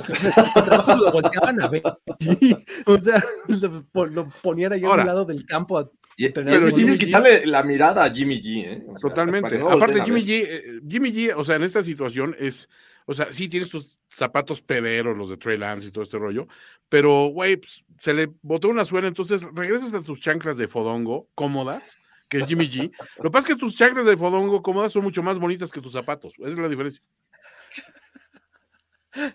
lo 0.97 1.11
volteaban 1.11 1.61
a 1.61 1.67
ver. 1.67 1.83
o 2.85 2.97
sea, 2.97 3.21
lo, 3.47 4.29
ponían 4.41 4.73
ahí 4.73 4.83
a 4.83 4.89
un 4.89 5.05
lado 5.05 5.25
del 5.25 5.45
campo. 5.45 5.77
A 5.77 5.89
pero 6.33 6.97
quitarle 6.97 7.45
la 7.45 7.63
mirada 7.63 8.03
a 8.03 8.11
Jimmy 8.11 8.41
G, 8.41 8.65
¿eh? 8.65 8.83
Totalmente. 8.99 9.59
Aparte, 9.59 10.03
Jimmy 10.03 10.23
G, 10.23 10.45
eh, 10.47 10.79
Jimmy 10.87 11.11
G, 11.11 11.33
o 11.35 11.43
sea, 11.43 11.55
en 11.55 11.63
esta 11.63 11.81
situación 11.81 12.35
es, 12.39 12.69
o 13.05 13.13
sea, 13.13 13.31
sí 13.31 13.47
tienes 13.47 13.69
tus 13.69 13.97
zapatos 14.09 14.61
pederos, 14.61 15.17
los 15.17 15.29
de 15.29 15.37
Trey 15.37 15.57
Lance 15.57 15.87
y 15.87 15.91
todo 15.91 16.03
este 16.03 16.17
rollo, 16.17 16.47
pero, 16.89 17.27
güey, 17.27 17.57
pues, 17.57 17.85
se 17.99 18.13
le 18.13 18.29
botó 18.41 18.69
una 18.69 18.85
suela, 18.85 19.07
entonces 19.07 19.45
regresas 19.53 19.93
a 19.93 20.01
tus 20.01 20.19
chanclas 20.19 20.57
de 20.57 20.67
fodongo 20.67 21.27
cómodas 21.35 21.97
que 22.29 22.37
es 22.37 22.45
Jimmy 22.45 22.69
G. 22.69 22.91
Lo 23.17 23.23
que 23.23 23.29
pasa 23.31 23.47
es 23.47 23.55
que 23.55 23.59
tus 23.59 23.75
chakras 23.75 24.05
de 24.05 24.15
fodongo 24.15 24.61
cómodas 24.61 24.91
son 24.91 25.03
mucho 25.03 25.23
más 25.23 25.39
bonitas 25.39 25.71
que 25.71 25.81
tus 25.81 25.91
zapatos. 25.91 26.33
Esa 26.37 26.49
es 26.49 26.57
la 26.57 26.69
diferencia. 26.69 27.03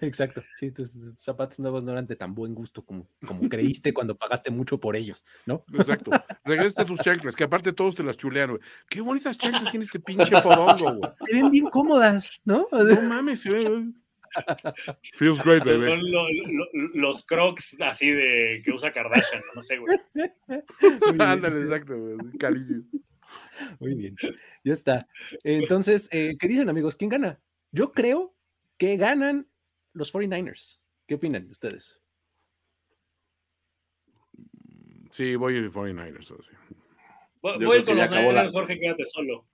Exacto, 0.00 0.42
sí, 0.54 0.70
tus, 0.70 0.92
zapatos 1.16 1.58
nuevos 1.58 1.82
no 1.82 1.92
eran 1.92 2.06
de 2.06 2.14
tan 2.14 2.34
buen 2.34 2.54
gusto 2.54 2.84
como, 2.84 3.08
como 3.26 3.48
creíste 3.48 3.92
cuando 3.94 4.16
pagaste 4.16 4.50
mucho 4.50 4.78
por 4.78 4.96
ellos, 4.96 5.24
¿no? 5.46 5.64
Exacto. 5.74 6.10
Regresa 6.44 6.82
a 6.82 6.86
tus 6.86 7.00
chanclas, 7.00 7.34
que 7.34 7.44
aparte 7.44 7.72
todos 7.72 7.94
te 7.94 8.04
las 8.04 8.16
chulean, 8.16 8.50
güey. 8.50 8.62
Qué 8.88 9.00
bonitas 9.00 9.36
chanclas 9.36 9.70
tiene 9.70 9.84
este 9.84 10.00
pinche 10.00 10.24
fodongo, 10.42 10.94
güey. 10.94 11.12
Se 11.24 11.34
ven 11.34 11.50
bien 11.50 11.68
cómodas, 11.70 12.40
¿no? 12.44 12.68
No 12.70 13.02
mames, 13.02 13.40
se 13.40 13.50
ven. 13.50 14.00
Feels 15.14 15.42
great, 15.42 15.64
baby. 15.64 15.86
Son 15.86 16.90
los 16.94 17.24
crocs 17.24 17.76
así 17.80 18.10
de 18.10 18.62
que 18.64 18.72
usa 18.72 18.92
Kardashian, 18.92 19.42
no 19.54 19.62
sé, 19.62 19.78
güey. 19.78 19.98
Ándale, 21.20 21.62
exacto, 21.62 21.96
güey. 21.96 22.16
Calísimo. 22.38 22.84
Muy 23.80 23.94
bien, 23.94 24.16
ya 24.64 24.72
está. 24.72 25.08
Entonces, 25.42 26.08
eh, 26.12 26.36
¿qué 26.38 26.48
dicen, 26.48 26.68
amigos? 26.68 26.96
¿Quién 26.96 27.10
gana? 27.10 27.40
Yo 27.72 27.92
creo 27.92 28.36
que 28.76 28.96
ganan 28.96 29.48
los 29.94 30.12
49ers. 30.12 30.78
¿Qué 31.06 31.14
opinan 31.14 31.48
ustedes? 31.50 32.00
Sí, 35.10 35.36
voy 35.36 35.56
a 35.56 35.60
49ers. 35.60 36.34
Voy, 37.40 37.64
voy 37.64 37.84
con 37.84 37.96
los 37.96 38.10
Niners, 38.10 38.52
Jorge, 38.52 38.78
quédate 38.80 39.04
solo. 39.04 39.46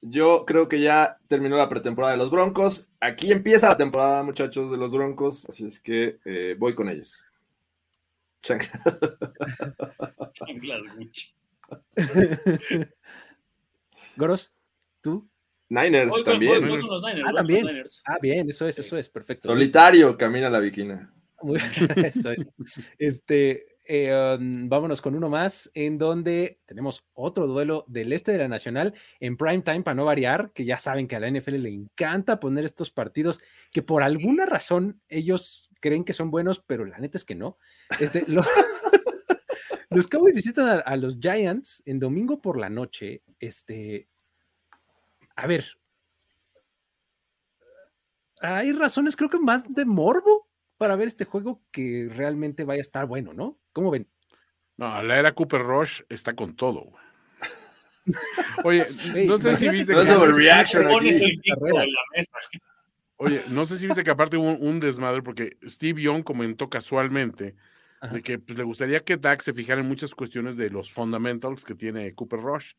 Yo 0.00 0.44
creo 0.44 0.68
que 0.68 0.80
ya 0.80 1.18
terminó 1.28 1.56
la 1.56 1.68
pretemporada 1.68 2.12
de 2.12 2.18
los 2.18 2.30
Broncos. 2.30 2.90
Aquí 3.00 3.32
empieza 3.32 3.68
la 3.68 3.76
temporada, 3.76 4.22
muchachos, 4.22 4.70
de 4.70 4.76
los 4.76 4.92
Broncos. 4.92 5.46
Así 5.48 5.66
es 5.66 5.80
que 5.80 6.18
eh, 6.24 6.56
voy 6.58 6.74
con 6.74 6.88
ellos. 6.88 7.24
Chanclas 8.42 8.72
Gucci. 10.96 11.34
Goros, 14.16 14.52
¿tú? 15.00 15.28
Niners 15.68 16.24
también. 16.24 16.64
ah, 17.26 17.32
también. 17.32 17.66
Ah, 18.06 18.18
bien, 18.20 18.48
eso 18.48 18.66
es, 18.66 18.78
eso 18.78 18.96
es, 18.96 19.08
perfecto. 19.08 19.48
Solitario 19.48 20.16
camina 20.16 20.48
la 20.48 20.60
viquina. 20.60 21.12
eso 21.96 22.32
es. 22.32 22.48
Este, 22.98 23.78
eh, 23.84 24.36
um, 24.38 24.68
vámonos 24.68 25.00
con 25.00 25.14
uno 25.14 25.28
más, 25.28 25.70
en 25.74 25.98
donde 25.98 26.60
tenemos 26.66 27.04
otro 27.14 27.46
duelo 27.46 27.84
del 27.88 28.12
este 28.12 28.32
de 28.32 28.38
la 28.38 28.48
Nacional 28.48 28.94
en 29.20 29.36
prime 29.36 29.62
time 29.62 29.82
para 29.82 29.94
no 29.94 30.04
variar, 30.04 30.52
que 30.52 30.64
ya 30.64 30.78
saben 30.78 31.08
que 31.08 31.16
a 31.16 31.20
la 31.20 31.30
NFL 31.30 31.56
le 31.56 31.70
encanta 31.70 32.40
poner 32.40 32.64
estos 32.64 32.90
partidos 32.90 33.40
que 33.72 33.82
por 33.82 34.02
alguna 34.02 34.46
razón 34.46 35.00
ellos 35.08 35.70
creen 35.80 36.04
que 36.04 36.12
son 36.12 36.30
buenos, 36.30 36.58
pero 36.60 36.84
la 36.84 36.98
neta 36.98 37.16
es 37.16 37.24
que 37.24 37.34
no. 37.34 37.56
Este, 38.00 38.24
los 39.90 40.06
Cowboys 40.06 40.34
visitan 40.34 40.68
a, 40.68 40.78
a, 40.80 40.96
los 40.96 41.18
Giants 41.18 41.82
en 41.86 41.98
domingo 41.98 42.42
por 42.42 42.58
la 42.58 42.68
noche. 42.68 43.22
Este, 43.38 44.08
a 45.38 45.46
ver, 45.46 45.78
hay 48.40 48.72
razones, 48.72 49.14
creo 49.14 49.30
que 49.30 49.38
más 49.38 49.72
de 49.72 49.84
morbo 49.84 50.48
para 50.78 50.96
ver 50.96 51.06
este 51.06 51.24
juego 51.24 51.62
que 51.70 52.10
realmente 52.12 52.64
vaya 52.64 52.80
a 52.80 52.82
estar 52.82 53.06
bueno, 53.06 53.32
¿no? 53.34 53.56
¿Cómo 53.72 53.92
ven? 53.92 54.08
No, 54.76 55.00
la 55.00 55.16
era 55.16 55.36
Cooper 55.36 55.62
Rush 55.62 56.02
está 56.08 56.34
con 56.34 56.56
todo. 56.56 56.90
Oye, 58.64 58.84
no 59.26 59.38
sé 59.38 59.56
si 59.56 59.68
viste 59.68 59.94
que... 59.94 60.00
Oye, 63.16 63.42
no 63.48 63.64
sé 63.64 63.76
si 63.76 63.86
viste 63.86 64.02
que 64.02 64.10
aparte 64.10 64.36
hubo 64.36 64.50
un, 64.56 64.80
desmadre 64.80 65.22
porque 65.22 65.56
Steve 65.64 66.02
Young 66.02 66.24
comentó 66.24 66.68
casualmente 66.68 67.54
de 68.10 68.22
que 68.22 68.40
pues, 68.40 68.58
le 68.58 68.64
gustaría 68.64 69.04
que 69.04 69.16
Dak 69.16 69.42
se 69.42 69.52
fijara 69.52 69.82
en 69.82 69.86
muchas 69.86 70.16
cuestiones 70.16 70.56
de 70.56 70.70
los 70.70 70.92
fundamentals 70.92 71.64
que 71.64 71.76
tiene 71.76 72.12
Cooper 72.14 72.40
Rush. 72.40 72.72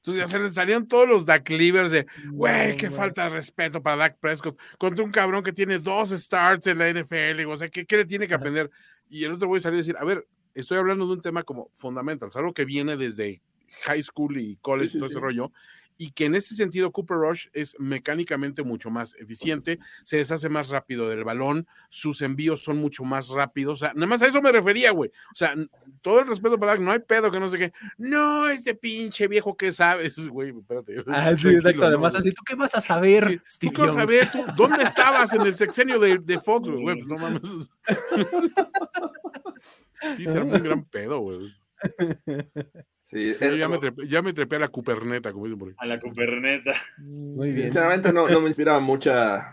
Entonces 0.00 0.24
ya 0.24 0.26
se 0.26 0.38
les 0.38 0.54
salían 0.54 0.88
todos 0.88 1.06
los 1.06 1.26
Dak 1.26 1.50
Livers 1.50 1.90
de, 1.90 2.06
güey, 2.30 2.74
qué 2.78 2.90
falta 2.90 3.24
de 3.24 3.30
respeto 3.30 3.82
para 3.82 3.96
Dak 3.96 4.18
Prescott 4.18 4.58
contra 4.78 5.04
un 5.04 5.10
cabrón 5.10 5.44
que 5.44 5.52
tiene 5.52 5.78
dos 5.78 6.08
starts 6.08 6.66
en 6.68 6.78
la 6.78 6.90
NFL. 6.90 7.46
O 7.46 7.56
sea, 7.56 7.68
¿qué, 7.68 7.84
qué 7.84 7.98
le 7.98 8.06
tiene 8.06 8.26
que 8.26 8.32
aprender? 8.32 8.70
Y 9.10 9.24
el 9.24 9.32
otro 9.32 9.48
güey 9.48 9.60
salió 9.60 9.76
a 9.76 9.82
decir, 9.82 9.96
a 9.98 10.04
ver, 10.04 10.26
estoy 10.54 10.78
hablando 10.78 11.06
de 11.06 11.12
un 11.12 11.20
tema 11.20 11.42
como 11.42 11.70
fundamental, 11.74 12.30
algo 12.34 12.54
que 12.54 12.64
viene 12.64 12.96
desde 12.96 13.42
high 13.84 14.02
school 14.02 14.38
y 14.38 14.56
college 14.56 14.96
y 14.96 15.00
todo 15.00 15.10
ese 15.10 15.20
rollo, 15.20 15.52
y 16.00 16.12
que 16.12 16.24
en 16.24 16.34
ese 16.34 16.54
sentido 16.54 16.92
Cooper 16.92 17.18
Rush 17.18 17.48
es 17.52 17.78
mecánicamente 17.78 18.62
mucho 18.62 18.88
más 18.88 19.14
eficiente, 19.16 19.78
se 20.02 20.16
deshace 20.16 20.48
más 20.48 20.70
rápido 20.70 21.10
del 21.10 21.24
balón, 21.24 21.68
sus 21.90 22.22
envíos 22.22 22.62
son 22.62 22.78
mucho 22.78 23.04
más 23.04 23.28
rápidos, 23.28 23.82
o 23.82 23.84
sea, 23.84 23.92
nada 23.92 24.06
más 24.06 24.22
a 24.22 24.28
eso 24.28 24.40
me 24.40 24.50
refería, 24.50 24.92
güey. 24.92 25.10
O 25.30 25.34
sea, 25.34 25.54
todo 26.00 26.20
el 26.20 26.26
respeto 26.26 26.58
para 26.58 26.76
no 26.76 26.90
hay 26.90 27.00
pedo 27.00 27.30
que 27.30 27.38
no 27.38 27.50
sé 27.50 27.58
qué. 27.58 27.72
No, 27.98 28.48
este 28.48 28.74
pinche 28.74 29.28
viejo 29.28 29.58
que 29.58 29.72
sabes, 29.72 30.16
güey, 30.28 30.54
espérate. 30.58 31.04
Ah, 31.06 31.36
sí, 31.36 31.50
exacto. 31.50 31.84
Además, 31.84 32.14
así, 32.14 32.32
¿tú 32.32 32.44
qué 32.46 32.54
vas 32.54 32.74
a 32.74 32.80
saber? 32.80 33.42
¿Tú 33.60 33.70
qué 33.70 33.82
vas 33.82 33.90
a 33.90 33.94
saber? 33.96 34.32
¿Tú, 34.32 34.42
¿Dónde 34.56 34.84
estabas 34.84 35.34
en 35.34 35.42
el 35.42 35.54
sexenio 35.54 35.98
de, 35.98 36.16
de 36.16 36.40
Fox, 36.40 36.70
güey? 36.70 36.96
Pues 36.96 37.08
no 37.08 37.18
mames. 37.18 37.42
sí, 40.16 40.24
será 40.24 40.44
un 40.44 40.52
gran 40.52 40.82
pedo, 40.82 41.20
güey. 41.20 41.40
Sí, 43.02 43.34
ya, 43.40 43.66
me 43.66 43.78
trepé, 43.78 44.06
ya, 44.06 44.22
me 44.22 44.32
trepé, 44.32 44.56
a 44.56 44.60
la 44.60 44.68
cuperneta, 44.68 45.32
como 45.32 45.46
dicen 45.46 45.58
por 45.58 45.68
ahí. 45.70 45.74
A 45.78 45.86
la 45.86 45.98
cuperneta. 45.98 46.72
Muy 46.98 47.48
bien. 47.48 47.62
Sinceramente 47.62 48.12
no, 48.12 48.28
no 48.28 48.40
me 48.40 48.46
inspiraba 48.46 48.78
mucha, 48.78 49.52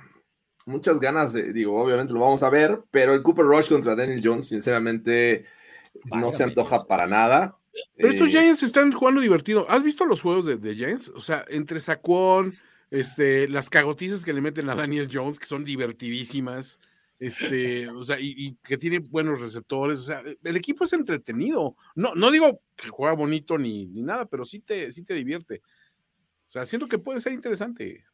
muchas 0.68 1.00
ganas 1.00 1.34
de, 1.34 1.54
digo, 1.54 1.82
obviamente 1.82 2.14
lo 2.14 2.20
vamos 2.20 2.44
a 2.44 2.52
ver, 2.52 2.82
pero 2.92 3.16
el 3.16 3.24
Cooper 3.24 3.46
Rush 3.46 3.70
contra 3.70 3.96
Daniel 3.96 4.22
Jones, 4.24 4.48
sinceramente, 4.48 5.46
no 6.06 6.30
se 6.30 6.44
antoja 6.44 6.86
para 6.86 7.08
nada. 7.08 7.58
Pero 7.96 8.10
estos 8.10 8.28
eh, 8.28 8.32
Giants 8.32 8.62
están 8.62 8.92
jugando 8.92 9.22
divertido. 9.22 9.66
¿Has 9.70 9.82
visto 9.82 10.06
los 10.06 10.22
juegos 10.22 10.46
de, 10.46 10.58
de 10.58 10.76
Giants? 10.76 11.10
O 11.16 11.22
sea, 11.22 11.44
entre 11.48 11.80
Saquon, 11.80 12.52
este, 12.92 13.48
las 13.48 13.72
cagotizas 13.72 14.24
que 14.24 14.34
le 14.34 14.42
meten 14.42 14.70
a 14.70 14.76
Daniel 14.76 15.10
Jones, 15.12 15.40
que 15.40 15.48
son 15.48 15.66
divertidísimas 15.66 16.80
este, 17.20 17.90
o 17.90 18.04
sea, 18.04 18.18
y, 18.20 18.56
que 18.64 18.78
tiene 18.78 19.00
buenos 19.00 19.42
receptores, 19.42 20.00
o 20.00 20.04
sea, 20.04 20.22
el 20.44 20.56
equipo 20.56 20.86
es 20.86 20.94
entretenido. 20.94 21.76
No, 21.96 22.14
no 22.16 22.32
digo 22.32 22.62
que 22.76 22.90
juega 22.90 23.14
bonito 23.14 23.58
ni, 23.58 23.88
ni 23.88 24.04
nada, 24.04 24.26
pero 24.26 24.46
sí 24.46 24.60
te, 24.60 24.92
sí 24.92 25.04
te 25.04 25.14
divierte. 25.14 25.62
O 26.48 26.50
sea, 26.50 26.66
siento 26.66 26.88
que 26.88 26.98
puede 26.98 27.20
ser 27.20 27.34
interesante. 27.34 28.06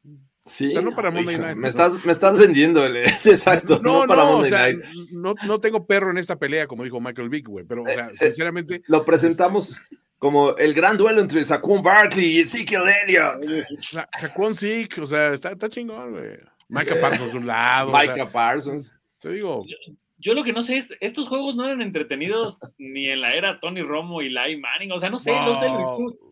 Sí. 0.45 0.73
no 0.73 0.95
para 0.95 1.11
Monday 1.11 1.37
Night. 1.37 1.55
Me 1.57 1.67
estás, 1.67 2.03
me 2.03 2.11
estás 2.11 2.37
vendiendo, 2.37 2.83
exacto. 2.95 3.79
No, 3.83 4.01
no, 4.01 4.07
para 4.07 4.23
Monday 4.23 4.51
o 4.51 4.55
sea, 4.55 4.67
Night. 4.67 4.83
No, 5.11 5.35
no, 5.45 5.59
tengo 5.59 5.85
perro 5.85 6.09
en 6.11 6.17
esta 6.17 6.37
pelea, 6.37 6.65
como 6.65 6.83
dijo 6.83 6.99
Michael 6.99 7.29
Vick, 7.29 7.47
güey, 7.47 7.65
pero, 7.65 7.83
o 7.83 7.85
sea, 7.85 8.07
eh, 8.07 8.11
eh, 8.13 8.17
sinceramente. 8.17 8.81
lo 8.87 9.05
presentamos 9.05 9.81
como 10.17 10.55
el 10.55 10.73
gran 10.73 10.97
duelo 10.97 11.21
entre 11.21 11.43
Saquon 11.43 11.83
Barkley 11.83 12.37
y 12.37 12.39
Ezekiel 12.39 12.83
Elliott. 13.03 13.43
Saquon 14.17 14.55
Zeke, 14.55 15.01
o 15.01 15.05
sea, 15.05 15.33
está, 15.33 15.51
está 15.51 15.69
chingón, 15.69 16.11
güey. 16.11 16.39
Micah 16.69 16.99
Parsons 16.99 17.31
de 17.31 17.37
un 17.37 17.47
lado. 17.47 17.91
Micah 17.91 18.31
Parsons. 18.31 18.95
Te 19.19 19.31
digo. 19.31 19.65
Yo, 20.17 20.33
lo 20.33 20.43
que 20.43 20.53
no 20.53 20.61
sé 20.61 20.77
es, 20.77 20.93
estos 21.01 21.27
juegos 21.27 21.55
no 21.55 21.65
eran 21.65 21.81
entretenidos 21.81 22.59
ni 22.77 23.09
en 23.09 23.21
la 23.21 23.33
era 23.33 23.59
Tony 23.59 23.81
Romo 23.81 24.21
y 24.21 24.29
Lai 24.29 24.57
Manning. 24.57 24.91
O 24.91 24.99
sea, 24.99 25.09
no 25.09 25.19
sé, 25.19 25.31
no 25.31 25.53
sé, 25.53 25.67
Luis. 25.69 25.87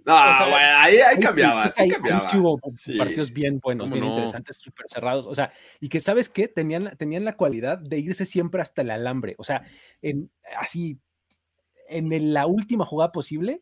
No, 0.06 0.14
ahí, 0.14 0.98
ahí, 0.98 1.20
cambiaba. 1.20 1.70
Sí, 1.70 1.88
cambiaba. 1.88 2.20
sí 2.22 2.38
hubo 2.38 2.58
partidos 2.98 3.32
bien 3.32 3.60
buenos, 3.60 3.90
bien 3.92 4.06
interesantes, 4.06 4.58
súper 4.58 4.86
cerrados. 4.88 5.28
O 5.28 5.36
sea, 5.36 5.52
y 5.80 5.90
que, 5.90 6.00
¿sabes 6.00 6.30
qué? 6.30 6.48
Tenían, 6.48 6.96
tenían 6.98 7.26
la 7.26 7.36
cualidad 7.36 7.78
de 7.78 8.00
irse 8.00 8.26
siempre 8.26 8.62
hasta 8.62 8.82
el 8.82 8.92
alambre. 8.92 9.36
O 9.38 9.44
sea, 9.44 9.64
en, 10.02 10.32
así, 10.58 11.00
en 11.88 12.34
la 12.34 12.46
última 12.48 12.86
jugada 12.86 13.12
posible, 13.12 13.62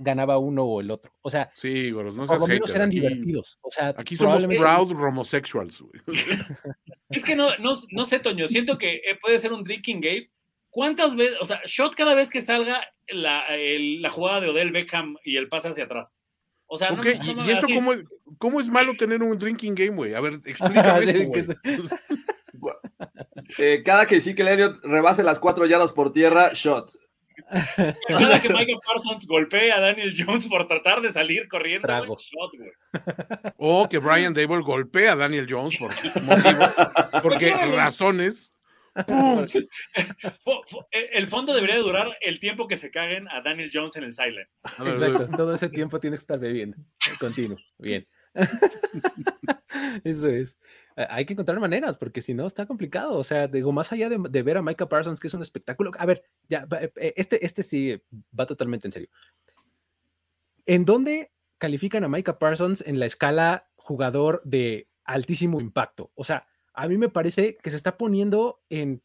ganaba 0.00 0.38
uno 0.38 0.64
o 0.64 0.80
el 0.80 0.90
otro. 0.90 1.12
O 1.22 1.30
sea, 1.30 1.50
sí, 1.54 1.90
no 1.90 2.26
por 2.26 2.40
lo 2.40 2.46
menos 2.46 2.74
eran 2.74 2.90
divertidos. 2.90 3.58
O 3.62 3.70
sea, 3.70 3.94
aquí 3.96 4.16
somos 4.16 4.46
proud 4.46 4.90
homosexuals. 4.92 5.84
es 7.10 7.22
que 7.22 7.36
no, 7.36 7.56
no, 7.58 7.72
no, 7.90 8.04
sé, 8.04 8.18
Toño, 8.20 8.48
siento 8.48 8.78
que 8.78 8.96
eh, 8.96 9.18
puede 9.20 9.38
ser 9.38 9.52
un 9.52 9.64
drinking 9.64 10.00
game. 10.00 10.30
¿Cuántas 10.70 11.16
veces, 11.16 11.36
o 11.40 11.46
sea, 11.46 11.60
shot 11.66 11.94
cada 11.94 12.14
vez 12.14 12.30
que 12.30 12.42
salga 12.42 12.80
la, 13.08 13.44
la 13.56 14.10
jugada 14.10 14.40
de 14.40 14.48
Odell 14.48 14.70
Beckham 14.70 15.16
y 15.24 15.36
el 15.36 15.48
pase 15.48 15.68
hacia 15.68 15.84
atrás? 15.84 16.16
O 16.72 16.78
sea, 16.78 16.92
okay. 16.92 17.18
no, 17.18 17.44
¿Y, 17.44 17.50
eso 17.50 17.66
cómo, 17.74 17.92
cómo, 18.38 18.60
es 18.60 18.68
malo 18.68 18.94
tener 18.96 19.20
un 19.20 19.36
drinking 19.36 19.74
game, 19.74 19.96
güey? 19.96 20.14
A 20.14 20.20
ver, 20.20 20.34
explícame 20.44 21.30
eso, 21.34 21.54
eh, 23.58 23.82
cada 23.84 24.06
que 24.06 24.20
sí 24.20 24.36
que 24.36 24.42
Elliot 24.42 24.80
rebase 24.84 25.24
las 25.24 25.40
cuatro 25.40 25.66
yardas 25.66 25.92
por 25.92 26.12
tierra, 26.12 26.50
shot. 26.54 26.92
Que 27.50 27.94
Michael 28.48 28.78
Parsons 28.86 29.26
golpee 29.26 29.72
a 29.72 29.80
Daniel 29.80 30.14
Jones 30.16 30.46
por 30.46 30.68
tratar 30.68 31.00
de 31.00 31.10
salir 31.12 31.48
corriendo, 31.48 31.88
O 33.56 33.88
que 33.88 33.98
Brian 33.98 34.32
Dable 34.32 34.62
golpee 34.62 35.08
a 35.08 35.16
Daniel 35.16 35.46
Jones 35.48 35.76
por 35.76 35.90
motivos, 36.22 36.70
porque 37.22 37.52
razones. 37.52 38.54
El 40.90 41.28
fondo 41.28 41.54
debería 41.54 41.78
durar 41.78 42.08
el 42.20 42.40
tiempo 42.40 42.66
que 42.66 42.76
se 42.76 42.90
caguen 42.90 43.28
a 43.28 43.40
Daniel 43.40 43.70
Jones 43.72 43.94
en 43.96 44.02
el 44.02 44.12
silent. 44.12 44.48
Exacto, 44.84 45.28
todo 45.36 45.54
ese 45.54 45.68
tiempo 45.68 46.00
tienes 46.00 46.18
que 46.20 46.22
estar 46.24 46.40
bebiendo. 46.40 46.76
Continuo, 47.20 47.56
bien. 47.78 48.06
Eso 50.04 50.28
es. 50.28 50.58
Hay 51.08 51.24
que 51.24 51.34
encontrar 51.34 51.58
maneras, 51.60 51.96
porque 51.96 52.20
si 52.20 52.34
no 52.34 52.46
está 52.46 52.66
complicado. 52.66 53.16
O 53.16 53.24
sea, 53.24 53.48
digo, 53.48 53.72
más 53.72 53.92
allá 53.92 54.08
de, 54.08 54.42
ver 54.42 54.56
a 54.56 54.62
Micah 54.62 54.88
Parsons, 54.88 55.20
que 55.20 55.28
es 55.28 55.34
un 55.34 55.42
espectáculo. 55.42 55.92
A 55.98 56.06
ver, 56.06 56.24
ya, 56.48 56.66
eh, 56.80 56.92
eh, 56.96 57.14
este, 57.16 57.44
este 57.44 57.62
sí 57.62 58.00
va 58.38 58.46
totalmente 58.46 58.88
en 58.88 58.92
serio. 58.92 59.08
¿En 60.66 60.84
dónde 60.84 61.32
califican 61.58 62.04
a 62.04 62.08
Micah 62.08 62.38
Parsons 62.38 62.82
en 62.86 62.98
la 62.98 63.06
escala 63.06 63.70
jugador 63.76 64.42
de 64.44 64.88
altísimo 65.04 65.60
impacto? 65.60 66.12
O 66.14 66.24
sea, 66.24 66.46
a 66.74 66.88
mí 66.88 66.96
me 66.96 67.08
parece 67.08 67.56
que 67.56 67.70
se 67.70 67.76
está 67.76 67.96
poniendo 67.96 68.62
en 68.68 69.02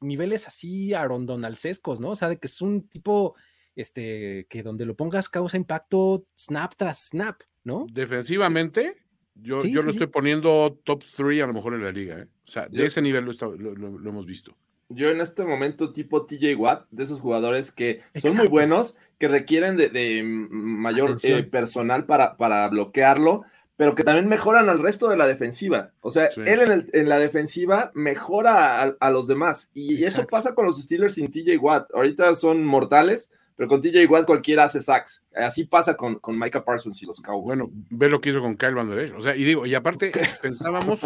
niveles 0.00 0.46
así 0.46 0.94
arondonalcescos, 0.94 2.00
¿no? 2.00 2.10
O 2.10 2.16
sea, 2.16 2.28
de 2.28 2.38
que 2.38 2.46
es 2.46 2.60
un 2.60 2.88
tipo 2.88 3.34
este, 3.76 4.46
que 4.48 4.62
donde 4.62 4.84
lo 4.84 4.96
pongas 4.96 5.28
causa 5.28 5.56
impacto 5.56 6.26
snap 6.36 6.74
tras 6.76 7.08
snap, 7.08 7.42
¿no? 7.64 7.86
Defensivamente, 7.92 8.96
yo, 9.42 9.64
yo 9.64 9.82
lo 9.82 9.90
estoy 9.90 10.06
poniendo 10.06 10.78
top 10.84 11.02
3 11.16 11.42
a 11.42 11.46
lo 11.46 11.54
mejor 11.54 11.74
en 11.74 11.84
la 11.84 11.92
liga. 11.92 12.18
¿eh? 12.18 12.26
O 12.44 12.50
sea, 12.50 12.68
de 12.68 12.86
ese 12.86 13.02
nivel 13.02 13.24
lo, 13.24 13.56
lo, 13.56 14.08
hemos 14.08 14.26
visto. 14.26 14.56
Yo 14.88 15.08
en 15.08 15.20
este 15.20 15.44
momento 15.44 15.92
tipo 15.92 16.26
TJ 16.26 16.56
Watt, 16.56 16.86
de 16.90 17.04
esos 17.04 17.20
jugadores 17.20 17.70
que 17.70 18.00
son 18.16 18.36
muy 18.36 18.48
buenos, 18.48 18.96
que 19.18 19.28
requieren 19.28 19.76
de, 19.76 20.22
mayor 20.24 21.16
eh, 21.22 21.42
personal 21.44 22.06
para, 22.06 22.36
para 22.36 22.66
bloquearlo, 22.68 23.42
pero 23.76 23.94
que 23.94 24.04
también 24.04 24.28
mejoran 24.28 24.68
al 24.68 24.80
resto 24.80 25.08
de 25.08 25.16
la 25.16 25.26
defensiva. 25.26 25.92
O 26.00 26.10
sea, 26.10 26.26
él 26.36 26.60
en, 26.60 26.72
el, 26.72 26.90
en, 26.92 27.08
la 27.08 27.18
defensiva 27.18 27.92
mejora 27.94 28.82
a, 28.82 28.96
a 28.98 29.10
los 29.10 29.26
demás. 29.26 29.70
Y 29.72 30.02
eso 30.04 30.26
pasa 30.26 30.54
con 30.54 30.66
los 30.66 30.82
Steelers 30.82 31.14
sin 31.14 31.30
TJ 31.30 31.56
Watt. 31.58 31.88
Ahorita 31.94 32.34
son 32.34 32.64
mortales, 32.64 33.30
pero 33.60 33.68
con 33.68 33.82
TJ 33.82 34.06
Watt 34.06 34.24
cualquiera 34.24 34.64
hace 34.64 34.80
sacks. 34.80 35.22
Así 35.34 35.64
pasa 35.64 35.94
con, 35.94 36.18
con 36.18 36.38
Micah 36.38 36.64
Parsons 36.64 37.02
y 37.02 37.04
los 37.04 37.20
Cowboys. 37.20 37.44
Bueno, 37.44 37.68
ve 37.90 38.08
lo 38.08 38.18
que 38.18 38.30
hizo 38.30 38.40
con 38.40 38.56
Kyle 38.56 38.74
Van 38.74 38.88
Der 38.88 39.12
O 39.12 39.20
sea, 39.20 39.36
y 39.36 39.44
digo, 39.44 39.66
y 39.66 39.74
aparte 39.74 40.10
pensábamos, 40.40 41.00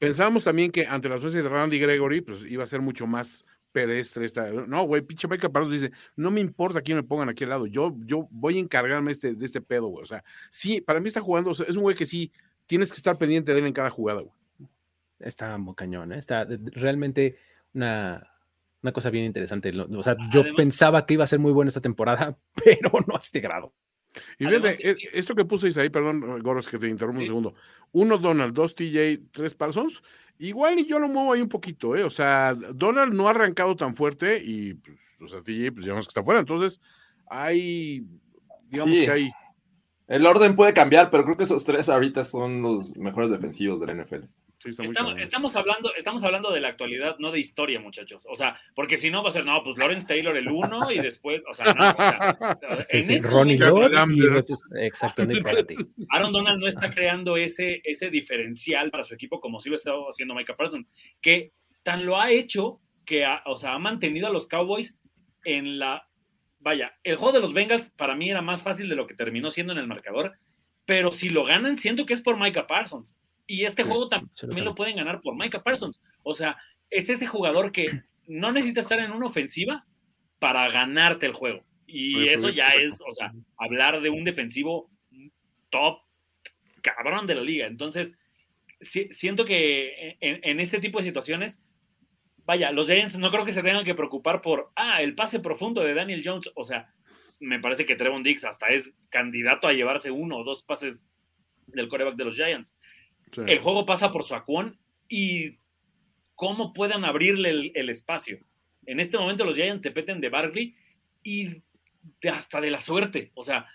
pensábamos 0.00 0.42
también 0.42 0.72
que 0.72 0.84
ante 0.84 1.08
la 1.08 1.14
ausencia 1.14 1.40
de 1.40 1.48
Randy 1.48 1.78
Gregory, 1.78 2.22
pues 2.22 2.44
iba 2.44 2.64
a 2.64 2.66
ser 2.66 2.80
mucho 2.80 3.06
más 3.06 3.44
pedestre 3.70 4.24
esta. 4.24 4.50
No, 4.50 4.82
güey, 4.82 5.02
pinche 5.02 5.28
Micah 5.28 5.48
Parsons 5.48 5.80
dice, 5.80 5.92
no 6.16 6.32
me 6.32 6.40
importa 6.40 6.82
quién 6.82 6.96
me 6.96 7.04
pongan 7.04 7.28
aquí 7.28 7.44
al 7.44 7.50
lado, 7.50 7.68
yo, 7.68 7.96
yo 8.04 8.26
voy 8.32 8.56
a 8.56 8.60
encargarme 8.60 9.12
este, 9.12 9.36
de 9.36 9.46
este 9.46 9.60
pedo, 9.60 9.86
güey. 9.86 10.02
O 10.02 10.06
sea, 10.06 10.24
sí, 10.50 10.80
para 10.80 10.98
mí 10.98 11.06
está 11.06 11.20
jugando, 11.20 11.52
es 11.52 11.76
un 11.76 11.82
güey 11.82 11.94
que 11.94 12.04
sí, 12.04 12.32
tienes 12.66 12.90
que 12.90 12.96
estar 12.96 13.16
pendiente 13.16 13.52
de 13.52 13.60
él 13.60 13.66
en 13.66 13.74
cada 13.74 13.90
jugada, 13.90 14.22
güey. 14.22 14.34
Está 15.20 15.56
muy 15.56 15.76
cañón, 15.76 16.12
¿eh? 16.12 16.18
está 16.18 16.48
realmente 16.48 17.36
una, 17.74 18.31
una 18.82 18.92
cosa 18.92 19.10
bien 19.10 19.24
interesante. 19.24 19.72
O 19.78 20.02
sea, 20.02 20.16
yo 20.30 20.42
pensaba 20.56 21.06
que 21.06 21.14
iba 21.14 21.24
a 21.24 21.28
ser 21.28 21.38
muy 21.38 21.52
bueno 21.52 21.68
esta 21.68 21.80
temporada, 21.80 22.36
pero 22.64 22.90
no 23.06 23.16
a 23.16 23.20
este 23.20 23.40
grado. 23.40 23.72
Y 24.38 24.44
fíjate, 24.44 24.76
esto 25.14 25.34
que 25.34 25.44
puso 25.44 25.66
ahí, 25.80 25.88
perdón, 25.88 26.42
Goros, 26.42 26.68
que 26.68 26.78
te 26.78 26.88
interrumpo 26.88 27.20
un 27.20 27.26
segundo. 27.26 27.54
Uno 27.92 28.18
Donald, 28.18 28.54
dos 28.54 28.74
TJ, 28.74 29.20
tres 29.30 29.54
Parsons. 29.54 30.02
Igual 30.38 30.80
y 30.80 30.86
yo 30.86 30.98
lo 30.98 31.08
muevo 31.08 31.32
ahí 31.32 31.40
un 31.40 31.48
poquito, 31.48 31.96
¿eh? 31.96 32.04
O 32.04 32.10
sea, 32.10 32.52
Donald 32.74 33.14
no 33.14 33.28
ha 33.28 33.30
arrancado 33.30 33.74
tan 33.76 33.94
fuerte 33.94 34.42
y, 34.42 34.74
pues, 34.74 34.98
o 35.20 35.28
sea, 35.28 35.42
TJ, 35.42 35.72
pues 35.72 35.84
digamos 35.84 36.06
que 36.06 36.10
está 36.10 36.22
fuera. 36.22 36.40
Entonces, 36.40 36.80
hay, 37.30 38.04
digamos 38.68 38.94
que 38.94 39.10
hay. 39.10 39.30
El 40.08 40.26
orden 40.26 40.56
puede 40.56 40.74
cambiar, 40.74 41.10
pero 41.10 41.24
creo 41.24 41.36
que 41.38 41.44
esos 41.44 41.64
tres 41.64 41.88
ahorita 41.88 42.24
son 42.24 42.60
los 42.60 42.94
mejores 42.96 43.30
defensivos 43.30 43.80
de 43.80 43.86
la 43.86 44.04
NFL 44.04 44.24
estamos, 44.64 45.56
hablando, 45.56 45.94
estamos 45.94 46.24
hablando 46.24 46.52
de 46.52 46.60
la 46.60 46.68
actualidad, 46.68 47.16
no 47.18 47.30
de 47.30 47.40
historia, 47.40 47.80
muchachos. 47.80 48.26
O 48.28 48.34
sea, 48.34 48.58
porque 48.74 48.96
si 48.96 49.10
no 49.10 49.22
va 49.22 49.30
a 49.30 49.32
ser, 49.32 49.44
no, 49.44 49.62
pues 49.62 49.76
Lawrence 49.78 50.06
Taylor 50.06 50.36
el 50.36 50.48
uno 50.48 50.90
y 50.90 50.98
después, 50.98 51.42
o 51.48 51.54
sea, 51.54 51.72
no. 51.72 51.90
O 51.90 51.94
sea, 51.94 52.98
este 52.98 53.18
Ronnie 53.18 53.56
Lott 53.56 53.92
exactamente. 54.76 55.76
Aaron 56.10 56.32
Donald 56.32 56.60
no 56.60 56.66
está 56.66 56.90
creando 56.90 57.36
ese, 57.36 57.80
ese 57.84 58.10
diferencial 58.10 58.90
para 58.90 59.04
su 59.04 59.14
equipo 59.14 59.40
como 59.40 59.60
si 59.60 59.70
lo 59.70 59.76
estaba 59.76 60.04
haciendo 60.10 60.34
Micah 60.34 60.56
Parsons, 60.56 60.88
que 61.20 61.52
tan 61.82 62.06
lo 62.06 62.20
ha 62.20 62.30
hecho 62.30 62.80
que, 63.04 63.26
o 63.46 63.56
sea, 63.56 63.74
ha 63.74 63.78
mantenido 63.78 64.26
a 64.26 64.30
los 64.30 64.46
Cowboys 64.46 64.98
en 65.44 65.78
la... 65.78 66.08
Vaya, 66.60 66.94
el 67.02 67.16
juego 67.16 67.32
de 67.32 67.40
los 67.40 67.52
Bengals 67.52 67.90
para 67.90 68.14
mí 68.14 68.30
era 68.30 68.40
más 68.40 68.62
fácil 68.62 68.88
de 68.88 68.94
lo 68.94 69.06
que 69.06 69.14
terminó 69.14 69.50
siendo 69.50 69.72
en 69.72 69.80
el 69.80 69.88
marcador, 69.88 70.38
pero 70.84 71.10
si 71.10 71.28
lo 71.28 71.44
ganan, 71.44 71.76
siento 71.76 72.06
que 72.06 72.14
es 72.14 72.22
por 72.22 72.38
Micah 72.38 72.66
Parsons. 72.66 73.16
Y 73.52 73.66
este 73.66 73.82
juego 73.82 74.08
también 74.08 74.64
lo 74.64 74.74
pueden 74.74 74.96
ganar 74.96 75.20
por 75.20 75.36
Micah 75.36 75.62
Parsons. 75.62 76.00
O 76.22 76.34
sea, 76.34 76.56
es 76.88 77.10
ese 77.10 77.26
jugador 77.26 77.70
que 77.70 78.00
no 78.26 78.50
necesita 78.50 78.80
estar 78.80 78.98
en 78.98 79.12
una 79.12 79.26
ofensiva 79.26 79.84
para 80.38 80.66
ganarte 80.70 81.26
el 81.26 81.34
juego. 81.34 81.62
Y 81.86 82.28
eso 82.28 82.48
ya 82.48 82.68
es, 82.68 82.98
o 83.06 83.12
sea, 83.12 83.34
hablar 83.58 84.00
de 84.00 84.08
un 84.08 84.24
defensivo 84.24 84.90
top 85.68 85.98
cabrón 86.80 87.26
de 87.26 87.34
la 87.34 87.42
liga. 87.42 87.66
Entonces, 87.66 88.18
siento 88.80 89.44
que 89.44 90.16
en, 90.20 90.40
en, 90.42 90.58
este 90.58 90.78
tipo 90.78 90.96
de 90.98 91.04
situaciones, 91.04 91.62
vaya, 92.46 92.72
los 92.72 92.86
Giants 92.86 93.18
no 93.18 93.30
creo 93.30 93.44
que 93.44 93.52
se 93.52 93.62
tengan 93.62 93.84
que 93.84 93.94
preocupar 93.94 94.40
por, 94.40 94.72
ah, 94.76 95.02
el 95.02 95.14
pase 95.14 95.40
profundo 95.40 95.82
de 95.82 95.92
Daniel 95.92 96.22
Jones. 96.24 96.50
O 96.54 96.64
sea, 96.64 96.90
me 97.38 97.60
parece 97.60 97.84
que 97.84 97.96
Trevon 97.96 98.22
Dix 98.22 98.46
hasta 98.46 98.68
es 98.68 98.94
candidato 99.10 99.68
a 99.68 99.74
llevarse 99.74 100.10
uno 100.10 100.38
o 100.38 100.44
dos 100.44 100.62
pases 100.62 101.04
del 101.66 101.88
coreback 101.88 102.16
de 102.16 102.24
los 102.24 102.34
Giants. 102.34 102.74
El 103.36 103.58
juego 103.60 103.86
pasa 103.86 104.10
por 104.10 104.24
su 104.24 104.34
acuón 104.34 104.78
y 105.08 105.58
cómo 106.34 106.72
puedan 106.72 107.04
abrirle 107.04 107.72
el, 107.74 107.88
espacio. 107.88 108.38
En 108.86 109.00
este 109.00 109.18
momento 109.18 109.44
los 109.44 109.56
Giants 109.56 109.82
dependen 109.82 110.20
de 110.20 110.28
Barkley 110.28 110.76
y 111.22 111.62
hasta 112.30 112.60
de 112.60 112.70
la 112.70 112.80
suerte. 112.80 113.30
O 113.34 113.44
sea, 113.44 113.66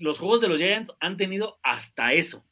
los 0.00 0.18
juegos 0.18 0.40
de 0.40 0.48
los 0.48 0.58
Giants 0.58 0.92
han 1.00 1.16
tenido 1.16 1.58
hasta 1.62 2.12
eso. 2.12 2.44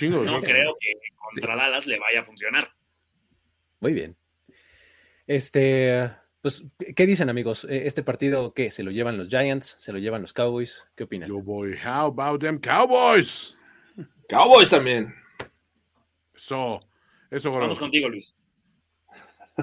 no 0.00 0.40
creo 0.40 0.76
que 0.80 0.92
contra 1.16 1.56
Dallas 1.56 1.86
le 1.86 1.98
vaya 1.98 2.20
a 2.20 2.24
funcionar. 2.24 2.72
Muy 3.80 3.92
bien. 3.92 4.16
Este, 5.26 6.10
pues, 6.40 6.64
¿qué 6.96 7.06
dicen 7.06 7.28
amigos? 7.28 7.64
E, 7.68 7.86
¿Este 7.86 8.02
partido 8.02 8.54
qué? 8.54 8.70
¿Se 8.70 8.82
lo 8.82 8.90
llevan 8.90 9.18
los 9.18 9.28
Giants? 9.28 9.76
¿Se 9.78 9.92
lo 9.92 9.98
llevan 9.98 10.22
los 10.22 10.32
Cowboys? 10.32 10.84
¿Qué 10.96 11.04
opinan? 11.04 11.28
Yo 11.28 11.40
voy, 11.42 11.72
how 11.72 12.06
about 12.06 12.40
them 12.40 12.58
Cowboys? 12.58 13.56
Cowboys 14.28 14.70
también. 14.70 15.14
Eso, 16.38 16.80
eso, 17.30 17.50
Vamos 17.50 17.78
contigo, 17.80 18.08
Luis. 18.08 18.34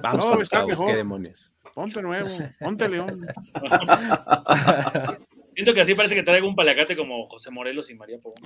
Vamos 0.03 0.25
no, 0.25 0.41
está 0.41 0.65
mejor. 0.65 0.87
qué 0.87 0.97
demonios. 0.97 1.53
Ponte 1.73 2.01
nuevo, 2.01 2.27
ponte 2.59 2.89
león. 2.89 3.25
Siento 5.55 5.73
que 5.73 5.81
así 5.81 5.95
parece 5.95 6.15
que 6.15 6.23
traigo 6.23 6.49
un 6.49 6.55
palacate 6.55 6.97
como 6.97 7.25
José 7.27 7.49
Morelos 7.49 7.89
y 7.89 7.95
María 7.95 8.19
Pogón. 8.19 8.43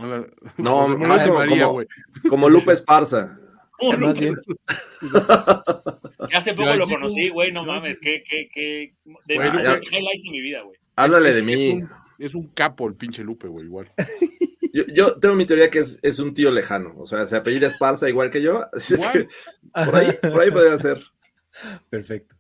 No, 0.58 0.86
no, 0.88 0.94
como, 0.94 1.08
María, 1.08 1.66
como, 1.66 1.84
como 2.30 2.50
Lupe 2.50 2.72
Esparza. 2.72 3.36
más 4.00 4.20
bien. 4.20 4.36
Hace 6.32 6.54
poco 6.54 6.76
lo 6.76 6.86
conocí, 6.86 7.30
güey, 7.30 7.52
no 7.52 7.66
mames, 7.66 7.98
qué, 8.00 8.24
qué, 8.30 8.48
qué. 8.54 8.94
De 9.26 9.40
wey, 9.40 9.48
highlights 9.48 10.24
de 10.24 10.30
mi 10.32 10.42
vida, 10.42 10.62
güey. 10.62 10.80
Háblale 10.96 11.34
de 11.34 11.42
mí. 11.42 11.82
Es 12.20 12.36
un, 12.36 12.50
capo 12.50 12.88
el 12.88 12.96
pinche 12.96 13.24
Lupe, 13.24 13.48
güey, 13.48 13.66
igual. 13.66 13.90
Yo, 14.94 15.20
tengo 15.20 15.36
mi 15.36 15.46
teoría 15.46 15.70
que 15.70 15.80
es, 15.80 16.00
es, 16.02 16.20
un 16.20 16.34
tío 16.34 16.52
lejano, 16.52 16.94
o 16.98 17.06
sea, 17.06 17.26
se 17.26 17.36
apellida 17.36 17.68
Esparza 17.68 18.10
igual 18.10 18.30
que 18.30 18.42
yo, 18.42 18.68
así 18.74 18.94
es 18.96 19.06
que 19.08 19.28
por 19.74 19.96
ahí, 19.96 20.12
por 20.22 20.42
ahí 20.42 20.52
podría 20.52 20.78
ser. 20.78 21.04
Perfecto. 21.90 22.36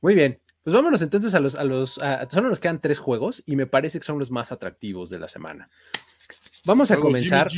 Muy 0.00 0.14
bien, 0.14 0.40
pues 0.62 0.74
vámonos 0.74 1.02
entonces 1.02 1.34
a 1.34 1.40
los, 1.40 1.54
a 1.54 1.64
los, 1.64 2.00
solo 2.30 2.48
nos 2.48 2.60
quedan 2.60 2.80
tres 2.80 2.98
juegos 2.98 3.42
y 3.46 3.56
me 3.56 3.66
parece 3.66 3.98
que 3.98 4.04
son 4.04 4.18
los 4.18 4.30
más 4.30 4.52
atractivos 4.52 5.10
de 5.10 5.18
la 5.18 5.28
semana. 5.28 5.68
Vamos 6.64 6.90
a 6.90 6.96
comenzar. 6.96 7.48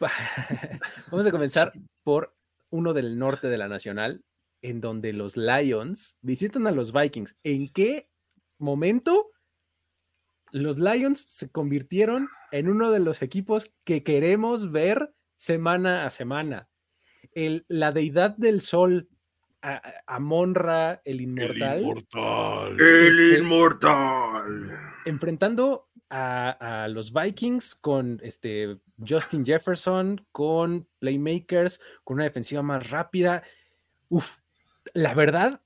Vamos 1.10 1.26
a 1.26 1.30
comenzar 1.30 1.72
por 2.02 2.34
uno 2.70 2.92
del 2.92 3.18
norte 3.18 3.48
de 3.48 3.58
la 3.58 3.68
Nacional, 3.68 4.24
en 4.62 4.80
donde 4.80 5.12
los 5.12 5.36
Lions 5.36 6.16
visitan 6.22 6.66
a 6.66 6.72
los 6.72 6.92
Vikings. 6.92 7.36
¿En 7.44 7.68
qué 7.68 8.08
momento 8.58 9.31
los 10.52 10.78
Lions 10.78 11.20
se 11.20 11.50
convirtieron 11.50 12.28
en 12.52 12.68
uno 12.68 12.90
de 12.90 13.00
los 13.00 13.22
equipos 13.22 13.72
que 13.84 14.04
queremos 14.04 14.70
ver 14.70 15.14
semana 15.36 16.04
a 16.04 16.10
semana. 16.10 16.68
El, 17.32 17.64
la 17.68 17.90
deidad 17.90 18.36
del 18.36 18.60
sol, 18.60 19.08
Amonra, 20.06 21.00
el 21.04 21.20
inmortal. 21.22 21.78
El 21.78 21.82
inmortal. 21.82 22.80
El 22.80 23.30
este, 23.30 23.38
inmortal. 23.40 24.70
Enfrentando 25.06 25.88
a, 26.10 26.86
los 26.90 27.12
Vikings 27.12 27.74
con 27.74 28.20
este 28.22 28.78
Justin 28.98 29.46
Jefferson, 29.46 30.26
con 30.30 30.86
playmakers, 30.98 31.80
con 32.04 32.16
una 32.16 32.24
defensiva 32.24 32.62
más 32.62 32.90
rápida. 32.90 33.42
Uf, 34.08 34.36
la 34.92 35.14
verdad, 35.14 35.61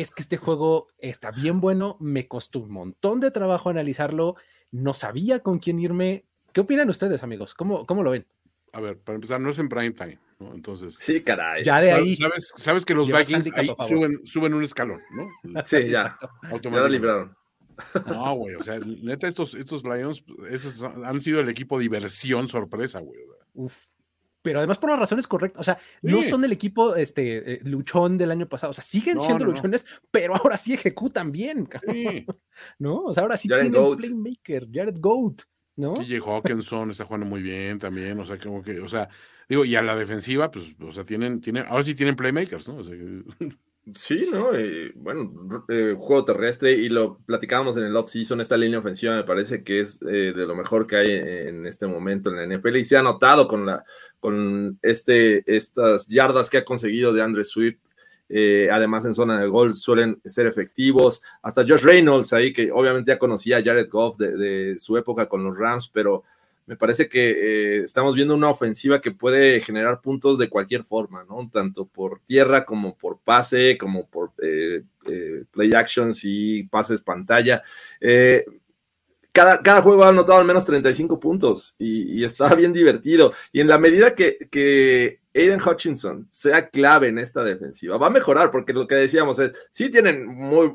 es 0.00 0.10
que 0.10 0.22
este 0.22 0.36
juego 0.36 0.88
está 0.98 1.30
bien 1.30 1.60
bueno, 1.60 1.96
me 2.00 2.28
costó 2.28 2.60
un 2.60 2.70
montón 2.70 3.20
de 3.20 3.30
trabajo 3.30 3.70
analizarlo, 3.70 4.36
no 4.70 4.94
sabía 4.94 5.40
con 5.40 5.58
quién 5.58 5.78
irme. 5.78 6.24
¿Qué 6.52 6.60
opinan 6.60 6.88
ustedes, 6.88 7.22
amigos? 7.22 7.54
¿Cómo, 7.54 7.86
cómo 7.86 8.02
lo 8.02 8.10
ven? 8.10 8.26
A 8.72 8.80
ver, 8.80 8.98
para 8.98 9.16
empezar, 9.16 9.40
no 9.40 9.50
es 9.50 9.58
en 9.58 9.68
prime 9.68 9.92
time, 9.92 10.18
¿no? 10.38 10.54
Entonces. 10.54 10.96
Sí, 10.98 11.22
caray. 11.22 11.64
Ya 11.64 11.80
de 11.80 11.92
ahí. 11.92 12.16
Sabes, 12.16 12.52
sabes 12.56 12.84
que 12.84 12.94
los 12.94 13.08
Vikings 13.08 13.50
suben, 13.88 14.20
suben, 14.24 14.54
un 14.54 14.62
escalón, 14.62 15.00
¿no? 15.10 15.64
Sí, 15.64 15.88
ya. 15.88 16.16
Ya 16.62 16.70
lo 16.70 16.88
libraron. 16.88 17.36
No, 18.06 18.34
güey, 18.34 18.54
o 18.54 18.62
sea, 18.62 18.78
neta, 18.78 19.26
estos, 19.26 19.54
estos 19.54 19.84
Lions 19.84 20.24
esos 20.50 20.82
han 20.82 21.20
sido 21.20 21.40
el 21.40 21.48
equipo 21.48 21.78
diversión 21.78 22.48
sorpresa, 22.48 23.00
güey. 23.00 23.20
Uf, 23.54 23.86
pero 24.46 24.60
además 24.60 24.78
por 24.78 24.90
las 24.90 25.00
razones 25.00 25.26
correctas. 25.26 25.58
O 25.58 25.64
sea, 25.64 25.76
no 26.02 26.22
son 26.22 26.44
el 26.44 26.52
equipo 26.52 26.94
este, 26.94 27.54
eh, 27.54 27.60
luchón 27.64 28.16
del 28.16 28.30
año 28.30 28.48
pasado. 28.48 28.70
O 28.70 28.72
sea, 28.72 28.84
siguen 28.84 29.18
siendo 29.18 29.44
luchones, 29.44 29.84
pero 30.08 30.36
ahora 30.36 30.56
sí 30.56 30.72
ejecutan 30.72 31.32
bien. 31.32 31.68
¿No? 32.78 33.06
O 33.06 33.12
sea, 33.12 33.24
ahora 33.24 33.36
sí 33.36 33.48
tienen 33.48 33.72
playmaker, 33.72 34.68
Jared 34.72 35.00
Goat. 35.00 35.42
¿no? 35.74 35.94
TJ 35.94 36.20
Hawkinson 36.24 36.92
está 36.92 37.04
jugando 37.04 37.26
muy 37.26 37.42
bien 37.42 37.80
también, 37.80 38.18
o 38.20 38.24
sea, 38.24 38.38
como 38.38 38.62
que, 38.62 38.80
o 38.80 38.86
sea, 38.86 39.08
digo, 39.48 39.64
y 39.64 39.74
a 39.74 39.82
la 39.82 39.96
defensiva, 39.96 40.48
pues, 40.48 40.76
o 40.80 40.92
sea, 40.92 41.04
tienen, 41.04 41.40
tienen, 41.40 41.66
ahora 41.66 41.82
sí 41.82 41.94
tienen 41.96 42.14
playmakers, 42.14 42.68
¿no? 42.68 42.76
O 42.76 42.84
sea, 42.84 42.94
Sí, 43.94 44.28
¿no? 44.32 44.48
bueno, 44.96 45.32
eh, 45.68 45.94
juego 45.96 46.24
terrestre 46.24 46.72
y 46.72 46.88
lo 46.88 47.18
platicábamos 47.18 47.76
en 47.76 47.84
el 47.84 47.96
off-season, 47.96 48.40
esta 48.40 48.56
línea 48.56 48.80
ofensiva 48.80 49.14
me 49.14 49.22
parece 49.22 49.62
que 49.62 49.78
es 49.78 50.00
eh, 50.02 50.32
de 50.34 50.44
lo 50.44 50.56
mejor 50.56 50.88
que 50.88 50.96
hay 50.96 51.12
en 51.12 51.64
este 51.66 51.86
momento 51.86 52.30
en 52.30 52.36
la 52.36 52.56
NFL 52.56 52.76
y 52.76 52.84
se 52.84 52.96
ha 52.96 53.02
notado 53.02 53.46
con, 53.46 53.64
la, 53.64 53.84
con 54.18 54.76
este, 54.82 55.44
estas 55.54 56.08
yardas 56.08 56.50
que 56.50 56.58
ha 56.58 56.64
conseguido 56.64 57.12
de 57.12 57.22
Andre 57.22 57.44
Swift. 57.44 57.78
Eh, 58.28 58.68
además 58.72 59.04
en 59.04 59.14
zona 59.14 59.40
de 59.40 59.46
gol 59.46 59.72
suelen 59.72 60.20
ser 60.24 60.48
efectivos. 60.48 61.22
Hasta 61.40 61.62
Josh 61.62 61.84
Reynolds 61.84 62.32
ahí, 62.32 62.52
que 62.52 62.72
obviamente 62.72 63.12
ya 63.12 63.20
conocía 63.20 63.58
a 63.58 63.62
Jared 63.62 63.88
Goff 63.88 64.16
de, 64.16 64.36
de 64.36 64.78
su 64.80 64.96
época 64.96 65.28
con 65.28 65.44
los 65.44 65.56
Rams, 65.56 65.88
pero 65.94 66.24
Me 66.66 66.76
parece 66.76 67.08
que 67.08 67.30
eh, 67.30 67.76
estamos 67.78 68.16
viendo 68.16 68.34
una 68.34 68.50
ofensiva 68.50 69.00
que 69.00 69.12
puede 69.12 69.60
generar 69.60 70.00
puntos 70.00 70.36
de 70.36 70.48
cualquier 70.48 70.82
forma, 70.82 71.22
¿no? 71.22 71.48
Tanto 71.52 71.86
por 71.86 72.20
tierra 72.20 72.64
como 72.64 72.96
por 72.98 73.20
pase, 73.20 73.78
como 73.78 74.08
por 74.08 74.32
eh, 74.42 74.82
eh, 75.06 75.44
play 75.52 75.72
actions 75.74 76.22
y 76.24 76.64
pases 76.64 77.02
pantalla. 77.02 77.62
Cada, 79.30 79.62
cada, 79.62 79.82
juego 79.82 80.02
ha 80.02 80.08
anotado 80.08 80.38
al 80.38 80.46
menos 80.46 80.64
35 80.64 81.20
puntos 81.20 81.76
y, 81.78 82.24
está 82.24 82.52
bien 82.54 82.72
divertido. 82.72 83.32
Y 83.52 83.60
en 83.60 83.68
la 83.68 83.78
medida 83.78 84.14
que, 84.14 84.38
que 84.50 85.20
Aiden 85.34 85.60
Hutchinson 85.60 86.26
sea 86.30 86.70
clave 86.70 87.08
en 87.08 87.18
esta 87.18 87.44
defensiva, 87.44 87.96
va 87.98 88.08
a 88.08 88.10
mejorar, 88.10 88.50
porque 88.50 88.72
lo 88.72 88.88
que 88.88 88.94
decíamos 88.96 89.38
es, 89.38 89.52
sí 89.70 89.90
tienen 89.90 90.26
muy, 90.26 90.74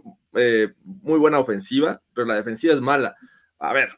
muy 0.84 1.20
buena 1.20 1.40
ofensiva, 1.40 2.02
pero 2.14 2.28
la 2.28 2.36
defensiva 2.36 2.74
es 2.74 2.80
mala. 2.80 3.16
A 3.58 3.74
ver, 3.74 3.90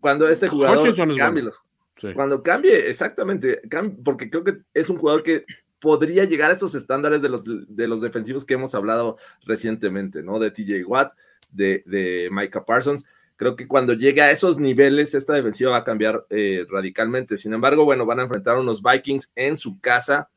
cuando 0.00 0.28
este 0.28 0.48
jugador 0.48 0.94
cambie, 1.16 1.44
cuando 2.14 2.42
cambie, 2.42 2.88
exactamente, 2.88 3.60
porque 4.04 4.30
creo 4.30 4.44
que 4.44 4.58
es 4.74 4.88
un 4.88 4.96
jugador 4.96 5.22
que 5.22 5.44
podría 5.80 6.24
llegar 6.24 6.50
a 6.50 6.54
esos 6.54 6.74
estándares 6.74 7.22
de 7.22 7.28
los, 7.28 7.44
de 7.44 7.88
los 7.88 8.00
defensivos 8.00 8.44
que 8.44 8.54
hemos 8.54 8.74
hablado 8.74 9.16
recientemente, 9.44 10.22
¿no? 10.22 10.38
De 10.38 10.50
TJ 10.50 10.84
Watt, 10.84 11.12
de, 11.50 11.82
de 11.86 12.28
Micah 12.30 12.64
Parsons. 12.64 13.06
Creo 13.36 13.56
que 13.56 13.66
cuando 13.66 13.94
llegue 13.94 14.20
a 14.20 14.30
esos 14.30 14.58
niveles, 14.58 15.14
esta 15.14 15.32
defensiva 15.32 15.70
va 15.70 15.78
a 15.78 15.84
cambiar 15.84 16.26
eh, 16.28 16.66
radicalmente. 16.68 17.38
Sin 17.38 17.54
embargo, 17.54 17.86
bueno, 17.86 18.04
van 18.04 18.20
a 18.20 18.24
enfrentar 18.24 18.56
a 18.56 18.60
unos 18.60 18.82
Vikings 18.82 19.30
en 19.34 19.56
su 19.56 19.80
casa. 19.80 20.28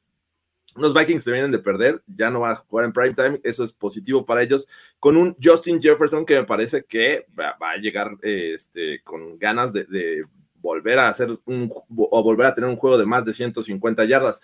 Unos 0.76 0.94
Vikings 0.94 1.24
se 1.24 1.32
vienen 1.32 1.52
de 1.52 1.60
perder, 1.60 2.02
ya 2.08 2.32
no 2.32 2.40
van 2.40 2.52
a 2.52 2.56
jugar 2.56 2.86
en 2.86 2.94
prime 2.94 3.14
time, 3.14 3.40
eso 3.44 3.64
es 3.64 3.72
positivo 3.72 4.26
para 4.26 4.42
ellos, 4.42 4.68
con 5.00 5.18
un 5.18 5.36
Justin 5.42 5.82
Jefferson 5.82 6.26
que 6.26 6.36
me 6.36 6.44
parece 6.46 6.84
que 6.84 7.28
va, 7.38 7.56
a 7.60 7.78
llegar 7.78 8.18
este, 8.22 9.02
con 9.04 9.38
ganas 9.38 9.72
de, 9.74 10.26
volver 10.56 10.98
a 10.98 11.10
hacer 11.10 11.38
un 11.44 11.70
o 11.98 12.24
volver 12.24 12.48
a 12.48 12.54
tener 12.54 12.70
un 12.70 12.78
juego 12.78 12.98
de 12.98 13.06
más 13.06 13.26
de 13.26 13.34
150 13.34 14.06
yardas. 14.06 14.40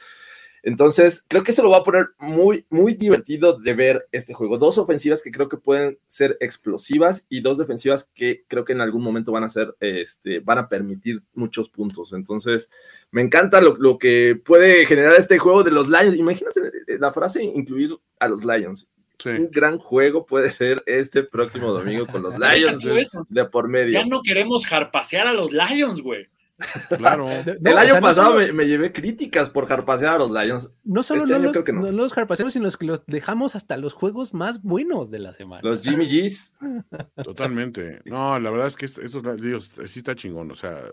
Entonces, 0.63 1.23
creo 1.27 1.43
que 1.43 1.51
eso 1.51 1.63
lo 1.63 1.69
va 1.69 1.77
a 1.77 1.83
poner 1.83 2.09
muy, 2.19 2.65
muy 2.69 2.93
divertido 2.93 3.57
de 3.57 3.73
ver 3.73 4.07
este 4.11 4.33
juego. 4.33 4.57
Dos 4.57 4.77
ofensivas 4.77 5.23
que 5.23 5.31
creo 5.31 5.49
que 5.49 5.57
pueden 5.57 5.97
ser 6.07 6.37
explosivas 6.39 7.25
y 7.29 7.41
dos 7.41 7.57
defensivas 7.57 8.09
que 8.13 8.43
creo 8.47 8.65
que 8.65 8.73
en 8.73 8.81
algún 8.81 9.03
momento 9.03 9.31
van 9.31 9.43
a 9.43 9.49
ser, 9.49 9.75
este, 9.79 10.39
van 10.39 10.57
a 10.57 10.69
permitir 10.69 11.23
muchos 11.33 11.69
puntos. 11.69 12.13
Entonces, 12.13 12.69
me 13.11 13.21
encanta 13.21 13.61
lo, 13.61 13.97
que 13.97 14.39
puede 14.43 14.85
generar 14.85 15.15
este 15.15 15.37
juego 15.37 15.63
de 15.63 15.71
los 15.71 15.87
Lions. 15.87 16.15
Imagínate 16.15 16.59
eh, 16.87 16.97
la 16.99 17.11
frase 17.11 17.43
incluir 17.43 17.95
a 18.19 18.27
los 18.27 18.43
Lions. 18.45 18.87
Un 19.25 19.49
gran 19.51 19.77
juego 19.77 20.25
puede 20.25 20.49
ser 20.49 20.81
este 20.85 21.23
próximo 21.23 21.73
domingo 21.73 22.07
con 22.07 22.21
los 22.21 22.33
Lions 22.39 22.81
de, 23.27 23.45
por 23.45 23.67
medio. 23.67 23.99
Ya 23.99 24.05
no 24.05 24.21
queremos 24.23 24.65
jarpasear 24.65 25.27
a 25.27 25.33
los 25.33 25.51
Lions, 25.51 26.01
güey. 26.01 26.27
Claro. 26.97 27.27
el 27.29 27.77
año 27.77 27.99
pasado 27.99 28.35
me, 28.53 28.67
llevé 28.67 28.91
críticas 28.91 29.49
por 29.49 29.67
jarpasear 29.67 30.15
a 30.15 30.17
los 30.19 30.31
Lions. 30.31 30.71
No 30.83 31.03
solo 31.03 31.23
este 31.23 31.73
no, 31.73 31.91
los, 31.91 32.13
jarpaseamos, 32.13 32.53
sino 32.53 32.69
que 32.71 32.85
los 32.85 33.05
dejamos 33.07 33.55
hasta 33.55 33.77
los 33.77 33.93
juegos 33.93 34.33
más 34.33 34.61
buenos 34.61 35.11
de 35.11 35.19
la 35.19 35.33
semana. 35.33 35.61
Los 35.63 35.81
Jimmy 35.81 36.05
G's. 36.05 36.53
Totalmente. 37.23 38.01
No, 38.05 38.39
la 38.39 38.49
verdad 38.49 38.67
es 38.67 38.75
que 38.75 38.85
estos 38.85 39.41
Dios, 39.41 39.73
sí 39.85 39.99
está 39.99 40.15
chingón. 40.15 40.51
O 40.51 40.55
sea, 40.55 40.83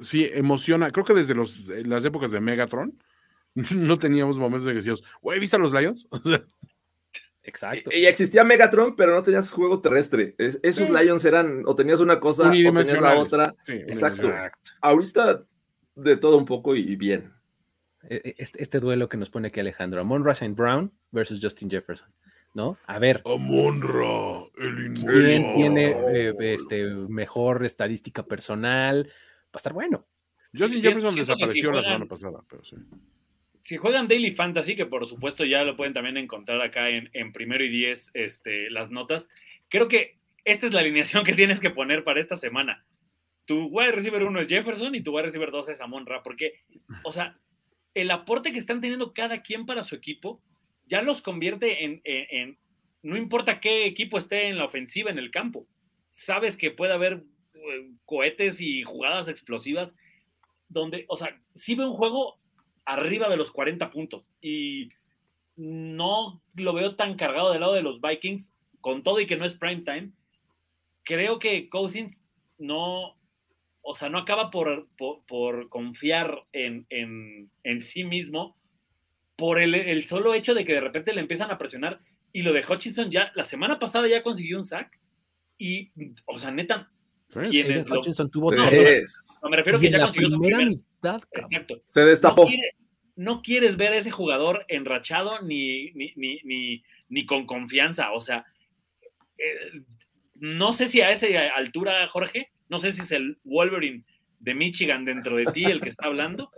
sí 0.00 0.28
emociona. 0.32 0.90
Creo 0.90 1.04
que 1.04 1.14
desde 1.14 1.34
los, 1.34 1.68
las 1.68 2.04
épocas 2.04 2.30
de 2.30 2.40
Megatron 2.40 2.98
no 3.74 3.98
teníamos 3.98 4.38
momentos 4.38 4.66
de 4.66 4.72
que 4.72 4.76
decíamos, 4.76 5.02
güey, 5.22 5.40
¿viste 5.40 5.56
a 5.56 5.58
los 5.58 5.72
Lions? 5.72 6.08
Exacto. 7.46 7.90
Y, 7.94 8.06
existía 8.06 8.42
Megatron, 8.42 8.96
pero 8.96 9.14
no 9.14 9.22
tenías 9.22 9.52
juego 9.52 9.80
terrestre. 9.80 10.34
esos 10.38 10.90
Lions 10.90 11.24
eran, 11.24 11.62
o 11.64 11.74
tenías 11.76 12.00
una 12.00 12.18
cosa, 12.18 12.48
o 12.48 12.50
tenías 12.50 13.00
la 13.00 13.14
otra. 13.14 13.54
Exacto. 13.66 14.32
Ahorita 14.80 15.44
de 15.94 16.16
todo 16.16 16.36
un 16.36 16.44
poco 16.44 16.74
y 16.74 16.96
bien. 16.96 17.32
E, 18.02 18.16
e, 18.16 18.34
este, 18.38 18.60
este, 18.62 18.80
duelo 18.80 19.08
que 19.08 19.16
nos 19.16 19.30
pone 19.30 19.48
aquí 19.48 19.60
Alejandro, 19.60 20.00
Amon 20.00 20.28
St. 20.28 20.54
Brown 20.54 20.92
versus 21.10 21.40
Justin 21.40 21.70
Jefferson, 21.70 22.12
¿no? 22.52 22.78
A 22.86 22.98
ver. 22.98 23.22
Amonra, 23.24 24.44
el 24.58 24.94
¿Quién 24.94 25.54
tiene 25.56 25.96
eh, 26.12 26.34
este, 26.38 26.84
mejor 26.84 27.64
estadística 27.64 28.24
personal? 28.24 29.06
Va 29.06 29.54
a 29.54 29.56
estar 29.56 29.72
bueno. 29.72 30.06
Justin 30.56 30.82
Jefferson 30.82 31.14
desapareció 31.14 31.72
la 31.72 31.82
semana 31.82 32.06
pasada, 32.06 32.44
pero 32.48 32.64
sí 32.64 32.76
si 33.66 33.78
juegan 33.78 34.06
Daily 34.06 34.30
Fantasy, 34.30 34.76
que 34.76 34.86
por 34.86 35.08
supuesto 35.08 35.44
ya 35.44 35.64
lo 35.64 35.76
pueden 35.76 35.92
también 35.92 36.16
encontrar 36.16 36.62
acá 36.62 36.88
en, 36.88 37.32
primero 37.32 37.64
y 37.64 37.68
diez 37.68 38.12
este, 38.14 38.70
las 38.70 38.92
notas, 38.92 39.28
creo 39.68 39.88
que 39.88 40.20
esta 40.44 40.68
es 40.68 40.72
la 40.72 40.82
alineación 40.82 41.24
que 41.24 41.32
tienes 41.32 41.60
que 41.60 41.70
poner 41.70 42.04
para 42.04 42.20
esta 42.20 42.36
semana. 42.36 42.86
Tu 43.44 43.66
wide 43.66 43.90
receiver 43.90 44.22
1 44.22 44.38
es 44.38 44.46
Jefferson 44.46 44.94
y 44.94 45.02
tu 45.02 45.12
wide 45.12 45.24
receiver 45.24 45.50
2 45.50 45.70
es 45.70 45.80
Amon 45.80 46.06
Ra, 46.06 46.22
porque, 46.22 46.60
o 47.02 47.12
sea, 47.12 47.40
el 47.92 48.12
aporte 48.12 48.52
que 48.52 48.60
están 48.60 48.80
teniendo 48.80 49.12
cada 49.12 49.42
quien 49.42 49.66
para 49.66 49.82
su 49.82 49.96
equipo 49.96 50.40
ya 50.84 51.02
los 51.02 51.20
convierte 51.20 51.84
en, 51.84 52.58
no 53.02 53.16
importa 53.16 53.58
qué 53.58 53.86
equipo 53.86 54.16
esté 54.16 54.46
en 54.46 54.58
la 54.58 54.66
ofensiva 54.66 55.10
en 55.10 55.18
el 55.18 55.32
campo, 55.32 55.66
sabes 56.10 56.56
que 56.56 56.70
puede 56.70 56.92
haber 56.92 57.24
eh, 57.54 57.90
cohetes 58.04 58.60
y 58.60 58.84
jugadas 58.84 59.28
explosivas 59.28 59.96
donde, 60.68 61.04
o 61.08 61.16
sea, 61.16 61.36
si 61.56 61.74
ve 61.74 61.84
un 61.84 61.94
juego 61.94 62.38
arriba 62.86 63.28
de 63.28 63.36
los 63.36 63.50
40 63.50 63.90
puntos. 63.90 64.32
Y 64.40 64.88
no 65.56 66.42
lo 66.54 66.72
veo 66.72 66.96
tan 66.96 67.16
cargado 67.16 67.52
del 67.52 67.60
lado 67.60 67.74
de 67.74 67.82
los 67.82 68.00
Vikings, 68.00 68.52
con 68.80 69.02
todo 69.02 69.20
y 69.20 69.26
que 69.26 69.36
no 69.36 69.44
es 69.44 69.54
prime 69.54 69.82
time. 69.82 70.12
Creo 71.02 71.38
que 71.38 71.68
Cousins 71.68 72.24
no, 72.58 73.16
o 73.82 73.94
sea, 73.94 74.08
no 74.08 74.18
acaba 74.18 74.50
por, 74.50 74.88
por, 74.96 75.68
confiar 75.68 76.44
en, 76.52 76.86
en, 76.90 77.82
sí 77.82 78.04
mismo 78.04 78.56
por 79.36 79.60
el, 79.60 79.74
el, 79.74 80.06
solo 80.06 80.34
hecho 80.34 80.54
de 80.54 80.64
que 80.64 80.72
de 80.72 80.80
repente 80.80 81.12
le 81.12 81.20
empiezan 81.20 81.50
a 81.50 81.58
presionar. 81.58 82.00
Y 82.32 82.42
lo 82.42 82.52
de 82.52 82.64
Hutchinson 82.66 83.10
ya, 83.10 83.32
la 83.34 83.44
semana 83.44 83.78
pasada 83.78 84.08
ya 84.08 84.22
consiguió 84.22 84.58
un 84.58 84.64
sack. 84.64 84.98
Y, 85.58 85.90
o 86.26 86.38
sea, 86.38 86.50
neta, 86.50 86.90
Hutchinson 87.34 88.30
tuvo 88.30 88.52
No, 88.52 88.62
me 89.50 89.56
refiero 89.56 89.78
a 89.78 89.80
que 89.80 89.90
ya 89.90 90.00
consiguió 90.00 90.30
su 90.30 90.40
primer. 90.40 90.76
Exacto. 91.14 91.82
Se 91.84 92.00
destapó. 92.00 92.48
No, 93.16 93.40
quieres 93.42 93.76
ver 93.76 93.92
a 93.92 93.96
ese 93.96 94.10
jugador 94.10 94.64
enrachado 94.68 95.40
ni, 95.42 95.90
ni, 95.92 96.82
ni, 97.08 97.26
con 97.26 97.46
confianza. 97.46 98.12
O 98.12 98.20
sea, 98.20 98.44
eh, 99.38 99.82
no 100.34 100.72
sé 100.72 100.86
si 100.86 101.00
a 101.00 101.10
esa 101.10 101.26
altura, 101.56 102.06
Jorge, 102.08 102.50
no 102.68 102.78
sé 102.78 102.92
si 102.92 103.02
es 103.02 103.12
el 103.12 103.38
Wolverine 103.44 104.04
de 104.38 104.54
Michigan 104.54 105.04
dentro 105.04 105.36
de 105.36 105.46
ti 105.46 105.64
el 105.64 105.80
que 105.80 105.88
está 105.88 106.06
hablando, 106.06 106.50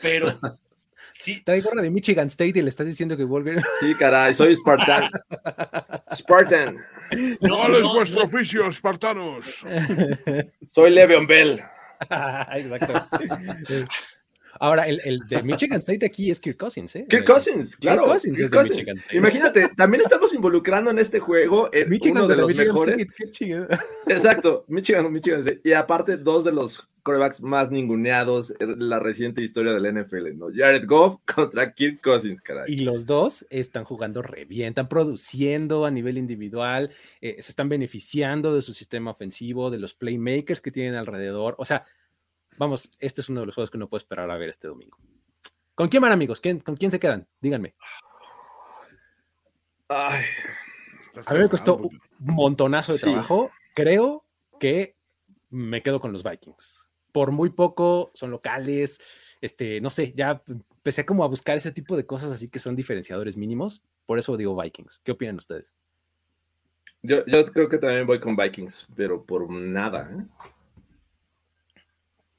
pero 0.00 0.38
Sí. 1.12 1.42
Trae 1.44 1.60
gorra 1.60 1.82
de 1.82 1.90
Michigan 1.90 2.28
State 2.28 2.58
y 2.58 2.62
le 2.62 2.68
estás 2.68 2.86
diciendo 2.86 3.16
que 3.16 3.24
Wolverine. 3.24 3.62
Sí, 3.80 3.94
caray, 3.94 4.32
soy 4.34 4.54
Spartan. 4.54 5.10
Spartan. 6.14 6.76
No, 7.40 7.68
no 7.68 7.78
es 7.78 7.86
vuestro 7.86 8.22
oficio, 8.22 8.66
espartanos. 8.66 9.64
Soy 10.66 10.90
Le'Veon 10.90 11.26
Bell. 11.26 11.60
Exacto. 12.52 12.92
Ahora, 14.58 14.86
el, 14.86 15.00
el, 15.04 15.20
de 15.20 15.42
Michigan 15.42 15.78
State 15.78 16.04
aquí 16.04 16.30
es 16.30 16.38
Kirk 16.38 16.58
Cousins, 16.58 16.94
¿eh? 16.94 17.06
Kirk 17.08 17.24
Cousins, 17.24 17.76
claro. 17.76 18.02
Kirk 18.02 18.12
Cousins, 18.12 18.38
Kirk 18.38 18.52
Cousins. 18.52 19.06
Imagínate, 19.12 19.70
también 19.74 20.02
estamos 20.02 20.34
involucrando 20.34 20.90
en 20.90 20.98
este 20.98 21.18
juego 21.18 21.70
en 21.72 21.88
uno 22.10 22.28
de, 22.28 22.36
los 22.36 22.54
mejores. 22.54 23.06
Exacto, 24.06 24.66
Michigan, 24.68 25.10
Michigan 25.10 25.40
State. 25.40 25.62
Y 25.64 25.72
aparte, 25.72 26.18
dos 26.18 26.44
de 26.44 26.52
los 26.52 26.89
corebacks 27.02 27.42
más 27.42 27.70
ninguneados 27.70 28.54
en 28.58 28.88
la 28.88 28.98
reciente 28.98 29.42
historia 29.42 29.72
del 29.72 30.02
NFL, 30.02 30.36
¿no? 30.36 30.48
Jared 30.54 30.86
Goff 30.86 31.16
contra 31.34 31.72
Kirk 31.72 32.00
Cousins, 32.00 32.42
caray. 32.42 32.72
Y 32.72 32.78
los 32.78 33.06
dos 33.06 33.46
están 33.50 33.84
jugando 33.84 34.22
re 34.22 34.44
bien, 34.44 34.70
están 34.70 34.88
produciendo 34.88 35.84
a 35.86 35.90
nivel 35.90 36.18
individual, 36.18 36.90
eh, 37.20 37.36
se 37.40 37.52
están 37.52 37.68
beneficiando 37.68 38.54
de 38.54 38.62
su 38.62 38.74
sistema 38.74 39.10
ofensivo, 39.10 39.70
de 39.70 39.78
los 39.78 39.94
playmakers 39.94 40.60
que 40.60 40.70
tienen 40.70 40.94
alrededor. 40.94 41.54
O 41.58 41.64
sea, 41.64 41.84
vamos, 42.56 42.90
este 42.98 43.20
es 43.20 43.28
uno 43.28 43.40
de 43.40 43.46
los 43.46 43.54
juegos 43.54 43.70
que 43.70 43.76
uno 43.76 43.88
puede 43.88 44.00
esperar 44.00 44.30
a 44.30 44.36
ver 44.36 44.48
este 44.48 44.68
domingo. 44.68 44.98
¿Con 45.74 45.88
quién 45.88 46.02
van, 46.02 46.12
amigos? 46.12 46.40
¿Con 46.40 46.76
quién 46.76 46.90
se 46.90 47.00
quedan? 47.00 47.26
Díganme. 47.40 47.74
Ay, 49.88 50.24
a 51.26 51.34
mí 51.34 51.40
me 51.40 51.48
costó 51.48 51.76
un 51.76 51.90
montonazo 52.18 52.92
de 52.92 52.98
trabajo. 52.98 53.50
Creo 53.74 54.24
que 54.58 54.94
me 55.48 55.82
quedo 55.82 56.00
con 56.00 56.12
los 56.12 56.22
Vikings 56.22 56.89
por 57.12 57.32
muy 57.32 57.50
poco 57.50 58.10
son 58.14 58.30
locales, 58.30 59.00
este, 59.40 59.80
no 59.80 59.90
sé, 59.90 60.12
ya 60.16 60.42
empecé 60.48 61.04
como 61.04 61.24
a 61.24 61.28
buscar 61.28 61.56
ese 61.56 61.72
tipo 61.72 61.96
de 61.96 62.06
cosas 62.06 62.30
así 62.30 62.48
que 62.48 62.58
son 62.58 62.76
diferenciadores 62.76 63.36
mínimos, 63.36 63.82
por 64.06 64.18
eso 64.18 64.36
digo 64.36 64.60
Vikings. 64.60 65.00
¿Qué 65.04 65.12
opinan 65.12 65.36
ustedes? 65.36 65.74
Yo, 67.02 67.24
creo 67.24 67.68
que 67.68 67.78
también 67.78 68.06
voy 68.06 68.20
con 68.20 68.36
Vikings, 68.36 68.88
pero 68.94 69.24
por 69.24 69.50
nada. 69.50 70.10
¿eh? 70.10 70.24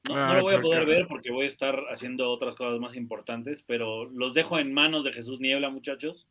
No, 0.10 0.16
ah, 0.16 0.36
lo 0.36 0.44
voy 0.44 0.54
a 0.54 0.62
poder 0.62 0.86
ver 0.86 1.08
porque 1.08 1.32
voy 1.32 1.46
a 1.46 1.48
estar 1.48 1.80
haciendo 1.92 2.30
otras 2.30 2.56
cosas 2.56 2.80
más 2.80 2.96
importantes, 2.96 3.64
pero 3.66 4.06
los 4.06 4.34
dejo 4.34 4.60
en 4.60 4.74
manos 4.74 5.04
de 5.04 5.14
Jesús 5.14 5.40
Niebla, 5.40 5.70
muchachos. 5.70 6.28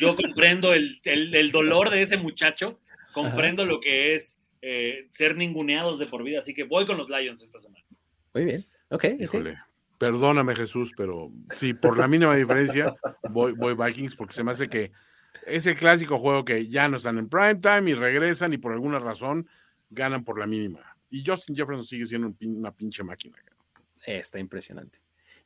Yo 0.00 0.16
comprendo 0.16 0.74
el, 0.74 1.50
dolor 1.52 1.90
de 1.90 2.02
ese 2.02 2.16
muchacho, 2.16 2.80
comprendo 3.12 3.64
lo 3.64 3.80
que 3.80 4.14
es 4.14 4.38
eh, 4.62 5.08
ser 5.10 5.36
ninguneados 5.36 5.98
de 5.98 6.06
por 6.06 6.22
vida. 6.22 6.38
Así 6.38 6.54
que 6.54 6.64
voy 6.64 6.86
con 6.86 6.96
los 6.96 7.10
Lions 7.10 7.42
esta 7.42 7.58
semana. 7.58 7.84
Muy 8.32 8.44
bien. 8.44 8.66
Ok. 8.88 9.04
Híjole. 9.18 9.58
Perdóname, 9.98 10.56
Jesús, 10.56 10.92
pero 10.96 11.30
sí, 11.50 11.74
por 11.74 11.96
la 11.96 12.08
mínima 12.08 12.34
diferencia, 12.34 12.92
voy, 13.30 13.52
voy 13.52 13.74
Vikings 13.74 14.16
porque 14.16 14.34
se 14.34 14.42
me 14.42 14.50
hace 14.50 14.68
que 14.68 14.90
ese 15.46 15.76
clásico 15.76 16.18
juego 16.18 16.44
que 16.44 16.66
ya 16.66 16.88
no 16.88 16.96
están 16.96 17.18
en 17.18 17.28
prime 17.28 17.56
time 17.56 17.90
y 17.90 17.94
regresan 17.94 18.52
y 18.52 18.58
por 18.58 18.72
alguna 18.72 18.98
razón 18.98 19.48
ganan 19.90 20.24
por 20.24 20.38
la 20.38 20.46
mínima. 20.46 20.96
Y 21.10 21.22
Justin 21.24 21.54
Jefferson 21.54 21.84
sigue 21.84 22.06
siendo 22.06 22.34
una 22.40 22.72
pinche 22.72 23.04
máquina. 23.04 23.36
Está 24.04 24.38
impresionante. 24.38 24.98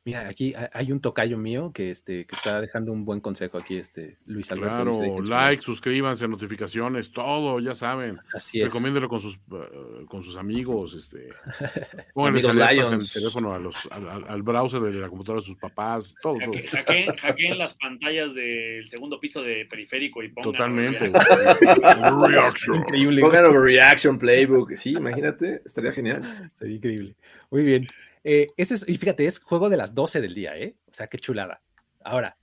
Mira, 0.07 0.25
aquí 0.29 0.53
hay 0.71 0.93
un 0.93 1.01
tocayo 1.01 1.37
mío 1.37 1.73
que, 1.73 1.91
este, 1.91 2.25
que 2.25 2.33
está 2.33 2.61
dejando 2.61 2.93
un 2.93 3.03
buen 3.03 3.19
consejo 3.19 3.57
aquí, 3.57 3.75
este 3.75 4.15
Luis 4.25 4.49
Alberto. 4.53 4.85
Claro, 4.85 5.21
like, 5.23 5.61
suscríbanse, 5.61 6.29
notificaciones, 6.29 7.11
todo, 7.11 7.59
ya 7.59 7.75
saben. 7.75 8.17
Así 8.33 8.61
es. 8.61 8.67
Recomiéndelo 8.67 9.09
con 9.09 9.19
sus, 9.19 9.37
uh, 9.49 10.05
con 10.05 10.23
sus 10.23 10.37
amigos, 10.37 10.93
este. 10.93 11.27
En 12.15 12.35
el 12.37 13.11
teléfono 13.11 13.53
a 13.53 13.59
los, 13.59 13.89
al, 13.91 14.43
browser 14.43 14.79
de 14.79 14.93
la 14.93 15.09
computadora 15.09 15.41
de 15.41 15.45
sus 15.45 15.57
papás, 15.57 16.15
todo. 16.21 16.37
Hackeen, 16.39 17.57
las 17.57 17.73
pantallas 17.73 18.33
del 18.33 18.87
segundo 18.87 19.19
piso 19.19 19.41
de 19.41 19.65
periférico 19.65 20.23
y 20.23 20.29
pongan. 20.29 20.51
Totalmente. 20.53 21.11
reaction. 22.29 22.77
Increíble. 22.77 23.21
Pongan 23.21 23.61
reaction 23.61 24.17
playbook. 24.17 24.73
Sí, 24.77 24.91
imagínate, 24.91 25.61
estaría 25.65 25.91
genial. 25.91 26.49
Sería 26.57 26.75
increíble. 26.77 27.15
Muy 27.51 27.63
bien. 27.63 27.87
Eh, 28.29 28.53
ese 28.57 28.73
es, 28.73 28.89
y 28.89 28.97
fíjate, 28.97 29.25
es 29.25 29.39
juego 29.39 29.69
de 29.69 29.77
las 29.77 29.95
12 29.95 30.19
del 30.19 30.33
día, 30.33 30.57
¿eh? 30.57 30.75
O 30.85 30.93
sea, 30.93 31.07
qué 31.07 31.17
chulada. 31.17 31.61
Ahora, 32.03 32.37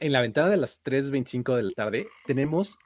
en 0.00 0.12
la 0.12 0.22
ventana 0.22 0.48
de 0.48 0.56
las 0.56 0.82
3.25 0.82 1.56
de 1.56 1.62
la 1.62 1.70
tarde, 1.72 2.08
tenemos 2.24 2.78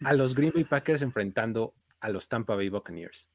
a 0.00 0.12
los 0.12 0.34
Green 0.34 0.50
Bay 0.52 0.64
Packers 0.64 1.02
enfrentando 1.02 1.72
a 2.00 2.08
los 2.08 2.28
Tampa 2.28 2.56
Bay 2.56 2.68
Buccaneers. 2.68 3.30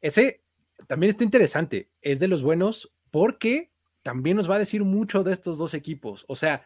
Ese 0.00 0.44
también 0.86 1.10
está 1.10 1.24
interesante. 1.24 1.90
Es 2.00 2.20
de 2.20 2.28
los 2.28 2.44
buenos 2.44 2.94
porque 3.10 3.72
también 4.04 4.36
nos 4.36 4.48
va 4.48 4.54
a 4.54 4.60
decir 4.60 4.84
mucho 4.84 5.24
de 5.24 5.32
estos 5.32 5.58
dos 5.58 5.74
equipos. 5.74 6.24
O 6.28 6.36
sea, 6.36 6.64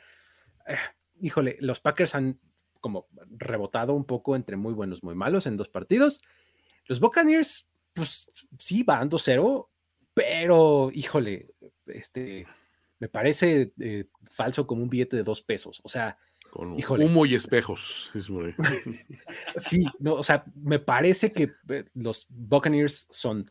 eh, 0.67 0.77
híjole, 1.23 1.57
los 1.61 1.81
Packers 1.81 2.15
han 2.15 2.39
como 2.83 3.09
rebotado 3.31 3.95
un 3.95 4.05
poco 4.05 4.37
entre 4.37 4.57
muy 4.57 4.75
buenos, 4.75 5.03
muy 5.03 5.15
malos 5.15 5.47
en 5.47 5.57
dos 5.57 5.71
partidos. 5.71 6.21
Los 6.85 7.01
Buccaneers, 7.01 7.67
pues 7.95 8.31
sí, 8.59 8.83
van 8.83 9.09
2-0 9.09 9.71
pero 10.15 10.91
híjole, 10.93 11.51
este, 11.87 12.47
me 12.99 13.09
parece 13.09 13.73
eh, 13.81 14.07
falso 14.31 14.67
como 14.67 14.83
un 14.83 14.89
billete 14.89 15.17
de 15.17 15.25
dos 15.25 15.43
pesos. 15.43 15.81
O 15.85 15.89
sea, 15.89 16.17
con 16.55 17.03
humo 17.03 17.27
y 17.27 17.35
espejos. 17.35 18.13
sí, 19.57 19.85
no, 19.99 20.15
o 20.15 20.23
sea, 20.23 20.45
me 20.55 20.79
parece 20.79 21.33
que 21.33 21.53
eh, 21.69 21.85
los 21.95 22.27
Buccaneers 22.29 23.09
son 23.11 23.51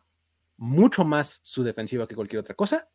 mucho 0.56 1.04
más 1.04 1.42
su 1.44 1.64
defensiva 1.64 2.08
que 2.08 2.16
cualquier 2.16 2.40
otra 2.40 2.56
cosa. 2.56 2.88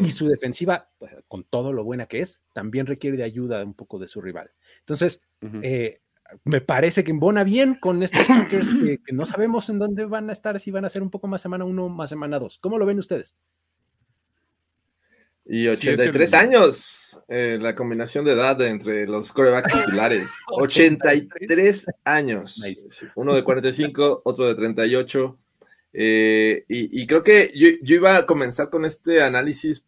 Y 0.00 0.08
su 0.10 0.28
defensiva, 0.28 0.88
pues, 0.98 1.14
con 1.28 1.44
todo 1.44 1.70
lo 1.70 1.84
buena 1.84 2.06
que 2.06 2.20
es, 2.20 2.40
también 2.54 2.86
requiere 2.86 3.18
de 3.18 3.24
ayuda 3.24 3.62
un 3.62 3.74
poco 3.74 3.98
de 3.98 4.08
su 4.08 4.22
rival. 4.22 4.50
Entonces, 4.78 5.22
eh, 5.60 6.00
me 6.44 6.60
parece 6.60 7.04
que 7.04 7.10
embona 7.10 7.44
bien 7.44 7.74
con 7.74 8.02
estos 8.02 8.26
Packers 8.26 8.68
que, 8.68 8.98
no 9.12 9.24
sabemos 9.26 9.68
en 9.68 9.78
dónde 9.78 10.04
van 10.04 10.28
a 10.30 10.32
estar, 10.32 10.58
si 10.58 10.70
van 10.70 10.84
a 10.84 10.88
ser 10.88 11.02
un 11.02 11.10
poco 11.10 11.26
más 11.26 11.42
semana 11.42 11.64
uno, 11.64 11.88
más 11.88 12.10
semana 12.10 12.38
dos. 12.38 12.58
¿Cómo 12.58 12.78
lo 12.78 12.86
ven 12.86 12.98
ustedes? 12.98 13.36
Y 15.46 15.68
83 15.68 16.34
años, 16.34 17.22
eh, 17.28 17.58
la 17.60 17.74
combinación 17.74 18.24
de 18.24 18.32
edad 18.32 18.60
entre 18.62 19.06
los 19.06 19.30
corebacks 19.32 19.72
titulares. 19.72 20.30
83 20.48 21.86
años. 22.04 22.62
Uno 23.14 23.34
de 23.34 23.44
45, 23.44 24.22
otro 24.24 24.46
de 24.46 24.54
38. 24.54 25.38
Eh, 25.92 26.64
y, 26.66 27.02
y, 27.02 27.06
creo 27.06 27.22
que 27.22 27.52
yo, 27.54 27.68
yo, 27.82 27.96
iba 27.96 28.16
a 28.16 28.26
comenzar 28.26 28.68
con 28.70 28.84
este 28.84 29.22
análisis 29.22 29.86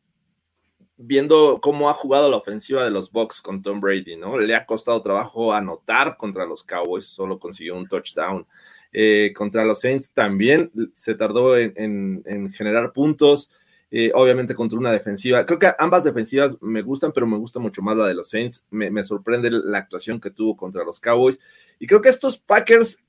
viendo 0.97 1.60
cómo 1.60 1.90
ha 1.90 1.94
jugado 1.94 2.31
la 2.31 2.36
ofensiva 2.36 2.85
de 2.85 2.90
los 2.90 3.12
Bucks 3.12 3.40
con 3.40 3.62
Tom 3.62 3.81
Brady, 3.81 4.16
¿no? 4.16 4.39
Le 4.39 4.55
ha 4.55 4.64
costado 4.64 5.02
trabajo 5.02 5.52
anotar 5.52 6.16
contra 6.16 6.47
los 6.47 6.64
Cowboys, 6.64 7.06
solo 7.06 7.39
consiguió 7.39 7.77
un 7.77 7.86
touchdown. 7.86 8.47
Eh, 8.93 9.32
contra 9.35 9.64
los 9.64 9.81
Saints 9.81 10.12
también 10.12 10.70
se 10.94 11.14
tardó 11.14 11.56
en, 11.56 12.52
generar 12.55 12.93
puntos. 12.93 13.52
Eh, 13.89 14.10
obviamente 14.14 14.55
contra 14.55 14.78
una 14.78 14.90
defensiva. 14.90 15.47
Creo 15.47 15.60
que 15.60 15.73
ambas 15.78 16.02
defensivas 16.02 16.60
me 16.60 16.82
gustan, 16.82 17.12
pero 17.12 17.24
me 17.27 17.39
gusta 17.39 17.60
mucho 17.60 17.82
más 17.82 17.97
la 17.97 18.09
de 18.09 18.14
los 18.14 18.28
Saints. 18.28 18.64
Me, 18.70 19.02
sorprende 19.05 19.48
la 19.51 19.78
actuación 19.78 20.20
que 20.20 20.31
tuvo 20.31 20.56
contra 20.56 20.85
los 20.85 20.98
Cowboys. 20.98 21.39
Y 21.78 21.86
creo 21.86 22.01
que 22.01 22.09
estos 22.09 22.36
Packers, 22.36 23.05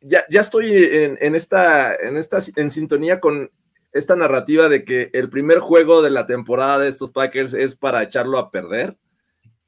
ya, 0.00 0.24
ya 0.30 0.40
estoy 0.40 0.72
en, 0.72 1.18
en, 1.20 1.34
esta, 1.34 1.94
en, 1.94 2.16
esta, 2.16 2.38
en 2.56 2.70
sintonía 2.70 3.20
con 3.20 3.50
esta 3.92 4.16
narrativa 4.16 4.68
de 4.68 4.84
que 4.84 5.10
el 5.12 5.28
primer 5.28 5.58
juego 5.58 6.02
de 6.02 6.10
la 6.10 6.26
temporada 6.26 6.78
de 6.78 6.88
estos 6.88 7.10
Packers 7.10 7.54
es 7.54 7.76
para 7.76 8.02
echarlo 8.02 8.38
a 8.38 8.50
perder. 8.50 8.96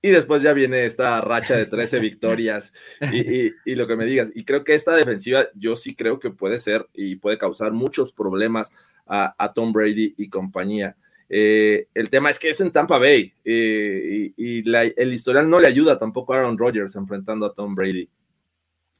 Y 0.00 0.10
después 0.10 0.42
ya 0.42 0.52
viene 0.52 0.84
esta 0.84 1.22
racha 1.22 1.56
de 1.56 1.64
13 1.64 1.98
victorias 1.98 2.74
y, 3.10 3.74
lo 3.74 3.86
que 3.86 3.96
me 3.96 4.04
digas. 4.04 4.30
Y 4.34 4.44
creo 4.44 4.62
que 4.62 4.74
esta 4.74 4.94
defensiva 4.94 5.46
yo 5.54 5.76
sí 5.76 5.94
creo 5.94 6.18
que 6.18 6.30
puede 6.30 6.58
ser 6.58 6.86
y 6.92 7.16
puede 7.16 7.38
causar 7.38 7.72
muchos 7.72 8.12
problemas 8.12 8.70
a, 9.06 9.52
Tom 9.54 9.72
Brady 9.72 10.14
y 10.18 10.28
compañía. 10.28 10.94
Eh, 11.30 11.88
el 11.94 12.10
tema 12.10 12.28
es 12.28 12.38
que 12.38 12.50
es 12.50 12.60
en 12.60 12.70
Tampa 12.70 12.98
Bay 12.98 13.32
eh, 13.46 14.32
y, 14.36 14.62
el 14.68 15.14
historial 15.14 15.48
no 15.48 15.58
le 15.58 15.68
ayuda 15.68 15.98
tampoco 15.98 16.34
a 16.34 16.38
Aaron 16.38 16.58
Rodgers 16.58 16.94
enfrentando 16.96 17.46
a 17.46 17.54
Tom 17.54 17.74
Brady. 17.74 18.10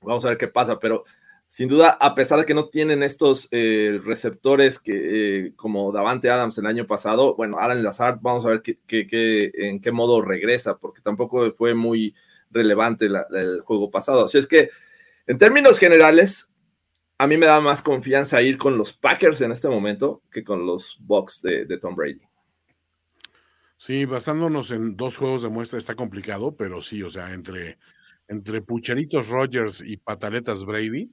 Vamos 0.01 0.24
a 0.24 0.30
ver 0.30 0.38
qué 0.38 0.48
pasa, 0.48 0.78
pero 0.78 1.05
sin 1.47 1.69
duda, 1.69 1.97
a 2.01 2.15
pesar 2.15 2.41
de 2.41 2.47
que 2.47 2.55
no 2.55 2.69
tienen 2.69 3.03
estos 3.03 3.49
eh, 3.51 4.01
receptores 4.05 4.79
que, 4.79 5.47
eh, 5.47 5.53
como 5.55 5.93
Davante 5.93 6.31
Adams 6.31 6.59
el 6.59 6.66
año 6.66 6.87
pasado, 6.87 7.37
bueno, 7.37 7.59
Alan 7.59 7.83
Lazard, 7.83 8.19
vamos 8.21 8.45
a 8.45 8.51
ver 8.51 8.62
qué, 8.62 9.51
en 9.55 9.81
qué 9.81 9.93
modo 9.93 10.21
regresa, 10.23 10.79
porque 10.79 11.01
tampoco 11.01 11.53
fue 11.53 11.75
muy 11.75 12.15
relevante 12.51 13.07
el 13.07 13.61
juego 13.62 13.91
pasado. 13.91 14.25
Así 14.25 14.39
es 14.39 14.47
que, 14.47 14.71
en 15.27 15.39
términos 15.39 15.79
generales, 15.79 16.51
a 17.19 17.27
mí 17.27 17.37
me 17.37 17.47
da 17.47 17.61
más 17.61 17.83
confianza 17.83 18.43
ir 18.43 18.59
con 18.59 18.77
los 18.77 18.93
Packers 18.93 19.41
en 19.41 19.53
este 19.53 19.69
momento 19.69 20.23
que 20.31 20.43
con 20.43 20.66
los 20.66 20.99
Bucks 21.01 21.41
de, 21.43 21.65
de 21.66 21.79
Tom 21.79 21.95
Brady. 21.95 22.21
Sí, 23.77 24.05
basándonos 24.05 24.71
en 24.71 24.97
dos 24.97 25.16
juegos 25.16 25.43
de 25.43 25.49
muestra 25.49 25.79
está 25.79 25.95
complicado, 25.95 26.57
pero 26.57 26.81
sí, 26.81 27.03
o 27.03 27.09
sea, 27.09 27.33
entre, 27.33 27.79
entre 28.29 28.62
pucheritos 28.62 29.29
Rogers 29.29 29.83
y 29.85 29.97
pataletas 29.97 30.65
Brady, 30.65 31.12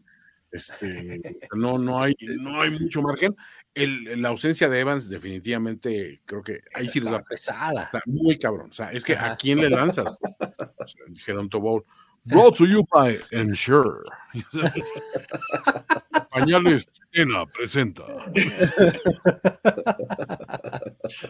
este, 0.51 1.21
no, 1.55 1.77
no, 1.77 2.03
hay, 2.03 2.15
no 2.19 2.61
hay 2.61 2.71
mucho 2.71 3.01
margen. 3.01 3.35
El, 3.73 4.21
la 4.21 4.29
ausencia 4.29 4.67
de 4.67 4.79
Evans, 4.79 5.09
definitivamente, 5.09 6.21
creo 6.25 6.43
que 6.43 6.59
ahí 6.73 6.89
sí 6.89 6.99
les 6.99 7.11
va. 7.11 7.23
pesada. 7.23 7.89
muy 8.05 8.37
cabrón. 8.37 8.69
O 8.69 8.73
sea, 8.73 8.91
es 8.91 9.05
que 9.05 9.13
¿a 9.13 9.35
quién 9.37 9.59
le 9.59 9.69
lanzas? 9.69 10.11
dijeron 11.07 11.47
Bowl. 11.49 11.85
Brought 12.23 12.57
to 12.57 12.65
you 12.67 12.85
by 12.93 13.17
Ensure. 13.31 14.03
Pañales 16.29 16.87
Ena 17.13 17.45
presenta. 17.47 18.03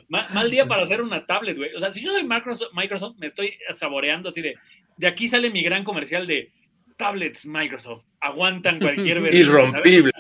mal, 0.10 0.52
día 0.52 0.68
para 0.68 0.84
hacer 0.84 1.02
una 1.02 1.26
tablet, 1.26 1.58
güey. 1.58 1.74
O 1.76 1.80
sea, 1.80 1.94
si 1.94 2.04
yo 2.04 2.12
soy 2.12 2.24
Microsoft, 2.28 2.74
Microsoft, 2.74 3.16
me 3.20 3.28
estoy 3.28 3.54
saboreando 3.74 4.30
así 4.30 4.42
de. 4.42 4.56
De 4.98 5.08
aquí 5.08 5.28
sale 5.28 5.50
mi 5.50 5.64
gran 5.64 5.84
comercial 5.86 6.28
de 6.28 6.52
tablets 7.02 7.46
Microsoft 7.46 8.06
aguantan 8.20 8.80
cualquier 8.80 9.22
versión. 9.22 9.50
Irrompible. 9.50 10.12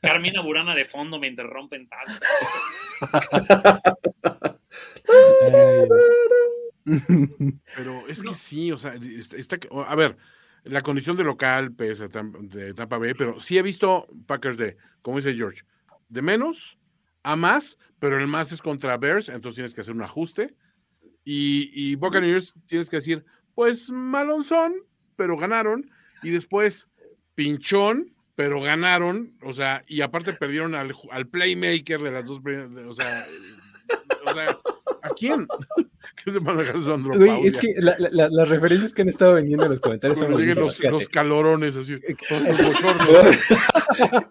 Carmina 0.00 0.42
Burana 0.42 0.74
de 0.74 0.84
fondo 0.84 1.18
me 1.18 1.28
interrumpen 1.28 1.88
tal. 1.88 2.04
Pero 7.76 8.06
es 8.08 8.22
que 8.22 8.34
sí, 8.34 8.70
o 8.72 8.76
sea, 8.76 8.94
está, 8.94 9.58
a 9.86 9.94
ver, 9.94 10.18
la 10.64 10.82
condición 10.82 11.16
de 11.16 11.24
local 11.24 11.72
pesa 11.72 12.08
de 12.08 12.74
Tampa 12.74 12.98
Bay, 12.98 13.14
pero 13.14 13.40
sí 13.40 13.56
he 13.56 13.62
visto 13.62 14.06
Packers 14.26 14.58
de, 14.58 14.76
como 15.00 15.16
dice 15.16 15.34
George, 15.34 15.62
de 16.10 16.20
menos 16.20 16.78
a 17.22 17.36
más, 17.36 17.78
pero 17.98 18.18
el 18.18 18.26
más 18.26 18.52
es 18.52 18.60
contra 18.60 18.98
Bears, 18.98 19.30
entonces 19.30 19.54
tienes 19.54 19.72
que 19.72 19.80
hacer 19.80 19.94
un 19.94 20.02
ajuste. 20.02 20.54
Y, 21.24 21.70
y 21.72 21.94
Buccaneers 21.94 22.52
tienes 22.66 22.90
que 22.90 22.96
decir, 22.96 23.24
pues 23.54 23.90
malonzón, 23.90 24.74
pero 25.16 25.36
ganaron. 25.36 25.90
Y 26.22 26.30
después 26.30 26.88
pinchón, 27.34 28.14
pero 28.34 28.60
ganaron. 28.60 29.36
O 29.42 29.52
sea, 29.52 29.84
y 29.86 30.00
aparte 30.00 30.32
perdieron 30.32 30.74
al, 30.74 30.94
playmaker 31.30 32.00
de 32.00 32.10
las 32.10 32.24
dos. 32.24 32.40
O 32.88 32.94
sea, 32.94 33.26
o 34.26 34.34
sea 34.34 34.58
¿a 35.02 35.10
quién? 35.10 35.46
¿Qué 36.24 36.30
se 36.30 36.38
van 36.38 36.56
a 36.56 36.62
dejar 36.62 36.78
su 36.78 36.92
Es 37.44 37.56
que 37.58 37.74
las 37.78 38.48
referencias 38.48 38.94
que 38.94 39.02
han 39.02 39.08
estado 39.08 39.34
vendiendo 39.34 39.64
en 39.64 39.72
los 39.72 39.80
comentarios 39.80 40.18
son 40.18 40.30
los, 40.30 40.80
los, 40.80 41.08
calorones, 41.08 41.76
así. 41.76 41.94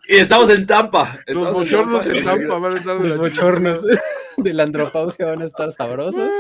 y 0.08 0.16
estamos 0.16 0.50
en 0.50 0.66
Tampa. 0.66 1.20
los 1.28 1.54
bochornos 1.54 2.08
en 2.08 2.24
Tampa, 2.24 2.58
van 2.58 2.74
a 2.74 2.76
estar 2.78 2.96
Los 2.96 3.18
bochornos 3.18 3.82
de 4.38 4.54
la 4.54 4.64
andropausia 4.64 5.26
van 5.26 5.44
a 5.44 5.46
estar 5.46 5.72
sabrosos. 5.72 6.34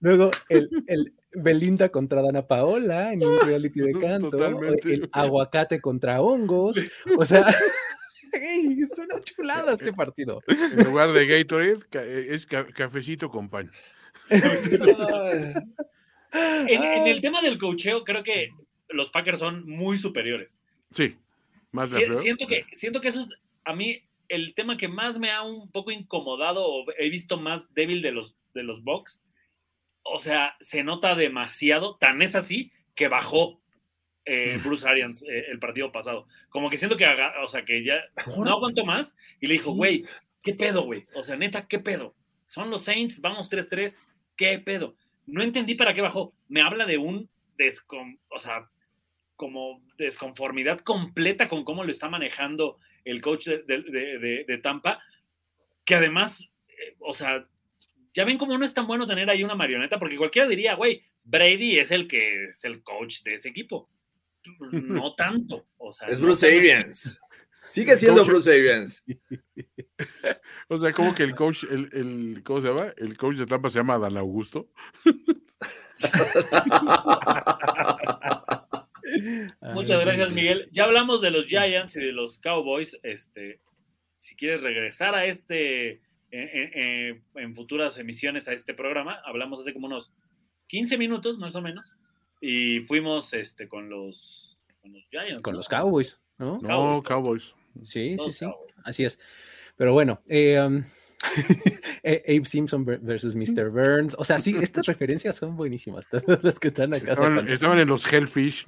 Luego, 0.00 0.30
el, 0.48 0.68
el, 0.86 1.12
Belinda 1.32 1.90
contra 1.90 2.22
Dana 2.22 2.46
Paola 2.46 3.12
en 3.12 3.24
un 3.24 3.38
reality 3.40 3.80
de 3.80 3.92
canto, 4.00 4.44
el 4.46 5.08
aguacate 5.12 5.80
contra 5.80 6.20
hongos, 6.20 6.78
o 7.16 7.24
sea, 7.24 7.46
es 8.32 8.98
una 8.98 9.20
chulada 9.22 9.72
este 9.74 9.92
partido. 9.92 10.40
En 10.46 10.84
lugar 10.84 11.12
de 11.12 11.26
Gatorade, 11.26 12.32
es 12.32 12.46
cafecito 12.46 13.30
con 13.30 13.48
pan. 13.48 13.70
en, 14.30 14.42
el 17.06 17.20
tema 17.20 17.40
del 17.40 17.58
cocheo, 17.58 18.04
creo 18.04 18.22
que 18.22 18.50
los 18.90 19.10
Packers 19.10 19.38
son 19.38 19.68
muy 19.68 19.98
superiores. 19.98 20.58
Sí, 20.90 21.16
más 21.72 21.90
de 21.90 22.16
siento 22.16 22.46
que 22.46 22.64
Siento 22.72 23.00
que 23.00 23.08
eso 23.08 23.20
es, 23.20 23.28
a 23.64 23.74
mí, 23.74 24.02
el 24.28 24.54
tema 24.54 24.76
que 24.76 24.88
más 24.88 25.18
me 25.18 25.30
ha 25.30 25.42
un 25.42 25.70
poco 25.70 25.90
incomodado 25.90 26.64
o 26.66 26.84
he 26.98 27.08
visto 27.10 27.38
más 27.38 27.72
débil 27.74 28.02
de 28.02 28.12
los, 28.12 28.34
de 28.54 28.62
los 28.62 28.82
Bucks. 28.82 29.22
O 30.10 30.20
sea, 30.20 30.56
se 30.60 30.82
nota 30.82 31.14
demasiado, 31.14 31.96
tan 31.96 32.22
es 32.22 32.34
así 32.34 32.72
que 32.94 33.08
bajó 33.08 33.60
eh, 34.24 34.58
Bruce 34.62 34.86
Arians 34.86 35.22
eh, 35.22 35.46
el 35.50 35.58
partido 35.58 35.90
pasado. 35.90 36.26
Como 36.50 36.68
que 36.68 36.76
siento 36.76 36.96
que, 36.96 37.06
o 37.42 37.48
sea, 37.48 37.64
que 37.64 37.82
ya 37.82 37.96
no 38.36 38.50
aguanto 38.50 38.84
más 38.84 39.16
y 39.40 39.46
le 39.46 39.54
dijo, 39.54 39.72
güey, 39.72 40.04
¿qué 40.42 40.54
pedo, 40.54 40.82
güey? 40.82 41.06
O 41.14 41.22
sea, 41.22 41.36
neta, 41.36 41.66
¿qué 41.66 41.78
pedo? 41.78 42.14
Son 42.46 42.70
los 42.70 42.82
Saints, 42.82 43.20
vamos 43.20 43.50
3-3, 43.50 43.98
¿qué 44.36 44.58
pedo? 44.58 44.96
No 45.26 45.42
entendí 45.42 45.74
para 45.74 45.94
qué 45.94 46.00
bajó. 46.00 46.34
Me 46.48 46.62
habla 46.62 46.86
de 46.86 46.98
un 46.98 47.28
descon, 47.56 48.18
o 48.30 48.38
sea, 48.38 48.68
como 49.36 49.82
desconformidad 49.96 50.80
completa 50.80 51.48
con 51.48 51.64
cómo 51.64 51.84
lo 51.84 51.90
está 51.90 52.08
manejando 52.08 52.78
el 53.04 53.22
coach 53.22 53.46
de, 53.46 54.60
Tampa, 54.62 55.00
que 55.84 55.94
además, 55.94 56.48
eh, 56.68 56.96
o 56.98 57.14
sea, 57.14 57.46
ya 58.18 58.24
ven 58.24 58.36
cómo 58.36 58.58
no 58.58 58.64
es 58.64 58.74
tan 58.74 58.88
bueno 58.88 59.06
tener 59.06 59.30
ahí 59.30 59.44
una 59.44 59.54
marioneta, 59.54 59.96
porque 59.96 60.16
cualquiera 60.16 60.48
diría, 60.48 60.74
güey, 60.74 61.04
Brady 61.22 61.78
es 61.78 61.92
el 61.92 62.08
que 62.08 62.46
es 62.46 62.64
el 62.64 62.82
coach 62.82 63.22
de 63.22 63.34
ese 63.34 63.50
equipo. 63.50 63.88
No 64.72 65.14
tanto. 65.14 65.68
O 65.76 65.92
sea, 65.92 66.08
es 66.08 66.20
Bruce 66.20 66.44
Arians. 66.44 67.20
Sigue 67.64 67.96
siendo 67.96 68.24
Bruce 68.24 68.50
Arians. 68.50 69.04
o 70.68 70.78
sea, 70.78 70.92
como 70.92 71.14
que 71.14 71.22
el 71.22 71.36
coach, 71.36 71.62
el, 71.70 71.88
el, 71.92 72.42
¿cómo 72.42 72.60
se 72.60 72.66
llama? 72.66 72.92
El 72.96 73.16
coach 73.16 73.36
de 73.36 73.46
Tampa 73.46 73.70
se 73.70 73.78
llama 73.78 73.98
Dan 73.98 74.16
Augusto. 74.16 74.68
Muchas 79.74 80.00
gracias, 80.00 80.32
Miguel. 80.32 80.68
Ya 80.72 80.82
hablamos 80.84 81.20
de 81.20 81.30
los 81.30 81.46
Giants 81.46 81.94
y 81.94 82.00
de 82.00 82.12
los 82.12 82.40
Cowboys. 82.40 82.98
Este, 83.04 83.60
si 84.18 84.34
quieres 84.34 84.62
regresar 84.62 85.14
a 85.14 85.24
este 85.24 86.00
en, 86.30 87.54
futuras 87.54 87.98
emisiones 87.98 88.48
a 88.48 88.52
este 88.52 88.74
programa, 88.74 89.20
hablamos 89.24 89.60
hace 89.60 89.72
como 89.72 89.86
unos 89.86 90.12
15 90.68 90.98
minutos 90.98 91.38
más 91.38 91.54
o 91.56 91.62
menos 91.62 91.98
y 92.40 92.80
fuimos 92.80 93.32
este 93.32 93.68
con 93.68 93.88
los 93.88 94.58
con 94.80 94.92
los 94.92 95.04
Giants. 95.10 95.42
Con 95.42 95.56
los 95.56 95.68
Cowboys, 95.68 96.20
¿no? 96.38 96.58
No, 96.58 97.02
Cowboys. 97.02 97.54
Sí, 97.82 98.16
sí, 98.18 98.32
sí. 98.32 98.46
Así 98.84 99.04
es. 99.04 99.18
Pero 99.76 99.92
bueno, 99.92 100.20
eh, 100.26 100.60
um, 100.60 100.84
Abe 102.04 102.44
Simpson 102.44 102.84
versus 102.84 103.34
Mr. 103.34 103.70
Burns. 103.70 104.14
O 104.18 104.24
sea, 104.24 104.38
sí, 104.38 104.56
estas 104.60 104.86
referencias 104.86 105.36
son 105.36 105.56
buenísimas. 105.56 106.08
Todas 106.10 106.42
las 106.42 106.58
que 106.58 106.68
están 106.68 106.94
acá. 106.94 107.12
Estaban, 107.48 107.78
en 107.78 107.88
los 107.88 108.10
Hellfish. 108.10 108.66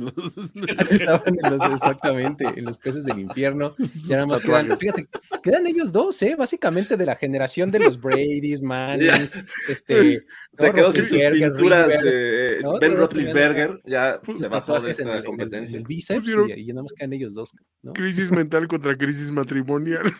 estaban 0.91 1.39
en 1.43 1.51
los, 1.51 1.71
exactamente, 1.71 2.45
en 2.57 2.65
los 2.65 2.79
peces 2.79 3.05
del 3.05 3.21
infierno. 3.21 3.75
Ya 4.07 4.17
nada 4.17 4.27
más 4.27 4.41
quedan, 4.41 4.77
fíjate, 4.77 5.09
quedan 5.43 5.67
ellos 5.67 5.93
dos, 5.93 6.21
¿eh? 6.23 6.35
Básicamente 6.37 6.97
de 6.97 7.07
la 7.07 7.17
generación 7.17 7.71
de 7.71 7.81
los 7.81 8.01
Brady's, 8.01 8.63
Mannings, 8.63 9.39
este. 9.69 10.25
Se 10.53 10.73
quedó 10.73 10.91
sin 10.93 11.05
sus 11.05 11.19
pinturas. 11.19 11.89
Eh, 12.05 12.61
Ben 12.81 12.97
Roethlisberger 12.97 13.81
ya 13.85 14.21
se 14.37 14.49
bajó 14.49 14.81
de 14.81 14.91
esta 14.91 15.23
competencia. 15.23 15.79
El, 15.79 15.85
bíceps 15.85 16.27
y, 16.57 16.67
nada 16.67 16.83
más 16.83 16.93
quedan 16.93 17.13
ellos 17.13 17.35
dos. 17.35 17.55
Crisis 17.95 18.33
mental 18.33 18.67
contra 18.67 18.97
crisis 18.97 19.31
matrimonial. 19.31 20.13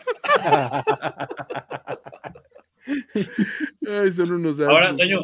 Ahora, 4.67 4.89
Antonio, 4.89 5.21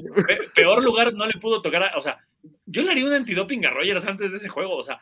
peor 0.54 0.82
lugar 0.82 1.14
no 1.14 1.26
le 1.26 1.38
pudo 1.40 1.62
tocar, 1.62 1.90
o 1.96 2.02
sea, 2.02 2.18
yo 2.66 2.82
le 2.82 2.90
haría 2.90 3.04
un 3.04 3.12
antidoping 3.12 3.64
a 3.66 3.70
Rogers 3.70 4.06
antes 4.06 4.30
de 4.32 4.38
ese 4.38 4.48
juego, 4.48 4.76
o 4.76 4.84
sea, 4.84 5.00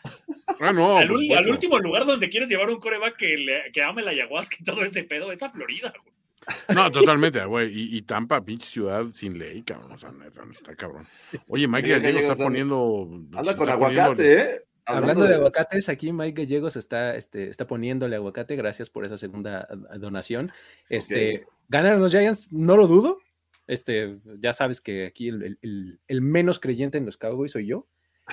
ah, 0.61 0.73
no, 0.73 0.99
al, 0.99 1.11
último 1.11 1.79
lugar 1.79 2.05
donde 2.07 2.31
quieres 2.31 2.49
llevar 2.49 2.71
un 2.71 2.81
coreback 2.81 3.17
que, 3.17 3.37
le, 3.37 3.73
que 3.73 3.83
ame 3.83 4.03
la 4.03 4.11
ayahuasca 4.11 4.57
y 4.61 4.65
todo 4.65 4.85
ese 4.85 5.05
pedo, 5.05 5.33
es 5.33 5.43
a 5.43 5.51
Florida, 5.51 5.93
No, 6.75 6.91
totalmente, 6.91 7.45
güey. 7.45 7.71
Y, 7.73 8.03
Tampa, 8.03 8.45
pinche 8.45 8.67
ciudad 8.67 9.05
sin 9.13 9.39
ley, 9.39 9.63
cabrón. 9.63 9.93
O 9.93 9.99
sea, 9.99 10.13
está 10.51 10.75
cabrón. 10.75 11.07
Oye, 11.49 11.67
Mike 11.67 11.91
Gallego 11.91 12.19
está 12.19 12.35
poniendo. 12.35 13.09
Anda 13.35 13.57
con 13.57 13.69
aguacate, 13.69 14.41
¿eh? 14.41 14.61
Hablando, 14.87 15.23
de, 15.23 15.37
aguacates, 15.37 15.89
aquí 15.89 16.13
Mike 16.13 16.43
Gallegos 16.43 16.77
está, 16.77 17.17
este, 17.17 17.49
está 17.49 17.67
poniéndole 17.67 18.17
aguacate. 18.17 18.55
Gracias 18.57 18.91
por 18.91 19.07
esa 19.07 19.17
segunda 19.17 19.67
donación. 19.99 20.53
Este, 20.91 21.47
¿Ganan 21.69 22.01
los 22.01 22.12
Giants? 22.12 22.53
No 22.53 22.77
lo 22.77 22.86
dudo. 22.86 23.19
Este, 23.66 24.19
ya 24.39 24.53
sabes 24.53 24.81
que 24.81 25.07
aquí 25.07 25.28
el, 25.28 26.20
menos 26.20 26.61
creyente 26.61 26.99
en 26.99 27.07
los 27.07 27.16
Cowboys 27.16 27.53
soy 27.53 27.66
yo. 27.66 27.89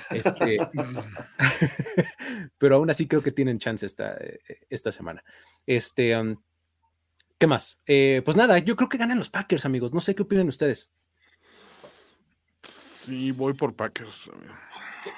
Este, 0.09 0.57
pero 2.57 2.75
aún 2.75 2.89
así 2.89 3.07
creo 3.07 3.21
que 3.21 3.31
tienen 3.31 3.59
chance 3.59 3.85
esta, 3.85 4.17
esta 4.69 4.91
semana. 4.91 5.23
Este, 5.65 6.17
um, 6.17 6.35
¿Qué 7.41 7.47
más? 7.47 7.81
Eh, 7.87 8.21
pues 8.23 8.37
nada, 8.37 8.59
yo 8.59 8.75
creo 8.75 8.87
que 8.87 8.99
ganan 8.99 9.17
los 9.17 9.31
Packers, 9.31 9.65
amigos. 9.65 9.91
No 9.91 9.99
sé 9.99 10.13
qué 10.13 10.21
opinan 10.21 10.47
ustedes. 10.47 10.91
Sí, 12.61 13.31
voy 13.31 13.53
por 13.53 13.75
Packers. 13.75 14.29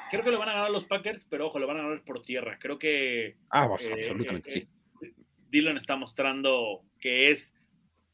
Creo 0.10 0.24
que 0.24 0.32
lo 0.32 0.40
van 0.40 0.48
a 0.48 0.54
ganar 0.54 0.72
los 0.72 0.86
Packers, 0.86 1.26
pero 1.30 1.48
ojo, 1.48 1.60
lo 1.60 1.68
van 1.68 1.78
a 1.78 1.82
ganar 1.82 2.02
por 2.06 2.22
tierra. 2.22 2.58
Creo 2.62 2.80
que. 2.80 3.36
Ah, 3.50 3.68
pues, 3.68 3.86
eh, 3.88 3.94
absolutamente, 3.96 4.52
sí. 4.52 4.60
Eh, 5.02 5.14
Dylan 5.50 5.76
está 5.76 5.98
mostrando 5.98 6.86
que 6.98 7.32
es 7.32 7.54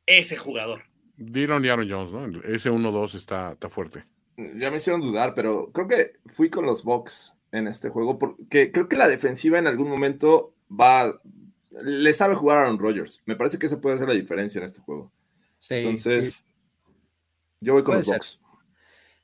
ese 0.09 0.37
jugador. 0.37 0.81
Dylan 1.15 1.63
y 1.63 1.69
Aaron 1.69 1.89
Jones, 1.89 2.11
¿no? 2.11 2.41
Ese 2.43 2.71
1-2 2.71 3.15
está, 3.15 3.51
está 3.53 3.69
fuerte. 3.69 4.05
Ya 4.37 4.71
me 4.71 4.77
hicieron 4.77 5.01
dudar, 5.01 5.35
pero 5.35 5.71
creo 5.71 5.87
que 5.87 6.13
fui 6.25 6.49
con 6.49 6.65
los 6.65 6.83
Bucks 6.83 7.35
en 7.51 7.67
este 7.67 7.89
juego, 7.89 8.17
porque 8.17 8.71
creo 8.71 8.87
que 8.87 8.95
la 8.95 9.07
defensiva 9.07 9.59
en 9.59 9.67
algún 9.67 9.89
momento 9.89 10.55
va. 10.69 11.21
Le 11.71 12.13
sabe 12.13 12.35
jugar 12.35 12.57
a 12.57 12.61
Aaron 12.61 12.79
Rodgers. 12.79 13.21
Me 13.25 13.35
parece 13.35 13.59
que 13.59 13.67
eso 13.67 13.79
puede 13.79 13.95
hacer 13.95 14.07
la 14.07 14.13
diferencia 14.13 14.59
en 14.59 14.65
este 14.65 14.81
juego. 14.81 15.11
Sí, 15.59 15.75
Entonces, 15.75 16.45
yo 17.59 17.73
voy 17.73 17.83
con 17.83 17.95
los 17.95 18.07
Bucks. 18.07 18.39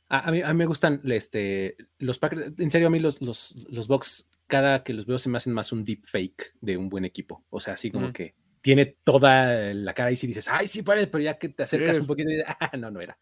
A, 0.07 0.31
mí, 0.31 0.43
me 0.53 0.65
gustan 0.67 1.01
este, 1.05 1.77
los 1.97 2.19
Packers. 2.19 2.59
En 2.59 2.69
serio, 2.69 2.87
a 2.87 2.91
mí 2.91 2.99
los, 2.99 3.21
los, 3.21 3.55
los 3.69 3.87
Bucks, 3.87 4.29
cada 4.47 4.83
que 4.83 4.93
los 4.93 5.05
veo, 5.07 5.17
se 5.17 5.29
me 5.29 5.37
hacen 5.37 5.53
más 5.53 5.71
un 5.71 5.83
deep 5.83 6.05
fake 6.05 6.55
de 6.61 6.77
un 6.77 6.89
buen 6.89 7.05
equipo. 7.05 7.43
O 7.49 7.59
sea, 7.59 7.73
así 7.73 7.89
como 7.89 8.13
que 8.13 8.35
tiene 8.65 8.97
toda 9.03 9.75
la 9.75 9.93
cara 9.93 10.11
y 10.11 10.15
si 10.15 10.25
dices, 10.25 10.47
ay, 10.47 10.65
sí, 10.65 10.81
parece, 10.81 11.05
pero 11.05 11.23
ya 11.23 11.37
que 11.37 11.49
te 11.49 11.61
acercas 11.61 11.99
un 11.99 12.07
poquito, 12.07 12.31
y, 12.31 12.41
ah, 12.47 12.71
no, 12.75 12.89
no 12.89 12.99
era. 12.99 13.15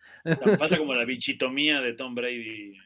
Pasa 0.57 0.77
como 0.77 0.93
la 0.93 1.03
bichitomía 1.03 1.81
de 1.81 1.91
Tom 1.91 2.15
Brady. 2.15 2.77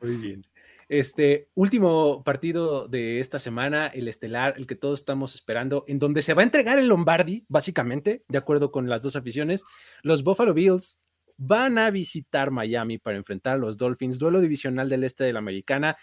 Muy 0.00 0.16
bien. 0.16 0.46
Este 0.88 1.50
último 1.52 2.24
partido 2.24 2.88
de 2.88 3.20
esta 3.20 3.38
semana, 3.38 3.88
el 3.88 4.08
estelar, 4.08 4.54
el 4.56 4.66
que 4.66 4.76
todos 4.76 5.00
estamos 5.00 5.34
esperando, 5.34 5.84
en 5.86 5.98
donde 5.98 6.22
se 6.22 6.32
va 6.32 6.40
a 6.40 6.44
entregar 6.46 6.78
el 6.78 6.86
Lombardi, 6.88 7.44
básicamente, 7.48 8.24
de 8.28 8.38
acuerdo 8.38 8.70
con 8.70 8.88
las 8.88 9.02
dos 9.02 9.14
aficiones. 9.14 9.62
Los 10.02 10.24
Buffalo 10.24 10.54
Bills 10.54 11.02
van 11.36 11.76
a 11.76 11.90
visitar 11.90 12.50
Miami 12.50 12.96
para 12.96 13.18
enfrentar 13.18 13.56
a 13.56 13.58
los 13.58 13.76
Dolphins, 13.76 14.18
duelo 14.18 14.40
divisional 14.40 14.88
del 14.88 15.04
este 15.04 15.24
de 15.24 15.34
la 15.34 15.40
Americana. 15.40 15.98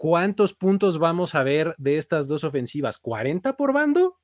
¿Cuántos 0.00 0.54
puntos 0.54 0.98
vamos 0.98 1.34
a 1.34 1.42
ver 1.42 1.74
de 1.76 1.98
estas 1.98 2.26
dos 2.26 2.42
ofensivas? 2.42 3.02
¿40 3.02 3.54
por 3.54 3.74
bando? 3.74 4.18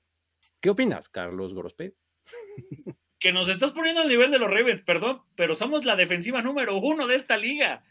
¿Qué 0.58 0.70
opinas, 0.70 1.10
Carlos 1.10 1.52
Gorospe? 1.52 1.94
Que 3.18 3.32
nos 3.32 3.50
estás 3.50 3.72
poniendo 3.72 4.02
al 4.02 4.08
nivel 4.08 4.30
de 4.30 4.38
los 4.38 4.50
Ravens, 4.50 4.82
perdón, 4.82 5.22
pero 5.34 5.54
somos 5.54 5.86
la 5.86 5.96
defensiva 5.96 6.42
número 6.42 6.78
uno 6.78 7.06
de 7.06 7.16
esta 7.16 7.36
liga. 7.36 7.82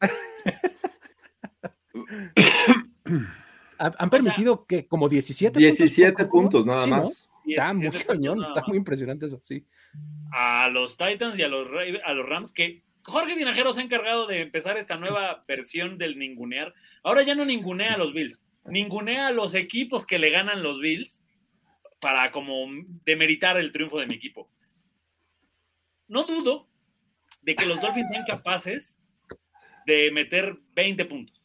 Han 3.78 4.10
permitido 4.10 4.66
que 4.66 4.86
como 4.86 5.08
17 5.08 5.58
17 5.58 6.26
puntos, 6.26 6.64
nada 6.64 6.86
más. 6.86 7.32
Está 7.46 7.72
muy 7.72 7.90
cañón, 7.90 8.44
está 8.44 8.62
muy 8.66 8.78
impresionante 8.78 9.26
eso, 9.26 9.40
sí. 9.42 9.64
A 10.32 10.68
los 10.68 10.96
Titans 10.96 11.36
y 11.38 11.42
a 11.42 11.48
los, 11.48 11.68
a 12.04 12.12
los 12.14 12.28
Rams, 12.28 12.52
que 12.52 12.84
Jorge 13.08 13.36
Dinajero 13.36 13.72
se 13.72 13.80
ha 13.80 13.84
encargado 13.84 14.26
de 14.26 14.42
empezar 14.42 14.76
esta 14.76 14.96
nueva 14.96 15.44
versión 15.48 15.98
del 15.98 16.18
ningunear. 16.18 16.74
Ahora 17.02 17.22
ya 17.22 17.34
no 17.34 17.44
ningunea 17.44 17.94
a 17.94 17.98
los 17.98 18.12
Bills, 18.12 18.44
ningunea 18.66 19.28
a 19.28 19.32
los 19.32 19.54
equipos 19.54 20.06
que 20.06 20.18
le 20.18 20.30
ganan 20.30 20.62
los 20.62 20.78
Bills 20.78 21.24
para 22.00 22.30
como 22.30 22.66
demeritar 23.04 23.56
el 23.56 23.72
triunfo 23.72 23.98
de 23.98 24.06
mi 24.06 24.14
equipo. 24.14 24.50
No 26.06 26.24
dudo 26.24 26.68
de 27.42 27.54
que 27.54 27.66
los 27.66 27.80
Dolphins 27.80 28.10
sean 28.10 28.24
capaces 28.26 28.98
de 29.86 30.10
meter 30.12 30.58
20 30.74 31.04
puntos. 31.06 31.42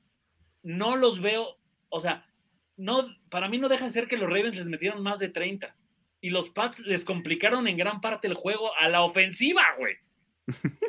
No 0.61 0.95
los 0.95 1.21
veo, 1.21 1.57
o 1.89 1.99
sea, 1.99 2.25
no, 2.75 3.07
para 3.29 3.47
mí 3.47 3.57
no 3.57 3.69
deja 3.69 3.85
de 3.85 3.91
ser 3.91 4.07
que 4.07 4.17
los 4.17 4.29
Ravens 4.29 4.55
les 4.55 4.67
metieron 4.67 5.01
más 5.01 5.19
de 5.19 5.29
30 5.29 5.75
y 6.21 6.29
los 6.29 6.49
Pats 6.49 6.79
les 6.79 7.05
complicaron 7.05 7.67
en 7.67 7.77
gran 7.77 8.01
parte 8.01 8.27
el 8.27 8.33
juego 8.33 8.75
a 8.77 8.87
la 8.89 9.03
ofensiva, 9.03 9.63
güey. 9.77 9.95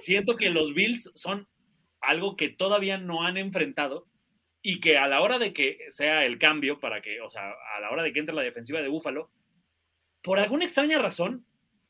Siento 0.00 0.36
que 0.36 0.50
los 0.50 0.74
Bills 0.74 1.10
son 1.14 1.48
algo 2.00 2.36
que 2.36 2.48
todavía 2.48 2.98
no 2.98 3.24
han 3.24 3.36
enfrentado 3.36 4.06
y 4.62 4.80
que 4.80 4.96
a 4.96 5.06
la 5.06 5.20
hora 5.20 5.38
de 5.38 5.52
que 5.52 5.78
sea 5.88 6.24
el 6.24 6.38
cambio, 6.38 6.80
para 6.80 7.02
que, 7.02 7.20
o 7.20 7.28
sea, 7.28 7.52
a 7.76 7.80
la 7.80 7.90
hora 7.90 8.02
de 8.02 8.12
que 8.12 8.20
entre 8.20 8.34
la 8.34 8.42
defensiva 8.42 8.80
de 8.80 8.88
Búfalo, 8.88 9.30
por 10.22 10.38
alguna 10.38 10.64
extraña 10.64 10.98
razón, 10.98 11.44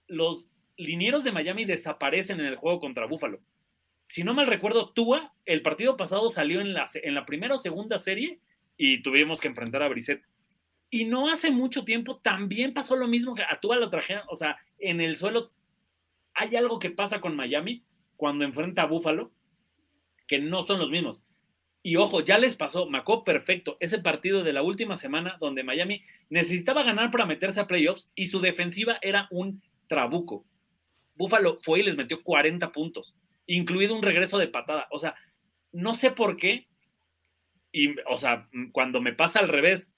los 0.08 0.48
linieros 0.76 1.22
de 1.22 1.32
Miami 1.32 1.64
desaparecen 1.64 2.40
en 2.40 2.46
el 2.46 2.56
juego 2.56 2.80
contra 2.80 3.06
Búfalo. 3.06 3.40
Si 4.08 4.24
no 4.24 4.34
mal 4.34 4.48
recuerdo, 4.48 4.92
Tua, 4.92 5.34
el 5.44 5.62
partido 5.62 5.96
pasado 5.96 6.30
salió 6.30 6.60
en 6.60 6.74
la, 6.74 6.84
en 6.94 7.14
la 7.14 7.24
primera 7.24 7.54
o 7.54 7.58
segunda 7.58 7.98
serie 7.98 8.40
y 8.76 9.02
tuvimos 9.02 9.40
que 9.40 9.48
enfrentar 9.48 9.82
a 9.82 9.88
Brissett. 9.88 10.24
Y 10.90 11.04
no 11.04 11.28
hace 11.28 11.50
mucho 11.50 11.84
tiempo 11.84 12.18
también 12.18 12.74
pasó 12.74 12.96
lo 12.96 13.06
mismo 13.06 13.34
que 13.34 13.42
a 13.42 13.58
Tua 13.60 13.76
lo 13.76 13.90
trajeron, 13.90 14.24
o 14.28 14.36
sea, 14.36 14.56
en 14.78 15.00
el 15.00 15.16
suelo 15.16 15.52
hay 16.34 16.56
algo 16.56 16.78
que 16.78 16.90
pasa 16.90 17.20
con 17.20 17.36
Miami 17.36 17.84
cuando 18.16 18.44
enfrenta 18.44 18.82
a 18.82 18.86
Búfalo 18.86 19.32
que 20.26 20.38
no 20.38 20.62
son 20.64 20.78
los 20.78 20.90
mismos. 20.90 21.22
Y 21.82 21.96
ojo, 21.96 22.22
ya 22.22 22.38
les 22.38 22.56
pasó, 22.56 22.86
Macó 22.86 23.24
perfecto, 23.24 23.76
ese 23.78 23.98
partido 23.98 24.42
de 24.42 24.54
la 24.54 24.62
última 24.62 24.96
semana 24.96 25.36
donde 25.38 25.64
Miami 25.64 26.02
necesitaba 26.30 26.82
ganar 26.82 27.10
para 27.10 27.26
meterse 27.26 27.60
a 27.60 27.66
playoffs 27.66 28.10
y 28.14 28.26
su 28.26 28.40
defensiva 28.40 28.98
era 29.02 29.28
un 29.30 29.62
trabuco. 29.86 30.46
Búfalo 31.14 31.58
fue 31.60 31.80
y 31.80 31.82
les 31.82 31.96
metió 31.96 32.22
40 32.22 32.72
puntos, 32.72 33.14
incluido 33.46 33.94
un 33.94 34.02
regreso 34.02 34.38
de 34.38 34.48
patada. 34.48 34.88
O 34.90 34.98
sea, 34.98 35.14
no 35.72 35.94
sé 35.94 36.10
por 36.10 36.38
qué, 36.38 36.68
y, 37.70 37.94
o 38.08 38.16
sea, 38.16 38.48
cuando 38.72 39.02
me 39.02 39.12
pasa 39.12 39.40
al 39.40 39.48
revés, 39.48 39.92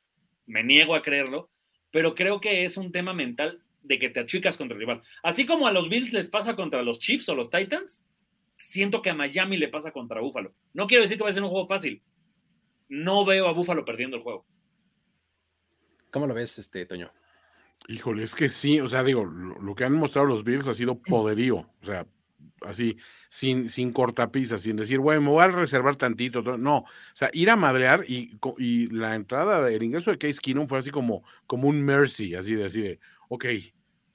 me 0.46 0.64
niego 0.64 0.94
a 0.94 1.02
creerlo, 1.02 1.50
pero 1.92 2.14
creo 2.14 2.40
que 2.40 2.64
es 2.64 2.76
un 2.76 2.90
tema 2.90 3.12
mental 3.12 3.62
de 3.86 3.98
que 3.98 4.10
te 4.10 4.20
achicas 4.20 4.56
contra 4.56 4.74
el 4.74 4.80
rival. 4.80 5.02
Así 5.22 5.46
como 5.46 5.66
a 5.66 5.72
los 5.72 5.88
Bills 5.88 6.12
les 6.12 6.28
pasa 6.28 6.56
contra 6.56 6.82
los 6.82 6.98
Chiefs 6.98 7.28
o 7.28 7.34
los 7.34 7.50
Titans, 7.50 8.04
siento 8.58 9.02
que 9.02 9.10
a 9.10 9.14
Miami 9.14 9.56
le 9.56 9.68
pasa 9.68 9.92
contra 9.92 10.20
Búfalo. 10.20 10.52
No 10.72 10.86
quiero 10.86 11.02
decir 11.02 11.16
que 11.16 11.24
va 11.24 11.30
a 11.30 11.32
ser 11.32 11.42
un 11.42 11.50
juego 11.50 11.66
fácil. 11.66 12.02
No 12.88 13.24
veo 13.24 13.46
a 13.48 13.52
Búfalo 13.52 13.84
perdiendo 13.84 14.16
el 14.16 14.22
juego. 14.22 14.46
¿Cómo 16.10 16.26
lo 16.26 16.34
ves, 16.34 16.58
este 16.58 16.86
Toño? 16.86 17.12
Híjole, 17.88 18.24
es 18.24 18.34
que 18.34 18.48
sí, 18.48 18.80
o 18.80 18.88
sea, 18.88 19.04
digo, 19.04 19.24
lo, 19.24 19.74
que 19.74 19.84
han 19.84 19.94
mostrado 19.94 20.26
los 20.26 20.44
Bills 20.44 20.68
ha 20.68 20.74
sido 20.74 20.98
poderío, 21.02 21.56
o 21.56 21.84
sea, 21.84 22.06
así, 22.62 22.96
sin, 23.28 23.68
sin 23.68 23.92
cortapisas, 23.92 24.62
sin 24.62 24.76
decir, 24.76 24.98
bueno, 24.98 25.20
me 25.20 25.28
voy 25.28 25.44
a 25.44 25.48
reservar 25.48 25.96
tantito, 25.96 26.42
no, 26.56 26.78
o 26.78 26.86
sea, 27.12 27.30
ir 27.32 27.50
a 27.50 27.56
madrear 27.56 28.04
y, 28.08 28.38
y 28.58 28.88
la 28.88 29.14
entrada, 29.14 29.70
el 29.70 29.82
ingreso 29.82 30.10
de 30.10 30.18
Case 30.18 30.40
Keenum 30.42 30.66
fue 30.66 30.78
así 30.78 30.90
como, 30.90 31.22
como 31.46 31.68
un 31.68 31.82
mercy, 31.82 32.34
así 32.34 32.54
de, 32.54 32.64
así 32.64 32.80
de, 32.80 33.00
ok, 33.28 33.44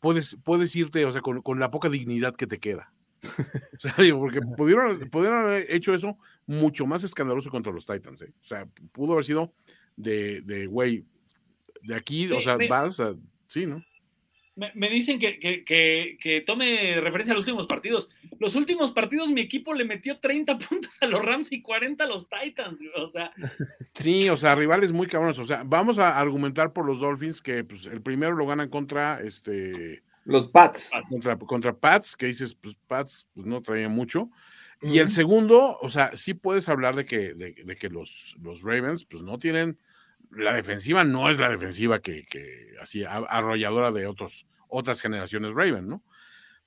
puedes, 0.02 0.38
puedes 0.44 0.76
irte, 0.76 1.06
o 1.06 1.12
sea, 1.14 1.22
con, 1.22 1.42
con 1.42 1.60
la 1.60 1.72
poca 1.72 1.88
dignidad 1.88 2.36
que 2.36 2.48
te 2.48 2.60
queda, 2.60 2.92
o 3.24 3.80
sea, 3.80 3.94
digo, 3.98 4.20
porque 4.20 4.42
pudieron, 4.58 5.00
pudieron 5.10 5.46
haber 5.46 5.66
hecho 5.70 5.94
eso 5.94 6.18
mucho 6.46 6.86
más 6.86 7.04
escandaloso 7.04 7.50
contra 7.50 7.72
los 7.72 7.86
Titans. 7.86 8.22
¿eh? 8.24 8.34
O 8.42 8.44
sea, 8.44 8.68
pudo 8.92 9.14
haber 9.14 9.26
sido 9.26 9.54
de, 9.96 10.42
de 10.42 10.66
güey, 10.66 11.06
de 11.84 11.96
aquí, 11.96 12.32
o 12.32 12.42
sea, 12.42 12.58
vas 12.70 13.00
a. 13.00 13.16
Sí, 13.48 13.66
¿no? 13.66 13.84
Me, 14.56 14.90
dicen 14.90 15.18
que, 15.18 15.40
que, 15.40 16.18
que, 16.20 16.42
tome 16.42 17.00
referencia 17.00 17.34
a 17.34 17.36
los 17.36 17.44
últimos 17.44 17.68
partidos. 17.68 18.10
Los 18.38 18.56
últimos 18.56 18.92
partidos, 18.92 19.30
mi 19.30 19.42
equipo 19.42 19.74
le 19.74 19.86
metió 19.86 20.20
30 20.20 20.58
puntos 20.70 21.02
a 21.02 21.08
los 21.08 21.24
Rams 21.24 21.52
y 21.52 21.62
40 21.62 22.04
a 22.04 22.08
los 22.08 22.28
Titans. 22.28 22.80
O 22.98 23.10
sea. 23.10 23.32
Sí, 23.94 24.30
o 24.30 24.38
sea, 24.38 24.56
rivales 24.56 24.92
muy 24.92 25.08
cabrones. 25.08 25.38
O 25.38 25.46
sea, 25.46 25.64
vamos 25.66 26.00
a 26.00 26.18
argumentar 26.18 26.74
por 26.74 26.86
los 26.86 27.00
Dolphins 27.00 27.42
que 27.42 27.64
pues, 27.64 27.86
el 27.86 28.02
primero 28.02 28.34
lo 28.34 28.48
ganan 28.48 28.70
contra 28.70 29.22
este 29.22 30.02
los 30.26 30.48
Pats. 30.48 30.92
Contra, 31.10 31.38
contra 31.38 31.74
Pats, 31.74 32.16
que 32.16 32.28
dices, 32.28 32.54
pues 32.56 32.76
Pats 32.88 33.28
pues, 33.34 33.46
no 33.46 33.62
traía 33.62 33.90
mucho. 33.90 34.30
Y 34.82 34.98
el 34.98 35.12
segundo, 35.12 35.78
o 35.80 35.90
sea, 35.90 36.16
sí 36.16 36.34
puedes 36.34 36.68
hablar 36.68 36.96
de 36.96 37.06
que, 37.06 37.36
de, 37.36 37.76
que 37.76 37.90
los, 37.90 38.36
los, 38.42 38.64
Ravens, 38.64 39.06
pues 39.06 39.22
no 39.22 39.38
tienen, 39.38 39.78
la 40.32 40.54
defensiva 40.54 41.04
no 41.04 41.30
es 41.30 41.40
la 41.40 41.50
defensiva 41.50 42.00
que, 42.00 42.26
que 42.26 42.74
así 42.82 43.04
arrolladora 43.06 43.92
de 43.92 44.08
otros, 44.08 44.46
otras 44.68 45.02
generaciones 45.02 45.54
Raven, 45.54 45.88
¿no? 45.88 46.04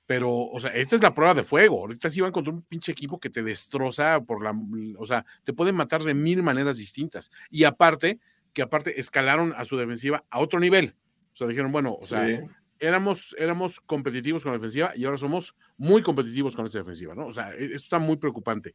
Pero, 0.05 0.31
o 0.31 0.59
sea, 0.59 0.71
esta 0.71 0.95
es 0.95 1.01
la 1.01 1.15
prueba 1.15 1.33
de 1.33 1.43
fuego. 1.43 1.79
Ahorita 1.79 2.09
sí 2.09 2.21
van 2.21 2.31
contra 2.31 2.53
un 2.53 2.61
pinche 2.61 2.91
equipo 2.91 3.19
que 3.19 3.31
te 3.31 3.41
destroza 3.41 4.21
por 4.21 4.43
la, 4.43 4.53
o 4.99 5.05
sea, 5.05 5.25
te 5.43 5.53
pueden 5.53 5.75
matar 5.75 6.03
de 6.03 6.13
mil 6.13 6.43
maneras 6.43 6.77
distintas. 6.77 7.31
Y 7.49 7.63
aparte, 7.63 8.19
que 8.53 8.61
aparte 8.61 8.99
escalaron 8.99 9.53
a 9.57 9.65
su 9.65 9.77
defensiva 9.77 10.23
a 10.29 10.39
otro 10.39 10.59
nivel. 10.59 10.95
O 11.33 11.37
sea, 11.37 11.47
dijeron, 11.47 11.71
bueno, 11.71 11.97
o 11.99 12.03
sea, 12.03 12.27
éramos, 12.79 13.35
éramos 13.39 13.79
competitivos 13.81 14.43
con 14.43 14.51
la 14.51 14.57
defensiva 14.57 14.93
y 14.95 15.05
ahora 15.05 15.17
somos 15.17 15.55
muy 15.77 16.01
competitivos 16.01 16.55
con 16.55 16.65
esta 16.65 16.79
defensiva, 16.79 17.15
¿no? 17.15 17.27
O 17.27 17.33
sea, 17.33 17.53
e, 17.53 17.65
esto 17.65 17.75
está 17.77 17.99
muy 17.99 18.17
preocupante. 18.17 18.73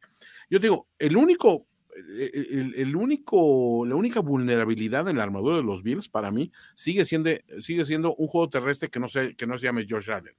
Yo 0.49 0.59
te 0.59 0.67
digo, 0.67 0.87
el 0.99 1.15
único, 1.15 1.65
el, 1.95 2.73
el, 2.75 2.95
único, 2.95 3.85
la 3.85 3.95
única 3.95 4.19
vulnerabilidad 4.19 5.07
en 5.09 5.17
la 5.17 5.23
armadura 5.23 5.57
de 5.57 5.63
los 5.63 5.83
Bills 5.83 6.09
para 6.09 6.31
mí 6.31 6.51
sigue 6.75 7.05
siendo, 7.05 7.29
sigue 7.59 7.85
siendo 7.85 8.15
un 8.15 8.27
juego 8.27 8.49
terrestre 8.49 8.89
que 8.89 8.99
no, 8.99 9.07
se, 9.07 9.35
que 9.35 9.45
no 9.45 9.55
llame 9.55 9.85
George 9.87 10.11
Allen. 10.11 10.35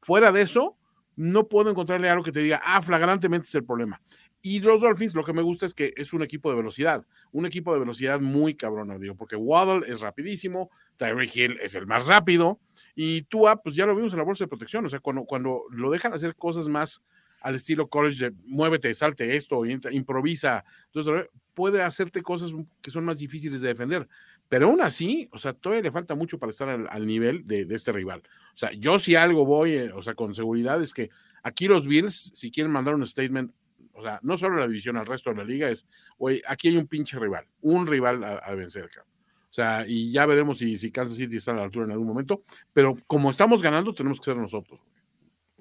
Fuera 0.00 0.32
de 0.32 0.42
eso, 0.42 0.76
no 1.16 1.48
puedo 1.48 1.70
encontrarle 1.70 2.08
algo 2.08 2.24
que 2.24 2.32
te 2.32 2.40
diga, 2.40 2.60
ah, 2.64 2.80
flagrantemente 2.80 3.46
es 3.48 3.54
el 3.54 3.64
problema. 3.64 4.00
Y 4.40 4.60
los 4.60 4.80
Dolphins, 4.80 5.14
lo 5.14 5.24
que 5.24 5.32
me 5.32 5.42
gusta 5.42 5.66
es 5.66 5.74
que 5.74 5.92
es 5.96 6.12
un 6.12 6.22
equipo 6.22 6.48
de 6.48 6.56
velocidad, 6.56 7.04
un 7.32 7.44
equipo 7.44 7.72
de 7.72 7.80
velocidad 7.80 8.20
muy 8.20 8.54
cabrón, 8.54 8.96
digo, 9.00 9.16
porque 9.16 9.34
Waddle 9.34 9.90
es 9.90 10.00
rapidísimo, 10.00 10.70
Tyreek 10.96 11.36
Hill 11.36 11.58
es 11.60 11.74
el 11.74 11.88
más 11.88 12.06
rápido, 12.06 12.60
y 12.94 13.22
Tua, 13.22 13.60
pues 13.60 13.74
ya 13.74 13.84
lo 13.84 13.96
vimos 13.96 14.12
en 14.12 14.18
la 14.18 14.24
bolsa 14.24 14.44
de 14.44 14.48
protección, 14.48 14.86
o 14.86 14.88
sea, 14.88 15.00
cuando, 15.00 15.24
cuando 15.24 15.62
lo 15.70 15.90
dejan 15.90 16.12
hacer 16.12 16.36
cosas 16.36 16.68
más 16.68 17.02
al 17.40 17.54
estilo 17.54 17.88
college 17.88 18.30
de 18.30 18.36
muévete, 18.46 18.92
salte 18.94 19.36
esto, 19.36 19.64
improvisa, 19.64 20.64
entonces 20.86 21.28
puede 21.54 21.82
hacerte 21.82 22.22
cosas 22.22 22.52
que 22.80 22.90
son 22.90 23.04
más 23.04 23.18
difíciles 23.18 23.60
de 23.60 23.68
defender. 23.68 24.08
Pero 24.48 24.66
aún 24.68 24.80
así, 24.80 25.28
o 25.32 25.38
sea, 25.38 25.52
todavía 25.52 25.82
le 25.82 25.92
falta 25.92 26.14
mucho 26.14 26.38
para 26.38 26.50
estar 26.50 26.68
al, 26.68 27.06
nivel 27.06 27.46
de, 27.46 27.66
este 27.70 27.92
rival. 27.92 28.22
O 28.54 28.56
sea, 28.56 28.72
yo 28.72 28.98
si 28.98 29.14
algo 29.14 29.44
voy, 29.44 29.72
eh, 29.72 29.92
o 29.92 30.02
sea, 30.02 30.14
con 30.14 30.34
seguridad 30.34 30.80
es 30.80 30.94
que 30.94 31.10
aquí 31.42 31.68
los 31.68 31.86
Bills, 31.86 32.32
si 32.34 32.50
quieren 32.50 32.72
mandar 32.72 32.94
un 32.94 33.04
statement 33.04 33.52
o 33.98 34.02
sea, 34.02 34.20
no 34.22 34.36
solo 34.36 34.56
la 34.56 34.68
división, 34.68 34.96
al 34.96 35.06
resto 35.06 35.30
de 35.30 35.36
la 35.36 35.44
liga 35.44 35.68
es, 35.68 35.84
güey, 36.16 36.40
aquí 36.46 36.68
hay 36.68 36.76
un 36.76 36.86
pinche 36.86 37.18
rival, 37.18 37.46
un 37.62 37.84
rival 37.84 38.22
a, 38.22 38.54
vencer, 38.54 38.88
cabrón. 38.88 39.12
O 39.50 39.52
sea, 39.52 39.84
y 39.88 40.12
ya 40.12 40.24
veremos 40.24 40.58
si, 40.58 40.76
si 40.76 40.92
Kansas 40.92 41.16
City 41.16 41.36
está 41.36 41.50
a 41.50 41.56
la 41.56 41.64
altura 41.64 41.86
en 41.86 41.92
algún 41.92 42.06
momento, 42.06 42.42
pero 42.72 42.96
como 43.08 43.28
estamos 43.30 43.60
ganando, 43.60 43.92
tenemos 43.92 44.20
que 44.20 44.26
ser 44.26 44.36
nosotros. 44.36 44.80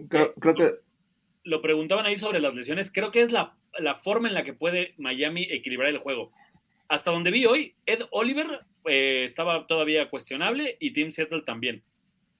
Creo 0.08 0.54
que... 0.56 0.87
Lo 1.48 1.62
preguntaban 1.62 2.06
ahí 2.06 2.18
sobre 2.18 2.42
las 2.42 2.54
lesiones, 2.54 2.92
creo 2.92 3.10
que 3.10 3.22
es 3.22 3.32
la, 3.32 3.56
la 3.80 3.96
forma 3.96 4.28
en 4.28 4.34
la 4.34 4.44
que 4.44 4.52
puede 4.52 4.94
Miami 4.98 5.48
equilibrar 5.50 5.88
el 5.90 6.00
juego. 6.00 6.34
Hasta 6.90 7.12
donde 7.12 7.32
vi 7.32 7.46
hoy, 7.46 7.74
Ed 7.86 8.02
Oliver 8.12 8.66
eh, 8.86 9.24
estaba 9.24 9.66
todavía 9.66 10.10
cuestionable 10.10 10.76
y 10.82 10.92
Tim 10.92 11.10
Settle 11.10 11.44
también. 11.44 11.84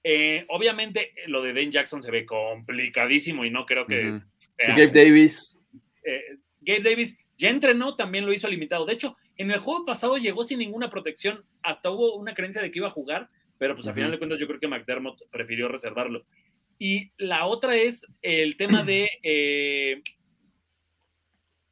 Eh, 0.04 0.44
obviamente 0.48 1.14
lo 1.26 1.42
de 1.42 1.54
Dane 1.54 1.70
Jackson 1.70 2.02
se 2.02 2.10
ve 2.10 2.26
complicadísimo 2.26 3.46
y 3.46 3.50
no 3.50 3.64
creo 3.64 3.86
que... 3.86 4.20
Gabe 4.58 4.88
Davis. 4.88 5.58
Eh, 6.04 6.36
Gabe 6.60 6.82
Davis 6.82 7.16
ya 7.38 7.48
entrenó, 7.48 7.96
también 7.96 8.26
lo 8.26 8.32
hizo 8.34 8.46
limitado. 8.46 8.84
De 8.84 8.92
hecho, 8.92 9.16
en 9.36 9.50
el 9.50 9.60
juego 9.60 9.86
pasado 9.86 10.18
llegó 10.18 10.44
sin 10.44 10.58
ninguna 10.58 10.90
protección, 10.90 11.46
hasta 11.62 11.90
hubo 11.90 12.14
una 12.16 12.34
creencia 12.34 12.60
de 12.60 12.70
que 12.70 12.80
iba 12.80 12.88
a 12.88 12.92
jugar, 12.92 13.30
pero 13.56 13.74
pues 13.74 13.86
a 13.86 13.94
final 13.94 14.10
de 14.10 14.18
cuentas 14.18 14.38
yo 14.38 14.46
creo 14.46 14.60
que 14.60 14.68
McDermott 14.68 15.22
prefirió 15.30 15.66
reservarlo. 15.68 16.26
Y 16.78 17.12
la 17.18 17.46
otra 17.46 17.76
es 17.76 18.06
el 18.22 18.56
tema 18.56 18.84
de 18.84 19.08
eh, 19.22 20.02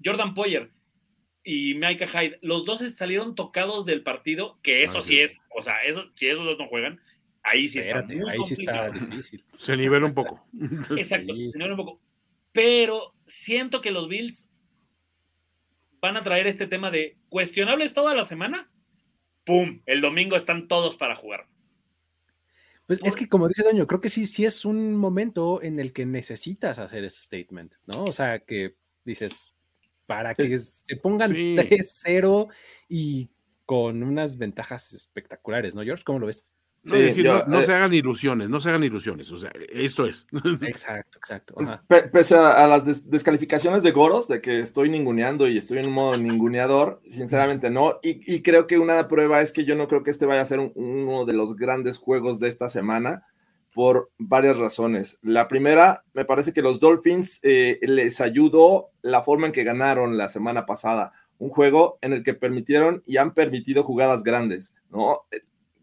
Jordan 0.05 0.35
Poyer 0.35 0.70
y 1.45 1.74
Micah 1.74 2.07
Hyde. 2.07 2.39
Los 2.43 2.65
dos 2.65 2.81
salieron 2.95 3.35
tocados 3.35 3.87
del 3.87 4.03
partido, 4.03 4.59
que 4.62 4.83
eso 4.83 5.03
sí 5.03 5.20
es, 5.20 5.39
o 5.57 5.62
sea, 5.62 5.83
eso, 5.85 6.11
si 6.15 6.28
esos 6.28 6.45
dos 6.45 6.59
no 6.59 6.66
juegan, 6.69 7.01
ahí 7.43 7.69
sí 7.69 7.78
está. 7.78 7.99
ahí 7.99 8.45
sí 8.45 8.55
está 8.55 8.91
difícil. 8.91 9.45
Se 9.53 9.77
nivela 9.77 10.07
un 10.07 10.15
poco. 10.15 10.45
Exacto, 10.97 11.35
se 11.35 11.59
nivela 11.59 11.70
un 11.70 11.77
poco 11.77 12.01
pero 12.57 13.15
siento 13.27 13.83
que 13.83 13.91
los 13.91 14.09
Bills 14.09 14.49
van 16.01 16.16
a 16.16 16.23
traer 16.23 16.47
este 16.47 16.66
tema 16.66 16.91
de 16.91 17.19
cuestionables 17.28 17.93
toda 17.93 18.15
la 18.15 18.24
semana. 18.24 18.70
¡Pum! 19.45 19.83
El 19.85 20.01
domingo 20.01 20.37
están 20.37 20.66
todos 20.66 20.97
para 20.97 21.16
jugar. 21.16 21.49
Pues 22.87 23.01
es 23.03 23.17
que 23.17 23.29
como 23.29 23.49
dice 23.49 23.65
Doño, 23.65 23.87
creo 23.87 24.01
que 24.01 24.09
sí, 24.09 24.27
sí 24.27 24.45
es 24.45 24.65
un 24.65 24.97
momento 24.97 25.61
en 25.63 25.81
el 25.81 25.93
que 25.93 26.07
necesitas 26.07 26.79
hacer 26.79 27.05
ese 27.05 27.21
statement, 27.23 27.75
¿no? 27.87 28.05
O 28.05 28.13
sea, 28.13 28.39
que 28.41 28.77
dices, 29.05 29.55
para 30.07 30.35
que 30.35 30.57
se 30.59 30.97
pongan 30.97 31.31
3-0 31.31 32.49
y 32.89 33.31
con 33.65 34.05
unas 34.05 34.39
ventajas 34.39 34.93
espectaculares, 34.93 35.75
¿no, 35.75 35.83
George? 35.83 36.05
¿Cómo 36.05 36.21
lo 36.21 36.27
ves? 36.27 36.47
No, 36.87 37.63
se 37.63 37.71
eh, 37.71 37.75
hagan 37.75 37.93
ilusiones, 37.93 38.49
no 38.49 38.61
se 38.61 38.69
hagan 38.69 38.85
ilusiones, 38.85 39.31
o 39.33 39.39
sea, 39.39 39.51
esto 39.71 40.07
es. 40.07 40.27
Exacto, 40.63 41.19
exacto. 41.19 41.55
Pese 42.13 42.37
a, 42.37 42.67
las 42.67 43.11
descalificaciones 43.11 43.83
de 43.83 43.91
Goros, 43.91 44.29
de 44.29 44.41
que 44.41 44.59
estoy 44.59 44.89
ninguneando 44.89 45.49
y 45.49 45.59
estoy 45.59 45.79
en 45.79 45.87
un 45.87 45.93
modo 45.93 46.17
ninguneador, 46.17 47.01
sinceramente 47.11 47.71
no. 47.71 47.99
Y, 48.03 48.43
creo 48.43 48.67
que 48.67 48.79
una 48.79 49.09
prueba 49.09 49.41
es 49.41 49.53
que 49.53 49.65
yo 49.65 49.75
no 49.75 49.89
creo 49.89 50.03
que 50.03 50.11
este 50.11 50.27
vaya 50.27 50.43
a 50.43 50.47
ser 50.47 50.61
uno 50.75 51.25
de 51.25 51.33
los 51.33 51.57
grandes 51.57 51.99
juegos 51.99 52.39
de 52.39 52.49
esta 52.49 52.69
semana 52.69 53.27
por 53.75 54.11
varias 54.19 54.57
razones. 54.57 55.19
La 55.23 55.49
primera, 55.49 56.05
me 56.15 56.25
parece 56.25 56.53
que 56.53 56.63
los 56.63 56.81
Dolphins 56.81 57.41
eh, 57.43 57.79
les 57.83 58.21
ayudó 58.21 58.91
la 59.03 59.23
forma 59.23 59.47
en 59.47 59.53
que 59.53 59.65
ganaron 59.65 60.17
la 60.17 60.29
semana 60.29 60.65
pasada. 60.67 61.13
un 61.39 61.51
juego 61.51 61.99
en 62.01 62.15
el 62.15 62.23
que 62.23 62.33
permitieron 62.33 63.03
y 63.05 63.19
han 63.19 63.35
permitido 63.35 63.83
jugadas 63.83 64.23
grandes, 64.23 64.75
¿no? 64.89 65.27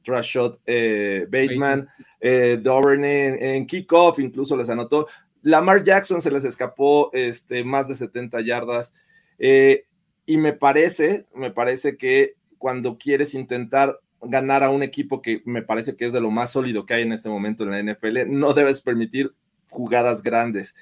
Shot, 0.03 0.59
eh, 0.65 1.25
Bateman, 1.29 1.87
eh, 2.19 2.59
en, 2.61 3.65
kickoff, 3.65 4.19
incluso 4.19 4.55
les 4.55 4.69
anotó. 4.69 5.07
Lamar 5.41 5.83
Jackson 5.83 6.21
se 6.21 6.31
les 6.31 6.45
escapó 6.45 7.09
este, 7.13 7.63
más 7.63 7.87
de 7.87 7.95
70 7.95 8.41
yardas. 8.41 8.93
Eh, 9.39 9.85
y 10.25 10.37
me 10.37 10.53
parece, 10.53 11.25
me 11.35 11.51
parece 11.51 11.97
que 11.97 12.35
cuando 12.57 12.97
quieres 12.97 13.33
intentar 13.33 13.99
ganar 14.21 14.63
a 14.63 14.69
un 14.69 14.83
equipo 14.83 15.21
que 15.21 15.41
me 15.45 15.61
parece 15.63 15.95
que 15.97 16.05
es 16.05 16.13
de 16.13 16.21
lo 16.21 16.31
más 16.31 16.51
sólido 16.51 16.85
que 16.85 16.93
hay 16.93 17.03
en 17.03 17.11
este 17.11 17.27
momento 17.27 17.63
en 17.63 17.71
la 17.71 17.93
NFL, 17.93 18.29
no 18.29 18.53
debes 18.53 18.81
permitir 18.81 19.33
jugadas 19.69 20.23
grandes. 20.23 20.75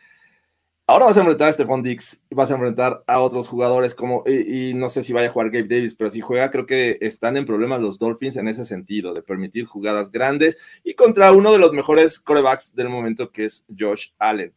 Ahora 0.87 1.05
vas 1.05 1.15
a 1.15 1.21
enfrentar 1.21 1.47
a 1.47 1.53
Stephon 1.53 1.83
Dix, 1.83 2.21
vas 2.31 2.51
a 2.51 2.55
enfrentar 2.55 3.03
a 3.07 3.21
otros 3.21 3.47
jugadores 3.47 3.95
como, 3.95 4.23
y, 4.27 4.73
no 4.73 4.89
sé 4.89 5.03
si 5.03 5.13
vaya 5.13 5.29
a 5.29 5.31
jugar 5.31 5.49
Gabe 5.49 5.67
Davis, 5.67 5.95
pero 5.95 6.09
si 6.09 6.19
juega, 6.19 6.51
creo 6.51 6.65
que 6.65 6.97
están 6.99 7.37
en 7.37 7.45
problemas 7.45 7.81
los 7.81 7.97
Dolphins 7.97 8.35
en 8.35 8.49
ese 8.49 8.65
sentido, 8.65 9.13
de 9.13 9.21
permitir 9.21 9.65
jugadas 9.65 10.11
grandes 10.11 10.57
y 10.83 10.95
contra 10.95 11.31
uno 11.31 11.53
de 11.53 11.59
los 11.59 11.71
mejores 11.71 12.19
corebacks 12.19 12.75
del 12.75 12.89
momento 12.89 13.31
que 13.31 13.45
es 13.45 13.65
Josh 13.77 14.07
Allen. 14.19 14.53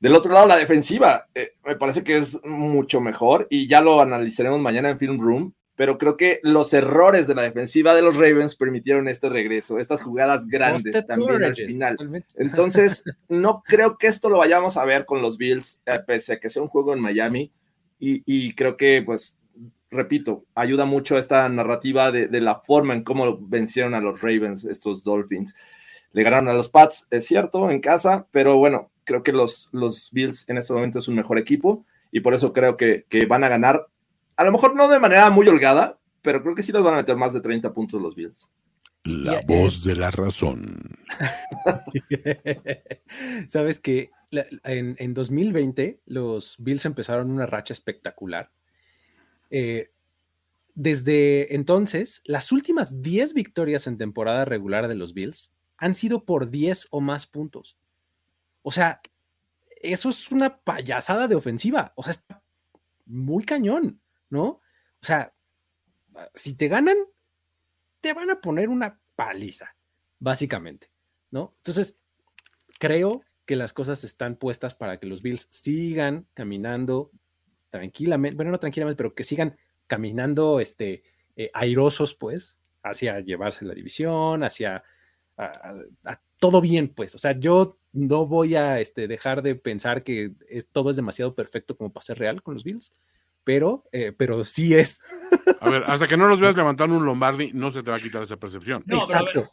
Del 0.00 0.14
otro 0.14 0.32
lado, 0.32 0.46
la 0.46 0.56
defensiva 0.56 1.28
eh, 1.34 1.52
me 1.64 1.76
parece 1.76 2.04
que 2.04 2.16
es 2.16 2.42
mucho 2.44 3.00
mejor 3.00 3.48
y 3.50 3.66
ya 3.66 3.80
lo 3.80 4.00
analizaremos 4.00 4.60
mañana 4.60 4.88
en 4.88 4.98
Film 4.98 5.20
Room, 5.20 5.54
pero 5.78 5.96
creo 5.96 6.16
que 6.16 6.40
los 6.42 6.74
errores 6.74 7.28
de 7.28 7.36
la 7.36 7.42
defensiva 7.42 7.94
de 7.94 8.02
los 8.02 8.16
Ravens 8.16 8.56
permitieron 8.56 9.06
este 9.06 9.28
regreso, 9.28 9.78
estas 9.78 10.02
jugadas 10.02 10.48
grandes 10.48 11.06
también 11.06 11.44
al 11.44 11.54
final. 11.54 11.96
Entonces, 12.34 13.04
no 13.28 13.62
creo 13.64 13.96
que 13.96 14.08
esto 14.08 14.28
lo 14.28 14.38
vayamos 14.38 14.76
a 14.76 14.84
ver 14.84 15.06
con 15.06 15.22
los 15.22 15.38
Bills, 15.38 15.80
eh, 15.86 16.00
pese 16.04 16.32
a 16.32 16.40
que 16.40 16.48
sea 16.48 16.62
un 16.62 16.68
juego 16.68 16.94
en 16.94 17.00
Miami, 17.00 17.52
y, 18.00 18.54
creo 18.54 18.76
que, 18.76 19.02
pues, 19.06 19.38
repito, 19.88 20.44
ayuda 20.56 20.84
mucho 20.84 21.16
esta 21.16 21.48
narrativa 21.48 22.10
de, 22.10 22.40
la 22.40 22.56
forma 22.56 22.94
en 22.94 23.04
cómo 23.04 23.38
vencieron 23.40 23.94
a 23.94 24.00
los 24.00 24.20
Ravens, 24.20 24.64
estos 24.64 25.04
Dolphins. 25.04 25.54
Le 26.10 26.24
ganaron 26.24 26.48
a 26.48 26.54
los 26.54 26.68
Pats, 26.68 27.06
es 27.12 27.24
cierto, 27.24 27.70
en 27.70 27.80
casa, 27.80 28.26
pero 28.32 28.56
bueno, 28.56 28.90
creo 29.04 29.22
que 29.22 29.32
los, 29.32 29.68
los 29.70 30.10
Bills 30.10 30.44
en 30.48 30.58
este 30.58 30.72
momento 30.72 30.98
es 30.98 31.06
un 31.06 31.14
mejor 31.14 31.38
equipo 31.38 31.84
y 32.10 32.18
por 32.18 32.34
eso 32.34 32.52
creo 32.52 32.76
que, 32.76 33.04
que 33.08 33.26
van 33.26 33.44
a 33.44 33.48
ganar 33.48 33.86
a 34.38 34.44
lo 34.44 34.52
mejor 34.52 34.76
no 34.76 34.88
de 34.88 35.00
manera 35.00 35.30
muy 35.30 35.48
holgada, 35.48 35.98
pero 36.22 36.42
creo 36.42 36.54
que 36.54 36.62
sí 36.62 36.70
los 36.70 36.84
van 36.84 36.94
a 36.94 36.98
meter 36.98 37.16
más 37.16 37.32
de 37.32 37.40
30 37.40 37.72
puntos 37.72 38.00
los 38.00 38.14
Bills. 38.14 38.48
La 39.02 39.40
voz 39.40 39.82
de 39.82 39.96
la 39.96 40.12
razón. 40.12 40.78
Sabes 43.48 43.80
que 43.80 44.10
en, 44.62 45.12
2020 45.12 46.02
los 46.06 46.54
Bills 46.60 46.86
empezaron 46.86 47.32
una 47.32 47.46
racha 47.46 47.72
espectacular. 47.72 48.52
Eh, 49.50 49.90
desde 50.76 51.56
entonces, 51.56 52.22
las 52.24 52.52
últimas 52.52 53.02
10 53.02 53.34
victorias 53.34 53.88
en 53.88 53.98
temporada 53.98 54.44
regular 54.44 54.86
de 54.86 54.94
los 54.94 55.14
Bills 55.14 55.50
han 55.78 55.96
sido 55.96 56.24
por 56.24 56.48
10 56.48 56.86
o 56.92 57.00
más 57.00 57.26
puntos. 57.26 57.76
O 58.62 58.70
sea, 58.70 59.00
eso 59.82 60.10
es 60.10 60.30
una 60.30 60.58
payasada 60.58 61.26
de 61.26 61.34
ofensiva. 61.34 61.92
O 61.96 62.04
sea, 62.04 62.12
está 62.12 62.40
muy 63.04 63.42
cañón. 63.42 64.00
¿No? 64.30 64.44
O 64.46 64.62
sea, 65.02 65.32
si 66.34 66.54
te 66.54 66.68
ganan, 66.68 66.96
te 68.00 68.12
van 68.12 68.30
a 68.30 68.40
poner 68.40 68.68
una 68.68 69.00
paliza, 69.16 69.74
básicamente, 70.18 70.90
¿no? 71.30 71.54
Entonces, 71.58 71.98
creo 72.78 73.22
que 73.46 73.56
las 73.56 73.72
cosas 73.72 74.04
están 74.04 74.36
puestas 74.36 74.74
para 74.74 74.98
que 74.98 75.06
los 75.06 75.22
Bills 75.22 75.48
sigan 75.50 76.26
caminando 76.34 77.10
tranquilamente, 77.70 78.36
bueno, 78.36 78.50
no 78.50 78.58
tranquilamente, 78.58 78.96
pero 78.96 79.14
que 79.14 79.24
sigan 79.24 79.56
caminando 79.86 80.60
este, 80.60 81.02
eh, 81.36 81.50
airosos, 81.54 82.14
pues, 82.14 82.58
hacia 82.82 83.20
llevarse 83.20 83.64
la 83.64 83.74
división, 83.74 84.44
hacia 84.44 84.82
todo 86.38 86.60
bien, 86.60 86.88
pues. 86.88 87.14
O 87.14 87.18
sea, 87.18 87.38
yo 87.38 87.78
no 87.92 88.26
voy 88.26 88.56
a 88.56 88.80
este, 88.80 89.06
dejar 89.08 89.42
de 89.42 89.54
pensar 89.54 90.02
que 90.02 90.32
es, 90.48 90.68
todo 90.68 90.90
es 90.90 90.96
demasiado 90.96 91.34
perfecto 91.34 91.76
como 91.76 91.92
para 91.92 92.04
ser 92.04 92.18
real 92.18 92.42
con 92.42 92.54
los 92.54 92.64
Bills 92.64 92.92
pero, 93.48 93.84
eh, 93.92 94.12
pero 94.14 94.44
sí 94.44 94.74
es. 94.74 95.02
A 95.62 95.70
ver, 95.70 95.82
hasta 95.86 96.06
que 96.06 96.18
no 96.18 96.28
los 96.28 96.38
veas 96.38 96.54
levantando 96.56 96.94
un 96.94 97.06
Lombardi, 97.06 97.50
no 97.54 97.70
se 97.70 97.82
te 97.82 97.90
va 97.90 97.96
a 97.96 98.00
quitar 98.00 98.20
esa 98.20 98.36
percepción. 98.36 98.84
Exacto. 98.86 99.50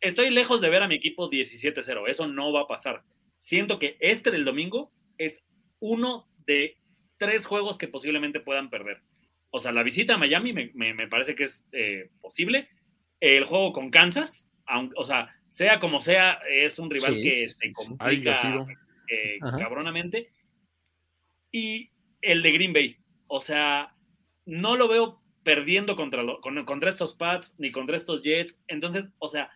estoy 0.00 0.30
lejos 0.30 0.60
de 0.60 0.68
ver 0.68 0.82
a 0.82 0.88
mi 0.88 0.96
equipo 0.96 1.30
17-0, 1.30 2.08
eso 2.08 2.26
no 2.26 2.52
va 2.52 2.62
a 2.62 2.66
pasar. 2.66 3.04
Siento 3.38 3.78
que 3.78 3.96
este 4.00 4.32
del 4.32 4.44
domingo 4.44 4.90
es 5.16 5.44
uno 5.78 6.26
de 6.44 6.78
tres 7.18 7.46
juegos 7.46 7.78
que 7.78 7.86
posiblemente 7.86 8.40
puedan 8.40 8.68
perder. 8.68 9.00
O 9.50 9.60
sea, 9.60 9.70
la 9.70 9.84
visita 9.84 10.14
a 10.14 10.18
Miami 10.18 10.52
me, 10.52 11.06
parece 11.06 11.36
que 11.36 11.44
es 11.44 11.64
eh, 11.70 12.10
posible. 12.20 12.68
El 13.20 13.44
juego 13.44 13.72
con 13.72 13.92
Kansas, 13.92 14.50
o 14.96 15.04
sea, 15.04 15.32
sea 15.50 15.78
como 15.78 16.00
sea, 16.00 16.40
es 16.50 16.80
un 16.80 16.90
rival 16.90 17.14
que 17.22 17.48
se 17.48 17.72
complica 17.72 18.66
eh, 19.08 19.38
cabronamente. 19.40 20.32
Y 21.52 21.92
el 22.22 22.42
de 22.42 22.52
Green 22.52 22.72
Bay. 22.72 22.96
O 23.26 23.40
sea, 23.40 23.94
no 24.46 24.76
lo 24.76 24.88
veo 24.88 25.20
perdiendo 25.42 25.96
contra, 25.96 26.22
contra 26.66 26.90
estos 26.90 27.14
Pats 27.14 27.54
ni 27.58 27.70
contra 27.70 27.96
estos 27.96 28.22
Jets. 28.22 28.60
Entonces, 28.68 29.08
o 29.18 29.28
sea, 29.28 29.50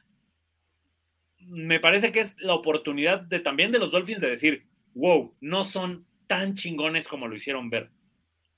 me 1.38 1.80
parece 1.80 2.12
que 2.12 2.20
es 2.20 2.36
la 2.38 2.54
oportunidad 2.54 3.20
de 3.20 3.40
también 3.40 3.72
de 3.72 3.78
los 3.78 3.92
Dolphins 3.92 4.20
de 4.20 4.30
decir, 4.30 4.66
wow, 4.94 5.34
no 5.40 5.64
son 5.64 6.06
tan 6.26 6.54
chingones 6.54 7.08
como 7.08 7.28
lo 7.28 7.34
hicieron 7.34 7.70
ver. 7.70 7.90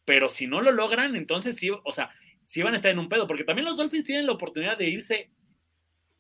Pero 0.05 0.29
si 0.29 0.47
no 0.47 0.61
lo 0.61 0.71
logran, 0.71 1.17
entonces 1.17 1.57
sí, 1.57 1.71
o 1.71 1.93
sea, 1.93 2.11
sí 2.45 2.63
van 2.63 2.75
a 2.75 2.77
estar 2.77 2.91
en 2.91 2.99
un 2.99 3.09
pedo, 3.09 3.27
porque 3.27 3.45
también 3.45 3.67
los 3.67 3.77
Dolphins 3.77 4.05
tienen 4.05 4.27
la 4.27 4.33
oportunidad 4.33 4.77
de 4.77 4.89
irse, 4.89 5.31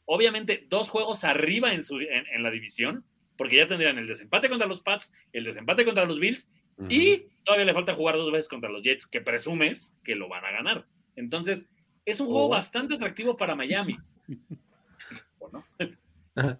obviamente, 0.07 0.67
dos 0.69 0.89
juegos 0.89 1.23
arriba 1.23 1.75
en, 1.75 1.83
su, 1.83 2.01
en 2.01 2.43
la 2.43 2.51
división, 2.51 3.05
porque 3.37 3.57
ya 3.57 3.67
tendrían 3.67 3.99
el 3.99 4.07
desempate 4.07 4.49
contra 4.49 4.67
los 4.67 4.81
Pats, 4.81 5.13
el 5.33 5.45
desempate 5.45 5.85
contra 5.85 6.07
los 6.07 6.19
Bills 6.19 6.49
y 6.89 7.27
todavía 7.45 7.67
le 7.67 7.75
falta 7.75 7.95
jugar 7.95 8.17
dos 8.17 8.33
veces 8.33 8.49
contra 8.49 8.71
los 8.71 8.83
Jets, 8.83 9.07
que 9.07 9.21
presumes 9.21 9.97
que 10.05 10.15
lo 10.15 10.29
van 10.29 10.45
a 10.45 10.51
ganar. 10.51 10.87
Entonces, 11.17 11.69
es 12.05 12.21
un 12.21 12.27
juego 12.27 12.47
oh. 12.47 12.51
bastante 12.51 12.95
atractivo 12.95 13.37
para 13.37 13.55
Miami. 13.55 13.97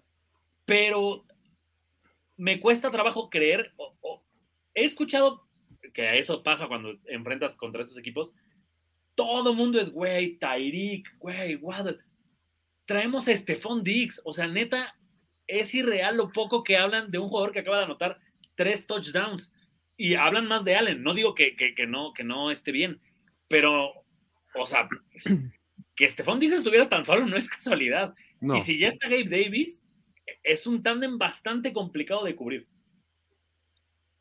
Pero 0.65 1.25
me 2.37 2.59
cuesta 2.59 2.91
trabajo 2.91 3.29
creer. 3.29 3.73
he 4.73 4.83
escuchado 4.83 5.47
que 5.93 6.19
eso 6.19 6.43
pasa 6.43 6.67
cuando 6.67 6.95
enfrentas 7.05 7.55
contra 7.55 7.83
estos 7.83 7.97
equipos. 7.97 8.33
Todo 9.15 9.51
el 9.51 9.57
mundo 9.57 9.79
es, 9.79 9.91
güey, 9.91 10.37
Tyreek, 10.37 11.17
güey, 11.19 11.55
Waddle. 11.55 11.99
Traemos 12.85 13.27
a 13.27 13.35
Stephon 13.35 13.83
Diggs. 13.83 14.21
O 14.25 14.33
sea, 14.33 14.47
neta, 14.47 14.95
es 15.47 15.73
irreal 15.73 16.17
lo 16.17 16.31
poco 16.31 16.63
que 16.63 16.77
hablan 16.77 17.11
de 17.11 17.19
un 17.19 17.29
jugador 17.29 17.51
que 17.51 17.59
acaba 17.59 17.77
de 17.77 17.85
anotar 17.85 18.19
tres 18.55 18.85
touchdowns 18.85 19.53
y 19.97 20.15
hablan 20.15 20.47
más 20.47 20.63
de 20.63 20.75
Allen. 20.75 21.03
No 21.03 21.13
digo 21.13 21.35
que, 21.35 21.55
no, 21.87 22.13
que 22.13 22.23
no 22.23 22.51
esté 22.51 22.71
bien, 22.71 22.99
pero, 23.47 23.91
o 24.53 24.65
sea, 24.65 24.87
que 25.95 26.09
Stephon 26.09 26.39
Diggs 26.39 26.55
estuviera 26.55 26.89
tan 26.89 27.05
solo 27.05 27.25
no 27.25 27.37
es 27.37 27.49
casualidad. 27.49 28.13
Y 28.41 28.59
si 28.59 28.77
ya 28.77 28.89
está 28.89 29.07
Gabe 29.07 29.29
Davis, 29.29 29.81
es 30.43 30.67
un 30.67 30.83
tándem 30.83 31.17
bastante 31.17 31.73
complicado 31.73 32.25
de 32.25 32.35
cubrir. 32.35 32.67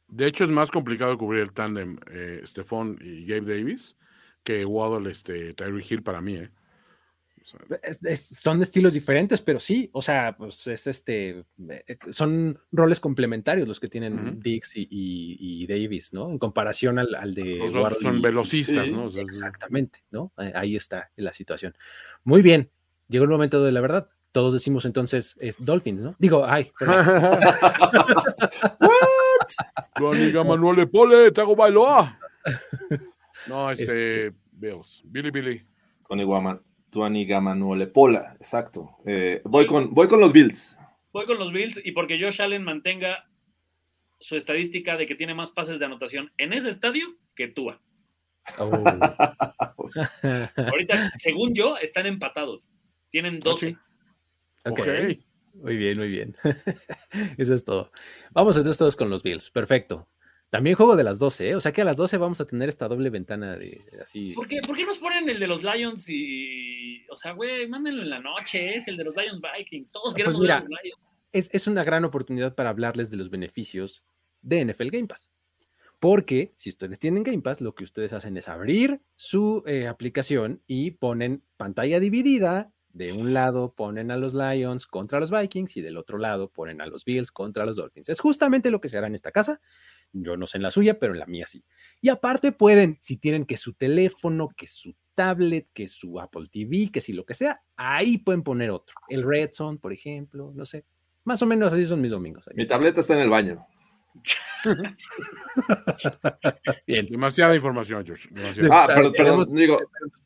De 0.09 0.27
hecho, 0.27 0.45
es 0.45 0.51
más 0.51 0.71
complicado 0.71 1.19
cubrir 1.19 1.43
el 1.43 1.53
tándem 1.53 1.99
eh, 2.11 2.41
Stephon 2.45 2.99
y 3.03 3.27
Gabe 3.27 3.59
Davis 3.59 3.99
que 4.45 4.65
Waddle, 4.65 5.11
este, 5.11 5.55
Tyree 5.55 5.85
Hill 5.89 6.03
para 6.03 6.21
mí, 6.21 6.37
¿eh? 6.37 6.51
Son 7.45 8.63
estilos 8.63 8.95
diferentes, 8.95 9.43
pero 9.43 9.61
sí, 9.61 9.91
o 9.93 10.01
sea, 10.01 10.35
pues 10.37 10.67
es 10.67 10.87
este, 10.87 11.45
eh, 11.69 11.99
son 12.11 12.59
roles 12.73 13.01
complementarios 13.01 13.69
los 13.69 13.79
que 13.79 13.89
tienen 13.89 14.41
Dix 14.41 14.73
y, 14.75 15.67
Davis, 15.67 16.15
¿no? 16.15 16.31
En 16.31 16.39
comparación 16.39 16.99
al, 16.99 17.35
de... 17.35 17.61
son 18.01 18.23
velocistas, 18.23 18.91
¿no? 18.91 19.09
exactamente, 19.09 20.05
¿no? 20.11 20.33
Ahí 20.37 20.75
está 20.77 21.11
la 21.17 21.35
situación. 21.35 21.77
Muy 22.25 22.41
bien, 22.41 22.71
llegó 23.09 23.25
el 23.25 23.31
momento 23.31 23.63
de 23.63 23.73
la 23.73 23.81
verdad. 23.81 24.09
Todos 24.33 24.53
decimos 24.53 24.85
entonces 24.85 25.37
es 25.41 25.57
Dolphins, 25.59 26.03
¿no? 26.03 26.17
Digo, 26.19 26.45
ay. 26.45 26.73
¿What? 26.81 26.99
Tu 29.95 30.09
amiga 30.09 30.43
Manuel 30.43 30.89
Pole, 30.89 31.31
te 31.31 31.41
hago 31.41 31.55
bailoa. 31.55 32.19
No, 33.47 33.71
este, 33.71 33.85
este, 33.85 34.39
Bills, 34.53 35.03
Billy 35.05 35.31
Billy. 35.31 35.63
Tony 36.09 36.25
Guaman. 36.25 36.63
Tuani 36.95 37.27
Manuel 37.27 37.91
Pola, 37.91 38.37
exacto. 38.37 38.99
Eh, 39.05 39.43
voy, 39.45 39.67
con, 39.67 39.93
voy 39.93 40.07
con 40.07 40.21
los 40.21 40.33
Bills. 40.33 40.79
Voy 41.13 41.27
con 41.27 41.41
los 41.41 41.53
Bills 41.53 41.81
y 41.85 41.91
porque 41.91 42.21
Josh 42.21 42.41
Allen 42.41 42.63
mantenga 42.63 43.29
su 44.21 44.37
estadística 44.37 44.97
de 44.97 45.05
que 45.05 45.17
tiene 45.17 45.35
más 45.35 45.51
pases 45.51 45.81
de 45.81 45.87
anotación 45.87 46.31
en 46.39 46.53
ese 46.53 46.71
estadio 46.71 47.17
que 47.35 47.49
Tua. 47.49 47.81
Oh. 48.59 48.71
Ahorita, 50.71 51.13
según 51.19 51.53
yo, 51.53 51.77
están 51.79 52.07
empatados. 52.07 52.63
Tienen 53.11 53.41
12. 53.41 53.77
ok. 54.65 54.89
Muy 55.55 55.77
bien, 55.77 55.99
muy 55.99 56.09
bien. 56.09 56.37
Eso 57.39 57.55
es 57.55 57.65
todo. 57.65 57.91
Vamos 58.31 58.57
entonces 58.57 58.79
todos 58.79 58.95
con 58.95 59.11
los 59.11 59.25
Bills. 59.25 59.51
Perfecto. 59.51 60.07
También 60.55 60.77
juego 60.77 60.95
de 60.95 61.03
las 61.03 61.19
12, 61.19 61.49
¿eh? 61.49 61.57
O 61.57 61.61
sea 61.61 61.73
que 61.73 61.83
a 61.83 61.85
las 61.85 61.97
12 61.97 62.17
vamos 62.17 62.41
a 62.41 62.47
tener 62.47 62.69
esta 62.69 62.87
doble 62.87 63.11
ventana 63.11 63.57
de, 63.57 63.81
así. 64.01 64.35
¿Por 64.35 64.47
qué, 64.47 64.61
¿Por 64.65 64.77
qué 64.77 64.85
nos 64.85 64.99
ponen 64.99 65.29
el 65.29 65.41
de 65.41 65.49
los 65.49 65.65
Lions 65.65 66.09
y. 66.09 67.05
O 67.11 67.17
sea, 67.17 67.33
güey, 67.33 67.67
mándenlo 67.67 68.03
en 68.03 68.11
la 68.11 68.21
noche, 68.21 68.77
es 68.77 68.87
el 68.87 68.97
de 68.97 69.03
los 69.03 69.17
Lions 69.17 69.41
Vikings. 69.43 69.91
Todos 69.91 70.15
pues 70.15 70.15
queremos 70.15 70.39
mira, 70.39 70.65
Es, 71.33 71.51
es 71.53 71.67
una 71.67 71.83
gran 71.83 72.05
oportunidad 72.05 72.55
para 72.55 72.71
hablarles 72.71 73.11
de 73.11 73.17
los 73.17 73.31
beneficios 73.31 74.05
de 74.43 74.65
NFL 74.65 74.91
Game 74.91 75.09
Pass. 75.09 75.33
Porque 75.99 76.53
si 76.55 76.71
ustedes 76.71 77.01
tienen 77.01 77.25
Game 77.25 77.43
Pass, 77.43 77.61
lo 77.61 77.75
que 77.75 77.83
ustedes 77.83 78.13
hacen 78.13 78.37
es 78.37 78.49
abrir 78.49 79.01
su 79.17 79.65
eh, 79.67 79.89
aplicación 79.89 80.63
y 80.69 80.93
ponen 80.93 81.43
pantalla 81.57 81.99
dividida. 81.99 82.71
De 82.91 83.13
un 83.13 83.35
lado 83.35 83.75
ponen 83.75 84.13
a 84.13 84.17
los 84.17 84.35
Lions 84.35 84.87
contra 84.87 85.19
los 85.19 85.33
Vikings 85.33 85.77
y 85.79 85.81
del 85.81 85.97
otro 85.97 86.17
lado 86.17 86.49
ponen 86.49 86.81
a 86.81 86.87
los 86.87 87.05
Bills 87.05 87.33
contra 87.33 87.67
los 87.67 87.75
Dolphins. 87.75 88.09
Es 88.09 88.21
justamente 88.21 88.71
lo 88.71 88.81
que 88.81 88.89
se 88.89 88.99
hará 88.99 89.09
en 89.09 89.17
esta 89.17 89.33
casa. 89.33 89.61
Yo 90.17 90.37
no 90.37 90.47
sé 90.47 90.59
en 90.59 90.63
la 90.63 90.71
suya, 90.71 90.99
pero 90.99 91.13
en 91.13 91.19
la 91.19 91.27
mía 91.27 91.47
sí. 91.47 91.65
Y 92.01 92.09
aparte 92.09 92.53
pueden, 92.53 92.97
si 93.01 93.17
tienen 93.17 93.45
que 93.45 93.57
su 93.57 93.75
teléfono, 93.75 94.49
que 94.57 94.69
su 94.69 94.95
tablet, 95.15 95.69
que 95.75 95.89
su 95.89 96.21
Apple 96.21 96.47
TV, 96.51 96.91
que 96.93 97.01
si 97.01 97.13
lo 97.13 97.25
que 97.25 97.35
sea, 97.35 97.63
ahí 97.77 98.19
pueden 98.19 98.43
poner 98.43 98.71
otro. 98.71 98.95
El 99.09 99.25
Redson, 99.25 99.79
por 99.79 99.93
ejemplo, 99.93 100.53
no 100.55 100.65
sé. 100.65 100.85
Más 101.25 101.43
o 101.43 101.47
menos 101.47 101.73
así 101.73 101.85
son 101.85 102.01
mis 102.01 102.13
domingos. 102.13 102.45
Mi 102.55 102.67
tableta 102.67 103.01
está 103.01 103.15
en 103.15 103.21
el 103.21 103.31
baño. 103.31 103.67
Bien. 106.87 107.07
Demasiada 107.07 107.57
información, 107.57 108.07
George. 108.07 108.29
ah, 108.71 108.89
pero, 108.95 109.13
perdón, 109.13 109.45
digo, 109.53 109.79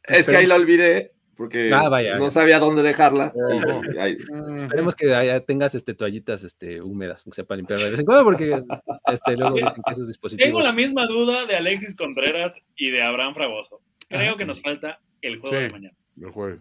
es 0.04 0.28
que 0.28 0.36
ahí 0.36 0.46
la 0.46 0.56
olvidé 0.56 1.14
porque 1.38 1.70
ah, 1.72 1.88
no 2.18 2.30
sabía 2.30 2.58
dónde 2.58 2.82
dejarla. 2.82 3.32
Esperemos 4.56 4.96
que 4.96 5.42
tengas 5.46 5.76
este, 5.76 5.94
toallitas 5.94 6.42
este, 6.42 6.82
húmedas, 6.82 7.22
que 7.22 7.44
para 7.44 7.58
limpiar 7.58 7.78
de 7.78 7.90
vez 7.90 8.00
en 8.00 8.04
cuando, 8.04 8.24
porque 8.24 8.60
este, 9.06 9.36
luego 9.36 9.54
dicen 9.54 9.80
que 9.86 9.92
esos 9.92 10.08
dispositivos. 10.08 10.48
Tengo 10.48 10.60
la 10.60 10.72
misma 10.72 11.06
duda 11.06 11.46
de 11.46 11.54
Alexis 11.54 11.94
Contreras 11.94 12.60
y 12.74 12.90
de 12.90 13.04
Abraham 13.04 13.34
Fragoso. 13.34 13.80
Creo 14.08 14.36
que 14.36 14.44
nos 14.44 14.60
falta 14.60 14.98
el 15.22 15.38
juego 15.38 15.56
de 15.56 15.68
mañana. 15.70 15.96
El 16.20 16.30
juego. 16.32 16.58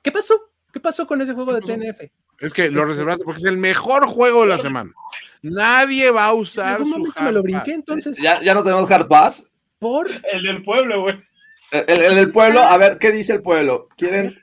¿Qué 0.00 0.12
pasó? 0.12 0.40
¿Qué 0.72 0.78
pasó 0.78 1.08
con 1.08 1.20
ese 1.20 1.34
juego 1.34 1.52
de 1.52 1.62
TNF? 1.62 2.00
Es 2.38 2.54
que 2.54 2.70
lo 2.70 2.82
este 2.82 2.92
reservaste 2.92 3.24
porque 3.24 3.40
es 3.40 3.46
el 3.46 3.56
mejor 3.56 4.06
juego 4.06 4.42
de 4.42 4.46
la 4.46 4.58
semana. 4.58 4.92
Nadie 5.42 6.12
va 6.12 6.26
a 6.26 6.34
usar 6.34 6.82
su 6.84 7.12
me 7.20 7.32
lo 7.32 7.42
brinqué 7.42 7.72
entonces. 7.72 8.16
¿Ya, 8.16 8.40
ya 8.40 8.54
no 8.54 8.62
tenemos 8.62 8.88
Hard 8.88 9.08
Pass? 9.08 9.52
¿Por? 9.80 10.08
El 10.08 10.42
del 10.44 10.62
pueblo, 10.62 11.00
güey. 11.00 11.16
El, 11.72 12.18
el, 12.18 12.28
pueblo, 12.28 12.60
a 12.60 12.76
ver, 12.78 12.98
¿qué 12.98 13.10
dice 13.12 13.34
el 13.34 13.42
pueblo? 13.42 13.88
¿Quieren? 13.96 14.34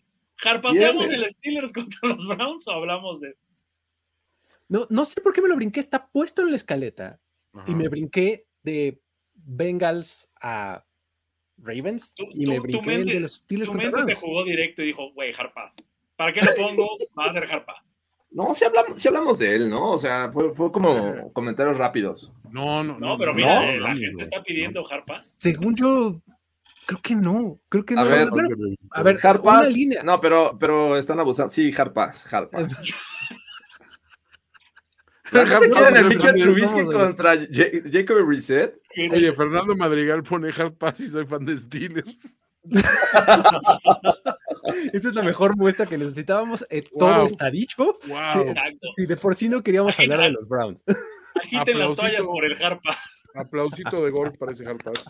¿Harpaseamos 0.44 1.10
el 1.12 1.30
Steelers 1.30 1.74
contra 1.74 2.10
los 2.10 2.28
Browns 2.28 2.68
o 2.68 2.72
hablamos 2.72 3.22
de.? 3.22 3.36
No, 4.70 4.86
no 4.90 5.06
sé 5.06 5.22
por 5.22 5.34
qué 5.34 5.41
me 5.41 5.49
lo 5.49 5.56
brinqué, 5.56 5.80
está 5.80 6.08
puesto 6.08 6.41
en 6.41 6.52
la 6.52 6.56
escaleta. 6.56 7.20
Y 7.66 7.74
me 7.74 7.88
brinqué 7.88 8.45
de 8.62 9.02
Bengals 9.34 10.30
a 10.40 10.86
Ravens 11.58 12.14
y 12.18 12.45
me 12.45 12.60
brinqué 12.60 12.95
el 12.95 13.06
de 13.06 13.20
los 13.22 13.36
Steelers 13.36 13.70
contra 13.70 13.90
Browns. 13.90 14.06
me 14.06 14.16
jugó 14.16 14.44
directo 14.44 14.84
y 14.84 14.88
dijo, 14.88 15.12
güey, 15.14 15.34
Harpas. 15.36 15.76
¿Para 16.16 16.34
qué 16.34 16.41
lo 16.41 16.52
pongo? 16.56 16.88
Va 17.18 17.26
a 17.26 17.34
ser 17.34 17.44
Harpa. 17.52 17.84
No, 18.30 18.54
si 18.54 18.66
hablamos, 18.66 18.99
si 18.99 19.08
hablamos 19.08 19.40
de 19.40 19.56
él, 19.56 19.70
¿no? 19.70 19.91
O 19.91 19.98
sea, 19.98 20.30
fue, 20.32 20.54
fue 20.54 20.72
como 20.72 21.32
comentarios 21.32 21.78
rápidos. 21.78 22.34
No, 22.52 22.84
no, 22.84 22.99
no. 22.99 23.18
pero 23.18 23.34
mira, 23.34 23.76
la 23.78 23.95
gente 23.95 24.24
está 24.24 24.44
pidiendo 24.44 24.86
Harpas. 24.88 25.36
Según 25.38 25.76
yo, 25.76 26.22
Creo 26.88 27.02
que 27.02 27.16
no, 27.16 27.60
creo 27.68 27.84
que 27.84 27.96
a 27.96 27.98
no. 27.98 28.06
Ver, 28.06 28.30
a 28.92 29.04
ver, 29.04 29.20
Harpas. 29.22 29.74
No, 30.06 30.22
pero, 30.22 30.58
pero 30.58 30.96
están 30.96 31.20
abusando. 31.20 31.50
Sí, 31.50 31.70
Harpas, 31.78 32.34
Harpas. 32.34 32.82
¿Pero 35.30 35.50
qué 35.50 35.68
te 35.68 35.74
quieren 35.74 35.98
el 35.98 36.06
Mitchell 36.06 36.42
Trubisky 36.42 36.86
contra 36.86 37.34
Jacob 37.92 38.26
Reset? 38.26 38.82
Oye, 39.12 39.34
Fernando 39.34 39.76
Madrigal 39.76 40.24
pone 40.24 40.54
Harpas 40.58 41.02
y 41.02 41.08
soy 41.08 41.26
fan 41.26 41.44
de 41.44 41.58
Steelers. 41.58 42.38
Esa 44.94 45.10
es 45.10 45.16
la 45.16 45.24
mejor 45.24 45.58
muestra 45.58 45.86
que 45.86 45.98
necesitábamos. 45.98 46.66
Eh, 46.70 46.86
todo 46.98 47.26
está 47.26 47.52
dicho. 47.52 47.98
Wow. 48.08 48.56
Si, 48.96 49.06
de 49.06 49.18
por 49.18 49.36
sí 49.36 49.50
no 49.50 49.62
queríamos 49.62 50.00
hablar 50.00 50.22
de 50.22 50.32
los 50.32 50.48
Browns. 50.48 50.86
Agiten 51.36 51.80
las 51.80 51.94
toallas 51.96 52.22
por 52.22 52.46
el 52.46 52.64
Harpas. 52.64 53.26
Aplausito 53.36 54.06
de 54.06 54.10
gol 54.10 54.32
para 54.40 54.54
ese 54.54 54.66
Harpas. 54.66 55.04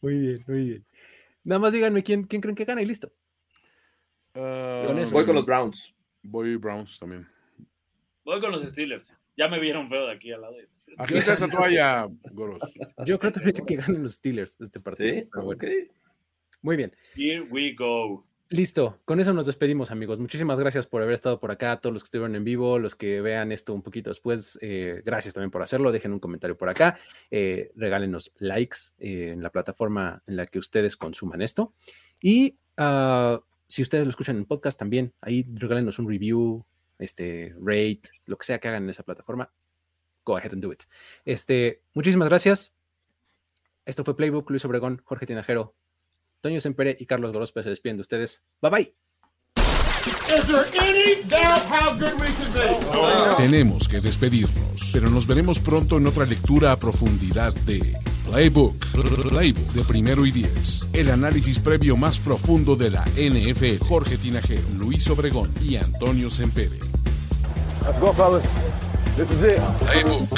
Muy 0.00 0.18
bien, 0.18 0.44
muy 0.46 0.64
bien. 0.64 0.86
Nada 1.44 1.58
más 1.58 1.72
díganme 1.72 2.02
quién, 2.02 2.24
quién 2.24 2.40
creen 2.40 2.54
que 2.54 2.64
gana 2.64 2.82
y 2.82 2.86
listo. 2.86 3.12
Ah, 4.34 4.94
voy 5.12 5.24
con 5.24 5.34
los 5.34 5.46
Browns. 5.46 5.94
Voy 6.22 6.56
Browns 6.56 6.98
también. 6.98 7.28
Voy 8.24 8.40
con 8.40 8.52
los 8.52 8.62
Steelers. 8.70 9.12
Ya 9.36 9.48
me 9.48 9.58
vieron 9.58 9.88
feo 9.88 10.06
de 10.06 10.12
aquí 10.12 10.32
al 10.32 10.42
lado. 10.42 10.56
Aquí 10.98 11.14
está 11.14 11.34
esa 11.34 11.48
toalla, 11.48 12.06
Goros. 12.32 12.60
Yo 13.06 13.18
creo 13.18 13.32
también 13.32 13.54
que 13.66 13.76
ganen 13.76 14.02
los 14.02 14.14
Steelers 14.14 14.60
este 14.60 14.78
partido. 14.78 15.28
Sí. 15.60 15.88
Muy 16.60 16.76
bien. 16.76 16.94
Here 17.16 17.42
we 17.42 17.74
go. 17.74 18.24
Listo, 18.52 19.00
con 19.06 19.18
eso 19.18 19.32
nos 19.32 19.46
despedimos 19.46 19.90
amigos. 19.90 20.20
Muchísimas 20.20 20.60
gracias 20.60 20.86
por 20.86 21.00
haber 21.00 21.14
estado 21.14 21.40
por 21.40 21.50
acá, 21.50 21.80
todos 21.80 21.94
los 21.94 22.02
que 22.02 22.08
estuvieron 22.08 22.36
en 22.36 22.44
vivo, 22.44 22.78
los 22.78 22.94
que 22.94 23.22
vean 23.22 23.50
esto 23.50 23.72
un 23.72 23.80
poquito 23.80 24.10
después, 24.10 24.58
eh, 24.60 25.00
gracias 25.06 25.32
también 25.32 25.50
por 25.50 25.62
hacerlo, 25.62 25.90
dejen 25.90 26.12
un 26.12 26.20
comentario 26.20 26.54
por 26.54 26.68
acá, 26.68 26.98
eh, 27.30 27.72
regálenos 27.76 28.34
likes 28.36 28.76
eh, 28.98 29.30
en 29.32 29.42
la 29.42 29.48
plataforma 29.48 30.22
en 30.26 30.36
la 30.36 30.46
que 30.46 30.58
ustedes 30.58 30.98
consuman 30.98 31.40
esto. 31.40 31.72
Y 32.20 32.58
ah, 32.76 33.40
si 33.66 33.80
ustedes 33.80 34.04
lo 34.04 34.10
escuchan 34.10 34.36
en 34.36 34.44
podcast 34.44 34.78
también, 34.78 35.14
ahí 35.22 35.46
regálenos 35.54 35.98
un 35.98 36.06
review, 36.06 36.62
este, 36.98 37.54
rate, 37.58 38.02
lo 38.26 38.36
que 38.36 38.44
sea 38.44 38.58
que 38.58 38.68
hagan 38.68 38.82
en 38.82 38.90
esa 38.90 39.02
plataforma, 39.02 39.50
go 40.26 40.36
ahead 40.36 40.52
and 40.52 40.62
do 40.62 40.70
it. 40.70 40.82
Este, 41.24 41.80
muchísimas 41.94 42.28
gracias. 42.28 42.74
Esto 43.86 44.04
fue 44.04 44.14
Playbook, 44.14 44.50
Luis 44.50 44.64
Obregón, 44.66 45.00
Jorge 45.06 45.24
Tinajero, 45.24 45.74
Toño 46.42 46.60
Sempere 46.60 46.96
y 46.98 47.06
Carlos 47.06 47.32
Gorospe 47.32 47.62
se 47.62 47.70
despiden 47.70 47.96
de 47.96 48.02
ustedes. 48.02 48.42
Bye 48.60 48.70
bye. 48.70 48.94
Tenemos 53.36 53.88
que 53.88 54.00
despedirnos, 54.00 54.90
pero 54.92 55.08
nos 55.08 55.26
veremos 55.26 55.60
pronto 55.60 55.98
en 55.98 56.06
otra 56.06 56.26
lectura 56.26 56.72
a 56.72 56.76
profundidad 56.76 57.54
de 57.54 57.80
Playbook, 58.24 58.76
Playbook 59.28 59.72
de 59.72 59.84
primero 59.84 60.26
y 60.26 60.32
diez. 60.32 60.86
El 60.92 61.10
análisis 61.10 61.60
previo 61.60 61.96
más 61.96 62.18
profundo 62.18 62.74
de 62.74 62.90
la 62.90 63.04
NFL. 63.14 63.78
Jorge 63.86 64.18
Tinajero, 64.18 64.68
Luis 64.78 65.08
Obregón 65.10 65.52
y 65.62 65.76
Antonio 65.76 66.28
Sempere. 66.28 66.80
Let's 67.86 68.00
go, 68.00 68.12
fellas. 68.12 68.42
This 69.16 69.30
is 69.30 69.42
it. 69.44 69.60
Playbook. 69.80 70.28